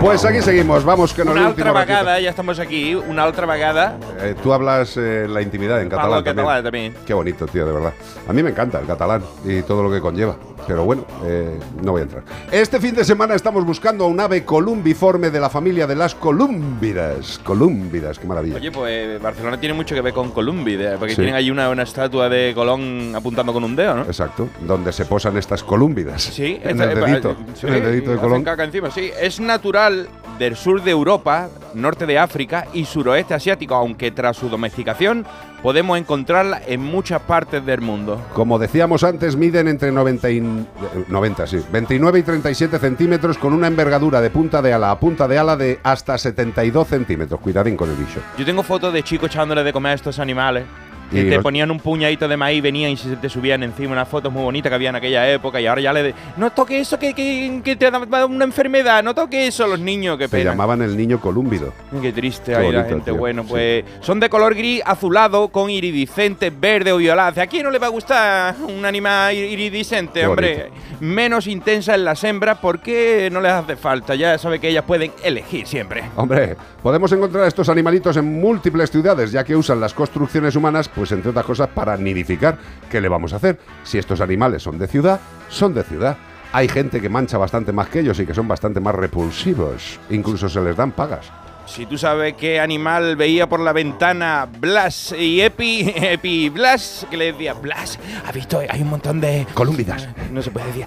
Pues 0.03 0.23
aquí 0.27 0.43
seguimos, 0.43 0.85
vamos 0.85 1.15
que 1.15 1.25
no 1.25 1.33
Una 1.33 1.47
altra 1.47 1.73
vegada, 1.73 2.21
ya 2.21 2.29
estamos 2.29 2.59
aquí, 2.59 2.95
una 2.95 3.23
altra 3.23 3.47
vegada. 3.47 3.99
Eh, 4.21 4.35
tú 4.43 4.53
hablas 4.53 4.99
eh, 4.99 5.27
la 5.27 5.41
intimidad 5.41 5.81
en 5.81 5.89
catalán, 5.89 6.23
también. 6.23 6.63
también. 6.63 6.95
Qué 7.07 7.15
bonito, 7.15 7.47
tío, 7.47 7.65
de 7.65 7.73
verdad. 7.73 7.95
A 8.29 8.33
mí 8.35 8.43
me 8.43 8.51
encanta 8.51 8.79
el 8.79 8.87
catalán 8.87 9.23
y 9.43 9.63
todo 9.63 9.83
lo 9.83 9.91
que 9.91 10.03
conlleva. 10.03 10.37
Pero 10.67 10.85
bueno, 10.85 11.05
eh, 11.25 11.59
no 11.83 11.93
voy 11.93 12.01
a 12.01 12.05
entrar. 12.05 12.23
Este 12.51 12.79
fin 12.81 12.95
de 12.95 13.05
semana 13.05 13.35
estamos 13.35 13.65
buscando 13.67 14.05
a 14.05 14.07
un 14.09 14.21
ave 14.21 14.45
columbiforme 14.45 15.31
de 15.31 15.41
la 15.41 15.51
familia 15.51 15.87
de 15.87 15.97
las 15.97 16.15
colúmbidas. 16.15 17.39
Colúmbidas, 17.41 18.19
qué 18.19 18.27
maravilla. 18.27 18.57
Oye, 18.57 18.71
pues 18.71 19.21
Barcelona 19.21 19.59
tiene 19.59 19.75
mucho 19.75 19.95
que 19.95 20.01
ver 20.01 20.13
con 20.13 20.31
Columbi, 20.31 20.77
de- 20.77 20.97
porque 20.99 21.11
Sí. 21.15 21.17
tienen 21.17 21.35
ahí 21.35 21.51
una, 21.51 21.69
una 21.71 21.83
estatua 21.83 22.29
de 22.29 22.53
Colón 22.55 23.13
apuntando 23.15 23.53
con 23.53 23.65
un 23.65 23.75
dedo, 23.75 23.95
¿no? 23.97 24.03
Exacto, 24.03 24.49
donde 24.61 24.93
se 24.93 25.05
posan 25.05 25.37
estas 25.37 25.63
colúmbidas. 25.65 26.23
Sí, 26.23 26.61
en 26.63 26.71
esta- 26.81 26.93
el 26.93 27.01
dedito, 27.01 27.31
eh, 27.33 27.37
sí, 27.55 27.67
en 27.67 27.75
el 27.75 27.83
dedito 27.83 28.11
de 28.13 28.17
Colón. 28.19 28.45
caca 28.45 28.65
encima, 28.65 28.91
sí. 28.91 29.11
Es 29.21 29.41
natural 29.41 30.09
del 30.39 30.57
sur 30.57 30.83
de 30.83 30.91
Europa, 30.91 31.49
norte 31.75 32.07
de 32.07 32.19
África 32.19 32.67
y 32.73 32.85
suroeste 32.85 33.35
asiático, 33.35 33.75
aunque 33.75 34.11
tras 34.11 34.37
su 34.37 34.49
domesticación 34.49 35.27
podemos 35.63 35.99
encontrarla 35.99 36.61
en 36.67 36.81
muchas 36.81 37.23
partes 37.23 37.65
del 37.65 37.81
mundo. 37.81 38.21
Como 38.35 38.59
decíamos 38.59 39.05
antes, 39.05 39.37
miden 39.37 39.69
entre 39.69 39.93
90 39.93 40.31
y, 40.31 40.67
90, 41.09 41.47
sí, 41.47 41.63
29 41.71 42.19
y 42.19 42.23
37 42.23 42.79
centímetros 42.79 43.39
con 43.39 43.53
una 43.53 43.69
envergadura 43.69 44.21
de 44.21 44.31
punta 44.31 44.61
de 44.61 44.73
ala 44.73 44.91
a 44.91 44.99
punta 44.99 45.29
de 45.29 45.39
ala 45.39 45.57
de 45.57 45.81
hasta 45.83 46.19
72 46.19 46.89
centímetros. 46.89 47.41
Cuidadín 47.41 47.77
con 47.77 47.91
el 47.91 47.97
bicho. 47.97 48.21
Yo 48.37 48.45
tengo 48.45 48.63
fotos 48.63 48.93
de 48.93 49.03
chicos 49.03 49.31
echándole 49.31 49.63
de 49.63 49.73
comer 49.73 49.93
a 49.93 49.95
estos 49.95 50.19
animales. 50.19 50.65
Que 51.13 51.21
Y 51.27 51.31
te 51.31 51.41
ponían 51.41 51.71
un 51.71 51.79
puñadito 51.79 52.27
de 52.27 52.37
maíz, 52.37 52.63
venían 52.63 52.91
y 52.91 52.97
se 52.97 53.17
te 53.17 53.29
subían 53.29 53.63
encima 53.63 53.93
unas 53.93 54.09
fotos 54.09 54.33
muy 54.33 54.43
bonitas 54.43 54.71
que 54.71 54.75
había 54.75 54.89
en 54.91 54.97
aquella 54.97 55.31
época 55.31 55.61
y 55.61 55.67
ahora 55.67 55.81
ya 55.83 55.93
le... 55.93 56.03
de- 56.03 56.15
no 56.37 56.51
toque 56.51 56.81
eso 56.81 56.99
que, 56.99 57.13
que, 57.15 57.61
que 57.63 57.77
te 57.77 57.91
da 57.91 58.25
una 58.27 58.45
enfermedad, 58.45 59.03
no 59.03 59.15
toque 59.15 59.47
eso 59.47 59.67
los 59.67 59.79
niños, 59.79 60.17
qué 60.19 60.25
Se 60.25 60.37
pena. 60.39 60.51
llamaban 60.53 60.83
el 60.83 60.97
niño 60.97 61.21
colúmbido. 61.21 61.73
Qué 62.01 62.13
triste 62.13 62.53
Qué 62.53 62.57
ahí 62.57 62.73
la 62.73 62.79
bonito, 62.81 62.89
gente. 62.89 63.11
tío, 63.11 63.17
Bueno, 63.21 63.43
sí. 63.43 63.49
pues 63.51 63.85
son 64.01 64.21
de 64.21 64.29
color 64.31 64.55
gris 64.55 64.81
azulado 64.85 65.49
con 65.49 65.69
iridiscente 65.71 66.51
verde 66.51 66.93
o 66.93 66.97
violeta. 66.97 67.43
¿A 67.43 67.47
quién 67.47 67.65
no 67.65 67.71
le 67.71 67.79
va 67.79 67.87
a 67.87 67.91
gustar 67.91 68.55
un 68.67 68.85
animal 68.85 69.35
ir- 69.35 69.51
iridiscente, 69.51 70.21
Qué 70.21 70.27
hombre? 70.27 70.71
Menos 71.01 71.47
intensa 71.47 71.95
en 71.95 72.05
las 72.05 72.23
hembras 72.25 72.59
porque 72.63 73.29
no 73.33 73.41
les 73.41 73.53
hace 73.53 73.77
falta. 73.77 74.15
Ya 74.15 74.39
sabe 74.39 74.61
que 74.61 74.69
ellas 74.69 74.85
pueden 74.87 75.13
elegir 75.25 75.67
siempre. 75.67 76.05
Hombre, 76.17 76.57
podemos 76.83 77.11
encontrar 77.13 77.47
estos 77.49 77.69
animalitos 77.69 78.17
en 78.17 78.41
múltiples 78.41 78.91
ciudades, 78.91 79.33
ya 79.33 79.43
que 79.45 79.57
usan 79.57 79.81
las 79.81 79.93
construcciones 79.95 80.55
humanas, 80.57 80.89
pues 80.89 81.02
entre 81.11 81.31
otras 81.31 81.45
cosas, 81.45 81.69
para 81.69 81.97
nidificar. 81.97 82.57
¿Qué 82.89 83.01
le 83.01 83.09
vamos 83.09 83.33
a 83.33 83.37
hacer? 83.37 83.59
Si 83.83 83.99
estos 83.99 84.21
animales 84.21 84.63
son 84.63 84.79
de 84.79 84.87
ciudad, 84.87 85.21
son 85.49 85.75
de 85.75 85.83
ciudad. 85.83 86.17
Hay 86.53 86.69
gente 86.69 87.01
que 87.01 87.09
mancha 87.09 87.39
bastante 87.39 87.73
más 87.73 87.89
que 87.89 88.01
ellos 88.01 88.21
y 88.21 88.27
que 88.27 88.35
son 88.35 88.47
bastante 88.47 88.79
más 88.79 88.95
repulsivos. 88.95 89.99
Incluso 90.11 90.49
se 90.49 90.61
les 90.61 90.77
dan 90.77 90.93
pagas. 90.93 91.33
Si 91.67 91.87
tú 91.87 91.97
sabes 91.97 92.35
qué 92.35 92.59
animal 92.61 93.17
veía 93.17 93.49
por 93.49 93.61
la 93.61 93.73
ventana 93.73 94.49
Blas 94.59 95.15
y 95.19 95.41
Epi, 95.41 95.93
Epi 95.97 96.47
y 96.47 96.49
Blas, 96.49 97.07
que 97.11 97.17
le 97.17 97.33
decía, 97.33 97.55
Blas, 97.55 97.99
¿has 98.27 98.35
visto? 98.35 98.61
Hay 98.69 98.83
un 98.83 98.91
montón 98.91 99.21
de... 99.21 99.47
Colúmbidas. 99.55 100.09
No 100.31 100.43
se 100.43 100.51
puede 100.51 100.67
decir. 100.67 100.87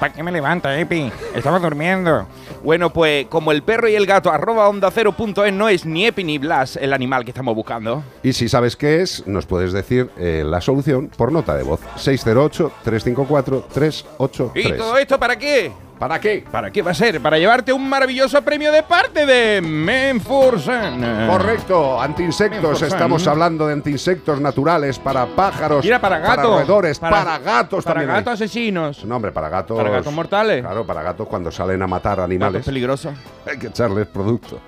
¿Para 0.00 0.12
qué 0.12 0.22
me 0.22 0.32
levanta, 0.32 0.78
Epi? 0.78 1.10
Estaba 1.34 1.58
durmiendo. 1.58 2.26
Bueno, 2.62 2.92
pues 2.92 3.26
como 3.26 3.52
el 3.52 3.62
perro 3.62 3.88
y 3.88 3.94
el 3.94 4.06
gato, 4.06 4.30
arroba 4.30 4.68
onda 4.68 4.90
cero 4.90 5.12
punto 5.12 5.44
es, 5.44 5.52
no 5.52 5.68
es 5.68 5.84
ni 5.84 6.06
Epi 6.06 6.24
ni 6.24 6.38
Blas 6.38 6.76
el 6.76 6.92
animal 6.92 7.24
que 7.24 7.32
estamos 7.32 7.54
buscando. 7.54 8.02
Y 8.22 8.32
si 8.32 8.48
sabes 8.48 8.76
qué 8.76 9.02
es, 9.02 9.26
nos 9.26 9.46
puedes 9.46 9.72
decir 9.72 10.10
eh, 10.18 10.42
la 10.44 10.60
solución 10.60 11.10
por 11.16 11.32
nota 11.32 11.56
de 11.56 11.62
voz. 11.62 11.80
608-354-383. 11.96 14.50
¿Y 14.54 14.72
todo 14.72 14.98
esto 14.98 15.18
para 15.18 15.36
qué? 15.36 15.72
¿Para 15.98 16.20
qué? 16.20 16.44
¿Para 16.50 16.70
qué 16.70 16.82
va 16.82 16.90
a 16.90 16.94
ser? 16.94 17.22
Para 17.22 17.38
llevarte 17.38 17.72
un 17.72 17.88
maravilloso 17.88 18.42
premio 18.42 18.70
de 18.70 18.82
parte 18.82 19.24
de 19.24 19.62
Menforsan. 19.62 21.26
Correcto, 21.26 22.00
antiinsectos. 22.00 22.60
Menforsan. 22.62 22.88
Estamos 22.88 23.26
hablando 23.26 23.66
de 23.66 23.72
antiinsectos 23.72 24.38
naturales 24.40 24.98
para 24.98 25.24
pájaros, 25.24 25.82
Mira, 25.82 25.98
para 25.98 26.18
gatos. 26.18 26.36
para 26.36 26.48
roedores, 26.58 26.98
para, 26.98 27.16
Para- 27.24 27.38
gatos 27.38 27.82
para 27.84 27.94
también. 27.94 28.10
hay. 28.10 28.16
gatos 28.18 28.34
asesinos. 28.34 29.04
No, 29.06 29.16
hombre, 29.16 29.32
para 29.32 29.48
gatos. 29.48 29.76
Para 29.78 29.88
gatos 29.90 30.12
mortales. 30.12 30.60
Claro, 30.62 30.86
para 30.86 31.02
gatos 31.02 31.26
cuando 31.28 31.50
salen 31.50 31.80
a 31.80 31.86
matar 31.86 32.16
Gatos 32.16 32.24
animales. 32.24 32.64
peligrosos. 32.66 33.14
Hay 33.46 33.58
que 33.58 33.68
echarles 33.68 34.06
producto 34.06 34.60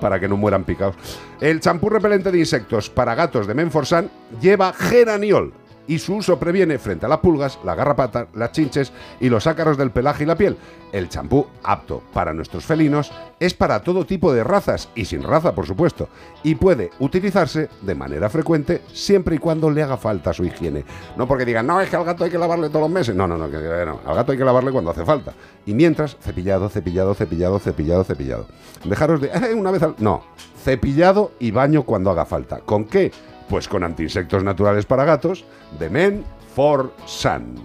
para 0.00 0.18
que 0.18 0.28
no 0.28 0.36
mueran 0.36 0.64
picados. 0.64 0.96
El 1.40 1.60
champú 1.60 1.90
repelente 1.90 2.32
de 2.32 2.38
insectos 2.40 2.90
para 2.90 3.14
gatos 3.14 3.46
de 3.46 3.54
Menforsan 3.54 4.10
lleva 4.40 4.72
geraniol 4.72 5.52
y 5.92 5.98
su 5.98 6.14
uso 6.16 6.38
previene 6.38 6.78
frente 6.78 7.04
a 7.04 7.08
las 7.10 7.18
pulgas, 7.18 7.58
la 7.64 7.74
garrapata, 7.74 8.26
las 8.32 8.52
chinches 8.52 8.92
y 9.20 9.28
los 9.28 9.46
ácaros 9.46 9.76
del 9.76 9.90
pelaje 9.90 10.24
y 10.24 10.26
la 10.26 10.36
piel. 10.36 10.56
El 10.90 11.10
champú 11.10 11.46
apto 11.62 12.02
para 12.14 12.32
nuestros 12.32 12.64
felinos 12.64 13.12
es 13.38 13.52
para 13.52 13.82
todo 13.82 14.06
tipo 14.06 14.32
de 14.32 14.42
razas 14.42 14.88
y 14.94 15.04
sin 15.04 15.22
raza, 15.22 15.54
por 15.54 15.66
supuesto, 15.66 16.08
y 16.42 16.54
puede 16.54 16.92
utilizarse 16.98 17.68
de 17.82 17.94
manera 17.94 18.30
frecuente 18.30 18.80
siempre 18.90 19.36
y 19.36 19.38
cuando 19.38 19.70
le 19.70 19.82
haga 19.82 19.98
falta 19.98 20.32
su 20.32 20.44
higiene. 20.46 20.82
No 21.18 21.28
porque 21.28 21.44
digan, 21.44 21.66
no, 21.66 21.78
es 21.78 21.90
que 21.90 21.96
al 21.96 22.04
gato 22.04 22.24
hay 22.24 22.30
que 22.30 22.38
lavarle 22.38 22.68
todos 22.68 22.80
los 22.82 22.90
meses. 22.90 23.14
No, 23.14 23.26
no, 23.28 23.36
no, 23.36 23.50
que, 23.50 23.58
eh, 23.58 23.84
no. 23.84 24.00
al 24.06 24.14
gato 24.14 24.32
hay 24.32 24.38
que 24.38 24.44
lavarle 24.46 24.72
cuando 24.72 24.92
hace 24.92 25.04
falta. 25.04 25.34
Y 25.66 25.74
mientras, 25.74 26.16
cepillado, 26.22 26.70
cepillado, 26.70 27.12
cepillado, 27.14 27.58
cepillado, 27.58 28.04
cepillado. 28.04 28.46
Dejaros 28.84 29.20
de, 29.20 29.30
"Ay, 29.30 29.52
una 29.56 29.70
vez 29.70 29.82
al... 29.82 29.94
No, 29.98 30.22
cepillado 30.64 31.32
y 31.38 31.50
baño 31.50 31.82
cuando 31.82 32.10
haga 32.10 32.24
falta. 32.24 32.60
¿Con 32.60 32.86
qué? 32.86 33.12
Pues 33.52 33.68
con 33.68 33.84
antiinsectos 33.84 34.42
naturales 34.42 34.86
para 34.86 35.04
gatos 35.04 35.44
de 35.78 35.90
Men 35.90 36.24
for 36.54 36.94
Sun. 37.04 37.62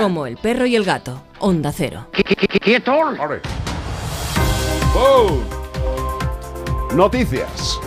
Como 0.00 0.26
el 0.26 0.38
perro 0.38 0.64
y 0.64 0.74
el 0.74 0.82
gato. 0.82 1.24
Onda 1.40 1.72
cero. 1.72 2.06
¡Quieto! 2.62 2.90
Noticias. 6.94 7.78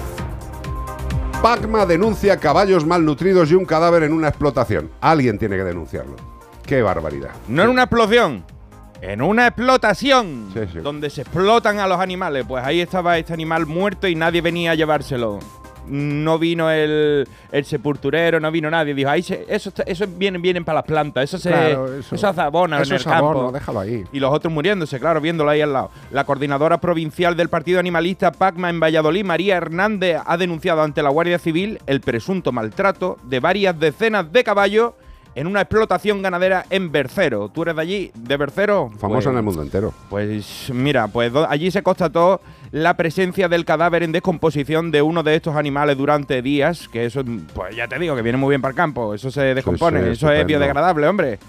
Pacma 1.42 1.88
denuncia 1.88 2.38
caballos 2.38 2.86
malnutridos 2.86 3.50
y 3.50 3.56
un 3.56 3.66
cadáver 3.66 4.04
en 4.04 4.14
una 4.14 4.28
explotación. 4.28 4.92
Alguien 5.02 5.40
tiene 5.40 5.58
que 5.58 5.64
denunciarlo. 5.64 6.18
¡Qué 6.68 6.84
barbaridad! 6.84 7.32
No 7.48 7.64
en 7.64 7.70
una 7.70 7.82
explosión, 7.82 8.46
en 9.02 9.24
una 9.24 9.48
explotación. 9.48 10.54
Donde 10.84 11.10
se 11.10 11.22
explotan 11.22 11.80
a 11.80 11.88
los 11.88 12.00
animales. 12.00 12.46
Pues 12.48 12.64
ahí 12.64 12.80
estaba 12.80 13.18
este 13.18 13.34
animal 13.34 13.66
muerto 13.66 14.08
y 14.08 14.14
nadie 14.14 14.42
venía 14.42 14.70
a 14.70 14.76
llevárselo. 14.76 15.40
No 15.90 16.38
vino 16.40 16.70
el, 16.72 17.28
el 17.52 17.66
sepulturero, 17.66 18.40
no 18.40 18.52
vino 18.52 18.70
nadie. 18.70 18.94
Dijo, 18.94 19.10
ahí 19.10 19.24
se- 19.24 19.46
eso, 19.48 19.70
está- 19.70 19.84
eso 19.84 20.06
vienen, 20.08 20.42
vienen 20.42 20.64
para 20.64 20.78
las 20.80 20.86
plantas, 20.86 21.24
eso 21.24 21.38
se 21.38 21.50
Claro, 21.50 21.96
eso, 22.00 22.16
eso- 22.16 22.28
hace 22.28 22.42
abono 22.42 22.76
eso 22.80 22.92
en 22.94 22.96
es 23.00 23.06
el 23.06 23.12
campo. 23.12 23.30
abono, 23.30 23.52
déjalo 23.52 23.80
ahí. 23.80 24.04
Y 24.12 24.20
los 24.20 24.32
otros 24.34 24.54
muriéndose, 24.54 25.00
claro, 25.00 25.20
viéndolo 25.22 25.50
ahí 25.50 25.62
al 25.62 25.74
lado. 25.74 25.92
La 26.12 26.24
coordinadora 26.24 26.80
provincial 26.80 27.36
del 27.36 27.50
Partido 27.50 27.80
Animalista 27.80 28.32
PACMA 28.32 28.70
en 28.70 28.80
Valladolid, 28.80 29.26
María 29.26 29.58
Hernández, 29.58 30.18
ha 30.26 30.38
denunciado 30.38 30.82
ante 30.82 31.02
la 31.04 31.10
Guardia 31.10 31.40
Civil 31.40 31.80
el 31.88 32.02
presunto 32.02 32.52
maltrato 32.52 33.18
de 33.24 33.40
varias 33.40 33.80
decenas 33.80 34.32
de 34.32 34.44
caballos 34.44 34.94
en 35.36 35.48
una 35.48 35.62
explotación 35.62 36.22
ganadera 36.22 36.66
en 36.70 36.92
Bercero. 36.92 37.50
¿Tú 37.50 37.62
eres 37.64 37.76
de 37.76 37.82
allí, 37.82 38.12
de 38.16 38.38
Bercero? 38.38 38.90
Famoso 39.00 39.16
Pues- 39.16 39.26
en 39.28 39.38
el 39.38 39.44
mundo 39.44 39.62
entero. 39.62 39.94
pues 40.10 40.70
mira, 40.74 41.08
pues 41.08 41.32
allí 41.48 41.72
se 41.72 41.84
constató 41.84 42.42
la 42.72 42.96
presencia 42.96 43.48
del 43.48 43.66
cadáver 43.66 44.04
en 44.04 44.12
descomposición 44.12 44.92
de 44.92 45.02
uno 45.02 45.24
de 45.24 45.36
estos 45.36 45.56
animales 45.56 45.98
durante 45.98 46.42
días, 46.42 46.88
que 46.88 47.06
eso, 47.06 47.24
pues 47.54 47.76
ya 47.76 47.88
te 47.88 47.98
digo, 47.98 48.16
que 48.16 48.22
viene 48.22 48.38
muy 48.38 48.50
bien 48.50 48.62
para 48.62 48.72
el 48.72 48.76
campo, 48.76 49.14
eso 49.14 49.32
se 49.32 49.56
descompone, 49.56 50.00
sí, 50.00 50.04
eso 50.04 50.12
estupendo. 50.14 50.42
es 50.42 50.46
biodegradable, 50.48 51.08
hombre. 51.08 51.40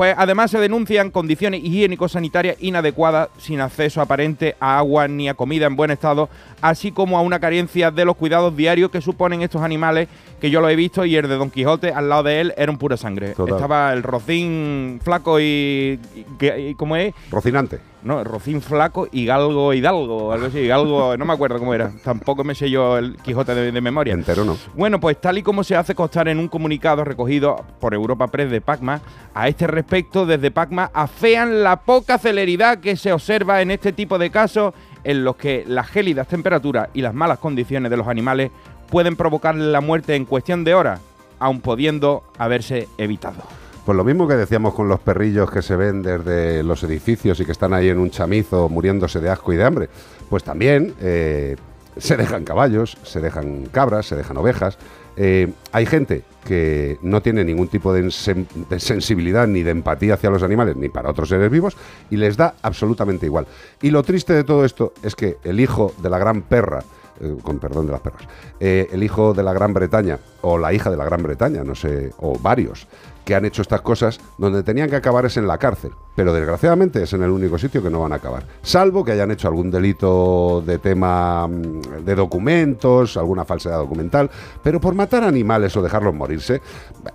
Pues 0.00 0.14
además 0.16 0.50
se 0.50 0.58
denuncian 0.58 1.10
condiciones 1.10 1.62
higiénico-sanitarias 1.62 2.56
inadecuadas, 2.60 3.28
sin 3.36 3.60
acceso 3.60 4.00
aparente 4.00 4.56
a 4.58 4.78
agua 4.78 5.06
ni 5.06 5.28
a 5.28 5.34
comida 5.34 5.66
en 5.66 5.76
buen 5.76 5.90
estado, 5.90 6.30
así 6.62 6.90
como 6.90 7.18
a 7.18 7.20
una 7.20 7.38
carencia 7.38 7.90
de 7.90 8.06
los 8.06 8.16
cuidados 8.16 8.56
diarios 8.56 8.90
que 8.90 9.02
suponen 9.02 9.42
estos 9.42 9.60
animales, 9.60 10.08
que 10.40 10.48
yo 10.48 10.62
lo 10.62 10.70
he 10.70 10.74
visto 10.74 11.04
y 11.04 11.16
el 11.16 11.28
de 11.28 11.36
Don 11.36 11.50
Quijote 11.50 11.92
al 11.92 12.08
lado 12.08 12.22
de 12.22 12.40
él 12.40 12.54
era 12.56 12.72
un 12.72 12.78
pura 12.78 12.96
sangre. 12.96 13.34
Total. 13.34 13.56
Estaba 13.56 13.92
el 13.92 14.02
rocín 14.02 15.00
flaco 15.04 15.38
y, 15.38 16.00
y 16.40 16.74
¿cómo 16.76 16.96
es? 16.96 17.12
Rocinante. 17.30 17.89
No, 18.02 18.24
Rocín 18.24 18.62
Flaco 18.62 19.08
y 19.12 19.26
Galgo 19.26 19.74
Hidalgo, 19.74 20.32
algo 20.32 20.46
así. 20.46 20.66
Galgo, 20.66 21.16
no 21.16 21.24
me 21.24 21.32
acuerdo 21.32 21.58
cómo 21.58 21.74
era. 21.74 21.92
Tampoco 22.02 22.44
me 22.44 22.54
sé 22.54 22.70
yo 22.70 22.96
el 22.96 23.16
Quijote 23.18 23.54
de, 23.54 23.72
de 23.72 23.80
memoria. 23.80 24.14
Entero 24.14 24.44
no. 24.44 24.56
Bueno, 24.74 25.00
pues 25.00 25.20
tal 25.20 25.38
y 25.38 25.42
como 25.42 25.64
se 25.64 25.76
hace 25.76 25.94
constar 25.94 26.28
en 26.28 26.38
un 26.38 26.48
comunicado 26.48 27.04
recogido 27.04 27.64
por 27.78 27.92
Europa 27.92 28.28
Press 28.28 28.50
de 28.50 28.60
Pacma, 28.60 29.00
a 29.34 29.48
este 29.48 29.66
respecto, 29.66 30.24
desde 30.24 30.50
Pacma 30.50 30.90
afean 30.94 31.62
la 31.62 31.80
poca 31.80 32.18
celeridad 32.18 32.78
que 32.78 32.96
se 32.96 33.12
observa 33.12 33.60
en 33.60 33.70
este 33.70 33.92
tipo 33.92 34.18
de 34.18 34.30
casos 34.30 34.74
en 35.04 35.24
los 35.24 35.36
que 35.36 35.64
las 35.66 35.88
gélidas 35.88 36.28
temperaturas 36.28 36.88
y 36.94 37.02
las 37.02 37.14
malas 37.14 37.38
condiciones 37.38 37.90
de 37.90 37.96
los 37.96 38.08
animales 38.08 38.50
pueden 38.90 39.16
provocar 39.16 39.54
la 39.54 39.80
muerte 39.80 40.14
en 40.14 40.24
cuestión 40.24 40.64
de 40.64 40.74
horas, 40.74 41.00
aun 41.38 41.60
pudiendo 41.60 42.24
haberse 42.38 42.88
evitado. 42.98 43.59
Pues 43.90 43.96
lo 43.96 44.04
mismo 44.04 44.28
que 44.28 44.36
decíamos 44.36 44.72
con 44.74 44.86
los 44.88 45.00
perrillos 45.00 45.50
que 45.50 45.62
se 45.62 45.74
ven 45.74 46.00
desde 46.00 46.62
los 46.62 46.80
edificios 46.84 47.40
y 47.40 47.44
que 47.44 47.50
están 47.50 47.74
ahí 47.74 47.88
en 47.88 47.98
un 47.98 48.08
chamizo 48.08 48.68
muriéndose 48.68 49.18
de 49.18 49.28
asco 49.28 49.52
y 49.52 49.56
de 49.56 49.64
hambre. 49.64 49.88
Pues 50.28 50.44
también 50.44 50.94
eh, 51.00 51.56
se 51.96 52.16
dejan 52.16 52.44
caballos, 52.44 52.96
se 53.02 53.20
dejan 53.20 53.66
cabras, 53.72 54.06
se 54.06 54.14
dejan 54.14 54.36
ovejas. 54.36 54.78
Eh, 55.16 55.52
hay 55.72 55.86
gente 55.86 56.22
que 56.44 56.98
no 57.02 57.20
tiene 57.20 57.42
ningún 57.42 57.66
tipo 57.66 57.92
de, 57.92 58.04
sen- 58.04 58.46
de 58.68 58.78
sensibilidad 58.78 59.48
ni 59.48 59.64
de 59.64 59.72
empatía 59.72 60.14
hacia 60.14 60.30
los 60.30 60.44
animales 60.44 60.76
ni 60.76 60.88
para 60.88 61.10
otros 61.10 61.28
seres 61.28 61.50
vivos 61.50 61.76
y 62.10 62.16
les 62.16 62.36
da 62.36 62.54
absolutamente 62.62 63.26
igual. 63.26 63.48
Y 63.82 63.90
lo 63.90 64.04
triste 64.04 64.32
de 64.34 64.44
todo 64.44 64.64
esto 64.64 64.92
es 65.02 65.16
que 65.16 65.38
el 65.42 65.58
hijo 65.58 65.92
de 66.00 66.10
la 66.10 66.18
gran 66.20 66.42
perra, 66.42 66.84
eh, 67.20 67.34
con 67.42 67.58
perdón 67.58 67.86
de 67.86 67.92
las 67.92 68.02
perras, 68.02 68.22
el 68.60 69.02
hijo 69.02 69.34
de 69.34 69.42
la 69.42 69.52
Gran 69.52 69.74
Bretaña 69.74 70.20
o 70.42 70.58
la 70.58 70.72
hija 70.72 70.90
de 70.90 70.96
la 70.96 71.04
Gran 71.04 71.24
Bretaña, 71.24 71.64
no 71.64 71.74
sé, 71.74 72.12
o 72.18 72.38
varios, 72.38 72.86
que 73.30 73.36
han 73.36 73.44
hecho 73.44 73.62
estas 73.62 73.80
cosas, 73.82 74.18
donde 74.38 74.64
tenían 74.64 74.90
que 74.90 74.96
acabar 74.96 75.24
es 75.24 75.36
en 75.36 75.46
la 75.46 75.56
cárcel. 75.56 75.92
Pero 76.16 76.32
desgraciadamente 76.34 77.00
es 77.04 77.12
en 77.12 77.22
el 77.22 77.30
único 77.30 77.58
sitio 77.58 77.80
que 77.80 77.88
no 77.88 78.00
van 78.00 78.12
a 78.12 78.16
acabar. 78.16 78.44
Salvo 78.60 79.04
que 79.04 79.12
hayan 79.12 79.30
hecho 79.30 79.46
algún 79.46 79.70
delito 79.70 80.64
de 80.66 80.78
tema 80.78 81.46
mm, 81.46 82.04
de 82.04 82.14
documentos, 82.16 83.16
alguna 83.16 83.44
falsedad 83.44 83.78
documental. 83.78 84.28
Pero 84.64 84.80
por 84.80 84.96
matar 84.96 85.22
animales 85.22 85.76
o 85.76 85.82
dejarlos 85.82 86.12
morirse, 86.12 86.60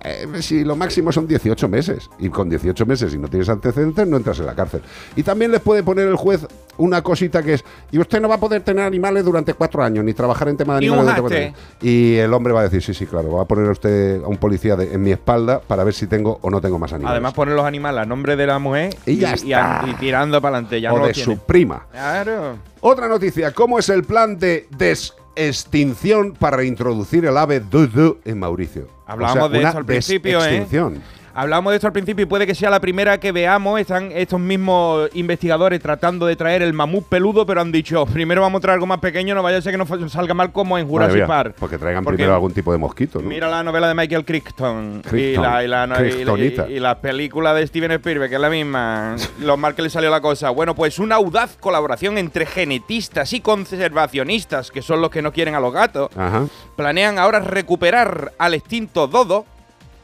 eh, 0.02 0.26
si 0.40 0.64
lo 0.64 0.74
máximo 0.74 1.12
son 1.12 1.26
18 1.28 1.68
meses. 1.68 2.08
Y 2.18 2.30
con 2.30 2.48
18 2.48 2.86
meses, 2.86 3.12
si 3.12 3.18
no 3.18 3.28
tienes 3.28 3.50
antecedentes, 3.50 4.08
no 4.08 4.16
entras 4.16 4.38
en 4.40 4.46
la 4.46 4.54
cárcel. 4.54 4.80
Y 5.16 5.22
también 5.22 5.50
les 5.50 5.60
puede 5.60 5.82
poner 5.82 6.08
el 6.08 6.16
juez 6.16 6.46
una 6.78 7.02
cosita 7.02 7.42
que 7.42 7.54
es, 7.54 7.64
y 7.90 7.98
usted 7.98 8.20
no 8.20 8.28
va 8.28 8.34
a 8.36 8.40
poder 8.40 8.62
tener 8.62 8.84
animales 8.84 9.24
durante 9.24 9.54
cuatro 9.54 9.82
años, 9.82 10.04
ni 10.04 10.12
trabajar 10.12 10.48
en 10.48 10.56
tema 10.58 10.74
de 10.74 10.78
animales 10.78 11.04
durante 11.04 11.20
cuatro 11.22 11.38
años. 11.46 11.82
Y 11.82 12.16
el 12.16 12.32
hombre 12.34 12.52
va 12.52 12.60
a 12.60 12.62
decir, 12.64 12.82
sí, 12.82 12.92
sí, 12.94 13.06
claro, 13.06 13.32
va 13.32 13.42
a 13.42 13.44
poner 13.46 13.66
a 13.68 13.72
usted 13.72 14.22
a 14.22 14.26
un 14.26 14.36
policía 14.38 14.76
de- 14.76 14.92
en 14.92 15.02
mi 15.02 15.10
espalda 15.12 15.60
para 15.60 15.84
ver 15.84 15.94
si 15.94 16.05
tengo 16.06 16.38
o 16.42 16.50
no 16.50 16.60
tengo 16.60 16.78
más 16.78 16.92
animales. 16.92 17.12
Además, 17.12 17.34
poner 17.34 17.54
los 17.54 17.64
animales 17.64 18.02
a 18.02 18.04
nombre 18.06 18.36
de 18.36 18.46
la 18.46 18.58
mujer 18.58 18.94
Y 19.06 19.16
ya 19.16 19.30
y, 19.30 19.52
está. 19.52 19.84
y 19.86 19.94
tirando 19.94 20.40
para 20.40 20.56
adelante. 20.56 20.80
Ya 20.80 20.92
o 20.92 20.98
no 20.98 21.06
de 21.06 21.14
su 21.14 21.38
prima. 21.38 21.86
Claro. 21.90 22.56
Otra 22.80 23.08
noticia, 23.08 23.52
¿cómo 23.52 23.78
es 23.78 23.88
el 23.88 24.04
plan 24.04 24.38
de 24.38 24.68
desextinción 24.76 26.32
para 26.32 26.58
reintroducir 26.58 27.24
el 27.24 27.36
ave 27.36 27.60
dudu 27.60 28.18
en 28.24 28.38
Mauricio? 28.38 28.88
Hablábamos 29.06 29.44
O 29.44 29.50
sea, 29.50 29.58
de 29.58 29.64
esto 29.64 29.78
al 29.78 29.84
principio, 29.84 30.38
¿eh? 30.38 30.42
desextinción. 30.42 31.02
Hablamos 31.38 31.70
de 31.70 31.76
esto 31.76 31.86
al 31.86 31.92
principio 31.92 32.22
y 32.22 32.26
puede 32.26 32.46
que 32.46 32.54
sea 32.54 32.70
la 32.70 32.80
primera 32.80 33.20
que 33.20 33.30
veamos. 33.30 33.78
Están 33.78 34.10
estos 34.10 34.40
mismos 34.40 35.10
investigadores 35.12 35.82
tratando 35.82 36.24
de 36.24 36.34
traer 36.34 36.62
el 36.62 36.72
mamut 36.72 37.04
peludo, 37.04 37.44
pero 37.44 37.60
han 37.60 37.70
dicho, 37.70 38.06
primero 38.06 38.40
vamos 38.40 38.60
a 38.60 38.62
traer 38.62 38.74
algo 38.76 38.86
más 38.86 39.00
pequeño, 39.00 39.34
no 39.34 39.42
vaya 39.42 39.58
a 39.58 39.60
ser 39.60 39.72
que 39.72 39.76
nos 39.76 40.10
salga 40.10 40.32
mal 40.32 40.50
como 40.50 40.78
en 40.78 40.88
Jurassic 40.88 41.16
mía, 41.16 41.26
Park. 41.26 41.56
Porque 41.58 41.76
traigan 41.76 42.04
Porque 42.04 42.16
primero 42.16 42.32
algún 42.34 42.54
tipo 42.54 42.72
de 42.72 42.78
mosquito, 42.78 43.20
¿no? 43.20 43.28
Mira 43.28 43.50
la 43.50 43.62
novela 43.62 43.86
de 43.88 43.94
Michael 43.94 44.24
Crichton, 44.24 45.02
y, 45.04 45.08
Crichton, 45.08 45.42
la, 45.44 45.62
y, 45.62 45.68
la, 45.68 45.86
no- 45.86 45.96
y- 46.02 46.10
Crichtonita. 46.10 46.66
y- 46.70 46.76
y 46.76 46.80
la 46.80 47.00
película 47.02 47.52
de 47.52 47.66
Steven 47.66 47.90
Spielberg, 47.92 48.30
que 48.30 48.36
es 48.36 48.40
la 48.40 48.48
misma. 48.48 49.16
Lo 49.40 49.58
mal 49.58 49.74
que 49.74 49.82
le 49.82 49.90
salió 49.90 50.08
la 50.10 50.22
cosa. 50.22 50.48
Bueno, 50.48 50.74
pues 50.74 50.98
una 50.98 51.16
audaz 51.16 51.58
colaboración 51.60 52.16
entre 52.16 52.46
genetistas 52.46 53.34
y 53.34 53.40
conservacionistas, 53.40 54.70
que 54.70 54.80
son 54.80 55.02
los 55.02 55.10
que 55.10 55.20
no 55.20 55.32
quieren 55.32 55.54
a 55.54 55.60
los 55.60 55.72
gatos, 55.74 56.08
Ajá. 56.16 56.46
planean 56.76 57.18
ahora 57.18 57.40
recuperar 57.40 58.32
al 58.38 58.54
extinto 58.54 59.06
dodo 59.06 59.44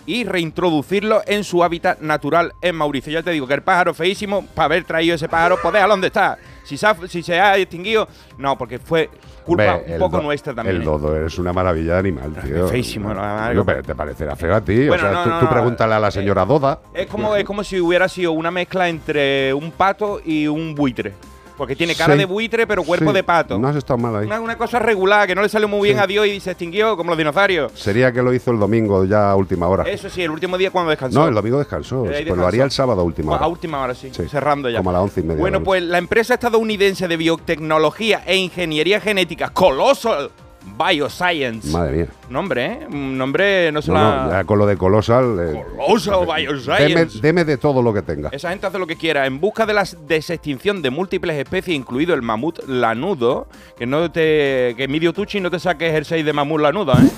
y 0.06 0.24
reintroducirlo 0.24 1.22
en 1.26 1.44
su 1.44 1.62
hábitat 1.62 2.00
natural 2.00 2.52
en 2.60 2.74
Mauricio. 2.76 3.12
Ya 3.12 3.22
te 3.22 3.30
digo 3.30 3.46
que 3.46 3.54
el 3.54 3.62
pájaro 3.62 3.94
feísimo, 3.94 4.44
para 4.54 4.66
haber 4.66 4.84
traído 4.84 5.14
ese 5.14 5.28
pájaro, 5.28 5.56
pues 5.60 5.72
déjalo 5.74 5.92
donde 5.94 6.08
está. 6.08 6.38
Si 6.64 6.76
se 6.76 6.86
ha, 6.86 6.96
si 7.08 7.22
se 7.22 7.40
ha 7.40 7.56
extinguido, 7.56 8.06
no, 8.38 8.56
porque 8.56 8.78
fue 8.78 9.10
culpa 9.44 9.78
Ve, 9.78 9.94
un 9.94 9.98
poco 9.98 10.16
do- 10.18 10.22
nuestra 10.22 10.54
también. 10.54 10.76
El 10.76 10.82
¿eh? 10.82 10.84
dodo 10.84 11.26
es 11.26 11.38
una 11.38 11.52
maravilla 11.52 11.94
de 11.94 11.98
animal, 11.98 12.34
tío. 12.44 12.68
feísimo, 12.68 13.12
¿no? 13.12 13.64
Pero 13.64 13.82
te 13.82 13.94
parecerá 13.94 14.36
feo 14.36 14.54
a 14.54 14.60
ti. 14.60 14.86
Bueno, 14.86 14.94
o 15.04 15.06
sea, 15.06 15.12
no, 15.12 15.24
tú, 15.24 15.30
no, 15.30 15.38
tú 15.40 15.44
no, 15.46 15.50
pregúntale 15.50 15.94
a 15.94 16.00
la 16.00 16.10
señora 16.10 16.44
Doda. 16.44 16.80
Es 16.94 17.06
como, 17.06 17.34
es 17.34 17.44
como 17.44 17.64
si 17.64 17.80
hubiera 17.80 18.08
sido 18.08 18.32
una 18.32 18.50
mezcla 18.50 18.88
entre 18.88 19.52
un 19.54 19.72
pato 19.72 20.20
y 20.24 20.46
un 20.46 20.74
buitre. 20.74 21.12
Porque 21.56 21.76
tiene 21.76 21.94
cara 21.94 22.14
Sí. 22.14 22.18
de 22.18 22.24
buitre, 22.24 22.66
pero 22.66 22.82
cuerpo 22.82 23.10
Sí, 23.10 23.14
de 23.14 23.22
pato. 23.22 23.58
No 23.58 23.68
has 23.68 23.76
estado 23.76 23.98
mal 23.98 24.16
ahí. 24.16 24.26
Una, 24.26 24.40
una 24.40 24.56
cosa 24.56 24.78
regular, 24.78 25.26
que 25.26 25.34
no 25.34 25.42
le 25.42 25.48
salió 25.48 25.68
muy 25.68 25.88
bien 25.88 25.98
Sí. 25.98 26.02
a 26.04 26.06
Dios 26.06 26.26
y 26.26 26.40
se 26.40 26.50
extinguió, 26.52 26.96
como 26.96 27.10
los 27.10 27.18
dinosaurios. 27.18 27.72
Sería 27.74 28.12
que 28.12 28.22
lo 28.22 28.32
hizo 28.32 28.50
el 28.50 28.58
domingo 28.58 29.04
ya 29.04 29.30
a 29.30 29.36
última 29.36 29.68
hora. 29.68 29.84
Eso 29.84 30.08
sí, 30.08 30.22
el 30.22 30.30
último 30.30 30.56
día 30.58 30.70
cuando 30.70 30.90
descansó. 30.90 31.20
No, 31.20 31.28
el 31.28 31.34
domingo 31.34 31.58
descansó. 31.58 32.04
Pues 32.04 32.26
lo 32.26 32.46
haría 32.46 32.64
el 32.64 32.70
sábado 32.70 33.00
a 33.00 33.04
última 33.04 33.32
hora. 33.32 33.44
A 33.44 33.48
última 33.48 33.82
hora, 33.82 33.94
sí. 33.94 34.10
Cerrando 34.10 34.68
ya. 34.70 34.78
Como 34.78 34.90
a 34.90 34.94
las 34.94 35.02
once 35.02 35.20
y 35.20 35.24
media. 35.24 35.40
Bueno, 35.40 35.62
pues 35.62 35.82
la 35.82 35.98
empresa 35.98 36.34
estadounidense 36.34 37.06
de 37.08 37.16
biotecnología 37.16 38.22
e 38.26 38.36
ingeniería 38.36 39.00
genética 39.00 39.50
Colossal 39.50 40.30
Bioscience. 40.64 41.68
Madre 41.70 41.96
mía. 41.96 42.06
Nombre, 42.30 42.64
¿eh? 42.66 42.86
Un 42.88 43.16
nombre 43.18 43.70
no 43.72 43.82
se 43.82 43.90
No, 43.90 43.94
la... 43.98 44.24
no, 44.24 44.30
ya 44.32 44.44
con 44.44 44.58
lo 44.58 44.66
de 44.66 44.76
Colossal. 44.76 45.36
eh, 45.40 45.64
Colossal 45.76 46.26
Bioscience. 46.36 47.20
deme 47.20 47.44
de 47.44 47.56
todo 47.58 47.82
lo 47.82 47.92
que 47.92 48.02
tenga. 48.02 48.28
Esa 48.32 48.50
gente 48.50 48.66
hace 48.66 48.78
lo 48.78 48.86
que 48.86 48.96
quiera. 48.96 49.26
En 49.26 49.40
busca 49.40 49.66
de 49.66 49.74
la 49.74 49.84
desextinción 50.06 50.82
de 50.82 50.90
múltiples 50.90 51.36
especies, 51.36 51.76
incluido 51.76 52.14
el 52.14 52.22
mamut 52.22 52.60
lanudo, 52.68 53.48
que 53.76 53.86
no 53.86 54.10
te. 54.10 54.74
que 54.76 54.86
Midio 54.88 55.12
Tucci 55.12 55.40
no 55.40 55.50
te 55.50 55.58
saques 55.58 55.92
el 55.94 56.04
6 56.04 56.24
de 56.24 56.32
mamut 56.32 56.60
lanudo, 56.60 56.92
¿eh? 56.94 57.10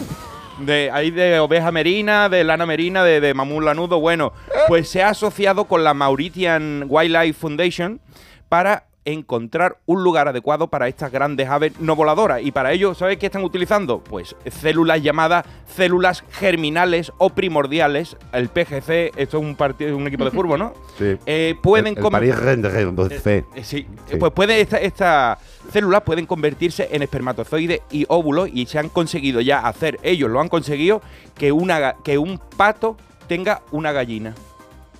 De, 0.64 0.88
hay 0.92 1.10
de 1.10 1.40
oveja 1.40 1.72
merina, 1.72 2.28
de 2.28 2.44
lana 2.44 2.64
merina, 2.64 3.02
de, 3.02 3.20
de 3.20 3.34
mamut 3.34 3.64
lanudo. 3.64 3.98
Bueno, 4.00 4.32
pues 4.68 4.88
se 4.88 5.02
ha 5.02 5.08
asociado 5.08 5.64
con 5.64 5.82
la 5.82 5.94
Mauritian 5.94 6.84
Wildlife 6.88 7.38
Foundation 7.40 8.00
para 8.48 8.84
encontrar 9.04 9.78
un 9.86 10.02
lugar 10.02 10.28
adecuado 10.28 10.68
para 10.68 10.88
estas 10.88 11.12
grandes 11.12 11.48
aves 11.48 11.72
no 11.80 11.94
voladoras. 11.96 12.42
Y 12.42 12.52
para 12.52 12.72
ello, 12.72 12.94
¿sabes 12.94 13.18
qué 13.18 13.26
están 13.26 13.44
utilizando? 13.44 13.98
Pues 14.02 14.34
células 14.50 15.02
llamadas 15.02 15.44
células 15.74 16.24
germinales 16.30 17.12
o 17.18 17.30
primordiales. 17.30 18.16
El 18.32 18.48
PGC, 18.48 19.12
esto 19.16 19.38
es 19.38 19.44
un, 19.44 19.56
partido, 19.56 19.96
un 19.96 20.06
equipo 20.06 20.24
de 20.24 20.30
fútbol, 20.30 20.58
¿no? 20.58 20.74
Sí. 20.98 21.16
Eh, 21.26 21.54
pueden 21.62 21.94
el, 21.94 22.12
Paris 22.12 22.34
eh, 23.56 23.64
sí, 23.64 23.86
Sí. 24.08 24.16
pues 24.18 24.32
puede 24.32 24.60
esta- 24.60 24.78
estas 24.78 25.38
células 25.72 26.02
pueden 26.02 26.26
convertirse 26.26 26.88
en 26.92 27.02
espermatozoides 27.02 27.80
y 27.90 28.04
óvulos 28.08 28.48
y 28.52 28.66
se 28.66 28.78
han 28.78 28.88
conseguido 28.88 29.40
ya 29.40 29.60
hacer, 29.60 29.98
ellos 30.02 30.30
lo 30.30 30.40
han 30.40 30.48
conseguido, 30.48 31.00
que, 31.36 31.52
una, 31.52 31.94
que 32.04 32.18
un 32.18 32.38
pato 32.56 32.96
tenga 33.26 33.62
una 33.72 33.92
gallina. 33.92 34.34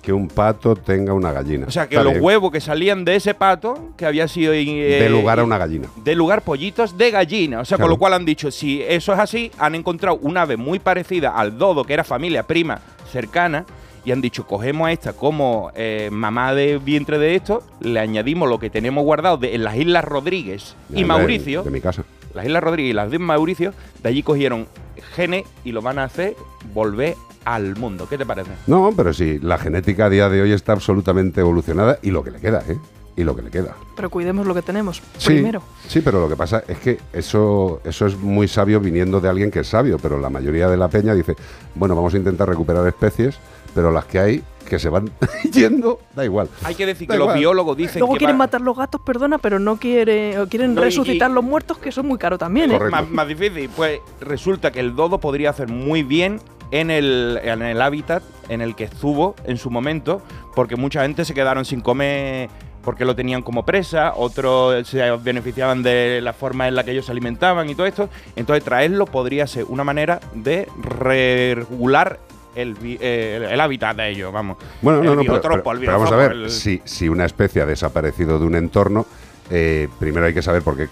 Que 0.05 0.13
un 0.13 0.27
pato 0.27 0.75
tenga 0.75 1.13
una 1.13 1.31
gallina. 1.31 1.65
O 1.67 1.71
sea, 1.71 1.87
que 1.89 1.95
Está 1.95 2.03
los 2.03 2.13
bien. 2.13 2.23
huevos 2.23 2.51
que 2.51 2.61
salían 2.61 3.03
de 3.03 3.15
ese 3.15 3.33
pato, 3.33 3.89
que 3.97 4.05
había 4.05 4.27
sido... 4.27 4.53
eh, 4.53 4.63
De 5.01 5.09
lugar 5.09 5.39
a 5.39 5.43
una 5.43 5.57
gallina. 5.57 5.87
de 6.03 6.13
lugar 6.15 6.43
pollitos 6.43 6.95
de 6.95 7.09
gallina. 7.09 7.61
O 7.61 7.65
sea, 7.65 7.77
Claro. 7.77 7.87
con 7.87 7.95
lo 7.95 7.97
cual 7.97 8.13
han 8.13 8.23
dicho, 8.23 8.51
si 8.51 8.83
eso 8.83 9.13
es 9.13 9.19
así, 9.19 9.49
han 9.57 9.73
encontrado 9.73 10.19
un 10.21 10.37
ave 10.37 10.57
muy 10.57 10.77
parecida 10.77 11.29
al 11.35 11.57
dodo, 11.57 11.83
que 11.85 11.93
era 11.93 12.03
familia 12.03 12.43
prima 12.43 12.79
cercana, 13.11 13.65
y 14.05 14.11
han 14.11 14.21
dicho, 14.21 14.45
cogemos 14.45 14.87
a 14.87 14.91
esta 14.91 15.13
como 15.13 15.71
eh, 15.75 16.09
mamá 16.11 16.53
de 16.53 16.77
vientre 16.77 17.17
de 17.17 17.33
esto, 17.33 17.63
le 17.79 17.99
añadimos 17.99 18.47
lo 18.47 18.59
que 18.59 18.69
tenemos 18.69 19.03
guardado 19.03 19.37
de- 19.37 19.55
en 19.55 19.63
las 19.63 19.75
Islas 19.75 20.05
Rodríguez 20.05 20.75
y 20.91 20.97
De- 21.01 21.05
Mauricio. 21.05 21.63
De 21.63 21.71
mi 21.71 21.81
casa. 21.81 22.03
Las 22.35 22.45
Islas 22.45 22.63
Rodríguez 22.63 22.91
y 22.91 22.93
las 22.93 23.09
de 23.09 23.17
Mauricio, 23.19 23.73
de 24.03 24.09
allí 24.09 24.21
cogieron 24.21 24.67
genes 25.15 25.45
y 25.63 25.71
lo 25.71 25.81
van 25.81 25.97
a 25.99 26.03
hacer 26.03 26.35
volver 26.73 27.15
al 27.45 27.75
mundo. 27.77 28.07
¿Qué 28.09 28.17
te 28.17 28.25
parece? 28.25 28.51
No, 28.67 28.91
pero 28.95 29.13
sí, 29.13 29.39
la 29.41 29.57
genética 29.57 30.05
a 30.05 30.09
día 30.09 30.29
de 30.29 30.41
hoy 30.41 30.51
está 30.51 30.73
absolutamente 30.73 31.41
evolucionada 31.41 31.97
y 32.01 32.11
lo 32.11 32.23
que 32.23 32.31
le 32.31 32.39
queda, 32.39 32.63
¿eh? 32.67 32.77
Y 33.17 33.23
lo 33.23 33.33
que 33.35 33.43
le 33.43 33.49
queda. 33.49 33.75
Pero 33.95 34.09
cuidemos 34.09 34.45
lo 34.45 34.53
que 34.53 34.61
tenemos 34.61 35.01
Sí, 35.17 35.27
primero. 35.27 35.61
sí, 35.87 36.01
pero 36.01 36.19
lo 36.19 36.27
que 36.27 36.35
pasa 36.35 36.63
es 36.67 36.77
que 36.79 36.99
eso, 37.13 37.79
eso 37.85 38.05
es 38.07 38.17
muy 38.17 38.49
sabio 38.49 38.81
viniendo 38.81 39.21
de 39.21 39.29
alguien 39.29 39.51
que 39.51 39.59
es 39.61 39.67
sabio, 39.67 39.97
pero 40.01 40.19
la 40.19 40.29
mayoría 40.29 40.67
de 40.67 40.75
la 40.75 40.89
peña 40.89 41.13
dice, 41.13 41.35
bueno, 41.75 41.95
vamos 41.95 42.13
a 42.13 42.17
intentar 42.17 42.49
recuperar 42.49 42.85
especies, 42.87 43.37
pero 43.75 43.91
las 43.91 44.05
que 44.05 44.17
hay 44.17 44.43
que 44.67 44.79
se 44.79 44.89
van 44.89 45.11
yendo, 45.53 45.99
da 46.15 46.25
igual. 46.25 46.49
Hay 46.63 46.73
que 46.73 46.87
decir 46.87 47.07
Da 47.07 47.13
que 47.13 47.19
los 47.19 47.35
biólogos 47.35 47.77
dicen 47.77 47.99
Luego 47.99 48.13
que 48.15 48.19
quieren 48.19 48.35
va- 48.35 48.39
matar 48.45 48.61
los 48.61 48.75
gatos, 48.75 48.99
perdona, 49.05 49.37
pero 49.37 49.59
no 49.59 49.77
quieren 49.77 50.33
No, 50.73 50.81
y- 50.81 50.83
resucitar 50.85 51.29
y- 51.29 51.33
los 51.35 51.43
muertos, 51.43 51.77
que 51.77 51.91
son 51.91 52.07
muy 52.07 52.17
caros 52.17 52.39
también, 52.39 52.71
¿eh? 52.71 52.79
Más, 52.89 53.07
más 53.07 53.27
difícil. 53.27 53.69
Pues 53.75 53.99
resulta 54.21 54.71
que 54.71 54.79
el 54.79 54.95
dodo 54.95 55.19
podría 55.19 55.51
hacer 55.51 55.67
muy 55.67 56.01
bien 56.01 56.39
en 56.71 56.89
el, 56.89 57.39
en 57.43 57.61
el 57.61 57.79
hábitat 57.79 58.23
en 58.49 58.61
el 58.61 58.75
que 58.75 58.85
estuvo 58.85 59.35
en 59.45 59.57
su 59.57 59.69
momento, 59.69 60.23
porque 60.55 60.75
mucha 60.75 61.03
gente 61.03 61.25
se 61.25 61.35
quedaron 61.35 61.63
sin 61.65 61.81
comer 61.81 62.49
porque 62.83 63.03
lo 63.05 63.15
tenían 63.15 63.41
como 63.41 63.65
presa, 63.65 64.13
otros 64.15 64.87
se 64.87 65.09
beneficiaban 65.17 65.81
de 65.83 66.21
la 66.21 66.33
forma 66.33 66.67
en 66.67 66.75
la 66.75 66.83
que 66.83 66.91
ellos 66.91 67.05
se 67.07 67.11
alimentaban 67.11 67.67
y 67.69 67.73
todo 67.75 67.87
esto. 67.87 68.09
Entonces 68.35 68.63
traerlo 68.63 69.05
podría 69.07 69.45
ser 69.47 69.65
una 69.67 69.83
manera 69.83 70.19
de 70.35 70.67
regular 70.81 72.19
el, 72.55 72.75
eh, 72.83 73.35
el, 73.37 73.43
el 73.43 73.61
hábitat 73.61 73.95
de 73.97 74.09
ellos, 74.09 74.31
vamos. 74.33 74.57
Bueno, 74.81 75.03
no, 75.03 75.15
no, 75.15 75.21
pero, 75.21 75.41
pero- 75.41 75.63
pero 75.63 75.91
vamos 75.91 76.11
a 76.11 76.15
ver, 76.15 76.49
si, 76.49 76.81
si 76.85 77.07
una 77.09 77.25
especie 77.25 77.61
ha 77.61 77.65
desaparecido 77.65 78.39
de 78.39 78.45
un 78.45 78.55
entorno, 78.55 79.05
eh, 79.49 79.87
primero 79.99 80.25
hay 80.25 80.33
que 80.33 80.41
saber 80.41 80.61
por 80.63 80.75
qué, 80.75 80.87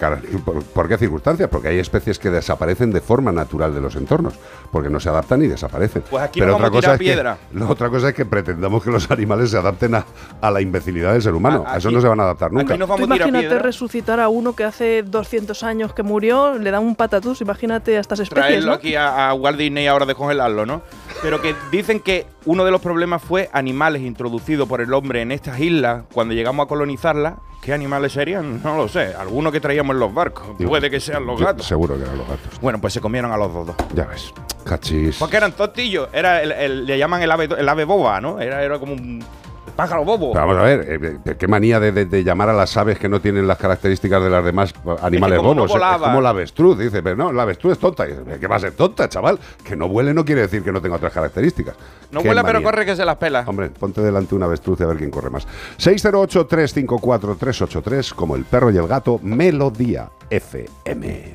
por, 0.45 0.63
por 0.63 0.87
qué 0.87 0.97
circunstancias, 0.97 1.49
porque 1.49 1.69
hay 1.69 1.79
especies 1.79 2.19
que 2.19 2.29
desaparecen 2.29 2.91
de 2.91 3.01
forma 3.01 3.31
natural 3.31 3.73
de 3.73 3.81
los 3.81 3.95
entornos, 3.95 4.33
porque 4.71 4.89
no 4.89 4.99
se 4.99 5.09
adaptan 5.09 5.41
y 5.43 5.47
desaparecen. 5.47 6.03
Pues 6.09 6.23
aquí 6.23 6.39
pero 6.39 6.53
no 6.53 6.59
vamos 6.59 6.77
otra 6.77 6.77
a 6.77 6.81
tirar 6.81 6.81
cosa 6.81 6.93
es 6.93 6.99
que, 6.99 7.03
piedra. 7.15 7.37
la 7.53 7.67
otra 7.67 7.89
cosa 7.89 8.09
es 8.09 8.13
que 8.15 8.25
pretendamos 8.25 8.83
que 8.83 8.91
los 8.91 9.09
animales 9.11 9.49
se 9.51 9.57
adapten 9.57 9.95
a, 9.95 10.05
a 10.41 10.51
la 10.51 10.61
imbecilidad 10.61 11.13
del 11.13 11.21
ser 11.21 11.33
humano. 11.33 11.63
A- 11.65 11.73
a 11.73 11.77
eso 11.77 11.89
no 11.91 11.99
se 12.01 12.07
van 12.07 12.19
a 12.19 12.23
adaptar 12.23 12.51
nunca. 12.51 12.73
aquí 12.73 12.79
no 12.79 12.85
Tú 12.85 12.91
vamos 12.91 13.09
a 13.09 13.13
tirar 13.13 13.29
imagínate 13.29 13.59
resucitar 13.59 14.19
a 14.19 14.29
uno 14.29 14.53
que 14.55 14.63
hace 14.63 15.03
200 15.03 15.63
años 15.63 15.93
que 15.93 16.03
murió, 16.03 16.57
le 16.59 16.69
dan 16.71 16.83
un 16.83 16.95
patatús, 16.95 17.41
imagínate 17.41 17.97
a 17.97 18.01
estas 18.01 18.19
especies, 18.19 18.45
traerlo 18.45 18.67
¿no? 18.71 18.73
aquí 18.75 18.95
a, 18.95 19.29
a 19.29 19.33
Walt 19.33 19.57
Disney 19.57 19.87
ahora 19.87 20.05
descongelarlo, 20.05 20.65
¿no? 20.65 20.81
Pero 21.21 21.41
que 21.41 21.55
dicen 21.71 21.99
que 21.99 22.27
uno 22.45 22.65
de 22.65 22.71
los 22.71 22.81
problemas 22.81 23.21
fue 23.21 23.49
animales 23.53 24.01
introducidos 24.01 24.67
por 24.67 24.81
el 24.81 24.93
hombre 24.93 25.21
en 25.21 25.31
estas 25.31 25.59
islas 25.59 26.03
cuando 26.13 26.33
llegamos 26.33 26.65
a 26.65 26.67
colonizarlas. 26.67 27.35
¿Qué 27.61 27.71
animales 27.73 28.11
serían? 28.11 28.61
No 28.61 28.75
lo 28.75 28.89
sé. 28.89 29.13
Algunos 29.17 29.53
que 29.53 29.61
traíamos 29.61 29.93
en 29.93 29.99
los 30.01 30.13
barcos. 30.13 30.47
Puede 30.67 30.89
que 30.89 30.99
sean 30.99 31.25
los 31.25 31.39
gatos. 31.41 31.65
Seguro 31.65 31.95
que 31.95 32.03
eran 32.03 32.17
los 32.17 32.27
gatos. 32.27 32.59
Bueno, 32.61 32.81
pues 32.81 32.91
se 32.93 32.99
comieron 32.99 33.31
a 33.31 33.37
los 33.37 33.53
dos. 33.53 33.67
dos. 33.67 33.75
Ya 33.95 34.03
ves. 34.05 34.33
Cachis. 34.65 35.17
Porque 35.17 35.37
eran 35.37 35.53
tostillos. 35.53 36.09
Era 36.11 36.41
el, 36.43 36.51
el- 36.51 36.85
le 36.85 36.97
llaman 36.97 37.21
el 37.21 37.31
ave, 37.31 37.45
el 37.57 37.69
ave 37.69 37.85
boba, 37.85 38.19
¿no? 38.19 38.41
Era, 38.41 38.61
era 38.63 38.79
como 38.79 38.91
un 38.93 39.23
pájaro 39.75 40.05
bobo. 40.05 40.33
Vamos 40.33 40.55
a 40.57 40.61
ver, 40.61 40.81
eh, 41.03 41.17
eh, 41.25 41.35
qué 41.37 41.47
manía 41.47 41.79
de, 41.79 41.91
de- 41.91 42.05
de 42.05 42.23
llamar 42.23 42.49
a 42.49 42.53
las 42.53 42.75
aves 42.77 42.97
que 42.99 43.09
no 43.09 43.19
tienen 43.21 43.47
las 43.47 43.57
características 43.57 44.23
de 44.23 44.29
las 44.29 44.45
demás 44.45 44.73
eh, 44.85 44.95
animales 45.01 45.37
no 45.37 45.43
bobos. 45.43 45.65
Es- 45.65 45.71
es 45.71 45.71
volaba. 45.73 46.07
como 46.07 46.21
la 46.21 46.29
avestruz, 46.29 46.77
dice, 46.77 47.01
pero 47.03 47.15
no, 47.15 47.31
la 47.33 47.43
avestruz 47.43 47.73
es 47.73 47.79
tonta. 47.79 48.05
Dice, 48.05 48.21
¿Qué 48.39 48.47
va 48.47 48.55
a 48.57 48.59
ser 48.59 48.73
tonta, 48.73 49.07
chaval? 49.09 49.39
Que 49.63 49.75
no 49.75 49.87
vuele 49.87 50.13
no 50.13 50.23
quiere 50.25 50.41
decir 50.41 50.63
que 50.63 50.71
no 50.71 50.81
tenga 50.81 50.95
otras 50.97 51.13
características. 51.13 51.75
no 52.11 52.21
vuela, 52.21 52.43
pero 52.43 52.61
corre 52.63 52.85
que 52.85 52.95
se 52.95 53.05
las 53.05 53.17
pela. 53.17 53.43
Hombre, 53.47 53.69
ponte 53.69 54.01
delante 54.01 54.35
una 54.35 54.45
avestruz 54.45 54.79
y 54.79 54.83
a 54.83 54.87
ver 54.87 54.97
quién 54.97 55.09
corre 55.11 55.29
más. 55.29 55.47
608-354-383, 55.77 58.13
como 58.13 58.35
el 58.35 58.43
perro 58.45 58.71
y 58.71 58.77
el 58.77 58.87
gato, 58.87 59.19
Melodía 59.23 60.09
FM. 60.29 61.33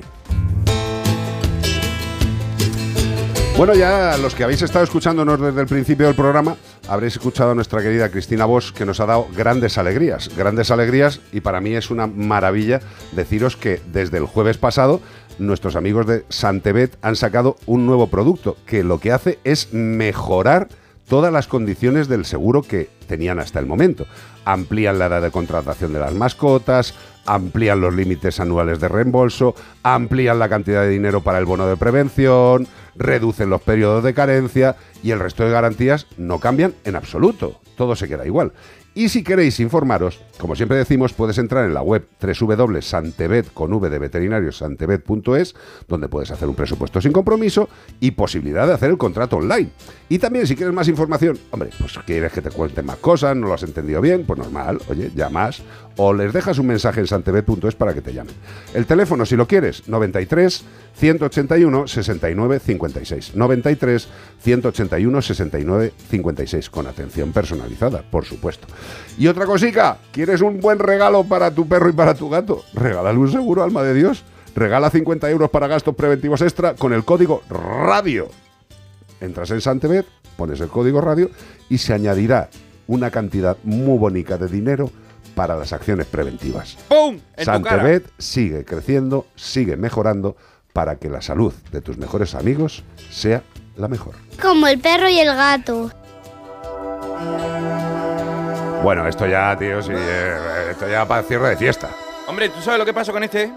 Bueno, 3.59 3.73
ya 3.73 4.17
los 4.17 4.35
que 4.35 4.45
habéis 4.45 4.61
estado 4.61 4.85
escuchándonos 4.85 5.37
desde 5.37 5.59
el 5.59 5.67
principio 5.67 6.05
del 6.05 6.15
programa, 6.15 6.55
habréis 6.87 7.17
escuchado 7.17 7.51
a 7.51 7.55
nuestra 7.55 7.81
querida 7.81 8.07
Cristina 8.07 8.45
Bosch, 8.45 8.71
que 8.71 8.85
nos 8.85 9.01
ha 9.01 9.05
dado 9.05 9.27
grandes 9.35 9.77
alegrías. 9.77 10.33
Grandes 10.33 10.71
alegrías, 10.71 11.19
y 11.33 11.41
para 11.41 11.59
mí 11.59 11.75
es 11.75 11.91
una 11.91 12.07
maravilla 12.07 12.79
deciros 13.11 13.57
que 13.57 13.81
desde 13.91 14.17
el 14.17 14.27
jueves 14.27 14.57
pasado, 14.57 15.01
nuestros 15.39 15.75
amigos 15.75 16.07
de 16.07 16.23
Santebet 16.29 16.95
han 17.01 17.17
sacado 17.17 17.57
un 17.65 17.85
nuevo 17.85 18.07
producto 18.07 18.55
que 18.65 18.81
lo 18.81 19.01
que 19.01 19.11
hace 19.11 19.39
es 19.43 19.73
mejorar 19.73 20.69
todas 21.09 21.33
las 21.33 21.47
condiciones 21.47 22.07
del 22.07 22.23
seguro 22.23 22.61
que 22.61 22.89
tenían 23.07 23.39
hasta 23.39 23.59
el 23.59 23.65
momento. 23.65 24.05
Amplían 24.45 24.99
la 24.99 25.07
edad 25.07 25.21
de 25.21 25.31
contratación 25.31 25.91
de 25.91 25.99
las 25.99 26.13
mascotas, 26.13 26.93
amplían 27.25 27.81
los 27.81 27.93
límites 27.93 28.39
anuales 28.39 28.79
de 28.79 28.87
reembolso, 28.87 29.55
amplían 29.83 30.39
la 30.39 30.47
cantidad 30.47 30.83
de 30.83 30.89
dinero 30.89 31.21
para 31.21 31.39
el 31.39 31.45
bono 31.45 31.67
de 31.67 31.75
prevención, 31.75 32.67
reducen 32.95 33.49
los 33.49 33.61
periodos 33.61 34.03
de 34.03 34.13
carencia 34.13 34.75
y 35.03 35.11
el 35.11 35.19
resto 35.19 35.43
de 35.43 35.51
garantías 35.51 36.07
no 36.17 36.39
cambian 36.39 36.75
en 36.85 36.95
absoluto. 36.95 37.59
Todo 37.75 37.95
se 37.95 38.07
queda 38.07 38.25
igual. 38.25 38.53
Y 38.99 39.07
si 39.07 39.23
queréis 39.23 39.61
informaros, 39.61 40.19
como 40.37 40.57
siempre 40.57 40.77
decimos, 40.77 41.13
puedes 41.13 41.37
entrar 41.37 41.63
en 41.63 41.73
la 41.73 41.81
web 41.81 42.05
www.santebet 42.19 43.53
con 43.53 43.71
v 43.71 43.89
de 43.89 45.43
donde 45.87 46.09
puedes 46.09 46.31
hacer 46.31 46.49
un 46.49 46.55
presupuesto 46.55 46.99
sin 46.99 47.13
compromiso 47.13 47.69
y 48.01 48.11
posibilidad 48.11 48.67
de 48.67 48.73
hacer 48.73 48.89
el 48.89 48.97
contrato 48.97 49.37
online. 49.37 49.69
Y 50.09 50.19
también 50.19 50.45
si 50.45 50.57
quieres 50.57 50.75
más 50.75 50.89
información, 50.89 51.39
hombre, 51.51 51.69
pues 51.79 51.97
quieres 52.05 52.33
que 52.33 52.41
te 52.41 52.49
cuenten 52.49 52.85
más 52.85 52.97
cosas, 52.97 53.37
no 53.37 53.47
lo 53.47 53.53
has 53.53 53.63
entendido 53.63 54.01
bien, 54.01 54.25
pues 54.25 54.37
normal, 54.37 54.79
oye, 54.89 55.09
llamas 55.15 55.63
o 55.97 56.13
les 56.13 56.31
dejas 56.31 56.57
un 56.59 56.67
mensaje 56.67 56.99
en 56.99 57.07
santebet.es 57.07 57.75
para 57.75 57.93
que 57.93 58.01
te 58.01 58.13
llamen. 58.13 58.33
El 58.73 58.85
teléfono, 58.85 59.25
si 59.25 59.35
lo 59.35 59.47
quieres, 59.47 59.87
93 59.87 60.63
181 60.95 61.87
69 61.87 62.59
56. 62.59 63.35
93 63.35 64.07
181 64.41 65.21
69 65.21 65.93
56 66.09 66.69
con 66.69 66.87
atención 66.87 67.31
personalizada, 67.31 68.03
por 68.09 68.25
supuesto. 68.25 68.67
Y 69.17 69.27
otra 69.27 69.45
cosica, 69.45 69.97
¿quieres 70.11 70.41
un 70.41 70.59
buen 70.59 70.79
regalo 70.79 71.23
para 71.23 71.51
tu 71.51 71.67
perro 71.67 71.89
y 71.89 71.93
para 71.93 72.15
tu 72.15 72.29
gato? 72.29 72.63
Regálale 72.73 73.17
un 73.17 73.31
seguro, 73.31 73.63
alma 73.63 73.83
de 73.83 73.93
Dios. 73.93 74.23
Regala 74.55 74.89
50 74.89 75.29
euros 75.29 75.49
para 75.49 75.67
gastos 75.67 75.95
preventivos 75.95 76.41
extra 76.41 76.75
con 76.75 76.93
el 76.93 77.05
código 77.05 77.43
RADIO. 77.49 78.29
Entras 79.21 79.51
en 79.51 79.61
Santebet, 79.61 80.05
pones 80.37 80.59
el 80.61 80.69
código 80.69 81.01
radio 81.01 81.29
y 81.69 81.77
se 81.77 81.93
añadirá 81.93 82.49
una 82.87 83.11
cantidad 83.11 83.57
muy 83.63 83.97
bonita 83.97 84.37
de 84.37 84.47
dinero 84.47 84.89
para 85.39 85.55
las 85.55 85.71
acciones 85.71 86.05
preventivas. 86.05 86.75
¡Pum! 86.89 87.17
Santebet 87.37 88.11
sigue 88.17 88.65
creciendo, 88.65 89.25
sigue 89.37 89.77
mejorando 89.77 90.35
para 90.73 90.97
que 90.97 91.07
la 91.07 91.21
salud 91.21 91.53
de 91.71 91.79
tus 91.79 91.97
mejores 91.97 92.35
amigos 92.35 92.83
sea 93.09 93.41
la 93.77 93.87
mejor. 93.87 94.15
Como 94.41 94.67
el 94.67 94.81
perro 94.81 95.07
y 95.07 95.17
el 95.17 95.33
gato. 95.33 95.91
Bueno, 98.83 99.07
esto 99.07 99.25
ya, 99.27 99.57
tío, 99.57 99.81
sí, 99.81 99.93
eh, 99.95 100.71
esto 100.71 100.89
ya 100.89 101.07
para 101.07 101.23
cierre 101.23 101.51
de 101.51 101.55
fiesta. 101.55 101.89
Hombre, 102.27 102.49
¿tú 102.49 102.59
sabes 102.59 102.77
lo 102.77 102.85
que 102.85 102.93
pasó 102.93 103.13
con 103.13 103.23
este? 103.23 103.49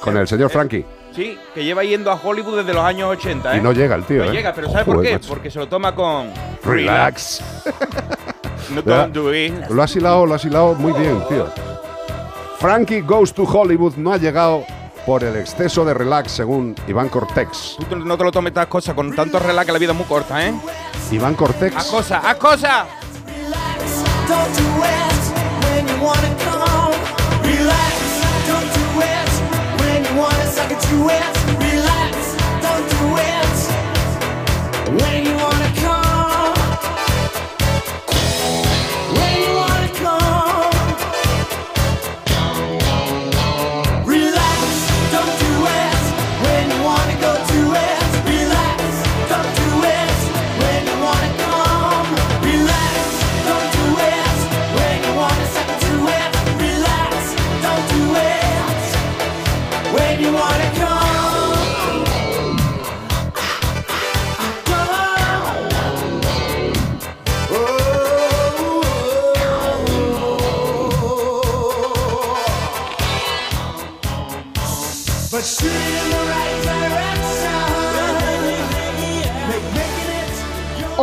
Con 0.00 0.16
el 0.16 0.26
señor 0.26 0.48
Frankie. 0.48 0.86
Sí, 1.14 1.38
que 1.54 1.62
lleva 1.62 1.84
yendo 1.84 2.10
a 2.10 2.14
Hollywood 2.14 2.60
desde 2.60 2.72
los 2.72 2.82
años 2.82 3.10
80, 3.10 3.54
¿eh? 3.54 3.58
Y 3.58 3.60
no 3.60 3.72
llega 3.72 3.96
el 3.96 4.04
tío, 4.04 4.24
No 4.24 4.30
¿eh? 4.30 4.32
llega, 4.32 4.54
pero 4.54 4.70
¿sabes 4.70 4.86
por 4.86 5.02
qué? 5.02 5.12
macho. 5.12 5.28
Porque 5.28 5.50
se 5.50 5.58
lo 5.58 5.68
toma 5.68 5.94
con... 5.94 6.32
Relax. 6.64 7.42
No 8.74 8.82
Ya, 8.82 8.98
don't 8.98 9.14
do 9.14 9.34
it. 9.34 9.52
Lo 9.70 9.82
has 9.82 9.94
hilado, 9.96 10.26
lo 10.26 10.34
has 10.34 10.44
hilado 10.44 10.74
muy 10.74 10.92
bien, 10.92 11.22
tío. 11.28 11.46
Frankie 12.58 13.00
Goes 13.00 13.32
to 13.32 13.44
Hollywood 13.44 13.94
no 13.96 14.12
ha 14.12 14.18
llegado 14.18 14.64
por 15.04 15.24
el 15.24 15.36
exceso 15.36 15.84
de 15.84 15.94
relax, 15.94 16.32
según 16.32 16.74
Iván 16.86 17.08
Cortex. 17.08 17.76
Tú 17.88 17.96
no 17.96 18.16
te 18.16 18.24
lo 18.24 18.30
tomes 18.30 18.50
estas 18.50 18.66
cosas 18.66 18.94
con 18.94 19.14
tanto 19.14 19.38
relax 19.38 19.66
que 19.66 19.72
la 19.72 19.78
vida 19.78 19.92
es 19.92 19.98
muy 19.98 20.06
corta, 20.06 20.46
¿eh? 20.46 20.54
Iván 21.10 21.34
Cortex. 21.34 21.76
Haz 21.76 21.86
cosas, 21.86 22.24
haz 22.24 22.36
cosas. 22.36 22.86
Don't 24.28 24.72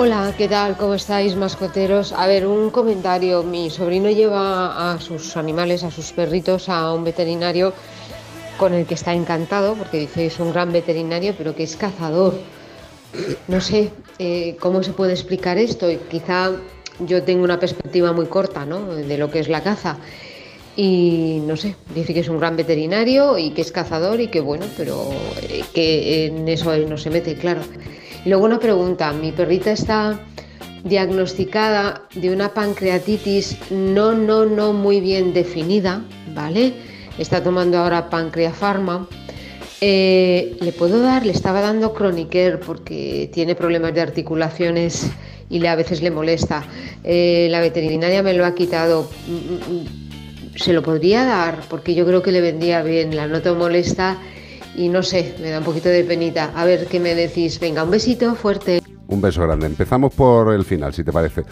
Hola, 0.02 0.34
¿qué 0.38 0.48
tal? 0.48 0.78
¿Cómo 0.78 0.94
estáis, 0.94 1.36
mascoteros? 1.36 2.14
A 2.14 2.26
ver, 2.26 2.48
un 2.48 2.70
comentario. 2.70 3.44
Mi 3.44 3.70
sobrino 3.70 4.10
lleva 4.10 4.94
a 4.94 5.02
sus 5.02 5.36
animales, 5.36 5.84
a 5.84 5.92
sus 5.92 6.14
perritos, 6.14 6.70
a 6.70 6.94
un 6.94 7.04
veterinario 7.04 7.74
con 8.58 8.74
el 8.74 8.86
que 8.86 8.94
está 8.94 9.14
encantado, 9.14 9.76
porque 9.76 9.98
dice 9.98 10.22
que 10.22 10.26
es 10.28 10.40
un 10.40 10.54
gran 10.54 10.72
veterinario, 10.72 11.36
pero 11.38 11.54
que 11.54 11.64
es 11.64 11.76
cazador. 11.76 12.36
No 13.50 13.60
sé 13.60 13.92
eh, 14.20 14.56
cómo 14.62 14.84
se 14.84 14.94
puede 14.94 15.12
explicar 15.12 15.58
esto. 15.58 15.90
Quizá 16.10 16.54
yo 17.00 17.24
tengo 17.24 17.44
una 17.44 17.60
perspectiva 17.60 18.14
muy 18.14 18.28
corta 18.28 18.66
¿no? 18.66 18.96
de 18.96 19.18
lo 19.18 19.30
que 19.30 19.40
es 19.40 19.50
la 19.50 19.62
caza. 19.64 19.98
Y 20.78 21.42
no 21.46 21.58
sé, 21.58 21.76
dice 21.94 22.14
que 22.14 22.22
es 22.22 22.30
un 22.30 22.40
gran 22.40 22.56
veterinario 22.56 23.38
y 23.38 23.50
que 23.50 23.64
es 23.64 23.74
cazador 23.74 24.22
y 24.22 24.28
que 24.28 24.40
bueno, 24.40 24.66
pero 24.78 25.10
eh, 25.42 25.66
que 25.74 26.28
en 26.28 26.48
eso 26.48 26.72
él 26.72 26.90
no 26.90 26.98
se 26.98 27.10
mete, 27.10 27.36
claro. 27.36 27.64
Luego 28.30 28.46
una 28.46 28.60
pregunta, 28.60 29.12
mi 29.12 29.32
perrita 29.32 29.72
está 29.72 30.20
diagnosticada 30.84 32.04
de 32.14 32.32
una 32.32 32.54
pancreatitis 32.54 33.58
no, 33.72 34.14
no, 34.14 34.46
no 34.46 34.72
muy 34.72 35.02
bien 35.02 35.34
definida, 35.34 36.04
¿vale? 36.36 36.74
Está 37.18 37.42
tomando 37.42 37.80
ahora 37.80 38.08
pancreafarma 38.12 39.08
Eh, 39.82 40.58
¿Le 40.62 40.72
puedo 40.74 41.02
dar? 41.02 41.26
Le 41.26 41.32
estaba 41.32 41.60
dando 41.62 41.96
Chroniker 41.96 42.60
porque 42.60 43.32
tiene 43.34 43.56
problemas 43.56 43.96
de 43.96 44.02
articulaciones 44.02 45.10
y 45.50 45.66
a 45.66 45.76
veces 45.76 46.04
le 46.04 46.12
molesta. 46.12 46.64
Eh, 47.04 47.48
la 47.50 47.62
veterinaria 47.62 48.22
me 48.22 48.36
lo 48.36 48.46
ha 48.46 48.54
quitado. 48.54 49.10
Mm, 49.28 49.34
mm, 49.34 49.80
mm. 49.80 49.86
Se 50.56 50.72
lo 50.72 50.84
podría 50.84 51.26
dar 51.26 51.62
porque 51.68 51.96
yo 51.96 52.06
creo 52.06 52.22
que 52.22 52.32
le 52.32 52.42
vendría 52.42 52.84
bien. 52.84 53.16
La 53.16 53.26
noto 53.26 53.56
molesta 53.56 54.18
y 54.76 54.90
no 54.90 55.04
sé, 55.04 55.36
me 55.41 55.50
da 55.50 55.60
un 55.60 55.64
poquito 55.64 55.90
de 55.90 56.04
penita. 56.04 56.52
A 56.56 56.66
ver 56.66 56.88
qué 56.88 57.00
me 57.00 57.16
decís. 57.16 57.60
Venga, 57.60 57.84
un 57.84 57.91
besito 57.91 58.36
fuerte. 58.36 58.82
Un 59.08 59.22
beso 59.22 59.41
grande. 59.41 59.66
Empezamos 59.66 60.14
por 60.14 60.54
el 60.54 60.64
final, 60.64 60.94
si 60.94 61.04
te 61.04 61.12
parece. 61.12 61.44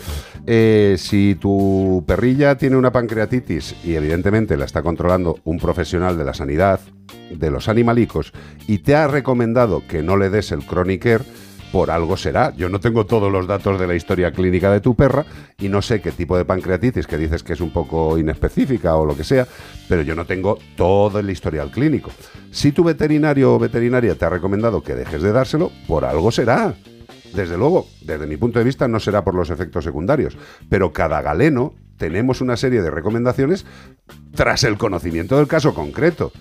Eh, 0.46 0.96
si 1.00 1.36
tu 1.36 2.04
perrilla 2.06 2.56
tiene 2.56 2.78
una 2.78 2.92
pancreatitis 2.92 3.76
y 3.84 3.96
evidentemente 3.96 4.56
la 4.58 4.66
está 4.66 4.84
controlando 4.84 5.40
un 5.44 5.58
profesional 5.58 6.18
de 6.18 6.24
la 6.24 6.36
sanidad, 6.36 6.80
de 7.32 7.52
los 7.52 7.68
animalicos, 7.68 8.32
y 8.68 8.80
te 8.80 8.96
ha 8.96 9.08
recomendado 9.08 9.82
que 9.88 10.04
no 10.04 10.18
le 10.18 10.30
des 10.30 10.52
el 10.52 10.66
Chroniker, 10.66 11.24
por 11.72 11.92
algo 11.92 12.18
será. 12.18 12.54
Yo 12.56 12.70
no 12.70 12.80
tengo 12.80 13.06
todos 13.06 13.32
los 13.32 13.48
datos 13.48 13.80
de 13.80 13.88
la 13.88 13.96
historia 13.96 14.32
clínica 14.32 14.72
de 14.72 14.82
tu 14.82 14.96
perra 14.96 15.26
y 15.58 15.70
no 15.70 15.82
sé 15.82 16.02
qué 16.02 16.12
tipo 16.12 16.38
de 16.38 16.46
pancreatitis, 16.46 17.08
que 17.08 17.18
dices 17.18 17.44
que 17.44 17.54
es 17.54 17.62
un 17.62 17.72
poco 17.72 18.18
inespecífica 18.18 18.96
o 18.96 19.06
lo 19.06 19.16
que 19.16 19.24
sea, 19.24 19.48
pero 19.88 20.02
yo 20.02 20.16
no 20.16 20.26
tengo 20.26 20.58
todo 20.76 21.20
el 21.20 21.30
historial 21.30 21.72
clínico. 21.72 22.12
Si 22.52 22.72
tu 22.72 22.84
veterinario 22.84 23.56
o 23.56 23.60
veterinaria 23.60 24.16
te 24.16 24.26
ha 24.26 24.30
recomendado 24.30 24.82
que 24.82 24.96
dejes 24.96 25.22
de 25.22 25.32
dárselo, 25.32 25.72
por 25.88 26.06
algo 26.06 26.32
será. 26.32 26.76
Desde 27.34 27.58
luego, 27.58 27.88
desde 28.02 28.26
mi 28.26 28.38
punto 28.38 28.60
de 28.60 28.66
vista, 28.66 28.88
no 28.88 29.00
será 29.00 29.24
por 29.24 29.36
los 29.36 29.50
efectos 29.50 29.84
secundarios, 29.84 30.38
pero 30.70 30.94
cada 30.94 31.22
galeno 31.22 31.74
tenemos 31.98 32.42
una 32.42 32.56
serie 32.58 32.82
de 32.82 32.92
recomendaciones 32.92 33.66
tras 34.34 34.64
el 34.64 34.78
conocimiento 34.78 35.38
del 35.38 35.48
caso 35.48 35.74
concreto. 35.74 36.32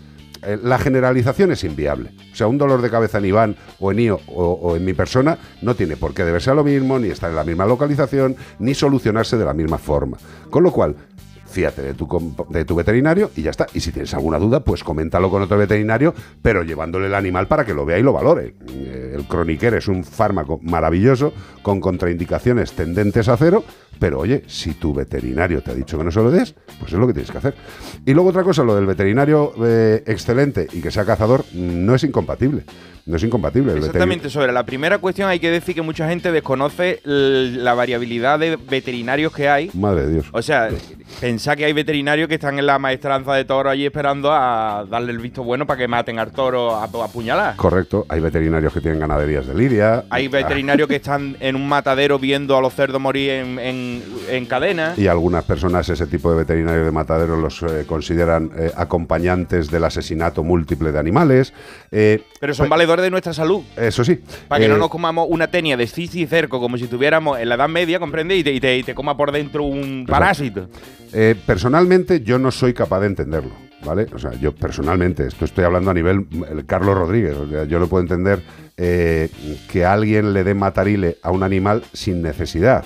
Eh, 0.43 0.59
La 0.63 0.79
generalización 0.79 1.53
es 1.53 1.65
inviable. 1.65 2.11
O 2.33 2.37
sea, 2.37 2.47
un 2.47 2.59
dolor 2.59 2.83
de 2.83 2.91
cabeza 2.91 3.19
en 3.19 3.25
Iván 3.27 3.57
o 3.79 3.93
en 3.93 4.01
Io 4.01 4.21
o, 4.29 4.77
en 4.77 4.85
mi 4.85 4.95
persona 4.95 5.39
no 5.63 5.75
tiene 5.75 5.97
por 5.97 6.15
qué 6.15 6.25
deberse 6.25 6.51
a 6.51 6.55
lo 6.55 6.65
mismo, 6.65 6.99
ni 6.99 7.09
estar 7.09 7.31
en 7.31 7.37
la 7.37 7.45
misma 7.45 7.67
localización, 7.67 8.37
ni 8.59 8.75
solucionarse 8.75 9.37
de 9.37 9.45
la 9.45 9.55
misma 9.55 9.79
forma. 9.79 10.17
Con 10.51 10.63
lo 10.63 10.73
cual, 10.73 10.97
fíjate 11.47 11.83
de 11.83 11.95
tu, 11.95 12.07
de 12.51 12.65
tu 12.65 12.75
veterinario 12.75 13.31
y 13.37 13.43
ya 13.43 13.51
está. 13.51 13.67
Y 13.73 13.81
si 13.81 13.93
tienes 13.93 14.13
alguna 14.15 14.39
duda, 14.39 14.61
pues 14.61 14.85
coméntalo 14.85 15.31
con 15.31 15.43
otro 15.43 15.57
veterinario, 15.57 16.15
pero 16.43 16.63
llevándole 16.63 17.07
el 17.07 17.15
animal 17.15 17.47
para 17.47 17.65
que 17.65 17.75
lo 17.75 17.87
vea 17.87 17.99
y 17.99 18.03
lo 18.03 18.13
valore. 18.13 18.55
Eh, 18.69 19.15
El 19.17 19.27
Chroniker 19.27 19.75
es 19.75 19.89
un 19.89 20.05
fármaco 20.05 20.59
maravilloso 20.63 21.33
con 21.63 21.81
contraindicaciones 21.81 22.73
tendentes 22.73 23.29
a 23.29 23.37
cero, 23.37 23.65
pero 23.99 24.19
oye, 24.21 24.43
si 24.47 24.75
tu 24.75 24.93
veterinario 24.95 25.63
te 25.63 25.71
ha 25.71 25.75
dicho 25.75 25.97
que 25.99 26.05
no 26.05 26.11
se 26.11 26.21
lo 26.23 26.31
des, 26.31 26.55
pues 26.79 26.93
es 26.93 26.99
lo 26.99 27.07
que 27.07 27.13
tienes 27.13 27.31
que 27.31 27.39
hacer. 27.39 27.55
Y 28.05 28.13
luego 28.15 28.31
otra 28.31 28.43
cosa, 28.43 28.63
lo 28.63 28.75
del 28.75 28.87
veterinario 28.87 29.53
eh, 29.65 30.03
excelente 30.07 30.67
y 30.73 30.81
que 30.81 30.91
sea 30.91 31.05
cazador, 31.05 31.45
no 31.55 31.95
es 31.95 32.05
incompatible. 32.05 32.65
No 33.07 33.17
es 33.17 33.23
incompatible. 33.23 33.71
El 33.71 33.79
Exactamente, 33.79 34.29
sobre 34.29 34.53
la 34.53 34.67
primera 34.67 34.99
cuestión 34.99 35.29
hay 35.29 35.39
que 35.39 35.49
decir 35.49 35.77
que 35.77 35.83
mucha 35.83 36.09
gente 36.09 36.33
desconoce 36.33 37.01
la 37.05 37.73
variabilidad 37.73 38.37
de 38.41 38.57
veterinarios 38.57 39.33
que 39.33 39.49
hay. 39.49 39.71
Madre 39.75 40.07
de 40.07 40.13
Dios. 40.15 40.27
O 40.33 40.43
sea, 40.43 40.71
pensá 41.21 41.55
que 41.55 41.65
hay 41.67 41.73
veterinarios 41.73 42.29
que 42.29 42.35
están 42.35 42.59
en 42.59 42.67
la 42.67 42.81
maestranza 42.81 43.35
de 43.35 43.45
toro 43.45 43.71
allí 43.71 43.87
esperando 43.87 44.33
a 44.33 44.85
darle 44.91 45.13
el 45.13 45.19
visto 45.21 45.45
bueno 45.45 45.69
para 45.69 45.79
que 45.79 45.87
maten 45.87 46.19
al 46.19 46.33
toro 46.33 46.75
a, 46.75 46.83
a 46.87 47.09
puñalar. 47.09 47.55
Correcto, 47.55 48.07
hay 48.09 48.19
veterinarios 48.19 48.73
que 48.73 48.81
tienen 48.81 48.99
ganaderías 48.99 49.47
de 49.47 49.55
lidia. 49.55 50.05
Hay 50.11 50.27
veterinarios 50.27 50.89
que 50.89 50.97
están 50.97 51.37
en 51.39 51.55
un 51.55 51.69
matadero 51.69 52.19
viendo 52.19 52.57
a 52.57 52.61
los 52.61 52.75
cerdos 52.75 53.01
morir 53.01 53.31
en, 53.31 53.59
en- 53.61 53.86
en 54.29 54.47
cadena. 54.47 54.95
Y 54.97 55.07
algunas 55.07 55.45
personas 55.45 55.89
ese 55.89 56.07
tipo 56.07 56.31
de 56.31 56.39
veterinarios 56.39 56.85
de 56.85 56.93
matadero 56.93 57.37
los 57.37 57.63
eh, 57.63 57.85
consideran 57.87 58.51
eh, 58.57 58.71
acompañantes 58.77 59.71
del 59.71 59.85
asesinato 59.85 60.43
múltiple 60.45 60.93
de 60.93 60.99
animales. 60.99 61.53
Eh, 61.91 62.23
Pero 62.41 62.55
son 62.55 62.65
pues, 62.65 62.71
valedores 62.71 63.03
de 63.05 63.11
nuestra 63.11 63.33
salud. 63.33 63.63
Eso 63.77 64.05
sí. 64.05 64.21
Para 64.49 64.61
que 64.63 64.69
no 64.69 64.77
nos 64.77 64.89
comamos 64.89 65.27
una 65.29 65.47
tenia 65.49 65.77
de 65.77 65.87
cis 65.87 66.15
y 66.15 66.27
cerco 66.27 66.61
como 66.61 66.77
si 66.79 66.85
estuviéramos 66.85 67.39
en 67.39 67.49
la 67.49 67.55
Edad 67.57 67.69
Media, 67.69 67.99
¿comprendes? 67.99 68.39
Y 68.39 68.45
te, 68.45 68.53
y 68.53 68.61
te- 68.61 68.79
y 68.79 68.83
te 68.83 68.95
coma 68.95 69.17
por 69.17 69.33
dentro 69.33 69.65
un 69.65 70.07
parásito. 70.09 70.69
Eh, 71.13 71.35
personalmente, 71.47 72.21
yo 72.21 72.39
no 72.39 72.51
soy 72.51 72.75
capaz 72.75 73.01
de 73.01 73.07
entenderlo, 73.07 73.53
¿vale? 73.85 74.07
O 74.15 74.19
sea, 74.19 74.33
yo 74.35 74.55
personalmente, 74.55 75.27
esto 75.27 75.45
estoy 75.45 75.65
hablando 75.65 75.91
a 75.91 75.95
nivel 75.95 76.27
el 76.51 76.67
Carlos 76.67 76.95
Rodríguez, 76.97 77.35
o 77.37 77.49
sea, 77.49 77.65
yo 77.65 77.79
no 77.79 77.87
puedo 77.87 78.03
entender 78.03 78.43
eh, 78.77 79.31
que 79.71 79.85
alguien 79.87 80.33
le 80.35 80.45
dé 80.45 80.55
matarile 80.55 81.17
a 81.23 81.31
un 81.31 81.43
animal 81.43 81.83
sin 81.93 82.21
necesidad. 82.23 82.85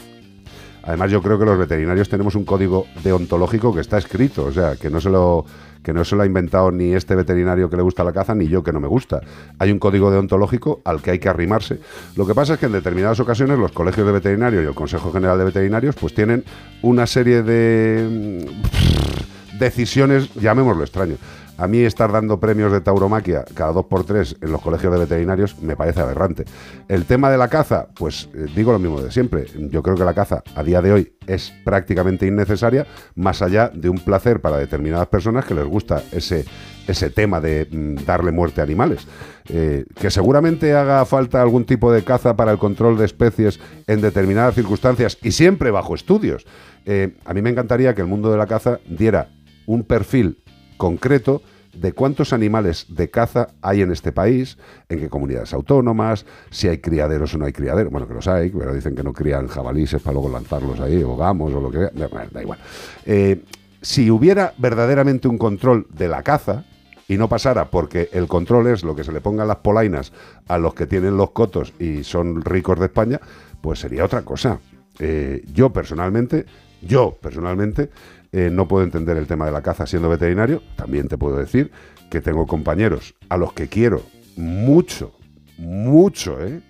Además, 0.83 1.11
yo 1.11 1.23
creo 1.23 1.39
que 1.39 1.45
los 1.45 1.59
veterinarios 1.59 2.09
tenemos 2.09 2.35
un 2.35 2.45
código 2.45 2.87
deontológico 3.03 3.75
que 3.75 3.81
está 3.81 3.99
escrito, 3.99 4.45
o 4.45 4.53
sea, 4.53 4.77
que 4.77 4.91
no 4.91 5.01
se 5.01 5.11
lo 5.11 5.45
que 5.83 5.93
no 5.93 6.05
se 6.05 6.15
lo 6.15 6.23
ha 6.23 6.27
inventado 6.27 6.71
ni 6.71 6.93
este 6.93 7.15
veterinario 7.15 7.71
que 7.71 7.77
le 7.77 7.83
gusta 7.83 8.05
la 8.05 8.13
caza 8.13 8.35
ni 8.35 8.49
yo 8.49 8.63
que 8.63 8.73
no 8.73 8.81
me 8.81 8.89
gusta. 8.89 9.21
Hay 9.59 9.73
un 9.73 9.79
código 9.79 10.11
deontológico 10.11 10.83
al 10.85 11.01
que 11.01 11.13
hay 11.13 11.19
que 11.19 11.29
arrimarse. 11.29 11.81
Lo 12.17 12.27
que 12.27 12.35
pasa 12.35 12.55
es 12.55 12.61
que 12.61 12.67
en 12.67 12.73
determinadas 12.73 13.19
ocasiones 13.21 13.59
los 13.59 13.73
colegios 13.73 14.07
de 14.07 14.13
veterinarios 14.13 14.63
y 14.63 14.67
el 14.67 14.75
Consejo 14.75 15.11
General 15.13 15.39
de 15.39 15.45
Veterinarios 15.45 15.97
pues 15.97 16.15
tienen 16.15 16.45
una 16.83 17.07
serie 17.07 17.43
de 17.43 18.45
mm, 18.45 19.59
decisiones, 19.59 20.35
llamémoslo 20.35 20.83
extraño. 20.83 21.17
A 21.61 21.69
mí 21.69 21.81
estar 21.81 22.11
dando 22.11 22.41
premios 22.41 22.73
de 22.73 22.81
tauromaquia 22.81 23.45
cada 23.53 23.73
dos 23.73 23.85
por 23.85 24.05
tres 24.05 24.35
en 24.41 24.51
los 24.51 24.63
colegios 24.63 24.91
de 24.95 24.99
veterinarios 24.99 25.61
me 25.61 25.77
parece 25.77 26.01
aberrante. 26.01 26.47
El 26.89 27.05
tema 27.05 27.31
de 27.31 27.37
la 27.37 27.49
caza, 27.49 27.89
pues 27.99 28.31
eh, 28.33 28.47
digo 28.57 28.73
lo 28.73 28.79
mismo 28.79 29.03
de 29.03 29.13
siempre. 29.13 29.45
Yo 29.71 29.83
creo 29.83 29.95
que 29.95 30.05
la 30.05 30.15
caza 30.15 30.43
a 30.55 30.63
día 30.63 30.81
de 30.81 30.91
hoy 30.91 31.13
es 31.27 31.53
prácticamente 31.63 32.27
innecesaria, 32.27 32.87
más 33.15 33.43
allá 33.43 33.71
de 33.75 33.91
un 33.91 33.99
placer 33.99 34.41
para 34.41 34.57
determinadas 34.57 35.09
personas 35.09 35.45
que 35.45 35.53
les 35.53 35.67
gusta 35.67 36.03
ese, 36.13 36.47
ese 36.89 37.11
tema 37.11 37.43
de 37.43 37.69
mm, 37.71 38.07
darle 38.07 38.33
muerte 38.33 38.63
a 38.63 38.65
animales. 38.65 39.07
Eh, 39.51 39.85
que 40.01 40.11
seguramente 40.11 40.75
haga 40.75 41.05
falta 41.05 41.43
algún 41.43 41.67
tipo 41.67 41.93
de 41.93 42.05
caza 42.05 42.37
para 42.37 42.53
el 42.53 42.59
control 42.59 42.97
de 42.97 43.05
especies 43.05 43.61
en 43.87 44.01
determinadas 44.01 44.55
circunstancias 44.55 45.19
y 45.23 45.33
siempre 45.33 45.71
bajo 45.71 45.95
estudios. 45.95 46.47
Eh, 46.87 47.19
a 47.27 47.35
mí 47.35 47.43
me 47.43 47.51
encantaría 47.51 47.95
que 47.95 48.01
el 48.01 48.07
mundo 48.07 48.33
de 48.33 48.39
la 48.39 48.47
caza 48.47 48.81
diera 48.89 49.29
un 49.67 49.85
perfil 49.85 50.39
concreto 50.79 51.43
de 51.73 51.93
cuántos 51.93 52.33
animales 52.33 52.87
de 52.89 53.11
caza 53.11 53.49
hay 53.63 53.83
en 53.83 53.93
este 53.93 54.13
país, 54.13 54.59
en 54.89 55.01
qué 55.01 55.09
comunidades 55.09 55.53
autónomas, 55.53 56.27
si 56.51 56.69
hay 56.69 56.79
criaderos 56.79 57.35
o 57.35 57.39
no 57.39 57.47
hay 57.47 57.53
criaderos. 57.53 57.93
Bueno, 57.93 58.09
que 58.09 58.15
los 58.15 58.27
hay, 58.29 58.51
pero 58.51 58.75
dicen 58.75 58.95
que 58.95 59.03
no 59.03 59.13
crían 59.13 59.47
jabalíes 59.49 59.95
para 60.03 60.15
luego 60.15 60.29
lanzarlos 60.29 60.81
ahí, 60.81 61.03
o 61.03 61.17
gamos, 61.17 61.53
o 61.53 61.61
lo 61.61 61.71
que 61.71 61.79
sea. 61.79 61.91
Da, 62.33 62.43
igual. 62.43 62.59
Eh, 63.07 63.43
si 63.83 64.11
hubiera 64.11 64.53
verdaderamente 64.59 65.29
un 65.29 65.39
control 65.39 65.87
de 65.91 66.09
la 66.09 66.23
caza, 66.23 66.65
y 67.11 67.17
no 67.17 67.29
pasara 67.29 67.71
porque 67.71 68.09
el 68.13 68.29
control 68.29 68.69
es 68.69 68.85
lo 68.85 68.95
que 68.95 69.03
se 69.03 69.11
le 69.11 69.21
pongan 69.21 69.49
las 69.49 69.57
polainas 69.57 70.13
a 70.47 70.59
los 70.59 70.75
que 70.75 70.87
tienen 70.87 71.17
los 71.17 71.33
cotos 71.33 71.75
y 71.81 72.05
son 72.05 72.41
ricos 72.41 72.79
de 72.79 72.87
España, 72.87 73.21
pues 73.61 73.81
sería 73.81 74.05
otra 74.05 74.23
cosa. 74.23 74.61
Eh, 75.01 75.43
yo 75.53 75.71
personalmente, 75.71 76.47
yo 76.81 77.19
personalmente, 77.21 77.91
eh, 78.33 78.51
no 78.51 78.69
puedo 78.69 78.85
entender 78.85 79.17
el 79.17 79.27
tema 79.27 79.47
de 79.47 79.53
la 79.53 79.63
caza 79.63 79.87
siendo 79.87 80.09
veterinario. 80.09 80.63
También 80.77 81.09
te 81.09 81.19
puedo 81.19 81.37
decir 81.37 81.71
que 82.11 82.21
tengo 82.21 82.47
compañeros 82.47 83.15
a 83.29 83.37
los 83.37 83.53
que 83.53 83.69
quiero 83.69 84.03
mucho, 84.37 85.17
mucho, 85.59 86.45
¿eh? 86.45 86.61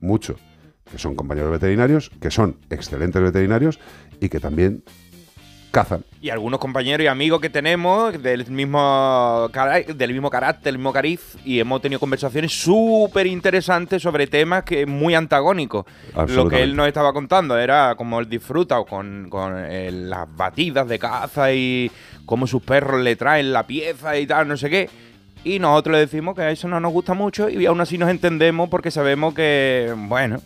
Mucho. 0.00 0.36
Que 0.90 0.98
son 0.98 1.14
compañeros 1.14 1.52
veterinarios, 1.52 2.10
que 2.20 2.30
son 2.30 2.56
excelentes 2.70 3.22
veterinarios 3.22 3.78
y 4.20 4.28
que 4.28 4.40
también 4.40 4.82
cazan. 5.70 6.04
Y 6.20 6.30
algunos 6.30 6.60
compañeros 6.60 7.04
y 7.04 7.08
amigos 7.08 7.40
que 7.40 7.48
tenemos 7.48 8.20
del 8.22 8.46
mismo, 8.50 9.48
del 9.94 10.12
mismo 10.12 10.30
carácter, 10.30 10.64
del 10.64 10.78
mismo 10.78 10.92
cariz, 10.92 11.36
y 11.44 11.60
hemos 11.60 11.80
tenido 11.80 11.98
conversaciones 11.98 12.52
súper 12.52 13.26
interesantes 13.26 14.02
sobre 14.02 14.26
temas 14.26 14.64
que 14.64 14.86
muy 14.86 15.14
antagónicos. 15.14 15.86
Lo 16.28 16.48
que 16.48 16.62
él 16.62 16.76
nos 16.76 16.88
estaba 16.88 17.12
contando 17.12 17.58
era 17.58 17.94
cómo 17.96 18.20
él 18.20 18.28
disfruta 18.28 18.82
con, 18.84 19.28
con 19.30 19.54
eh, 19.56 19.90
las 19.92 20.26
batidas 20.36 20.88
de 20.88 20.98
caza 20.98 21.52
y 21.52 21.90
cómo 22.26 22.46
sus 22.46 22.62
perros 22.62 23.00
le 23.00 23.16
traen 23.16 23.52
la 23.52 23.66
pieza 23.66 24.18
y 24.18 24.26
tal, 24.26 24.48
no 24.48 24.56
sé 24.56 24.68
qué. 24.68 24.90
Y 25.42 25.58
nosotros 25.58 25.94
le 25.94 26.00
decimos 26.00 26.34
que 26.36 26.50
eso 26.50 26.68
no 26.68 26.80
nos 26.80 26.92
gusta 26.92 27.14
mucho 27.14 27.48
y 27.48 27.64
aún 27.64 27.80
así 27.80 27.96
nos 27.96 28.10
entendemos 28.10 28.68
porque 28.68 28.90
sabemos 28.90 29.32
que, 29.32 29.94
bueno, 29.96 30.40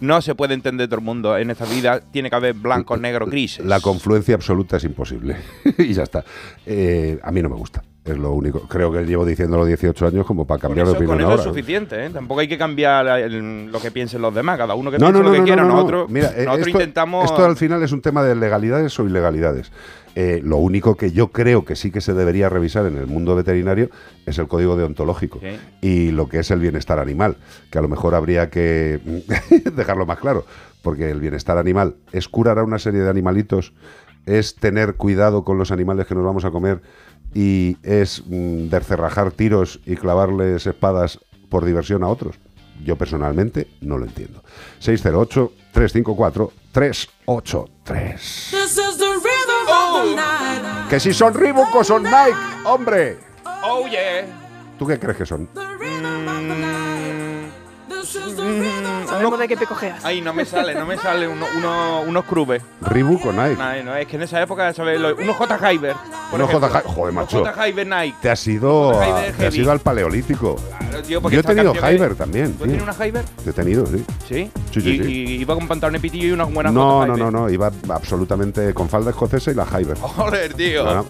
no 0.00 0.20
se 0.22 0.34
puede 0.34 0.54
entender 0.54 0.88
todo 0.88 0.98
el 0.98 1.04
mundo. 1.04 1.36
En 1.36 1.50
esta 1.50 1.64
vida 1.64 2.00
tiene 2.00 2.30
que 2.30 2.36
haber 2.36 2.54
blancos, 2.54 3.00
negros, 3.00 3.30
grises. 3.30 3.64
La 3.64 3.80
confluencia 3.80 4.34
absoluta 4.34 4.76
es 4.76 4.84
imposible. 4.84 5.36
y 5.78 5.92
ya 5.92 6.02
está. 6.02 6.24
Eh, 6.64 7.18
a 7.22 7.30
mí 7.30 7.42
no 7.42 7.48
me 7.48 7.56
gusta. 7.56 7.82
Es 8.06 8.16
lo 8.16 8.32
único. 8.32 8.60
Creo 8.68 8.92
que 8.92 9.04
llevo 9.04 9.24
diciéndolo 9.26 9.64
18 9.66 10.06
años 10.06 10.24
como 10.26 10.46
para 10.46 10.60
cambiar 10.60 10.86
eso, 10.86 10.92
de 10.92 10.98
opinión 10.98 11.16
con 11.16 11.20
eso 11.22 11.30
ahora. 11.30 11.42
es 11.42 11.48
suficiente, 11.48 12.06
¿eh? 12.06 12.10
Tampoco 12.10 12.40
hay 12.40 12.46
que 12.48 12.56
cambiar 12.56 13.06
el- 13.20 13.66
lo 13.72 13.80
que 13.80 13.90
piensen 13.90 14.22
los 14.22 14.32
demás. 14.32 14.56
Cada 14.58 14.74
uno 14.76 14.90
que 14.92 14.98
No, 14.98 15.06
piense 15.06 15.18
no, 15.18 15.24
no, 15.24 15.28
lo 15.28 15.32
que 15.32 15.38
no, 15.40 15.44
quiera. 15.44 15.62
no, 15.62 15.68
no. 15.68 15.74
Nosotros, 15.74 16.08
Mira, 16.10 16.28
eh, 16.28 16.44
nosotros 16.44 16.66
esto, 16.68 16.78
intentamos. 16.78 17.24
esto 17.24 17.44
al 17.44 17.56
final 17.56 17.82
es 17.82 17.90
un 17.92 18.00
tema 18.02 18.22
de 18.22 18.36
legalidades 18.36 18.98
o 19.00 19.04
ilegalidades. 19.04 19.72
Eh, 20.14 20.40
lo 20.42 20.56
único 20.56 20.96
que 20.96 21.10
yo 21.12 21.28
creo 21.28 21.64
que 21.64 21.76
sí 21.76 21.90
que 21.90 22.00
se 22.00 22.14
debería 22.14 22.48
revisar 22.48 22.86
en 22.86 22.96
el 22.96 23.06
mundo 23.06 23.34
veterinario 23.36 23.90
es 24.24 24.38
el 24.38 24.46
código 24.48 24.76
deontológico 24.76 25.40
Sí. 25.42 25.58
y 25.82 26.10
lo 26.12 26.28
que 26.28 26.38
es 26.38 26.50
el 26.50 26.60
bienestar 26.60 26.98
animal, 27.00 27.36
que 27.70 27.78
a 27.78 27.82
lo 27.82 27.88
mejor 27.88 28.14
habría 28.14 28.48
que 28.48 28.98
dejarlo 29.76 30.06
más 30.06 30.18
claro, 30.18 30.46
porque 30.82 31.10
el 31.10 31.20
bienestar 31.20 31.58
animal 31.58 31.96
es 32.12 32.28
curar 32.28 32.58
a 32.58 32.62
una 32.64 32.78
serie 32.78 33.00
de 33.02 33.10
animalitos 33.10 33.72
es 34.24 34.54
tener 34.56 34.94
cuidado 34.94 35.44
con 35.44 35.58
los 35.58 35.70
animales 35.70 36.06
que 36.06 36.14
nos 36.14 36.24
vamos 36.24 36.44
a 36.44 36.50
comer 36.50 36.80
y 37.36 37.76
es 37.82 38.22
mm, 38.26 38.68
descerrajar 38.70 39.30
tiros 39.30 39.78
y 39.84 39.96
clavarles 39.96 40.66
espadas 40.66 41.20
por 41.50 41.66
diversión 41.66 42.02
a 42.02 42.08
otros? 42.08 42.36
Yo 42.82 42.96
personalmente 42.96 43.68
no 43.82 43.98
lo 43.98 44.06
entiendo. 44.06 44.42
608-354-383. 44.80 47.68
This 48.14 48.78
is 48.78 48.96
the 48.96 49.04
rhythm 49.04 49.68
of 49.68 50.02
the 50.02 50.16
night. 50.16 50.88
Que 50.88 50.98
si 50.98 51.12
son 51.12 51.34
Reebok 51.34 51.74
o 51.74 51.84
son 51.84 52.04
Nike, 52.04 52.38
hombre. 52.64 53.18
Oh, 53.62 53.86
yeah. 53.86 54.24
¿Tú 54.78 54.86
qué 54.86 54.98
crees 54.98 55.18
que 55.18 55.26
son? 55.26 55.46
Sabemos 58.06 59.38
de 59.38 59.48
qué 59.48 59.56
te 59.56 59.66
cojeas. 59.66 60.04
Ay, 60.04 60.20
no 60.20 60.32
me 60.32 60.44
sale, 60.44 60.74
no 60.74 60.86
me 60.86 60.96
sale 60.96 61.26
uno, 61.28 61.46
uno- 61.56 62.00
unos 62.02 62.24
crubes. 62.24 62.62
Reebok 62.80 63.26
o 63.26 63.32
Nike. 63.32 63.56
No, 63.56 63.82
no, 63.84 63.96
es 63.96 64.06
que 64.06 64.16
en 64.16 64.22
esa 64.22 64.40
época, 64.42 64.72
¿sabes? 64.72 65.00
Lo- 65.00 65.14
Unos 65.16 65.36
J. 65.36 65.58
Hyber. 65.72 65.94
por 66.30 66.40
Unos 66.40 66.48
ejemplo. 66.48 66.68
J. 66.68 66.82
Joder, 66.88 67.12
macho. 67.14 67.40
Unos 67.42 67.54
J. 67.54 67.68
Hyber 67.68 67.86
Nike. 67.86 68.16
Te 68.20 68.30
has 68.30 68.46
ido, 68.46 69.00
a- 69.00 69.04
Hyber 69.06 69.22
te 69.24 69.28
has 69.30 69.36
heavy. 69.54 69.58
ido 69.60 69.72
al 69.72 69.80
paleolítico. 69.80 70.56
Claro, 70.78 71.02
tío, 71.02 71.20
porque 71.22 71.34
Yo 71.36 71.38
he 71.38 71.40
esta 71.40 71.54
tenido 71.54 71.72
canción 71.72 71.94
Hyber 71.94 72.14
también. 72.14 72.46
¿Tú 72.46 72.64
has 72.64 72.70
tío. 72.70 72.78
tenido 72.78 72.84
una 72.84 72.94
Hyber? 73.06 73.24
He 73.46 73.52
tenido, 73.52 73.86
sí. 73.86 74.04
¿Sí? 74.28 74.50
Sí, 74.72 74.80
sí, 74.80 74.90
y, 74.90 75.02
sí. 75.04 75.12
y 75.12 75.32
iba 75.40 75.54
con 75.54 75.66
pantalón 75.68 76.00
pitillo 76.00 76.28
y 76.28 76.32
unas 76.32 76.52
buenas 76.52 76.72
No, 76.72 76.98
J. 77.00 77.06
no, 77.06 77.14
Hyber. 77.16 77.32
no, 77.32 77.40
no, 77.40 77.50
iba 77.50 77.70
absolutamente 77.90 78.74
con 78.74 78.88
falda 78.88 79.10
escocesa 79.10 79.50
y 79.50 79.54
la 79.54 79.64
Hyber. 79.66 79.98
Joder, 79.98 80.54
tío. 80.54 80.84
No, 80.84 80.94
no. 80.94 81.06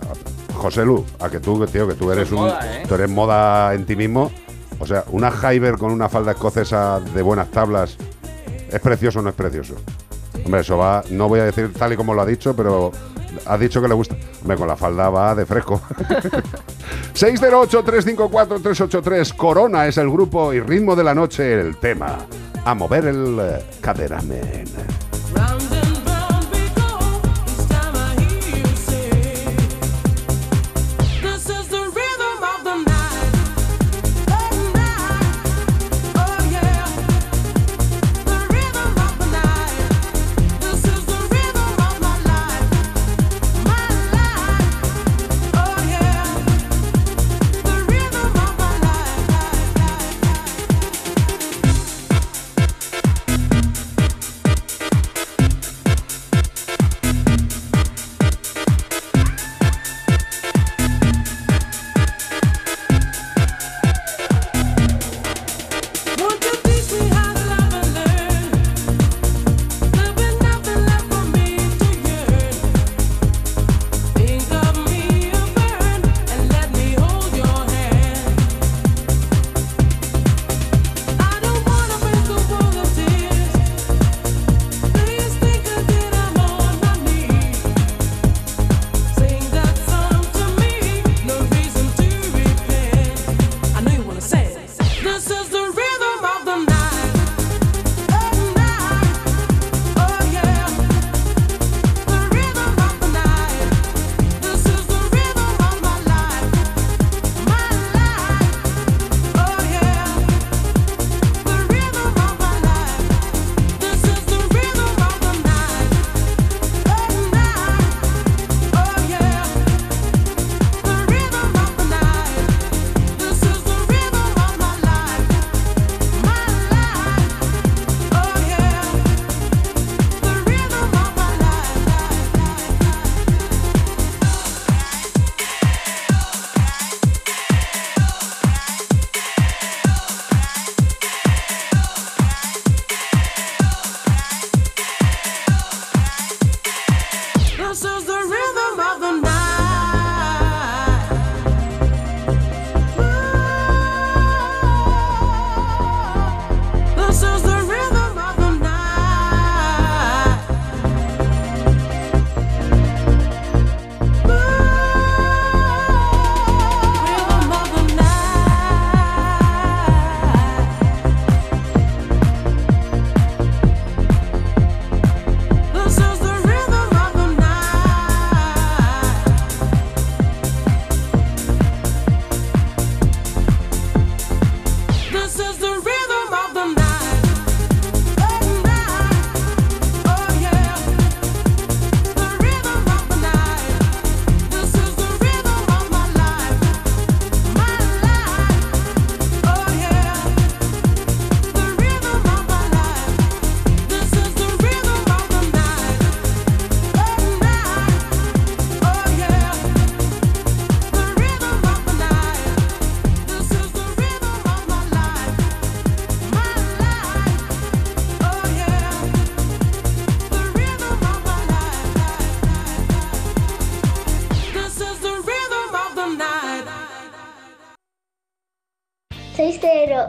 José 0.55 0.85
Lu, 0.87 1.05
a 1.21 1.29
que 1.29 1.39
tú, 1.39 1.65
tío, 1.67 1.87
que 1.87 1.95
tú 1.95 2.11
eres 2.11 2.31
un, 2.33 2.39
moda, 2.39 2.61
¿eh? 2.65 2.85
tú 2.89 2.95
eres 2.95 3.11
moda 3.11 3.75
en 3.75 3.85
ti 3.85 3.95
mismo. 3.95 4.31
O 4.79 4.87
sea, 4.87 5.05
una 5.09 5.31
Hyber 5.31 5.77
con 5.79 5.93
una 5.93 6.09
falda 6.09 6.33
escocesa 6.33 7.01
de 7.01 7.23
buenas 7.23 7.51
tablas, 7.51 7.97
¿es 8.71 8.81
precioso 8.81 9.21
o 9.21 9.23
no 9.23 9.31
es 9.31 9.35
precioso? 9.35 9.75
Hombre, 10.45 10.61
eso 10.61 10.77
va, 10.77 11.03
no 11.11 11.29
voy 11.29 11.41
a 11.41 11.45
decir 11.45 11.73
tal 11.73 11.93
y 11.93 11.97
como 11.97 12.15
lo 12.15 12.23
ha 12.23 12.27
dicho, 12.27 12.55
pero 12.55 12.93
ha 13.47 13.59
dicho 13.59 13.83
que 13.83 13.89
le 13.89 13.95
gusta. 13.95 14.17
Hombre, 14.43 14.57
con 14.57 14.69
la 14.69 14.77
falda 14.77 15.11
va 15.11 15.35
de 15.35 15.45
fresco. 15.47 15.81
608-354-383, 17.15 19.35
Corona 19.37 19.87
es 19.87 19.97
el 19.99 20.11
grupo 20.11 20.53
y 20.53 20.61
ritmo 20.61 20.95
de 20.95 21.05
la 21.05 21.15
noche, 21.15 21.59
el 21.59 21.79
tema. 21.79 22.19
A 22.65 22.75
mover 22.75 23.07
el 23.07 23.41
caderamen. 23.81 24.65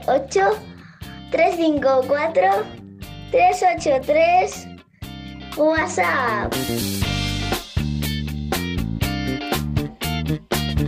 608 0.06 0.60
354 1.32 2.65
383 3.32 4.68
WhatsApp. 5.57 6.53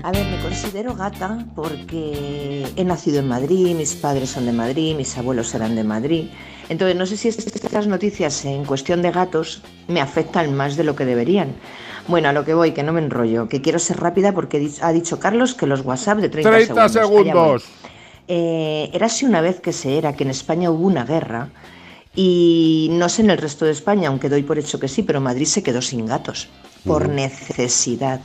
A 0.03 0.11
ver, 0.11 0.25
me 0.27 0.41
considero 0.41 0.95
gata 0.95 1.45
porque 1.55 2.65
he 2.75 2.83
nacido 2.83 3.19
en 3.19 3.27
Madrid, 3.27 3.75
mis 3.75 3.95
padres 3.95 4.29
son 4.29 4.45
de 4.45 4.53
Madrid, 4.53 4.95
mis 4.95 5.17
abuelos 5.17 5.53
eran 5.53 5.75
de 5.75 5.83
Madrid. 5.83 6.29
Entonces, 6.69 6.95
no 6.95 7.05
sé 7.05 7.17
si 7.17 7.27
estas 7.27 7.87
noticias 7.87 8.45
en 8.45 8.63
cuestión 8.63 9.01
de 9.01 9.11
gatos 9.11 9.61
me 9.87 10.01
afectan 10.01 10.55
más 10.55 10.77
de 10.77 10.83
lo 10.83 10.95
que 10.95 11.05
deberían. 11.05 11.55
Bueno, 12.07 12.29
a 12.29 12.33
lo 12.33 12.45
que 12.45 12.53
voy, 12.53 12.71
que 12.71 12.83
no 12.83 12.93
me 12.93 13.01
enrollo, 13.01 13.49
que 13.49 13.61
quiero 13.61 13.77
ser 13.77 13.99
rápida 13.99 14.33
porque 14.33 14.69
ha 14.81 14.91
dicho 14.91 15.19
Carlos 15.19 15.53
que 15.53 15.65
los 15.67 15.81
WhatsApp 15.81 16.19
de 16.19 16.29
30, 16.29 16.49
30 16.49 16.89
segundos. 16.89 16.95
Allá 16.95 17.33
voy. 17.33 17.59
segundos. 17.59 17.78
Eh, 18.31 18.91
érase 18.93 19.25
una 19.25 19.41
vez 19.41 19.59
que 19.59 19.73
se 19.73 19.97
era 19.97 20.13
que 20.13 20.23
en 20.23 20.29
España 20.29 20.69
hubo 20.69 20.85
una 20.85 21.03
guerra 21.03 21.49
y 22.15 22.89
no 22.91 23.09
sé 23.09 23.23
en 23.23 23.31
el 23.31 23.39
resto 23.39 23.65
de 23.65 23.71
España, 23.71 24.09
aunque 24.09 24.29
doy 24.29 24.43
por 24.43 24.59
hecho 24.59 24.79
que 24.79 24.87
sí, 24.87 25.01
pero 25.01 25.19
Madrid 25.19 25.47
se 25.47 25.63
quedó 25.63 25.81
sin 25.81 26.05
gatos 26.05 26.47
por 26.85 27.09
necesidad. 27.09 28.21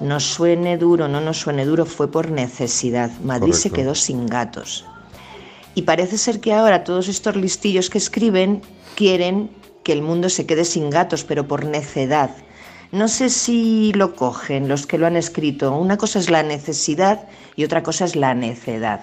Nos 0.00 0.24
suene 0.24 0.78
duro, 0.78 1.08
no 1.08 1.20
nos 1.20 1.40
suene 1.40 1.66
duro, 1.66 1.84
fue 1.84 2.10
por 2.10 2.30
necesidad. 2.30 3.10
Madrid 3.22 3.52
se 3.52 3.68
quedó 3.68 3.94
sin 3.94 4.26
gatos. 4.26 4.86
Y 5.74 5.82
parece 5.82 6.16
ser 6.16 6.40
que 6.40 6.54
ahora 6.54 6.82
todos 6.82 7.06
estos 7.08 7.36
listillos 7.36 7.90
que 7.90 7.98
escriben 7.98 8.62
quieren 8.94 9.50
que 9.82 9.92
el 9.92 10.00
mundo 10.00 10.30
se 10.30 10.46
quede 10.46 10.64
sin 10.64 10.88
gatos, 10.88 11.24
pero 11.24 11.46
por 11.46 11.66
necedad. 11.66 12.30
No 12.92 13.08
sé 13.08 13.28
si 13.28 13.92
lo 13.92 14.16
cogen 14.16 14.68
los 14.68 14.86
que 14.86 14.96
lo 14.96 15.06
han 15.06 15.16
escrito. 15.16 15.76
Una 15.76 15.98
cosa 15.98 16.18
es 16.18 16.30
la 16.30 16.42
necesidad 16.42 17.28
y 17.56 17.64
otra 17.64 17.82
cosa 17.82 18.06
es 18.06 18.16
la 18.16 18.32
necedad. 18.32 19.02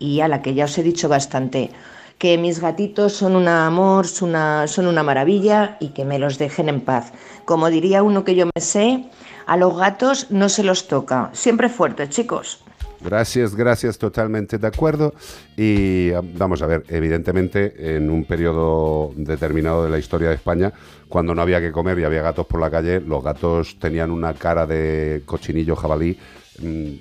Y 0.00 0.20
a 0.20 0.26
la 0.26 0.42
que 0.42 0.54
ya 0.54 0.64
os 0.64 0.76
he 0.76 0.82
dicho 0.82 1.08
bastante, 1.08 1.70
que 2.18 2.36
mis 2.36 2.60
gatitos 2.60 3.12
son 3.12 3.36
un 3.36 3.46
amor, 3.46 4.08
son 4.08 4.30
una, 4.30 4.66
son 4.66 4.88
una 4.88 5.04
maravilla 5.04 5.76
y 5.78 5.90
que 5.90 6.04
me 6.04 6.18
los 6.18 6.38
dejen 6.38 6.68
en 6.68 6.80
paz. 6.80 7.12
Como 7.44 7.70
diría 7.70 8.02
uno 8.02 8.24
que 8.24 8.34
yo 8.34 8.46
me 8.52 8.60
sé, 8.60 9.04
a 9.46 9.56
los 9.56 9.76
gatos 9.76 10.30
no 10.30 10.48
se 10.48 10.64
los 10.64 10.88
toca. 10.88 11.30
Siempre 11.32 11.68
fuerte, 11.68 12.08
chicos. 12.08 12.62
Gracias, 13.02 13.54
gracias, 13.54 13.96
totalmente 13.96 14.58
de 14.58 14.66
acuerdo. 14.66 15.14
Y 15.56 16.12
ah, 16.12 16.20
vamos 16.22 16.60
a 16.60 16.66
ver, 16.66 16.84
evidentemente, 16.88 17.96
en 17.96 18.10
un 18.10 18.24
periodo 18.24 19.12
determinado 19.16 19.84
de 19.84 19.90
la 19.90 19.98
historia 19.98 20.28
de 20.28 20.34
España, 20.34 20.72
cuando 21.08 21.34
no 21.34 21.40
había 21.40 21.60
que 21.60 21.72
comer 21.72 21.98
y 21.98 22.04
había 22.04 22.20
gatos 22.20 22.46
por 22.46 22.60
la 22.60 22.70
calle, 22.70 23.00
los 23.00 23.24
gatos 23.24 23.78
tenían 23.78 24.10
una 24.10 24.34
cara 24.34 24.66
de 24.66 25.22
cochinillo 25.24 25.74
jabalí. 25.76 26.18
Mm, 26.60 26.92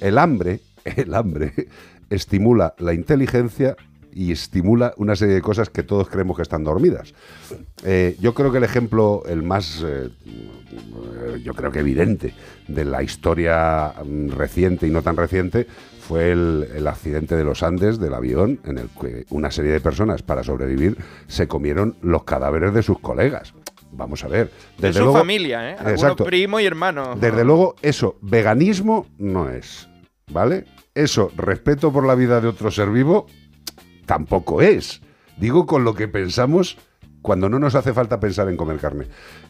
El 0.00 0.18
hambre, 0.18 0.60
el 0.84 1.12
hambre, 1.14 1.52
estimula 2.14 2.74
la 2.78 2.94
inteligencia 2.94 3.76
y 4.14 4.30
estimula 4.32 4.92
una 4.98 5.16
serie 5.16 5.34
de 5.34 5.42
cosas 5.42 5.70
que 5.70 5.82
todos 5.82 6.08
creemos 6.08 6.36
que 6.36 6.42
están 6.42 6.64
dormidas. 6.64 7.14
Eh, 7.84 8.16
yo 8.20 8.34
creo 8.34 8.52
que 8.52 8.58
el 8.58 8.64
ejemplo, 8.64 9.22
el 9.26 9.42
más, 9.42 9.82
eh, 9.82 10.08
eh, 10.26 11.40
yo 11.42 11.54
creo 11.54 11.70
que 11.70 11.80
evidente 11.80 12.34
de 12.68 12.84
la 12.84 13.02
historia 13.02 13.94
mm, 14.04 14.30
reciente 14.30 14.86
y 14.86 14.90
no 14.90 15.02
tan 15.02 15.16
reciente 15.16 15.66
fue 16.00 16.32
el, 16.32 16.68
el 16.74 16.86
accidente 16.86 17.36
de 17.36 17.44
los 17.44 17.62
Andes 17.62 17.98
del 17.98 18.12
avión 18.12 18.60
en 18.64 18.78
el 18.78 18.88
que 19.00 19.24
una 19.30 19.50
serie 19.50 19.72
de 19.72 19.80
personas 19.80 20.22
para 20.22 20.42
sobrevivir 20.42 20.98
se 21.26 21.48
comieron 21.48 21.96
los 22.02 22.24
cadáveres 22.24 22.74
de 22.74 22.82
sus 22.82 22.98
colegas. 22.98 23.54
Vamos 23.92 24.24
a 24.24 24.28
ver. 24.28 24.46
De 24.78 24.88
Desde 24.88 24.98
su 24.98 25.04
luego, 25.04 25.18
familia, 25.18 25.70
¿eh? 25.70 25.72
Algunos 25.74 26.02
Exacto. 26.02 26.24
primos 26.24 26.62
y 26.62 26.66
hermanos. 26.66 27.20
Desde 27.20 27.44
luego, 27.44 27.76
eso, 27.82 28.16
veganismo 28.22 29.06
no 29.18 29.50
es. 29.50 29.88
¿Vale? 30.30 30.64
Eso, 30.94 31.30
respeto 31.36 31.92
por 31.92 32.06
la 32.06 32.14
vida 32.14 32.40
de 32.40 32.48
otro 32.48 32.70
ser 32.70 32.90
vivo, 32.90 33.26
tampoco 34.04 34.60
es. 34.60 35.00
Digo 35.38 35.66
con 35.66 35.84
lo 35.84 35.94
que 35.94 36.08
pensamos 36.08 36.76
cuando 37.22 37.48
no 37.48 37.58
nos 37.58 37.74
hace 37.74 37.94
falta 37.94 38.20
pensar 38.20 38.48
en 38.48 38.56
comer 38.56 38.78
carne. 38.78 39.06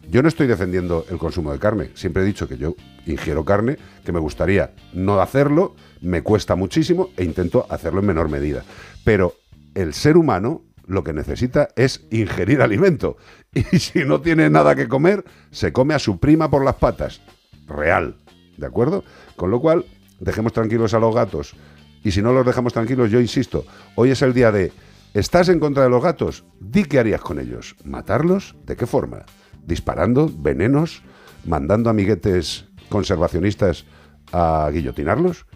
Yo 0.09 0.23
no 0.23 0.29
estoy 0.29 0.47
defendiendo 0.47 1.05
el 1.11 1.19
consumo 1.19 1.53
de 1.53 1.59
carne. 1.59 1.91
Siempre 1.95 2.23
he 2.23 2.27
dicho 2.27 2.47
que 2.47 2.59
yo 2.59 2.77
ingiero 3.07 3.45
carne, 3.45 3.79
que 4.05 4.13
me 4.13 4.21
gustaría 4.21 4.75
no 4.93 5.21
hacerlo, 5.21 5.75
me 6.01 6.23
cuesta 6.23 6.55
muchísimo 6.55 7.11
e 7.17 7.25
intento 7.25 7.67
hacerlo 7.71 8.01
en 8.01 8.07
menor 8.07 8.29
medida. 8.29 8.63
Pero 9.05 9.35
el 9.75 9.95
ser 9.95 10.17
humano 10.17 10.63
lo 10.87 11.03
que 11.03 11.13
necesita 11.13 11.69
es 11.75 12.07
ingerir 12.11 12.63
alimento. 12.63 13.17
Y 13.73 13.79
si 13.79 14.05
no 14.05 14.21
tiene 14.21 14.49
nada 14.49 14.75
que 14.75 14.89
comer, 14.89 15.25
se 15.51 15.73
come 15.73 15.95
a 15.95 15.99
su 15.99 16.19
prima 16.19 16.51
por 16.51 16.65
las 16.65 16.77
patas. 16.77 17.21
Real. 17.67 18.17
¿De 18.57 18.67
acuerdo? 18.67 19.05
Con 19.37 19.51
lo 19.51 19.61
cual, 19.61 19.85
dejemos 20.23 20.53
tranquilos 20.53 20.95
a 20.95 20.99
los 20.99 21.15
gatos. 21.15 21.55
Y 22.03 22.13
si 22.13 22.23
no 22.23 22.33
los 22.33 22.47
dejamos 22.47 22.73
tranquilos, 22.73 23.11
yo 23.11 23.21
insisto, 23.21 23.65
hoy 23.97 24.11
es 24.11 24.23
el 24.23 24.33
día 24.33 24.51
de, 24.51 24.73
¿estás 25.15 25.49
en 25.49 25.61
contra 25.61 25.83
de 25.83 25.91
los 25.91 26.03
gatos? 26.03 26.45
Di 26.61 26.85
qué 26.85 26.99
harías 26.99 27.21
con 27.21 27.39
ellos. 27.39 27.77
¿Matarlos? 27.85 28.57
¿De 28.65 28.77
qué 28.77 28.87
forma? 28.87 29.25
¿Disparando? 29.67 30.31
¿Venenos? 30.35 31.03
¿Mandando 31.45 31.91
amiguetes 31.91 32.67
conservacionistas 32.89 33.85
a 34.33 34.71
guillotinarlos? 34.73 35.47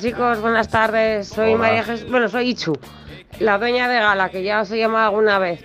Chicos, 0.03 0.41
buenas 0.41 0.69
tardes. 0.69 1.29
Soy 1.29 1.51
Hola. 1.51 1.59
María 1.59 1.85
Jesús, 1.85 2.11
bueno, 2.11 2.29
soy 2.29 2.49
Ichu, 2.49 2.77
la 3.39 3.57
dueña 3.57 3.87
de 3.87 4.01
Gala, 4.01 4.31
que 4.31 4.43
ya 4.43 4.63
os 4.63 4.71
he 4.73 4.79
llamado 4.79 5.07
alguna 5.07 5.39
vez. 5.39 5.65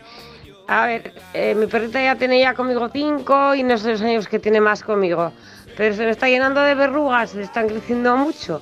A 0.67 0.85
ver, 0.85 1.11
eh, 1.33 1.55
mi 1.55 1.65
perrita 1.65 1.99
ya 2.03 2.15
tiene 2.15 2.39
ya 2.39 2.53
conmigo 2.53 2.87
cinco 2.93 3.55
y 3.55 3.63
no 3.63 3.79
sé 3.79 3.93
los 3.93 4.01
años 4.01 4.27
que 4.27 4.37
tiene 4.37 4.61
más 4.61 4.83
conmigo, 4.83 5.33
pero 5.75 5.95
se 5.95 6.03
me 6.03 6.11
está 6.11 6.29
llenando 6.29 6.61
de 6.61 6.75
verrugas, 6.75 7.31
se 7.31 7.37
le 7.37 7.45
están 7.45 7.67
creciendo 7.67 8.15
mucho. 8.15 8.61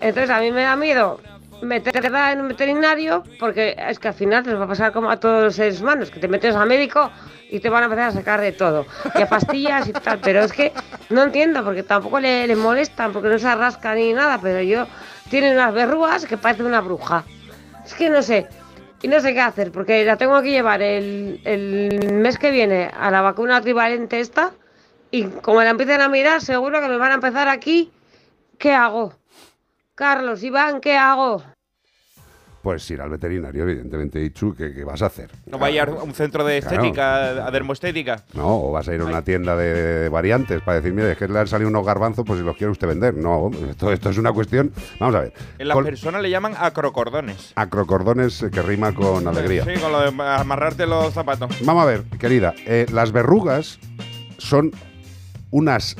Entonces 0.00 0.30
a 0.30 0.40
mí 0.40 0.50
me 0.52 0.62
da 0.62 0.74
miedo 0.74 1.20
meterla 1.60 2.32
en 2.32 2.40
un 2.40 2.48
veterinario 2.48 3.22
porque 3.38 3.76
es 3.78 3.98
que 3.98 4.08
al 4.08 4.14
final 4.14 4.42
te 4.42 4.54
va 4.54 4.64
a 4.64 4.68
pasar 4.68 4.90
como 4.90 5.10
a 5.10 5.20
todos 5.20 5.44
los 5.44 5.54
seres 5.54 5.82
humanos, 5.82 6.10
que 6.10 6.18
te 6.18 6.28
metes 6.28 6.54
al 6.54 6.66
médico 6.66 7.10
y 7.50 7.60
te 7.60 7.68
van 7.68 7.82
a 7.82 7.86
empezar 7.86 8.08
a 8.08 8.12
sacar 8.12 8.40
de 8.40 8.52
todo, 8.52 8.86
y 9.14 9.20
a 9.20 9.28
pastillas 9.28 9.86
y 9.88 9.92
tal, 9.92 10.20
pero 10.22 10.40
es 10.40 10.52
que 10.52 10.72
no 11.10 11.24
entiendo 11.24 11.62
porque 11.64 11.82
tampoco 11.82 12.20
le, 12.20 12.46
le 12.46 12.56
molestan, 12.56 13.12
porque 13.12 13.28
no 13.28 13.38
se 13.38 13.48
arrasca 13.48 13.94
ni 13.94 14.12
nada, 14.12 14.38
pero 14.40 14.62
yo 14.62 14.86
tiene 15.30 15.52
unas 15.52 15.72
verrugas 15.72 16.26
que 16.26 16.36
parece 16.36 16.64
una 16.64 16.80
bruja. 16.80 17.24
Es 17.84 17.94
que 17.94 18.10
no 18.10 18.20
sé, 18.20 18.46
y 19.00 19.08
no 19.08 19.20
sé 19.20 19.32
qué 19.32 19.40
hacer, 19.40 19.72
porque 19.72 20.04
la 20.04 20.16
tengo 20.16 20.42
que 20.42 20.50
llevar 20.50 20.82
el, 20.82 21.40
el 21.44 22.12
mes 22.12 22.36
que 22.36 22.50
viene 22.50 22.90
a 22.94 23.10
la 23.10 23.22
vacuna 23.22 23.60
trivalente 23.62 24.20
esta, 24.20 24.50
y 25.10 25.24
como 25.24 25.62
la 25.62 25.70
empiecen 25.70 26.00
a 26.02 26.08
mirar, 26.08 26.42
seguro 26.42 26.80
que 26.80 26.88
me 26.88 26.98
van 26.98 27.12
a 27.12 27.14
empezar 27.14 27.48
aquí, 27.48 27.90
¿qué 28.58 28.72
hago? 28.74 29.14
Carlos, 29.94 30.42
Iván, 30.42 30.80
¿qué 30.80 30.96
hago? 30.96 31.42
Pues 32.62 32.90
ir 32.90 33.00
al 33.00 33.08
veterinario, 33.08 33.62
evidentemente, 33.62 34.22
Ichu, 34.22 34.54
¿qué, 34.54 34.74
qué 34.74 34.84
vas 34.84 35.00
a 35.00 35.06
hacer? 35.06 35.30
No 35.46 35.58
vaya 35.58 35.84
a 35.84 35.90
un 36.02 36.12
centro 36.12 36.44
de 36.44 36.60
Claro. 36.60 36.76
estética, 36.76 37.46
a 37.46 37.50
dermoestética. 37.50 38.22
No, 38.34 38.64
o 38.64 38.70
vas 38.72 38.86
a 38.86 38.94
ir 38.94 39.00
a 39.00 39.04
una 39.06 39.22
tienda 39.22 39.56
de 39.56 40.10
variantes 40.10 40.60
para 40.60 40.76
decir, 40.80 40.92
mire, 40.92 41.12
es 41.12 41.16
que 41.18 41.26
le 41.26 41.38
han 41.38 41.46
salido 41.46 41.70
unos 41.70 41.86
garbanzos, 41.86 42.22
pues 42.26 42.38
si 42.38 42.44
los 42.44 42.54
quiere 42.58 42.70
usted 42.70 42.86
vender. 42.86 43.14
No, 43.14 43.50
esto, 43.70 43.90
esto 43.90 44.10
es 44.10 44.18
una 44.18 44.32
cuestión. 44.34 44.72
Vamos 44.98 45.14
a 45.14 45.20
ver. 45.20 45.32
En 45.58 45.68
las 45.68 45.78
personas 45.78 46.20
le 46.20 46.28
llaman 46.28 46.52
acrocordones. 46.58 47.52
acrocordones 47.56 48.42
eh, 48.42 48.50
que 48.50 48.60
rima 48.60 48.94
con 48.94 49.26
alegría. 49.26 49.64
Sí, 49.64 49.80
con 49.80 49.90
lo 49.90 50.00
de 50.02 50.08
amarrarte 50.22 50.86
los 50.86 51.14
zapatos. 51.14 51.56
Vamos 51.64 51.82
a 51.82 51.86
ver, 51.86 52.02
querida, 52.18 52.52
eh, 52.66 52.84
las 52.92 53.10
verrugas 53.12 53.78
son 54.36 54.70
unas 55.50 55.96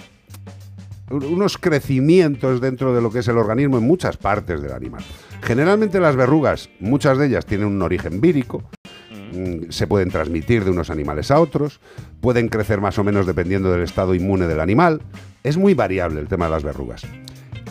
unos 1.10 1.58
crecimientos 1.58 2.60
dentro 2.60 2.94
de 2.94 3.00
lo 3.02 3.10
que 3.10 3.18
es 3.18 3.26
el 3.28 3.36
organismo 3.36 3.78
en 3.78 3.84
muchas 3.84 4.16
partes 4.16 4.62
del 4.62 4.72
animal. 4.72 5.02
Generalmente 5.42 6.00
las 6.00 6.16
verrugas, 6.16 6.68
muchas 6.80 7.18
de 7.18 7.26
ellas 7.26 7.46
tienen 7.46 7.66
un 7.66 7.82
origen 7.82 8.20
vírico, 8.20 8.62
mm, 9.32 9.70
se 9.70 9.86
pueden 9.86 10.10
transmitir 10.10 10.64
de 10.64 10.70
unos 10.70 10.90
animales 10.90 11.30
a 11.30 11.40
otros, 11.40 11.80
pueden 12.20 12.48
crecer 12.48 12.80
más 12.80 12.98
o 12.98 13.04
menos 13.04 13.26
dependiendo 13.26 13.70
del 13.72 13.82
estado 13.82 14.14
inmune 14.14 14.46
del 14.46 14.60
animal. 14.60 15.00
Es 15.42 15.56
muy 15.56 15.74
variable 15.74 16.20
el 16.20 16.28
tema 16.28 16.44
de 16.46 16.50
las 16.52 16.62
verrugas. 16.62 17.02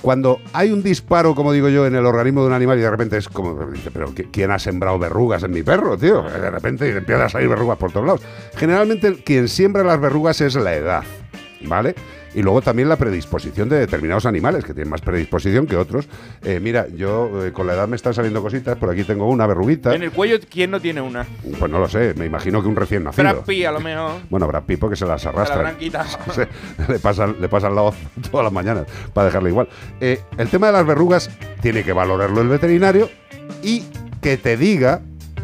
Cuando 0.02 0.40
hay 0.54 0.72
un 0.72 0.82
disparo, 0.82 1.36
como 1.36 1.52
digo 1.52 1.68
yo, 1.68 1.86
en 1.86 1.94
el 1.94 2.06
organismo 2.06 2.42
de 2.42 2.48
un 2.48 2.54
animal 2.54 2.80
y 2.80 2.82
de 2.82 2.90
repente 2.90 3.18
es 3.18 3.28
como, 3.28 3.60
pero 3.94 4.08
¿qui- 4.16 4.30
¿quién 4.32 4.50
ha 4.50 4.58
sembrado 4.58 4.98
verrugas 4.98 5.44
en 5.44 5.52
mi 5.52 5.62
perro, 5.62 5.98
tío? 5.98 6.24
De 6.24 6.50
repente 6.50 6.90
empiezan 6.90 7.26
a 7.26 7.30
salir 7.30 7.50
verrugas 7.50 7.78
por 7.78 7.92
todos 7.92 8.06
lados. 8.06 8.22
Generalmente 8.56 9.22
quien 9.24 9.50
siembra 9.50 9.84
las 9.84 10.00
verrugas 10.00 10.40
es 10.40 10.56
la 10.56 10.74
edad, 10.74 11.04
¿vale? 11.66 11.96
Y 12.36 12.42
luego 12.42 12.62
también 12.62 12.90
la 12.90 12.96
predisposición 12.96 13.70
de 13.70 13.80
determinados 13.80 14.26
animales, 14.26 14.64
que 14.64 14.74
tienen 14.74 14.90
más 14.90 15.02
predisposición 15.02 15.66
que 15.66 15.76
otros. 15.76 16.08
Eh, 16.44 16.60
mira, 16.60 16.88
yo 16.88 17.46
eh, 17.46 17.52
con 17.52 17.68
la 17.68 17.74
edad 17.74 17.88
me 17.88 17.96
están 17.96 18.14
saliendo 18.14 18.42
cositas, 18.42 18.78
por 18.78 18.90
aquí 18.90 19.04
tengo 19.04 19.28
una 19.28 19.48
verruguita. 19.48 19.96
En 19.96 20.04
el 20.04 20.12
cuello, 20.12 20.38
¿quién 20.50 20.72
no 20.72 20.80
tiene 20.80 21.02
una? 21.02 21.26
Pues 21.58 21.72
no 21.72 21.80
lo 21.80 21.88
sé, 21.90 22.14
me 22.16 22.26
imagino 22.26 22.62
que 22.62 22.68
un 22.68 22.76
recién 22.76 23.04
nacido. 23.04 23.24
Brad 23.24 23.46
Pitt, 23.46 23.66
a 23.66 23.72
lo 23.72 23.80
mejor. 23.80 24.12
Bueno, 24.30 24.48
Brad 24.48 24.64
Pitt 24.64 24.80
porque 24.80 24.96
se 24.96 25.06
las 25.06 25.24
la 25.24 25.32
arrastra. 25.32 25.78
quitado. 25.78 26.08
le 26.88 27.00
pasan, 27.00 27.36
le 27.40 27.50
pasan 27.50 27.76
la 27.76 27.82
voz 27.82 27.96
todas 28.32 28.44
las 28.44 28.54
mañanas 28.54 28.86
para 29.14 29.26
dejarle 29.28 29.50
igual. 29.50 29.68
Eh, 30.00 30.22
el 30.38 30.50
tema 30.50 30.68
de 30.68 30.74
las 30.74 30.86
verrugas 30.86 31.30
tiene 31.62 31.84
que 31.84 31.94
valorarlo 31.94 32.42
el 32.42 32.48
veterinario 32.48 33.10
y 33.64 33.84
que 34.22 34.38
te 34.38 34.58
diga 34.58 35.02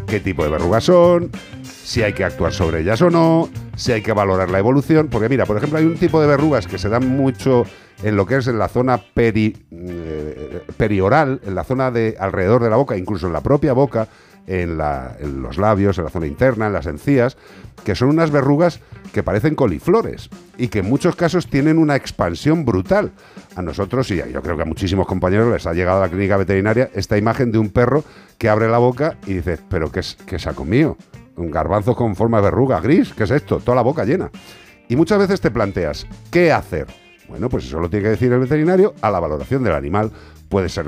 qué 0.07 0.20
tipo 0.20 0.44
de 0.44 0.49
verrugas 0.49 0.84
son, 0.84 1.32
si 1.64 2.03
hay 2.03 2.14
que 2.14 2.24
actuar 2.24 2.53
sobre 2.53 2.82
ellas 2.82 3.02
o 3.02 3.10
no, 3.10 3.49
si 3.76 3.91
hay 3.91 4.02
que 4.02 4.14
valorar 4.14 4.49
la 4.49 4.60
evolución. 4.60 5.07
Porque 5.10 5.30
mira, 5.30 5.45
por 5.45 5.57
ejemplo, 5.57 5.80
hay 5.80 5.85
un 5.85 5.95
tipo 5.97 6.22
de 6.22 6.27
verrugas 6.27 6.68
que 6.68 6.77
se 6.77 6.89
dan 6.89 7.07
mucho 7.07 7.65
en 8.03 8.15
lo 8.15 8.26
que 8.26 8.38
es 8.38 8.47
en 8.47 8.60
la 8.60 8.68
zona 8.68 8.97
peri, 9.14 9.56
eh, 9.72 10.61
perioral, 10.77 11.39
en 11.45 11.56
la 11.56 11.64
zona 11.64 11.91
de 11.91 12.15
alrededor 12.19 12.64
de 12.64 12.69
la 12.69 12.76
boca, 12.76 12.97
incluso 12.97 13.27
en 13.27 13.34
la 13.34 13.41
propia 13.41 13.73
boca, 13.73 14.07
en, 14.47 14.77
la- 14.77 15.15
en 15.19 15.41
los 15.41 15.57
labios, 15.57 15.97
en 15.97 16.03
la 16.03 16.10
zona 16.10 16.27
interna, 16.27 16.68
en 16.68 16.73
las 16.73 16.85
encías, 16.85 17.38
que 17.84 17.95
son 17.95 18.10
unas 18.10 18.31
verrugas 18.31 18.80
que 19.14 19.23
parecen 19.23 19.56
coliflores 19.56 20.30
y 20.57 20.68
que 20.68 20.80
en 20.80 20.89
muchos 20.89 21.15
casos 21.15 21.47
tienen 21.47 21.77
una 21.77 21.95
expansión 21.95 22.65
brutal. 22.65 23.11
A 23.56 23.61
nosotros 23.61 24.11
y 24.11 24.18
yo 24.18 24.41
creo 24.41 24.57
que 24.57 24.64
a 24.64 24.65
muchísimos 24.65 25.07
compañeros 25.07 25.52
les 25.52 25.65
ha 25.65 25.73
llegado 25.73 25.99
a 25.99 26.07
la 26.07 26.10
clínica 26.10 26.35
veterinaria 26.35 26.89
esta 26.93 27.18
imagen 27.18 27.52
de 27.53 27.57
un 27.60 27.69
perro 27.69 28.03
que 28.38 28.49
abre 28.49 28.68
la 28.68 28.77
boca 28.77 29.15
y 29.26 29.35
dice, 29.35 29.57
pero 29.69 29.91
¿qué, 29.91 30.02
es, 30.02 30.18
qué 30.27 30.38
se 30.38 30.49
ha? 30.49 30.53
Un 31.38 31.52
garbanzo 31.52 31.95
con 31.95 32.16
forma 32.16 32.38
de 32.38 32.44
verruga 32.44 32.80
gris, 32.80 33.14
¿qué 33.14 33.24
es 33.24 33.32
esto? 33.32 33.60
Toda 33.60 33.76
la 33.76 33.82
boca 33.82 34.06
llena. 34.06 34.32
Y 34.88 34.95
muchas 34.95 35.20
veces 35.20 35.41
te 35.41 35.52
planteas, 35.52 36.06
¿qué 36.32 36.52
hacer? 36.52 36.88
Bueno, 37.28 37.49
pues 37.49 37.66
eso 37.66 37.80
lo 37.80 37.90
tiene 37.90 38.03
que 38.03 38.10
decir 38.10 38.32
el 38.32 38.40
veterinario 38.40 38.94
a 39.02 39.10
la 39.10 39.20
valoración 39.20 39.64
del 39.64 39.74
animal. 39.74 40.12
Puede 40.49 40.70
ser 40.70 40.86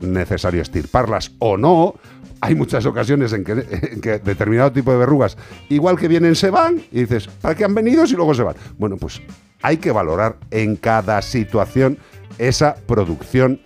necesario 0.00 0.60
estirparlas 0.60 1.32
o 1.38 1.56
no. 1.56 1.94
Hay 2.40 2.54
muchas 2.54 2.84
ocasiones 2.84 3.32
en 3.32 3.44
que, 3.44 3.52
en 3.52 4.00
que 4.00 4.18
determinado 4.18 4.72
tipo 4.72 4.90
de 4.92 4.98
verrugas, 4.98 5.36
igual 5.68 5.96
que 5.96 6.08
vienen, 6.08 6.34
se 6.34 6.50
van. 6.50 6.82
Y 6.90 7.00
dices, 7.00 7.28
¿para 7.28 7.54
qué 7.54 7.64
han 7.64 7.74
venido 7.74 8.06
si 8.06 8.14
luego 8.14 8.34
se 8.34 8.42
van? 8.42 8.56
Bueno, 8.76 8.96
pues 8.96 9.22
hay 9.62 9.76
que 9.76 9.92
valorar 9.92 10.36
en 10.50 10.76
cada 10.76 11.22
situación 11.22 11.98
esa 12.38 12.74
producción 12.86 13.60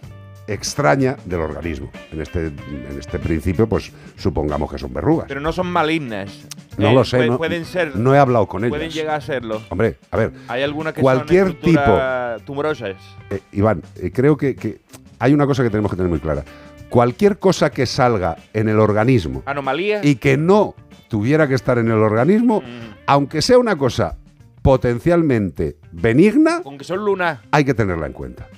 extraña 0.47 1.17
del 1.25 1.41
organismo. 1.41 1.91
En 2.11 2.21
este, 2.21 2.47
en 2.47 2.97
este 2.99 3.19
principio, 3.19 3.69
pues 3.69 3.93
supongamos 4.17 4.71
que 4.71 4.79
son 4.79 4.93
verrugas. 4.93 5.27
Pero 5.29 5.41
no 5.41 5.53
son 5.53 5.67
malignas. 5.69 6.31
No 6.79 6.89
Eh, 6.89 6.95
lo 6.95 7.05
sé, 7.05 7.27
no- 7.27 7.39
pueden 7.39 7.65
ser. 7.65 7.97
no 7.97 8.15
he 8.15 8.19
hablado 8.19 8.47
con 8.47 8.63
Pueden 8.69 8.87
ellas. 8.87 8.95
llegar 8.95 9.17
a 9.17 9.21
serlo. 9.21 9.61
Hombre, 9.69 9.99
a 10.11 10.17
ver, 10.17 10.33
Hay 10.49 10.63
algunas 10.63 10.95
que 10.95 11.01
cualquier 11.03 11.49
son 11.49 11.57
estructuras 11.57 12.43
tumorosas. 12.45 12.97
Eh, 13.31 13.41
Iván, 13.53 13.83
eh, 13.97 14.11
creo 14.13 14.37
que, 14.37 14.55
que 14.57 14.81
hay 15.19 15.35
una 15.35 15.47
cosa 15.47 15.63
que 15.63 15.71
tenemos 15.71 15.91
que 15.91 15.97
tener 15.97 16.11
muy 16.11 16.21
clara. 16.21 16.43
Cualquier 16.89 17.39
cosa 17.39 17.71
que 17.71 17.87
salga 17.87 18.37
en 18.53 18.69
el 18.69 18.79
organismo 18.81 19.43
Anomalías. 19.47 20.05
y 20.05 20.17
que 20.17 20.37
no 20.37 20.75
tuviera 21.09 21.47
que 21.49 21.55
estar 21.55 21.79
en 21.79 21.87
el 21.87 21.99
organismo, 21.99 22.63
aunque 23.07 23.43
sea 23.43 23.59
una 23.59 23.77
cosa 23.77 24.17
potencialmente 24.63 25.77
benigna, 25.93 26.63
Con 26.63 26.79
que 26.79 26.85
son 26.85 27.05
lunas. 27.05 27.39
hay 27.51 27.65
que 27.65 27.75
tenerla 27.75 28.07
en 28.07 28.13
cuenta. 28.13 28.49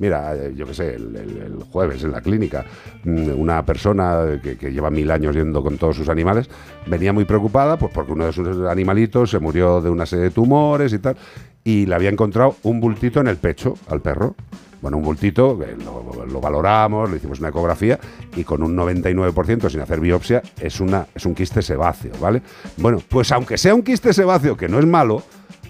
Mira, 0.00 0.34
yo 0.56 0.64
qué 0.66 0.72
sé, 0.72 0.94
el, 0.94 1.62
jueves 1.70 2.02
en 2.02 2.12
la 2.12 2.22
clínica, 2.22 2.64
mm, 3.04 3.38
una 3.38 3.64
persona 3.66 4.40
que, 4.42 4.56
lleva 4.72 4.90
mil 4.90 5.10
años 5.10 5.36
yendo 5.36 5.62
con 5.62 5.76
todos 5.76 5.94
sus 5.94 6.08
animales, 6.08 6.48
venía 6.86 7.12
muy 7.12 7.26
preocupada 7.26 7.78
pues 7.78 7.92
porque 7.92 8.12
uno 8.12 8.24
de 8.24 8.32
sus 8.32 8.66
animalitos 8.66 9.30
se 9.30 9.38
murió 9.38 9.82
de 9.82 9.90
una 9.90 10.06
serie 10.06 10.24
de 10.24 10.30
tumores 10.30 10.94
y 10.94 11.00
tal, 11.00 11.16
y 11.64 11.84
le 11.84 11.94
había 11.94 12.08
encontrado 12.08 12.56
un 12.62 12.80
bultito 12.80 13.20
en 13.20 13.28
el 13.28 13.36
pecho 13.36 13.74
al 13.88 14.00
perro. 14.00 14.34
Bueno, 14.80 14.96
un 14.96 15.02
bultito, 15.02 15.58
lo, 15.84 16.24
lo 16.24 16.40
valoramos, 16.40 17.10
le 17.10 17.18
hicimos 17.18 17.38
una 17.40 17.50
ecografía 17.50 18.00
y 18.34 18.44
con 18.44 18.62
un 18.62 18.74
99% 18.74 19.68
sin 19.68 19.80
hacer 19.80 20.00
biopsia 20.00 20.40
es, 20.58 20.80
una, 20.80 21.06
es 21.14 21.26
un 21.26 21.34
quiste 21.34 21.60
sebáceo, 21.60 22.14
¿vale? 22.18 22.40
Bueno, 22.78 23.02
pues 23.06 23.30
aunque 23.32 23.58
sea 23.58 23.74
un 23.74 23.82
quiste 23.82 24.14
sebáceo, 24.14 24.56
que 24.56 24.70
no 24.70 24.78
es 24.78 24.86
malo, 24.86 25.22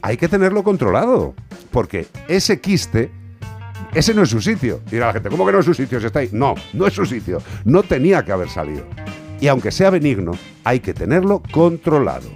hay 0.02 0.16
que 0.16 0.28
tenerlo 0.28 0.62
controlado, 0.62 1.34
porque 1.72 2.06
ese 2.28 2.60
quiste 2.60 3.10
ese 3.94 4.14
no 4.14 4.22
es 4.22 4.30
su 4.30 4.40
sitio. 4.40 4.80
Dirá 4.90 5.08
la 5.08 5.12
gente, 5.12 5.28
¿cómo 5.28 5.44
que 5.44 5.52
no 5.52 5.58
es 5.58 5.64
su 5.64 5.74
sitio 5.74 5.98
si 6.00 6.06
está 6.06 6.20
ahí? 6.20 6.28
No, 6.32 6.54
no 6.72 6.86
es 6.86 6.94
su 6.94 7.04
sitio. 7.04 7.42
No 7.64 7.82
tenía 7.82 8.24
que 8.24 8.32
haber 8.32 8.48
salido. 8.48 8.84
Y 9.40 9.48
aunque 9.48 9.70
sea 9.70 9.90
benigno, 9.90 10.32
hay 10.64 10.80
que 10.80 10.94
tenerlo 10.94 11.42
controlado. 11.52 12.28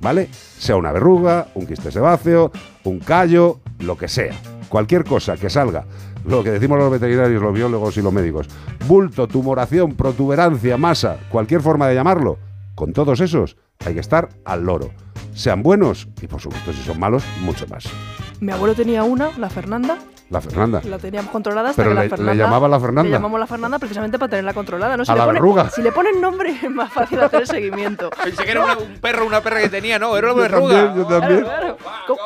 ¿Vale? 0.00 0.28
Sea 0.32 0.76
una 0.76 0.92
verruga, 0.92 1.48
un 1.54 1.66
quiste 1.66 1.90
sebáceo, 1.90 2.52
un 2.84 3.00
callo, 3.00 3.60
lo 3.80 3.98
que 3.98 4.08
sea. 4.08 4.34
Cualquier 4.68 5.04
cosa 5.04 5.36
que 5.36 5.50
salga, 5.50 5.84
lo 6.24 6.44
que 6.44 6.50
decimos 6.50 6.78
los 6.78 6.90
veterinarios, 6.90 7.42
los 7.42 7.52
biólogos 7.52 7.96
y 7.96 8.02
los 8.02 8.12
médicos, 8.12 8.48
bulto, 8.86 9.26
tumoración, 9.26 9.94
protuberancia, 9.94 10.76
masa, 10.78 11.18
cualquier 11.28 11.60
forma 11.60 11.88
de 11.88 11.96
llamarlo, 11.96 12.38
con 12.74 12.92
todos 12.92 13.20
esos 13.20 13.56
hay 13.84 13.94
que 13.94 14.00
estar 14.00 14.28
al 14.44 14.64
loro. 14.64 14.90
Sean 15.34 15.62
buenos 15.62 16.08
y 16.22 16.26
por 16.26 16.40
supuesto 16.40 16.72
si 16.72 16.82
son 16.82 16.98
malos, 16.98 17.24
mucho 17.42 17.66
más. 17.68 17.84
Mi 18.40 18.52
abuelo 18.52 18.74
tenía 18.74 19.02
una, 19.04 19.36
la 19.38 19.50
Fernanda, 19.50 19.98
La 20.30 20.40
Fernanda. 20.40 20.80
la 20.84 20.98
teníamos 20.98 21.30
controlada 21.30 21.70
hasta 21.70 21.82
Pero 21.82 21.90
que 21.90 21.94
la 21.94 22.00
le- 22.02 22.06
le 22.06 22.16
Fernanda. 22.16 22.44
llamaba 22.44 22.68
la 22.68 22.80
Fernanda. 22.80 23.02
Le 23.02 23.10
llamamos 23.10 23.38
la 23.38 23.46
Fernanda 23.46 23.78
precisamente 23.78 24.18
para 24.18 24.30
tenerla 24.30 24.54
controlada. 24.54 24.96
¿no? 24.96 25.04
Si 25.04 25.10
A 25.10 25.14
le 25.14 25.18
la 25.18 25.26
ponen- 25.26 25.32
verruga. 25.34 25.68
Si 25.70 25.82
le 25.82 25.92
ponen 25.92 26.20
nombre 26.22 26.50
es 26.62 26.70
más 26.70 26.90
fácil 26.90 27.20
hacer 27.20 27.42
el 27.42 27.46
seguimiento. 27.46 28.08
Pensé 28.24 28.44
que 28.44 28.50
era 28.52 28.64
una- 28.64 28.78
un 28.78 28.94
perro 28.98 29.26
una 29.26 29.42
perra 29.42 29.60
que 29.60 29.68
tenía, 29.68 29.98
no, 29.98 30.16
era 30.16 30.32
una 30.32 30.44
Yo 30.44 30.50
también, 30.50 30.72
verruga. 30.72 30.96
yo 30.96 31.06
también. 31.20 31.40
Claro, 31.44 31.76
Co- 32.06 32.18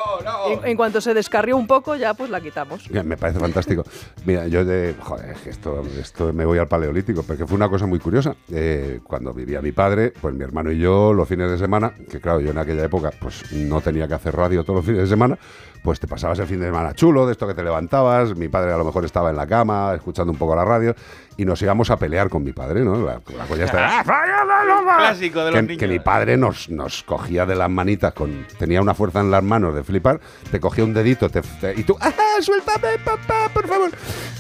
En, 0.62 0.69
en 0.69 0.77
cuanto 0.77 1.01
se 1.01 1.15
descarrió 1.15 1.57
un 1.57 1.66
poco, 1.66 1.97
ya 1.97 2.15
pues 2.15 2.31
la 2.31 2.41
quitamos. 2.41 2.89
Me 2.91 3.16
parece 3.16 3.41
fantástico. 3.41 3.82
Mira, 4.24 4.47
yo 4.47 4.65
de. 4.65 4.95
Joder, 5.01 5.35
esto, 5.47 5.82
esto 5.99 6.32
me 6.32 6.45
voy 6.45 6.59
al 6.59 6.69
paleolítico, 6.69 7.23
porque 7.24 7.45
fue 7.47 7.57
una 7.57 7.69
cosa 7.69 7.86
muy 7.86 7.99
curiosa. 7.99 8.36
Eh, 8.53 9.01
cuando 9.03 9.32
vivía 9.35 9.61
mi 9.61 9.73
padre, 9.73 10.12
pues 10.20 10.32
mi 10.35 10.45
hermano 10.45 10.70
y 10.70 10.78
yo, 10.78 11.12
los 11.12 11.27
fines 11.28 11.51
de 11.51 11.59
semana, 11.59 11.93
que 12.11 12.20
claro, 12.20 12.39
yo 12.41 12.51
en 12.53 12.59
aquella 12.59 12.85
época, 12.85 13.11
pues 13.19 13.51
no 13.53 13.81
tenía 13.81 14.07
que 14.07 14.15
hacer 14.15 14.36
radio 14.36 14.62
todos 14.62 14.77
los 14.77 14.85
fines 14.86 15.01
de 15.03 15.09
semana, 15.09 15.39
pues 15.85 16.01
te 16.01 16.09
pasabas 16.09 16.39
el 16.39 16.47
fin 16.47 16.59
de 16.61 16.66
semana 16.66 16.94
chulo, 16.94 17.27
de 17.27 17.32
esto 17.32 17.47
que 17.47 17.52
te 17.52 17.62
levantabas. 17.62 18.35
Mi 18.35 18.48
padre 18.48 18.73
a 18.73 18.78
lo 18.78 18.85
mejor 18.86 19.05
estaba 19.05 19.28
en 19.28 19.36
la 19.36 19.47
cama, 19.47 19.93
escuchando 19.94 20.32
un 20.32 20.39
poco 20.39 20.56
la 20.56 20.65
radio, 20.65 20.94
y 21.36 21.44
nos 21.44 21.61
íbamos 21.61 21.90
a 21.90 21.98
pelear 21.98 22.31
con 22.31 22.43
mi 22.43 22.52
padre, 22.55 22.82
¿no? 22.82 22.97
La, 23.05 23.20
la 23.36 23.44
coña 23.47 23.66
está. 23.66 24.02
Clásico 24.97 25.40
de 25.40 25.51
los 25.51 25.55
que, 25.55 25.62
niños. 25.62 25.78
que 25.78 25.86
mi 25.86 25.98
padre 25.98 26.36
nos, 26.39 26.70
nos 26.70 27.02
cogía 27.02 27.44
de 27.44 27.55
las 27.55 27.69
manitas, 27.70 28.15
con 28.15 28.47
tenía 28.59 28.81
una 28.81 28.94
fuerza 28.94 29.20
en 29.20 29.31
las 29.31 29.43
manos 29.43 29.74
de 29.74 29.85
flipar, 29.85 30.20
te 30.51 30.59
cogía 30.59 30.85
un 30.85 30.94
dedito 30.94 31.28
te- 31.28 31.43
te- 31.43 31.78
y 31.78 31.85
tú, 31.85 31.97
¡ah, 32.01 32.11
suéltame, 32.40 32.98
papá, 33.05 33.51
por 33.52 33.66
favor! 33.69 33.90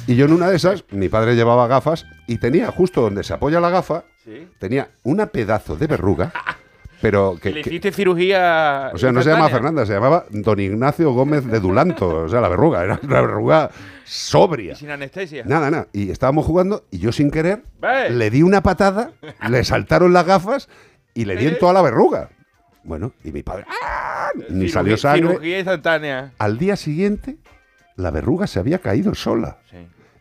Y 0.06 0.16
yo 0.16 0.24
en 0.24 0.32
una 0.32 0.48
de 0.48 0.56
esas, 0.56 0.84
mi 0.92 1.08
padre 1.10 1.34
llevaba 1.36 1.66
gafas 1.66 2.06
y 2.26 2.38
tenía 2.38 2.70
justo 2.70 3.02
donde 3.02 3.22
se 3.22 3.34
apoya 3.34 3.60
la 3.60 3.68
gafa, 3.70 4.04
Sí. 4.24 4.48
tenía 4.58 4.88
una 5.02 5.26
pedazo 5.26 5.76
de 5.76 5.86
verruga, 5.86 6.32
pero 7.04 7.36
que... 7.38 7.50
Y 7.50 7.52
le 7.52 7.62
que- 7.62 7.68
hiciste 7.68 7.92
cirugía. 7.92 8.90
o 8.94 8.96
sea, 8.96 9.12
no 9.12 9.22
se 9.22 9.28
llamaba. 9.28 9.50
Fernanda, 9.50 9.84
se 9.84 9.92
llamaba 9.92 10.24
Don 10.30 10.58
Ignacio 10.58 11.12
Gómez 11.12 11.44
de 11.44 11.60
Dulanto. 11.60 12.24
O 12.24 12.28
sea, 12.30 12.40
la 12.40 12.48
verruga, 12.48 12.82
era 12.82 12.98
una 13.02 13.20
verruga 13.20 13.70
sobria. 14.04 14.72
Y 14.72 14.76
sin 14.76 14.88
anestesia. 14.88 15.44
Nada, 15.44 15.70
nada. 15.70 15.88
Y 15.92 16.10
estábamos 16.10 16.46
jugando 16.46 16.86
y 16.90 17.00
yo 17.00 17.12
sin 17.12 17.30
querer 17.30 17.62
le 18.08 18.30
di 18.30 18.42
una 18.42 18.62
patada, 18.62 19.10
le 19.50 19.64
saltaron 19.64 20.14
las 20.14 20.24
gafas 20.24 20.70
y 21.12 21.26
le 21.26 21.36
di 21.36 21.46
en 21.46 21.58
toda 21.58 21.74
la 21.74 21.82
verruga. 21.82 22.30
Bueno, 22.84 23.12
y 23.22 23.32
mi 23.32 23.42
padre 23.42 23.66
¡ah! 23.82 24.30
ni 24.48 24.70
salió 24.70 24.96
sangre. 24.96 25.28
Cirugía 25.28 25.58
instantánea. 25.58 26.32
Al 26.38 26.56
día 26.56 26.74
siguiente, 26.76 27.36
la 27.96 28.10
verruga 28.12 28.46
se 28.46 28.60
había 28.60 28.78
caído 28.78 29.14
sola. 29.14 29.58
Sí. 29.70 29.76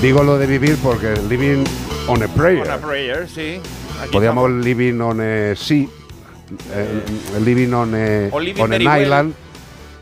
Digo 0.00 0.22
lo 0.22 0.38
de 0.38 0.46
vivir 0.46 0.78
porque 0.82 1.14
living 1.28 1.64
on 2.08 2.22
a 2.22 2.28
prayer. 2.28 2.62
Una 2.62 2.78
prayer, 2.78 3.28
sí. 3.28 3.60
Aquí 4.00 4.12
Podríamos 4.12 4.50
living 4.50 5.00
on 5.00 5.20
a 5.20 5.54
sea, 5.56 5.86
eh, 6.72 7.02
living 7.42 7.72
on 7.72 7.94
a, 7.94 8.28
O 8.32 8.38
living 8.40 8.62
on 8.62 8.72
an 8.74 8.86
well. 8.86 9.02
island, 9.02 9.30
estamos. 9.30 9.44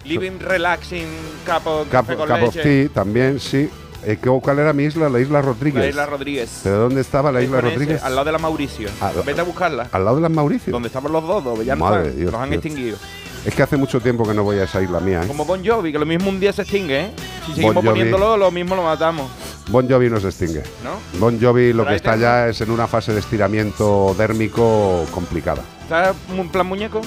Living 0.05 0.39
relaxing, 0.40 1.06
cup 1.47 1.64
of, 1.66 1.89
cup, 1.89 2.06
cup 2.09 2.43
of 2.43 2.56
tea 2.60 2.89
también, 2.89 3.39
sí. 3.39 3.70
Eh, 4.05 4.19
¿qué- 4.20 4.41
¿Cuál 4.43 4.59
era 4.59 4.73
mi 4.73 4.85
isla? 4.85 5.09
La 5.09 5.20
isla 5.20 5.41
Rodríguez. 5.43 5.83
La 5.83 5.89
isla 5.89 6.07
Rodríguez. 6.07 6.61
¿Pero 6.65 6.79
dónde 6.79 7.01
estaba 7.01 7.31
la 7.31 7.41
isla 7.43 7.61
Rodríguez? 7.61 8.03
Al 8.03 8.15
lado 8.15 8.24
de 8.24 8.33
la 8.33 8.39
Mauricio. 8.39 8.89
Ah, 9.01 9.12
Vete 9.24 9.41
a 9.41 9.45
buscarla. 9.45 9.89
Al 9.93 10.05
lado 10.05 10.16
de 10.16 10.23
las 10.23 10.31
Mauricio. 10.31 10.73
Donde 10.73 10.89
estaban 10.89 11.12
los 11.12 11.27
dos, 11.27 11.45
dos, 11.45 11.65
ya 11.65 11.77
no 11.77 11.85
Madre. 11.85 12.12
Dios, 12.12 12.33
los 12.33 12.41
han 12.41 12.51
Dios. 12.51 12.65
extinguido. 12.65 12.97
Es 13.45 13.55
que 13.55 13.62
hace 13.62 13.77
mucho 13.77 14.01
tiempo 14.01 14.24
que 14.27 14.35
no 14.35 14.45
voy 14.45 14.59
a 14.59 14.65
esa 14.65 14.81
isla 14.83 15.01
mía. 15.01 15.23
¿eh? 15.24 15.27
Como 15.27 15.45
Bon 15.45 15.65
Jovi, 15.65 15.91
que 15.93 15.99
lo 15.99 16.07
mismo 16.07 16.29
un 16.31 16.39
día 16.41 16.53
se 16.53 16.62
extingue, 16.62 17.01
¿eh? 17.01 17.11
Si 17.47 17.53
seguimos 17.55 17.74
Bon 17.74 17.85
poniéndolo, 17.85 18.37
lo 18.37 18.51
mismo 18.53 18.77
lo 18.77 18.83
matamos. 18.85 19.29
Bon 19.69 19.89
Jovi 19.89 20.11
no 20.11 20.19
se 20.20 20.29
extingue. 20.29 20.62
¿No? 20.85 21.19
Bon 21.20 21.41
Jovi 21.41 21.73
lo 21.73 21.85
que 21.87 21.95
está 21.97 22.12
tengo- 22.12 22.23
ya 22.23 22.49
es 22.49 22.61
en 22.61 22.70
una 22.70 22.87
fase 22.87 23.12
de 23.12 23.20
estiramiento 23.20 24.15
dérmico 24.19 25.05
complicada. 25.12 25.62
¿Estás 25.83 26.16
en 26.31 26.49
plan 26.49 26.66
muñeco? 26.66 27.01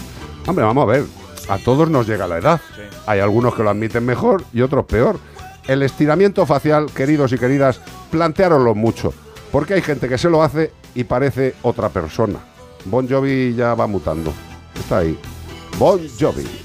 Hombre, 0.47 0.63
vamos 0.65 0.83
a 0.83 0.91
ver. 0.91 1.03
A 1.47 1.57
todos 1.57 1.89
nos 1.89 2.07
llega 2.07 2.27
la 2.27 2.37
edad. 2.37 2.59
Hay 3.05 3.19
algunos 3.19 3.53
que 3.55 3.63
lo 3.63 3.69
admiten 3.69 4.05
mejor 4.05 4.43
y 4.53 4.61
otros 4.61 4.85
peor. 4.85 5.19
El 5.67 5.81
estiramiento 5.81 6.45
facial, 6.45 6.87
queridos 6.93 7.33
y 7.33 7.37
queridas, 7.37 7.81
planteároslo 8.11 8.75
mucho. 8.75 9.13
Porque 9.51 9.73
hay 9.75 9.81
gente 9.81 10.07
que 10.07 10.17
se 10.17 10.29
lo 10.29 10.43
hace 10.43 10.71
y 10.93 11.05
parece 11.05 11.55
otra 11.61 11.89
persona. 11.89 12.39
Bon 12.85 13.07
Jovi 13.07 13.55
ya 13.55 13.73
va 13.73 13.87
mutando. 13.87 14.31
Está 14.75 14.99
ahí. 14.99 15.17
Bon 15.79 15.99
Jovi. 16.19 16.64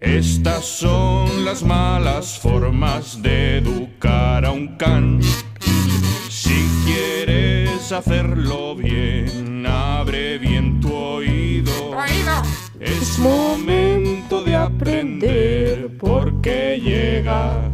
Estas 0.00 0.64
son 0.64 1.44
las 1.44 1.64
malas 1.64 2.38
formas 2.38 3.20
de 3.20 3.58
educar 3.58 4.44
a 4.44 4.52
un 4.52 4.76
can. 4.76 5.20
Si 6.28 6.68
quieres 6.84 7.90
hacerlo 7.90 8.76
bien, 8.76 9.66
abre 9.66 10.38
bien 10.38 10.80
tu 10.80 10.94
oído. 10.94 11.72
Es 12.78 13.18
momento 13.18 14.44
de 14.44 14.54
aprender 14.54 15.98
porque 15.98 16.80
llega. 16.80 17.68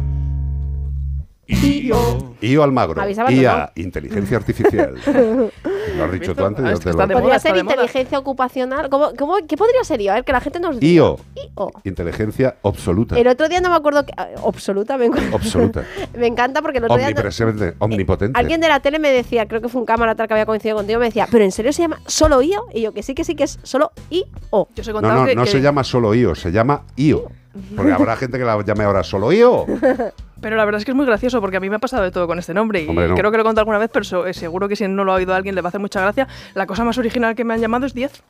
IO. 1.45 2.24
IO 2.45 2.63
Almagro. 2.63 3.01
Abandonado. 3.01 3.31
IA, 3.31 3.71
inteligencia 3.75 4.37
artificial. 4.37 4.95
Lo 5.97 6.03
has 6.03 6.11
dicho 6.11 6.35
tú 6.35 6.45
antes. 6.45 6.65
ya 6.65 6.75
te 6.91 6.91
lo- 6.93 7.07
Podría 7.07 7.39
ser 7.39 7.57
inteligencia 7.57 8.19
ocupacional. 8.19 8.89
¿Cómo, 8.89 9.11
cómo- 9.17 9.35
qué 9.47 9.55
podría 9.57 9.83
ser 9.83 10.01
IO? 10.01 10.11
A 10.11 10.15
ver, 10.15 10.23
que 10.25 10.31
la 10.31 10.41
gente 10.41 10.59
nos 10.59 10.79
diga. 10.79 10.93
IO. 10.93 11.19
IO. 11.57 11.71
Inteligencia 11.83 12.55
absoluta. 12.63 13.17
El 13.17 13.27
otro 13.27 13.47
día 13.49 13.61
no 13.61 13.69
me 13.69 13.75
acuerdo. 13.75 14.05
Que, 14.05 14.13
ah, 14.17 14.27
absoluta, 14.45 14.97
me, 14.97 15.09
Absoluta. 15.33 15.83
me 16.17 16.27
encanta 16.27 16.61
porque 16.61 16.79
el 16.79 16.85
otro 16.85 16.97
día. 16.97 17.07
Omnipresente, 17.07 17.75
omnipotente. 17.79 18.37
Alguien 18.39 18.59
de 18.61 18.67
la 18.67 18.79
tele 18.79 18.99
me 18.99 19.11
decía, 19.11 19.47
creo 19.47 19.61
que 19.61 19.69
fue 19.69 19.79
un 19.81 19.85
cámara 19.85 20.15
tal 20.15 20.27
que 20.27 20.33
había 20.33 20.45
coincidido 20.45 20.77
contigo, 20.77 20.99
me 20.99 21.05
decía, 21.05 21.27
¿pero 21.31 21.43
en 21.43 21.51
serio 21.51 21.71
se 21.73 21.81
llama 21.83 21.99
solo 22.07 22.41
IO? 22.41 22.65
Y 22.73 22.81
yo, 22.81 22.93
que 22.93 23.03
sí, 23.03 23.15
que 23.15 23.23
sí, 23.23 23.35
que 23.35 23.43
es 23.45 23.59
solo 23.63 23.91
IO. 24.09 24.25
Yo 24.75 24.93
No, 24.93 25.01
no, 25.01 25.33
no 25.33 25.45
se 25.45 25.61
llama 25.61 25.83
solo 25.83 26.13
IO, 26.13 26.35
se 26.35 26.51
llama 26.51 26.83
IO. 26.95 27.29
Porque 27.75 27.91
habrá 27.93 28.17
gente 28.17 28.37
que 28.37 28.43
la 28.43 28.61
llame 28.63 28.83
ahora 28.83 29.03
solo 29.03 29.31
IO. 29.31 29.65
Pero 30.41 30.55
la 30.57 30.65
verdad 30.65 30.79
es 30.79 30.85
que 30.85 30.91
es 30.91 30.95
muy 30.95 31.05
gracioso 31.05 31.39
porque 31.41 31.57
a 31.57 31.59
mí 31.59 31.69
me 31.69 31.77
ha 31.77 31.79
pasado 31.79 32.03
de 32.03 32.11
todo 32.11 32.27
con 32.27 32.37
este 32.39 32.53
nombre 32.53 32.81
y 32.83 32.87
Hombre, 32.89 33.07
no. 33.07 33.15
creo 33.15 33.31
que 33.31 33.37
lo 33.37 33.41
he 33.41 33.45
contado 33.45 33.61
alguna 33.61 33.77
vez, 33.77 33.89
pero 33.91 34.27
eh, 34.27 34.33
seguro 34.33 34.67
que 34.67 34.75
si 34.75 34.87
no 34.87 35.03
lo 35.03 35.11
ha 35.13 35.15
oído 35.15 35.33
alguien 35.33 35.55
le 35.55 35.61
va 35.61 35.67
a 35.67 35.69
hacer 35.69 35.79
mucha 35.81 36.01
gracia. 36.01 36.27
La 36.53 36.65
cosa 36.67 36.83
más 36.83 36.97
original 36.97 37.35
que 37.35 37.43
me 37.43 37.53
han 37.53 37.61
llamado 37.61 37.85
es 37.85 37.93
10. 37.93 38.23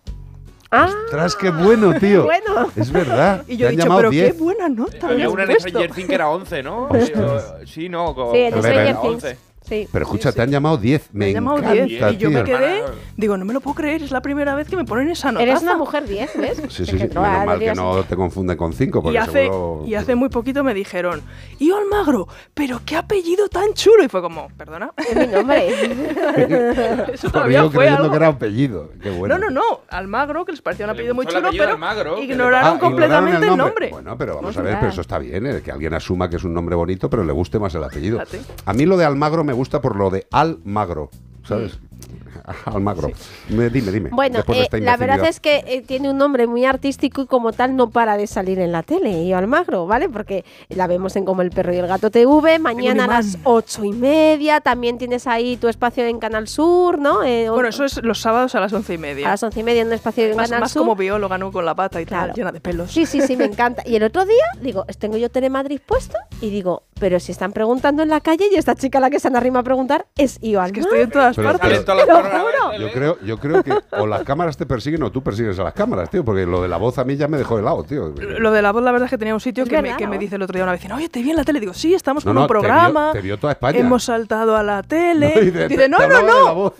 Ah, 0.71 0.89
Ostras, 1.05 1.35
qué 1.35 1.49
bueno, 1.51 1.93
tío. 1.99 2.23
bueno. 2.25 2.69
Es 2.75 2.91
verdad. 2.91 3.43
Y 3.47 3.57
yo 3.57 3.67
he 3.67 3.71
dicho, 3.71 3.83
llamado 3.83 3.99
pero 4.01 4.09
10. 4.11 4.33
qué 4.33 4.39
buena 4.43 4.67
nota. 4.69 5.07
Había 5.07 5.29
una 5.29 5.43
en 5.43 5.49
puesto". 5.49 5.69
Stranger 5.69 5.91
Things 5.91 6.07
que 6.09 6.15
era 6.15 6.29
11, 6.29 6.63
¿no? 6.63 6.89
Sí, 7.65 7.89
no. 7.89 8.13
co- 8.15 8.31
Sí, 8.33 8.39
el 8.39 8.53
de. 8.53 8.61
Stranger 8.61 8.95
Things. 9.01 9.37
11. 9.65 9.83
Sí. 9.83 9.89
Pero 9.91 10.05
escucha, 10.05 10.31
te 10.31 10.41
han 10.41 10.49
llamado 10.51 10.77
10. 10.77 11.09
Me, 11.13 11.19
Me 11.19 11.25
han 11.27 11.33
llamado 11.33 11.57
encanta, 11.59 11.83
10 11.85 12.13
y 12.13 12.17
yo 12.17 12.29
me 12.31 12.43
quedé. 12.43 12.83
Digo, 13.17 13.37
no 13.37 13.45
me 13.45 13.53
lo 13.53 13.61
puedo 13.61 13.75
creer, 13.75 14.03
es 14.03 14.11
la 14.11 14.21
primera 14.21 14.55
vez 14.55 14.67
que 14.67 14.75
me 14.75 14.85
ponen 14.85 15.09
esa 15.09 15.31
nota. 15.31 15.43
Eres 15.43 15.61
una 15.61 15.77
mujer 15.77 16.05
10, 16.07 16.37
¿ves? 16.37 16.57
Sí, 16.69 16.85
sí, 16.85 16.85
sí. 16.85 16.97
que 16.97 17.07
no, 17.13 17.21
Menos 17.21 17.45
mal 17.45 17.59
que 17.59 17.73
no 17.73 18.03
te 18.03 18.15
confunden 18.15 18.57
con 18.57 18.73
5, 18.73 19.11
Y 19.11 19.17
hace, 19.17 19.31
seguro... 19.45 19.83
y 19.87 19.95
hace 19.95 20.15
muy 20.15 20.29
poquito 20.29 20.63
me 20.63 20.73
dijeron, 20.73 21.21
y 21.59 21.71
Almagro, 21.71 22.27
pero 22.53 22.81
qué 22.85 22.95
apellido 22.95 23.47
tan 23.49 23.73
chulo. 23.73 24.03
Y 24.03 24.07
fue 24.09 24.21
como, 24.21 24.49
perdona. 24.57 24.91
Es 24.97 25.15
mi 25.15 25.27
nombre. 25.27 25.67
Eso 27.13 27.29
todavía 27.29 27.59
Yo 27.59 27.71
fue 27.71 27.87
algo. 27.89 28.09
que 28.09 28.15
era 28.17 28.27
apellido. 28.27 28.91
Qué 29.01 29.09
bueno. 29.09 29.37
No, 29.37 29.45
no, 29.45 29.51
no. 29.51 29.81
Almagro, 29.89 30.45
que 30.45 30.51
les 30.51 30.61
parecía 30.61 30.85
un 30.85 30.91
apellido 30.91 31.15
muy 31.15 31.25
chulo, 31.25 31.39
apellido 31.39 31.63
pero 31.63 31.73
Almagro, 31.73 32.21
ignoraron 32.21 32.75
Ah, 32.75 32.79
completamente 32.79 33.37
ignoraron 33.37 33.59
el 33.59 33.65
nombre. 33.65 33.89
Bueno, 33.89 34.17
pero 34.17 34.35
vamos 34.35 34.57
a 34.57 34.59
a 34.59 34.63
ver, 34.63 34.77
pero 34.79 34.91
eso 34.91 35.01
está 35.01 35.17
bien, 35.19 35.45
eh, 35.45 35.61
que 35.63 35.71
alguien 35.71 35.93
asuma 35.93 36.29
que 36.29 36.35
es 36.37 36.43
un 36.43 36.53
nombre 36.53 36.75
bonito, 36.75 37.09
pero 37.09 37.23
le 37.23 37.31
guste 37.31 37.59
más 37.59 37.73
el 37.75 37.83
apellido. 37.83 38.19
Fíjate. 38.25 38.41
A 38.65 38.73
mí 38.73 38.85
lo 38.85 38.97
de 38.97 39.05
Almagro 39.05 39.43
me 39.43 39.53
gusta 39.55 39.81
por 39.81 39.95
lo 39.95 40.09
de 40.11 40.27
Almagro, 40.31 41.09
¿sabes? 41.43 41.79
Almagro. 42.65 43.09
Me- 43.49 43.69
dime, 43.69 43.91
dime. 43.91 44.09
Bueno, 44.11 44.41
de 44.47 44.53
eh, 44.53 44.61
esta 44.63 44.77
la 44.79 44.97
verdad 44.97 45.25
es 45.25 45.39
que 45.39 45.63
eh, 45.67 45.81
tiene 45.81 46.09
un 46.09 46.17
nombre 46.17 46.47
muy 46.47 46.65
artístico 46.65 47.21
y 47.23 47.25
como 47.27 47.53
tal 47.53 47.75
no 47.75 47.89
para 47.89 48.17
de 48.17 48.27
salir 48.27 48.59
en 48.59 48.71
la 48.71 48.83
tele, 48.83 49.11
y 49.23 49.33
Almagro, 49.33 49.87
¿vale? 49.87 50.09
Porque 50.09 50.45
la 50.69 50.87
vemos 50.87 51.15
en 51.15 51.25
Como 51.25 51.41
el 51.41 51.49
Perro 51.51 51.73
y 51.73 51.77
el 51.77 51.87
Gato 51.87 52.11
TV, 52.11 52.59
mañana 52.59 53.05
a 53.05 53.07
las 53.07 53.37
ocho 53.43 53.83
y 53.83 53.91
media, 53.91 54.61
también 54.61 54.97
tienes 54.97 55.27
ahí 55.27 55.57
tu 55.57 55.67
espacio 55.67 56.05
en 56.05 56.19
Canal 56.19 56.47
Sur, 56.47 56.99
¿no? 56.99 57.23
Eh, 57.23 57.49
Bueno, 57.49 57.69
eso 57.69 57.85
es 57.85 58.01
los 58.03 58.19
sábados 58.21 58.55
a 58.55 58.59
las 58.59 58.73
once 58.73 58.93
y 58.93 58.97
media. 58.97 59.27
a 59.27 59.31
las 59.31 59.43
once 59.43 59.59
y 59.59 59.63
media 59.63 59.81
en 59.81 59.87
un 59.87 59.93
espacio 59.93 60.25
en 60.25 60.35
más, 60.35 60.49
Canal 60.49 60.61
más 60.61 60.71
Sur. 60.71 60.81
como 60.81 60.95
bióloga, 60.95 61.37
¿no? 61.37 61.51
Con 61.51 61.65
la 61.65 61.75
pata 61.75 62.01
y 62.01 62.05
Claro. 62.05 62.27
tal, 62.27 62.35
llena 62.35 62.51
de 62.51 62.61
pelos. 62.61 62.91
Sí, 62.91 63.05
sí, 63.05 63.21
sí, 63.21 63.35
me 63.35 63.45
encanta. 63.45 63.83
Y 63.85 63.95
el 63.95 64.03
otro 64.03 64.25
día, 64.25 64.45
digo, 64.61 64.85
tengo 64.99 65.17
yo 65.17 65.29
Telemadrid 65.29 65.79
puesto 65.85 66.17
y 66.41 66.49
digo, 66.49 66.83
pero 66.99 67.19
si 67.19 67.31
están 67.31 67.51
preguntando 67.51 68.03
en 68.03 68.09
la 68.09 68.21
calle 68.21 68.45
y 68.51 68.55
esta 68.55 68.75
chica 68.75 68.99
a 68.99 69.01
la 69.01 69.09
que 69.09 69.19
se 69.19 69.27
han 69.27 69.35
arrimado 69.35 69.61
a 69.61 69.63
preguntar 69.63 70.05
es 70.17 70.39
Io 70.41 70.61
que 70.71 70.79
estoy 70.79 71.01
en 71.01 71.09
todas 71.11 71.35
Pero- 71.35 71.57
partes. 71.57 71.83
pero- 71.85 72.05
Yo 72.79 72.91
creo, 72.91 73.17
yo 73.21 73.37
creo 73.37 73.63
que 73.63 73.73
o 73.91 74.07
las 74.07 74.23
cámaras 74.23 74.57
te 74.57 74.65
persiguen 74.65 75.03
o 75.03 75.11
tú 75.11 75.21
persigues 75.23 75.57
a 75.59 75.63
las 75.63 75.73
cámaras, 75.73 76.09
tío, 76.09 76.23
porque 76.25 76.45
lo 76.45 76.61
de 76.61 76.67
la 76.67 76.77
voz 76.77 76.97
a 76.97 77.03
mí 77.03 77.15
ya 77.15 77.27
me 77.27 77.37
dejó 77.37 77.59
helado, 77.59 77.83
tío. 77.83 78.09
Lo 78.17 78.51
de 78.51 78.61
la 78.61 78.71
voz, 78.71 78.83
la 78.83 78.91
verdad 78.91 79.05
es 79.05 79.09
que 79.11 79.17
tenía 79.17 79.33
un 79.33 79.39
sitio 79.39 79.65
que, 79.65 79.81
me, 79.81 79.95
que 79.95 80.07
me 80.07 80.17
dice 80.17 80.35
el 80.35 80.41
otro 80.41 80.53
día 80.55 80.63
una 80.63 80.71
vecina, 80.73 80.95
oye, 80.95 81.09
te 81.09 81.21
vi 81.21 81.31
en 81.31 81.37
la 81.37 81.43
tele. 81.43 81.59
Digo, 81.59 81.73
sí, 81.73 81.93
estamos 81.93 82.25
No, 82.25 82.29
con 82.29 82.35
no, 82.35 82.41
un 82.41 82.47
te 82.47 82.53
vio- 82.53 82.59
programa. 82.61 83.11
te 83.13 83.21
vio 83.21 83.37
toda 83.39 83.53
España. 83.53 83.79
Hemos 83.79 84.03
saltado 84.03 84.55
a 84.55 84.63
la 84.63 84.83
tele. 84.87 85.33
No, 85.35 85.41
y 85.41 85.51
de- 85.51 85.67
dice, 85.67 85.83
te- 85.83 85.89
no, 85.89 85.97
te 85.97 86.07
no, 86.07 86.15
de 86.17 86.23
no. 86.23 86.55
voz. 86.55 86.73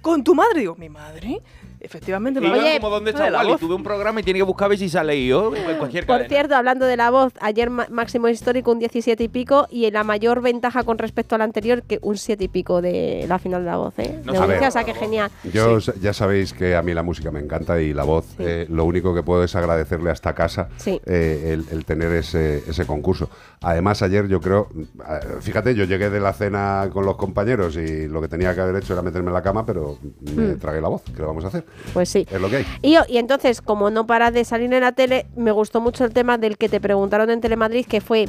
Con 0.00 0.22
tu 0.24 0.34
madre. 0.34 0.60
Digo, 0.60 0.74
¿mi 0.76 0.88
madre? 0.88 1.40
Efectivamente, 1.80 2.40
me 2.40 2.50
Oye, 2.52 2.76
como 2.76 2.90
dónde 2.90 3.12
de 3.12 3.16
está 3.18 3.30
la 3.30 3.38
Wally. 3.38 3.50
voz. 3.52 3.60
Tuve 3.60 3.74
un 3.74 3.82
programa 3.82 4.20
y 4.20 4.22
tiene 4.22 4.38
que 4.38 4.42
buscar 4.44 4.66
a 4.66 4.68
ver 4.68 4.78
si 4.78 4.88
sale 4.88 5.26
yo 5.26 5.54
en 5.56 5.76
cualquier 5.78 6.04
Por 6.06 6.16
cadena. 6.16 6.28
cierto, 6.28 6.54
hablando 6.54 6.84
de 6.86 6.96
la 6.96 7.10
voz, 7.10 7.32
ayer 7.40 7.70
máximo 7.70 8.28
histórico 8.28 8.70
un 8.70 8.78
17 8.78 9.22
y 9.24 9.28
pico 9.28 9.66
y 9.70 9.90
la 9.90 10.04
mayor 10.04 10.42
ventaja 10.42 10.82
con 10.84 10.98
respecto 10.98 11.34
al 11.34 11.40
anterior 11.40 11.82
que 11.82 11.98
un 12.02 12.16
7 12.18 12.44
y 12.44 12.48
pico 12.48 12.82
de 12.82 13.24
la 13.28 13.38
final 13.38 13.64
de 13.64 13.70
la 13.70 13.76
voz, 13.78 13.98
¿eh? 13.98 14.20
No 14.24 14.32
de 14.34 14.46
ver. 14.46 14.62
o 14.62 14.70
sea 14.70 14.84
que 14.84 14.94
genial. 14.94 15.30
Yo 15.52 15.78
ya 15.78 16.12
sabéis 16.12 16.52
que 16.52 16.76
a 16.76 16.82
mí 16.82 16.92
la 16.92 17.02
música 17.02 17.30
me 17.30 17.40
encanta 17.40 17.80
y 17.80 17.94
la 17.94 18.04
voz. 18.04 18.26
eh, 18.38 18.66
lo 18.68 18.84
único 18.84 19.14
que 19.14 19.22
puedo 19.22 19.42
es 19.42 19.54
agradecerle 19.56 20.10
a 20.10 20.12
esta 20.12 20.34
casa 20.34 20.68
Sí. 20.76 21.00
eh, 21.06 21.50
el, 21.54 21.64
el 21.70 21.84
tener 21.84 22.12
ese, 22.12 22.62
ese 22.68 22.84
concurso. 22.86 23.30
Además, 23.62 24.00
ayer 24.00 24.26
yo 24.26 24.40
creo, 24.40 24.68
fíjate, 25.42 25.74
yo 25.74 25.84
llegué 25.84 26.08
de 26.08 26.18
la 26.18 26.32
cena 26.32 26.88
con 26.90 27.04
los 27.04 27.16
compañeros 27.16 27.76
y 27.76 28.08
lo 28.08 28.22
que 28.22 28.28
tenía 28.28 28.54
que 28.54 28.60
haber 28.62 28.76
hecho 28.76 28.94
era 28.94 29.02
meterme 29.02 29.28
en 29.28 29.34
la 29.34 29.42
cama, 29.42 29.66
pero 29.66 29.98
me 30.34 30.54
Mm. 30.54 30.58
tragué 30.58 30.80
la 30.80 30.88
voz. 30.88 31.02
¿Qué 31.02 31.20
lo 31.20 31.26
vamos 31.28 31.44
a 31.44 31.48
hacer? 31.48 31.66
Pues 31.92 32.08
sí. 32.08 32.26
Es 32.30 32.40
lo 32.40 32.48
que 32.48 32.56
hay. 32.56 32.66
Y, 32.80 32.96
y 33.08 33.18
entonces, 33.18 33.60
como 33.60 33.90
no 33.90 34.06
para 34.06 34.30
de 34.30 34.46
salir 34.46 34.72
en 34.72 34.80
la 34.80 34.92
tele, 34.92 35.26
me 35.36 35.50
gustó 35.52 35.82
mucho 35.82 36.06
el 36.06 36.14
tema 36.14 36.38
del 36.38 36.56
que 36.56 36.70
te 36.70 36.80
preguntaron 36.80 37.28
en 37.28 37.42
Telemadrid, 37.42 37.84
que 37.84 38.00
fue, 38.00 38.28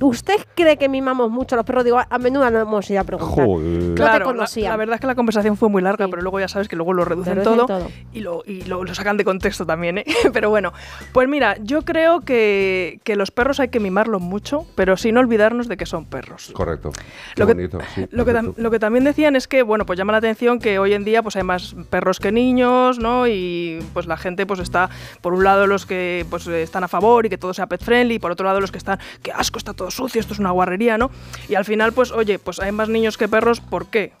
¿usted 0.00 0.34
cree 0.54 0.76
que 0.76 0.88
mimamos 0.88 1.30
mucho 1.30 1.54
a 1.54 1.56
los 1.56 1.64
perros? 1.66 1.84
Digo, 1.84 1.98
a 2.08 2.18
menudo 2.18 2.50
no 2.50 2.60
hemos 2.60 2.90
ido 2.90 3.00
a 3.00 3.04
preguntar. 3.04 3.34
Joder. 3.46 3.66
No 3.82 3.88
te 3.88 3.94
Claro, 3.94 4.32
la, 4.34 4.76
verdad 4.76 4.94
es 4.96 5.00
que 5.00 5.06
la 5.06 5.14
conversación 5.14 5.56
fue 5.56 5.68
muy 5.68 5.82
larga, 5.82 6.08
pero 6.08 6.22
luego 6.22 6.40
ya 6.40 6.48
sabes 6.48 6.68
que 6.68 6.76
luego 6.76 6.92
lo 6.92 7.04
reducen 7.04 7.36
reducen 7.36 7.56
todo, 7.58 7.66
todo. 7.66 7.90
y, 8.12 8.20
lo, 8.20 8.42
y 8.46 8.62
lo, 8.62 8.84
lo 8.84 8.94
sacan 8.94 9.16
de 9.16 9.24
contexto 9.24 9.64
también, 9.66 9.98
¿eh? 9.98 10.04
Pero 10.32 10.50
bueno, 10.50 10.72
pues 11.12 11.28
mira, 11.28 11.56
yo 11.62 11.82
creo 11.82 12.20
que, 12.20 13.00
que 13.04 13.16
los 13.16 13.30
perros 13.30 13.60
hay 13.60 13.68
que 13.68 13.80
mimarlos 13.80 14.20
mucho, 14.20 14.66
pero 14.74 14.96
sin 14.96 15.16
olvidarnos 15.16 15.68
de 15.68 15.76
que 15.76 15.86
son 15.86 16.04
perros. 16.04 16.50
Correcto. 16.54 16.90
Qué 17.34 17.40
Lo 17.40 17.46
que- 17.46 17.54
bonito, 17.54 17.78
sí, 17.94 18.06
Lo 18.10 18.24
que, 18.24 18.32
tam- 18.32 18.34
perfecto. 18.46 18.62
lo 18.62 18.70
que 18.70 18.78
también 18.78 19.04
decían 19.04 19.36
es 19.36 19.46
que, 19.48 19.62
bueno, 19.62 19.86
pues 19.86 19.96
llama 19.98 20.12
la 20.12 20.18
atención 20.18 20.58
que 20.58 20.78
hoy 20.78 20.92
en 20.92 21.04
día 21.04 21.22
pues 21.22 21.36
hay 21.36 21.42
más 21.44 21.74
perros 21.90 22.20
que 22.20 22.32
niños, 22.32 22.98
¿no? 22.98 23.26
Y 23.26 23.78
pues 23.92 24.06
la 24.06 24.16
gente 24.16 24.46
pues 24.46 24.60
está, 24.60 24.90
por 25.20 25.34
un 25.34 25.44
lado 25.44 25.66
los 25.66 25.86
que 25.86 26.26
pues 26.30 26.46
están 26.46 26.84
a 26.84 26.88
favor 26.88 27.26
y 27.26 27.28
que 27.30 27.38
todo 27.38 27.54
sea 27.54 27.66
pet 27.66 27.82
friendly, 27.82 28.14
y 28.16 28.18
por 28.18 28.30
otro 28.32 28.46
lado 28.46 28.60
los 28.60 28.72
que 28.72 28.78
están, 28.78 28.98
qué 29.22 29.32
asco, 29.32 29.58
está 29.58 29.72
todo 29.74 29.83
sucio, 29.90 30.20
esto 30.20 30.32
es 30.34 30.38
una 30.38 30.50
guarrería, 30.50 30.98
¿no? 30.98 31.10
Y 31.48 31.54
al 31.54 31.64
final, 31.64 31.92
pues 31.92 32.10
oye, 32.12 32.38
pues 32.38 32.60
hay 32.60 32.72
más 32.72 32.88
niños 32.88 33.16
que 33.18 33.28
perros, 33.28 33.60
¿por 33.60 33.86
qué? 33.86 34.12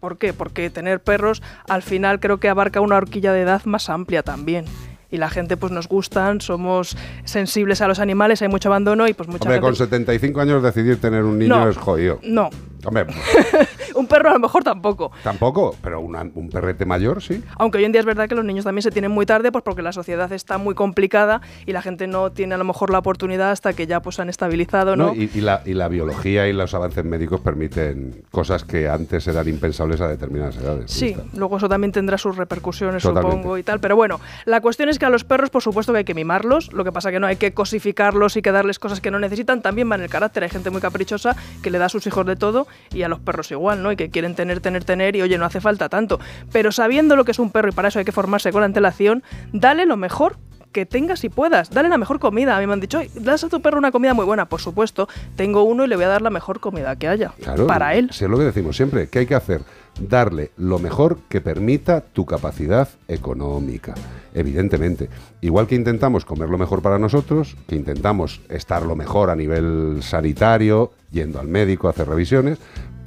¿Por 0.00 0.16
qué? 0.18 0.32
Porque 0.32 0.70
tener 0.70 1.00
perros 1.00 1.42
al 1.68 1.82
final 1.82 2.20
creo 2.20 2.40
que 2.40 2.48
abarca 2.48 2.80
una 2.80 2.96
horquilla 2.96 3.32
de 3.32 3.42
edad 3.42 3.64
más 3.64 3.90
amplia 3.90 4.22
también. 4.22 4.64
Y 5.12 5.16
la 5.16 5.28
gente 5.28 5.56
pues 5.56 5.72
nos 5.72 5.88
gustan, 5.88 6.40
somos 6.40 6.96
sensibles 7.24 7.80
a 7.80 7.88
los 7.88 7.98
animales, 7.98 8.42
hay 8.42 8.48
mucho 8.48 8.68
abandono 8.68 9.08
y 9.08 9.12
pues 9.12 9.28
mucha 9.28 9.42
Hombre, 9.42 9.56
gente... 9.56 9.66
con 9.66 9.74
75 9.76 10.40
años 10.40 10.62
decidir 10.62 11.00
tener 11.00 11.24
un 11.24 11.36
niño 11.38 11.64
No. 11.64 11.68
es 11.68 11.76
jodido. 11.76 12.20
No, 12.22 12.48
Hombre, 12.84 13.06
un 14.00 14.06
perro 14.06 14.30
a 14.30 14.32
lo 14.32 14.38
mejor 14.40 14.64
tampoco. 14.64 15.12
tampoco, 15.22 15.76
pero 15.82 16.00
una- 16.00 16.22
un 16.34 16.48
perrete 16.50 16.84
mayor 16.84 17.22
sí. 17.22 17.42
Aunque 17.58 17.78
hoy 17.78 17.84
en 17.84 17.92
día 17.92 18.00
es 18.00 18.06
verdad 18.06 18.28
que 18.28 18.34
los 18.34 18.44
niños 18.44 18.64
también 18.64 18.82
se 18.82 18.90
tienen 18.90 19.10
muy 19.10 19.26
tarde, 19.26 19.52
pues 19.52 19.62
porque 19.64 19.82
la 19.82 19.92
sociedad 19.92 20.30
está 20.32 20.58
muy 20.58 20.74
complicada 20.74 21.40
y 21.66 21.72
la 21.72 21.82
gente 21.82 22.06
no 22.06 22.30
tiene 22.32 22.54
a 22.54 22.58
lo 22.58 22.64
mejor 22.64 22.90
la 22.90 22.98
oportunidad 22.98 23.50
hasta 23.50 23.72
que 23.72 23.86
ya 23.86 24.00
pues 24.00 24.18
han 24.20 24.28
estabilizado, 24.28 24.96
¿no? 24.96 25.08
No, 25.08 25.14
y, 25.14 25.30
y 25.34 25.40
la, 25.40 25.62
y 25.64 25.74
la 25.74 25.88
biología 25.88 26.48
y 26.48 26.52
los 26.52 26.74
avances 26.74 27.04
médicos 27.04 27.40
permiten 27.40 28.22
cosas 28.30 28.64
que 28.64 28.88
antes 28.88 29.26
eran 29.28 29.48
impensables 29.48 30.00
a 30.00 30.08
determinadas 30.08 30.56
edades. 30.56 30.90
Sí, 30.90 31.16
luego 31.34 31.56
eso 31.58 31.68
también 31.68 31.92
tendrá 31.92 32.18
sus 32.18 32.36
repercusiones, 32.36 33.02
Totalmente. 33.02 33.36
supongo, 33.36 33.58
y 33.58 33.62
tal. 33.62 33.80
Pero 33.80 33.96
bueno, 33.96 34.20
la 34.46 34.60
cuestión 34.60 34.88
es 34.88 34.98
que 34.98 35.06
a 35.06 35.10
los 35.10 35.24
perros, 35.24 35.50
por 35.50 35.62
supuesto 35.62 35.92
que 35.92 35.98
hay 35.98 36.04
que 36.04 36.14
mimarlos. 36.14 36.72
Lo 36.72 36.84
que 36.84 36.92
pasa 36.92 37.10
que 37.10 37.20
no 37.20 37.26
hay 37.26 37.36
que 37.36 37.52
cosificarlos 37.52 38.36
y 38.36 38.42
que 38.42 38.52
darles 38.52 38.78
cosas 38.78 39.00
que 39.00 39.10
no 39.10 39.18
necesitan. 39.18 39.62
También 39.62 39.90
va 39.90 39.96
en 39.96 40.02
el 40.02 40.10
carácter. 40.10 40.42
Hay 40.44 40.48
gente 40.50 40.70
muy 40.70 40.80
caprichosa 40.80 41.36
que 41.62 41.70
le 41.70 41.78
da 41.78 41.86
a 41.86 41.88
sus 41.88 42.06
hijos 42.06 42.24
de 42.26 42.36
todo 42.36 42.66
y 42.92 43.02
a 43.02 43.08
los 43.08 43.20
perros 43.20 43.50
igual, 43.50 43.82
¿no? 43.82 43.89
Y 43.92 43.96
que 43.96 44.10
quieren 44.10 44.34
tener, 44.34 44.60
tener, 44.60 44.84
tener 44.84 45.16
y 45.16 45.22
oye, 45.22 45.38
no 45.38 45.44
hace 45.44 45.60
falta 45.60 45.88
tanto. 45.88 46.20
Pero 46.52 46.72
sabiendo 46.72 47.16
lo 47.16 47.24
que 47.24 47.32
es 47.32 47.38
un 47.38 47.50
perro 47.50 47.68
y 47.68 47.72
para 47.72 47.88
eso 47.88 47.98
hay 47.98 48.04
que 48.04 48.12
formarse 48.12 48.52
con 48.52 48.62
antelación, 48.62 49.22
dale 49.52 49.86
lo 49.86 49.96
mejor 49.96 50.36
que 50.72 50.86
tengas 50.86 51.24
y 51.24 51.28
puedas. 51.28 51.70
Dale 51.70 51.88
la 51.88 51.98
mejor 51.98 52.18
comida. 52.20 52.56
A 52.56 52.60
mí 52.60 52.66
me 52.66 52.72
han 52.72 52.80
dicho, 52.80 52.98
"Oye, 52.98 53.10
¿das 53.14 53.44
a 53.44 53.48
tu 53.48 53.60
perro 53.60 53.78
una 53.78 53.90
comida 53.90 54.14
muy 54.14 54.24
buena? 54.24 54.46
Por 54.46 54.60
supuesto, 54.60 55.08
tengo 55.36 55.64
uno 55.64 55.84
y 55.84 55.88
le 55.88 55.96
voy 55.96 56.04
a 56.04 56.08
dar 56.08 56.22
la 56.22 56.30
mejor 56.30 56.60
comida 56.60 56.96
que 56.96 57.08
haya. 57.08 57.32
Claro, 57.42 57.66
Para 57.66 57.94
él. 57.94 58.10
Si 58.12 58.24
es 58.24 58.30
lo 58.30 58.38
que 58.38 58.44
decimos 58.44 58.76
siempre, 58.76 59.08
¿qué 59.08 59.20
hay 59.20 59.26
que 59.26 59.34
hacer? 59.34 59.62
Darle 60.00 60.52
lo 60.56 60.78
mejor 60.78 61.18
que 61.28 61.40
permita 61.40 62.00
tu 62.00 62.24
capacidad 62.24 62.88
económica, 63.08 63.94
evidentemente. 64.34 65.10
Igual 65.40 65.66
que 65.66 65.74
intentamos 65.74 66.24
comer 66.24 66.48
lo 66.48 66.58
mejor 66.58 66.80
para 66.82 66.98
nosotros, 66.98 67.56
que 67.66 67.74
intentamos 67.74 68.40
estar 68.48 68.82
lo 68.82 68.94
mejor 68.94 69.30
a 69.30 69.36
nivel 69.36 69.98
sanitario, 70.02 70.92
yendo 71.10 71.40
al 71.40 71.48
médico 71.48 71.88
a 71.88 71.90
hacer 71.90 72.08
revisiones, 72.08 72.58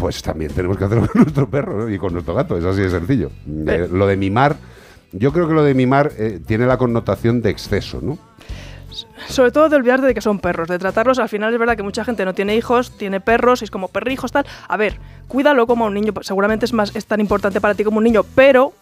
pues 0.03 0.21
también 0.21 0.51
tenemos 0.51 0.77
que 0.77 0.83
hacerlo 0.83 1.07
con 1.13 1.21
nuestro 1.21 1.49
perro 1.49 1.77
¿no? 1.77 1.89
y 1.89 1.97
con 1.97 2.11
nuestro 2.11 2.33
gato, 2.33 2.57
es 2.57 2.65
así 2.65 2.81
de 2.81 2.89
sencillo. 2.89 3.31
Eh, 3.47 3.87
lo 3.89 4.05
de 4.05 4.17
mimar, 4.17 4.57
yo 5.13 5.31
creo 5.31 5.47
que 5.47 5.53
lo 5.53 5.63
de 5.63 5.73
mimar 5.73 6.11
eh, 6.17 6.41
tiene 6.45 6.65
la 6.65 6.77
connotación 6.77 7.41
de 7.41 7.49
exceso, 7.51 8.01
¿no? 8.01 8.17
Sobre 9.29 9.51
todo 9.51 9.69
de 9.69 9.77
olvidarte 9.77 10.05
de 10.05 10.13
que 10.13 10.19
son 10.19 10.39
perros, 10.39 10.67
de 10.67 10.77
tratarlos. 10.77 11.19
Al 11.19 11.29
final 11.29 11.53
es 11.53 11.57
verdad 11.57 11.77
que 11.77 11.83
mucha 11.83 12.03
gente 12.03 12.25
no 12.25 12.33
tiene 12.33 12.53
hijos, 12.53 12.97
tiene 12.97 13.21
perros, 13.21 13.61
es 13.61 13.71
como 13.71 13.87
perrijos, 13.87 14.33
tal. 14.33 14.45
A 14.67 14.75
ver, 14.75 14.99
cuídalo 15.29 15.65
como 15.67 15.85
un 15.85 15.93
niño. 15.93 16.13
pues 16.13 16.27
Seguramente 16.27 16.65
es 16.65 16.73
más 16.73 16.93
es 16.93 17.05
tan 17.05 17.21
importante 17.21 17.61
para 17.61 17.73
ti 17.73 17.85
como 17.85 17.99
un 17.99 18.03
niño, 18.03 18.23
pero. 18.35 18.73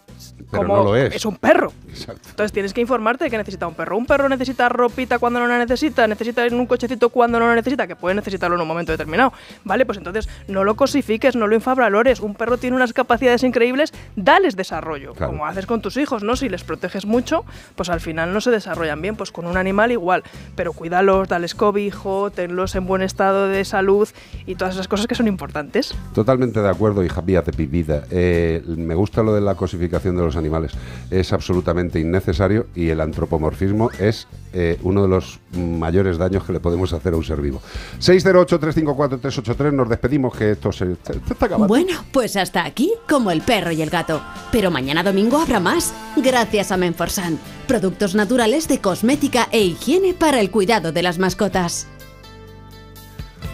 Pero 0.50 0.64
como 0.64 0.76
no 0.76 0.84
lo 0.84 0.96
es. 0.96 1.24
un 1.24 1.36
perro. 1.36 1.72
Exacto. 1.88 2.28
Entonces 2.30 2.52
tienes 2.52 2.74
que 2.74 2.80
informarte 2.80 3.24
de 3.24 3.30
que 3.30 3.38
necesita 3.38 3.66
un 3.66 3.74
perro. 3.74 3.96
Un 3.96 4.06
perro 4.06 4.28
necesita 4.28 4.68
ropita 4.68 5.18
cuando 5.18 5.40
no 5.40 5.46
la 5.46 5.58
necesita, 5.58 6.06
necesita 6.06 6.44
en 6.46 6.54
un 6.54 6.66
cochecito 6.66 7.08
cuando 7.08 7.38
no 7.38 7.46
lo 7.46 7.54
necesita, 7.54 7.86
que 7.86 7.96
puede 7.96 8.14
necesitarlo 8.14 8.56
en 8.56 8.62
un 8.62 8.68
momento 8.68 8.92
determinado. 8.92 9.32
Vale, 9.64 9.86
pues 9.86 9.98
entonces 9.98 10.28
no 10.48 10.64
lo 10.64 10.74
cosifiques, 10.74 11.36
no 11.36 11.46
lo 11.46 11.54
infravalores. 11.54 12.20
Un 12.20 12.34
perro 12.34 12.58
tiene 12.58 12.76
unas 12.76 12.92
capacidades 12.92 13.42
increíbles, 13.44 13.92
dales 14.14 14.54
desarrollo. 14.56 15.14
Claro. 15.14 15.32
Como 15.32 15.46
haces 15.46 15.66
con 15.66 15.80
tus 15.80 15.96
hijos, 15.96 16.22
¿no? 16.22 16.36
Si 16.36 16.48
les 16.48 16.64
proteges 16.64 17.06
mucho, 17.06 17.44
pues 17.74 17.88
al 17.88 18.00
final 18.00 18.34
no 18.34 18.40
se 18.40 18.50
desarrollan 18.50 19.00
bien. 19.00 19.16
Pues 19.16 19.32
con 19.32 19.46
un 19.46 19.56
animal 19.56 19.90
igual. 19.90 20.22
Pero 20.54 20.72
cuídalos, 20.72 21.28
dales 21.28 21.54
cobijo, 21.54 22.30
tenlos 22.30 22.74
en 22.74 22.86
buen 22.86 23.02
estado 23.02 23.48
de 23.48 23.64
salud 23.64 24.08
y 24.46 24.54
todas 24.56 24.74
esas 24.74 24.88
cosas 24.88 25.06
que 25.06 25.14
son 25.14 25.28
importantes. 25.28 25.94
Totalmente 26.14 26.60
de 26.60 26.68
acuerdo, 26.68 27.02
hija 27.02 27.22
mía 27.22 27.42
de 27.42 27.52
mi 27.56 27.66
vida. 27.66 28.04
Eh, 28.10 28.62
me 28.66 28.94
gusta 28.94 29.22
lo 29.22 29.34
de 29.34 29.40
la 29.40 29.54
cosificación 29.54 30.01
de 30.10 30.22
los 30.22 30.36
animales. 30.36 30.72
Es 31.10 31.32
absolutamente 31.32 32.00
innecesario 32.00 32.66
y 32.74 32.88
el 32.88 33.00
antropomorfismo 33.00 33.90
es 33.98 34.26
eh, 34.54 34.78
uno 34.82 35.02
de 35.02 35.08
los 35.08 35.38
mayores 35.56 36.18
daños 36.18 36.44
que 36.44 36.52
le 36.52 36.60
podemos 36.60 36.92
hacer 36.92 37.14
a 37.14 37.16
un 37.16 37.24
ser 37.24 37.40
vivo. 37.40 37.62
608-354-383, 38.00 39.72
nos 39.72 39.88
despedimos 39.88 40.34
que 40.36 40.52
esto 40.52 40.72
se, 40.72 40.96
se- 40.96 41.12
se 41.14 41.18
está 41.32 41.46
acabando. 41.46 41.68
Bueno, 41.68 41.92
pues 42.12 42.36
hasta 42.36 42.64
aquí 42.64 42.92
como 43.08 43.30
el 43.30 43.40
perro 43.42 43.70
y 43.72 43.82
el 43.82 43.90
gato. 43.90 44.22
Pero 44.50 44.70
mañana 44.70 45.02
domingo 45.02 45.38
habrá 45.38 45.60
más, 45.60 45.92
gracias 46.16 46.72
a 46.72 46.76
Menforsan, 46.76 47.38
productos 47.66 48.14
naturales 48.14 48.68
de 48.68 48.80
cosmética 48.80 49.48
e 49.52 49.62
higiene 49.64 50.14
para 50.14 50.40
el 50.40 50.50
cuidado 50.50 50.92
de 50.92 51.02
las 51.02 51.18
mascotas. 51.18 51.86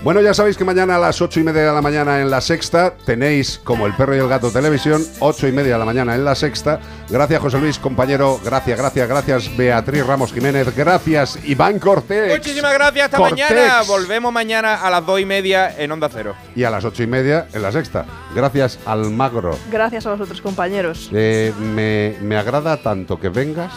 Bueno, 0.04 0.20
ya 0.20 0.32
sabéis 0.32 0.56
que 0.56 0.64
mañana 0.64 0.94
a 0.94 0.98
las 0.98 1.20
8 1.20 1.40
y 1.40 1.42
media 1.42 1.62
de 1.62 1.72
la 1.72 1.82
mañana 1.82 2.20
en 2.20 2.30
la 2.30 2.40
sexta 2.40 2.94
tenéis 3.04 3.60
como 3.64 3.84
el 3.84 3.94
perro 3.96 4.14
y 4.14 4.18
el 4.20 4.28
gato 4.28 4.52
televisión, 4.52 5.04
8 5.18 5.48
y 5.48 5.52
media 5.52 5.72
de 5.72 5.78
la 5.80 5.84
mañana 5.84 6.14
en 6.14 6.24
la 6.24 6.36
sexta. 6.36 6.78
Gracias 7.10 7.40
José 7.40 7.58
Luis, 7.58 7.80
compañero. 7.80 8.40
Gracias, 8.44 8.78
gracias, 8.78 9.08
gracias 9.08 9.56
Beatriz 9.56 10.06
Ramos 10.06 10.32
Jiménez. 10.32 10.74
Gracias 10.76 11.40
Iván 11.44 11.80
Cortés. 11.80 12.38
Muchísimas 12.38 12.74
gracias, 12.74 13.06
hasta 13.06 13.18
mañana. 13.18 13.82
Volvemos 13.88 14.32
mañana 14.32 14.76
a 14.76 14.88
las 14.88 15.04
dos 15.04 15.18
y 15.18 15.24
media 15.24 15.74
en 15.76 15.90
Onda 15.90 16.08
Cero. 16.08 16.36
Y 16.54 16.62
a 16.62 16.70
las 16.70 16.84
8 16.84 17.02
y 17.02 17.06
media 17.08 17.48
en 17.52 17.62
la 17.62 17.72
sexta. 17.72 18.06
Gracias 18.36 18.78
Almagro. 18.86 19.58
Gracias 19.68 20.06
a 20.06 20.12
vosotros, 20.12 20.40
compañeros. 20.40 21.10
Eh, 21.12 21.52
me, 21.58 22.16
me 22.22 22.36
agrada 22.36 22.76
tanto 22.76 23.18
que 23.18 23.30
vengas 23.30 23.72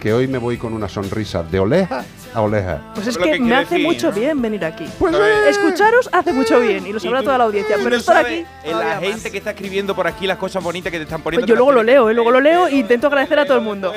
que 0.00 0.12
hoy 0.12 0.28
me 0.28 0.38
voy 0.38 0.56
con 0.56 0.72
una 0.72 0.88
sonrisa 0.88 1.42
de 1.42 1.58
oreja 1.58 2.04
a 2.34 2.42
oreja. 2.42 2.80
Pues 2.94 3.06
es 3.06 3.16
que, 3.16 3.32
que 3.32 3.40
me 3.40 3.54
hace 3.54 3.76
decir, 3.76 3.86
mucho 3.86 4.08
¿no? 4.08 4.12
bien 4.12 4.42
venir 4.42 4.64
aquí. 4.64 4.86
Pues 4.98 5.14
Escucharos 5.48 6.08
hace 6.12 6.32
mucho 6.32 6.60
bien 6.60 6.86
y 6.86 6.92
lo 6.92 7.00
sabrá 7.00 7.22
toda 7.22 7.38
la 7.38 7.44
audiencia. 7.44 7.76
Pero 7.78 7.90
no 7.90 7.96
estar 7.96 8.18
aquí. 8.18 8.44
en 8.62 8.78
la 8.78 8.98
gente 8.98 9.10
más. 9.12 9.30
que 9.30 9.38
está 9.38 9.50
escribiendo 9.50 9.96
por 9.96 10.06
aquí 10.06 10.26
las 10.26 10.36
cosas 10.36 10.62
bonitas 10.62 10.90
que 10.92 10.98
te 10.98 11.04
están 11.04 11.22
poniendo. 11.22 11.46
Pues 11.46 11.48
yo 11.48 11.56
luego 11.56 11.72
lo 11.72 11.82
leo, 11.82 12.10
¿eh? 12.10 12.14
luego 12.14 12.30
lo 12.30 12.40
leo 12.40 12.66
e 12.66 12.76
intento 12.76 13.06
agradecer 13.06 13.38
a 13.38 13.46
todo 13.46 13.56
el 13.56 13.64
mundo. 13.64 13.92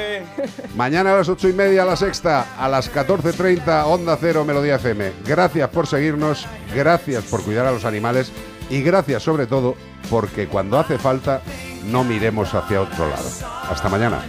Mañana 0.75 1.13
a 1.13 1.17
las 1.17 1.29
8 1.29 1.49
y 1.49 1.53
media 1.53 1.83
la 1.83 1.95
sexta, 1.95 2.55
a 2.57 2.69
las 2.69 2.93
14.30 2.93 3.85
Onda 3.85 4.17
Cero 4.19 4.45
Melodía 4.45 4.75
FM. 4.75 5.11
Gracias 5.25 5.69
por 5.69 5.87
seguirnos, 5.87 6.47
gracias 6.73 7.25
por 7.25 7.43
cuidar 7.43 7.65
a 7.65 7.71
los 7.71 7.85
animales 7.85 8.31
y 8.69 8.81
gracias 8.81 9.23
sobre 9.23 9.47
todo 9.47 9.75
porque 10.09 10.47
cuando 10.47 10.79
hace 10.79 10.97
falta 10.97 11.41
no 11.85 12.03
miremos 12.03 12.53
hacia 12.53 12.81
otro 12.81 13.09
lado. 13.09 13.29
Hasta 13.69 13.89
mañana. 13.89 14.21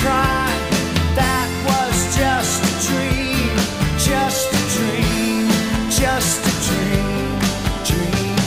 try? 0.00 0.39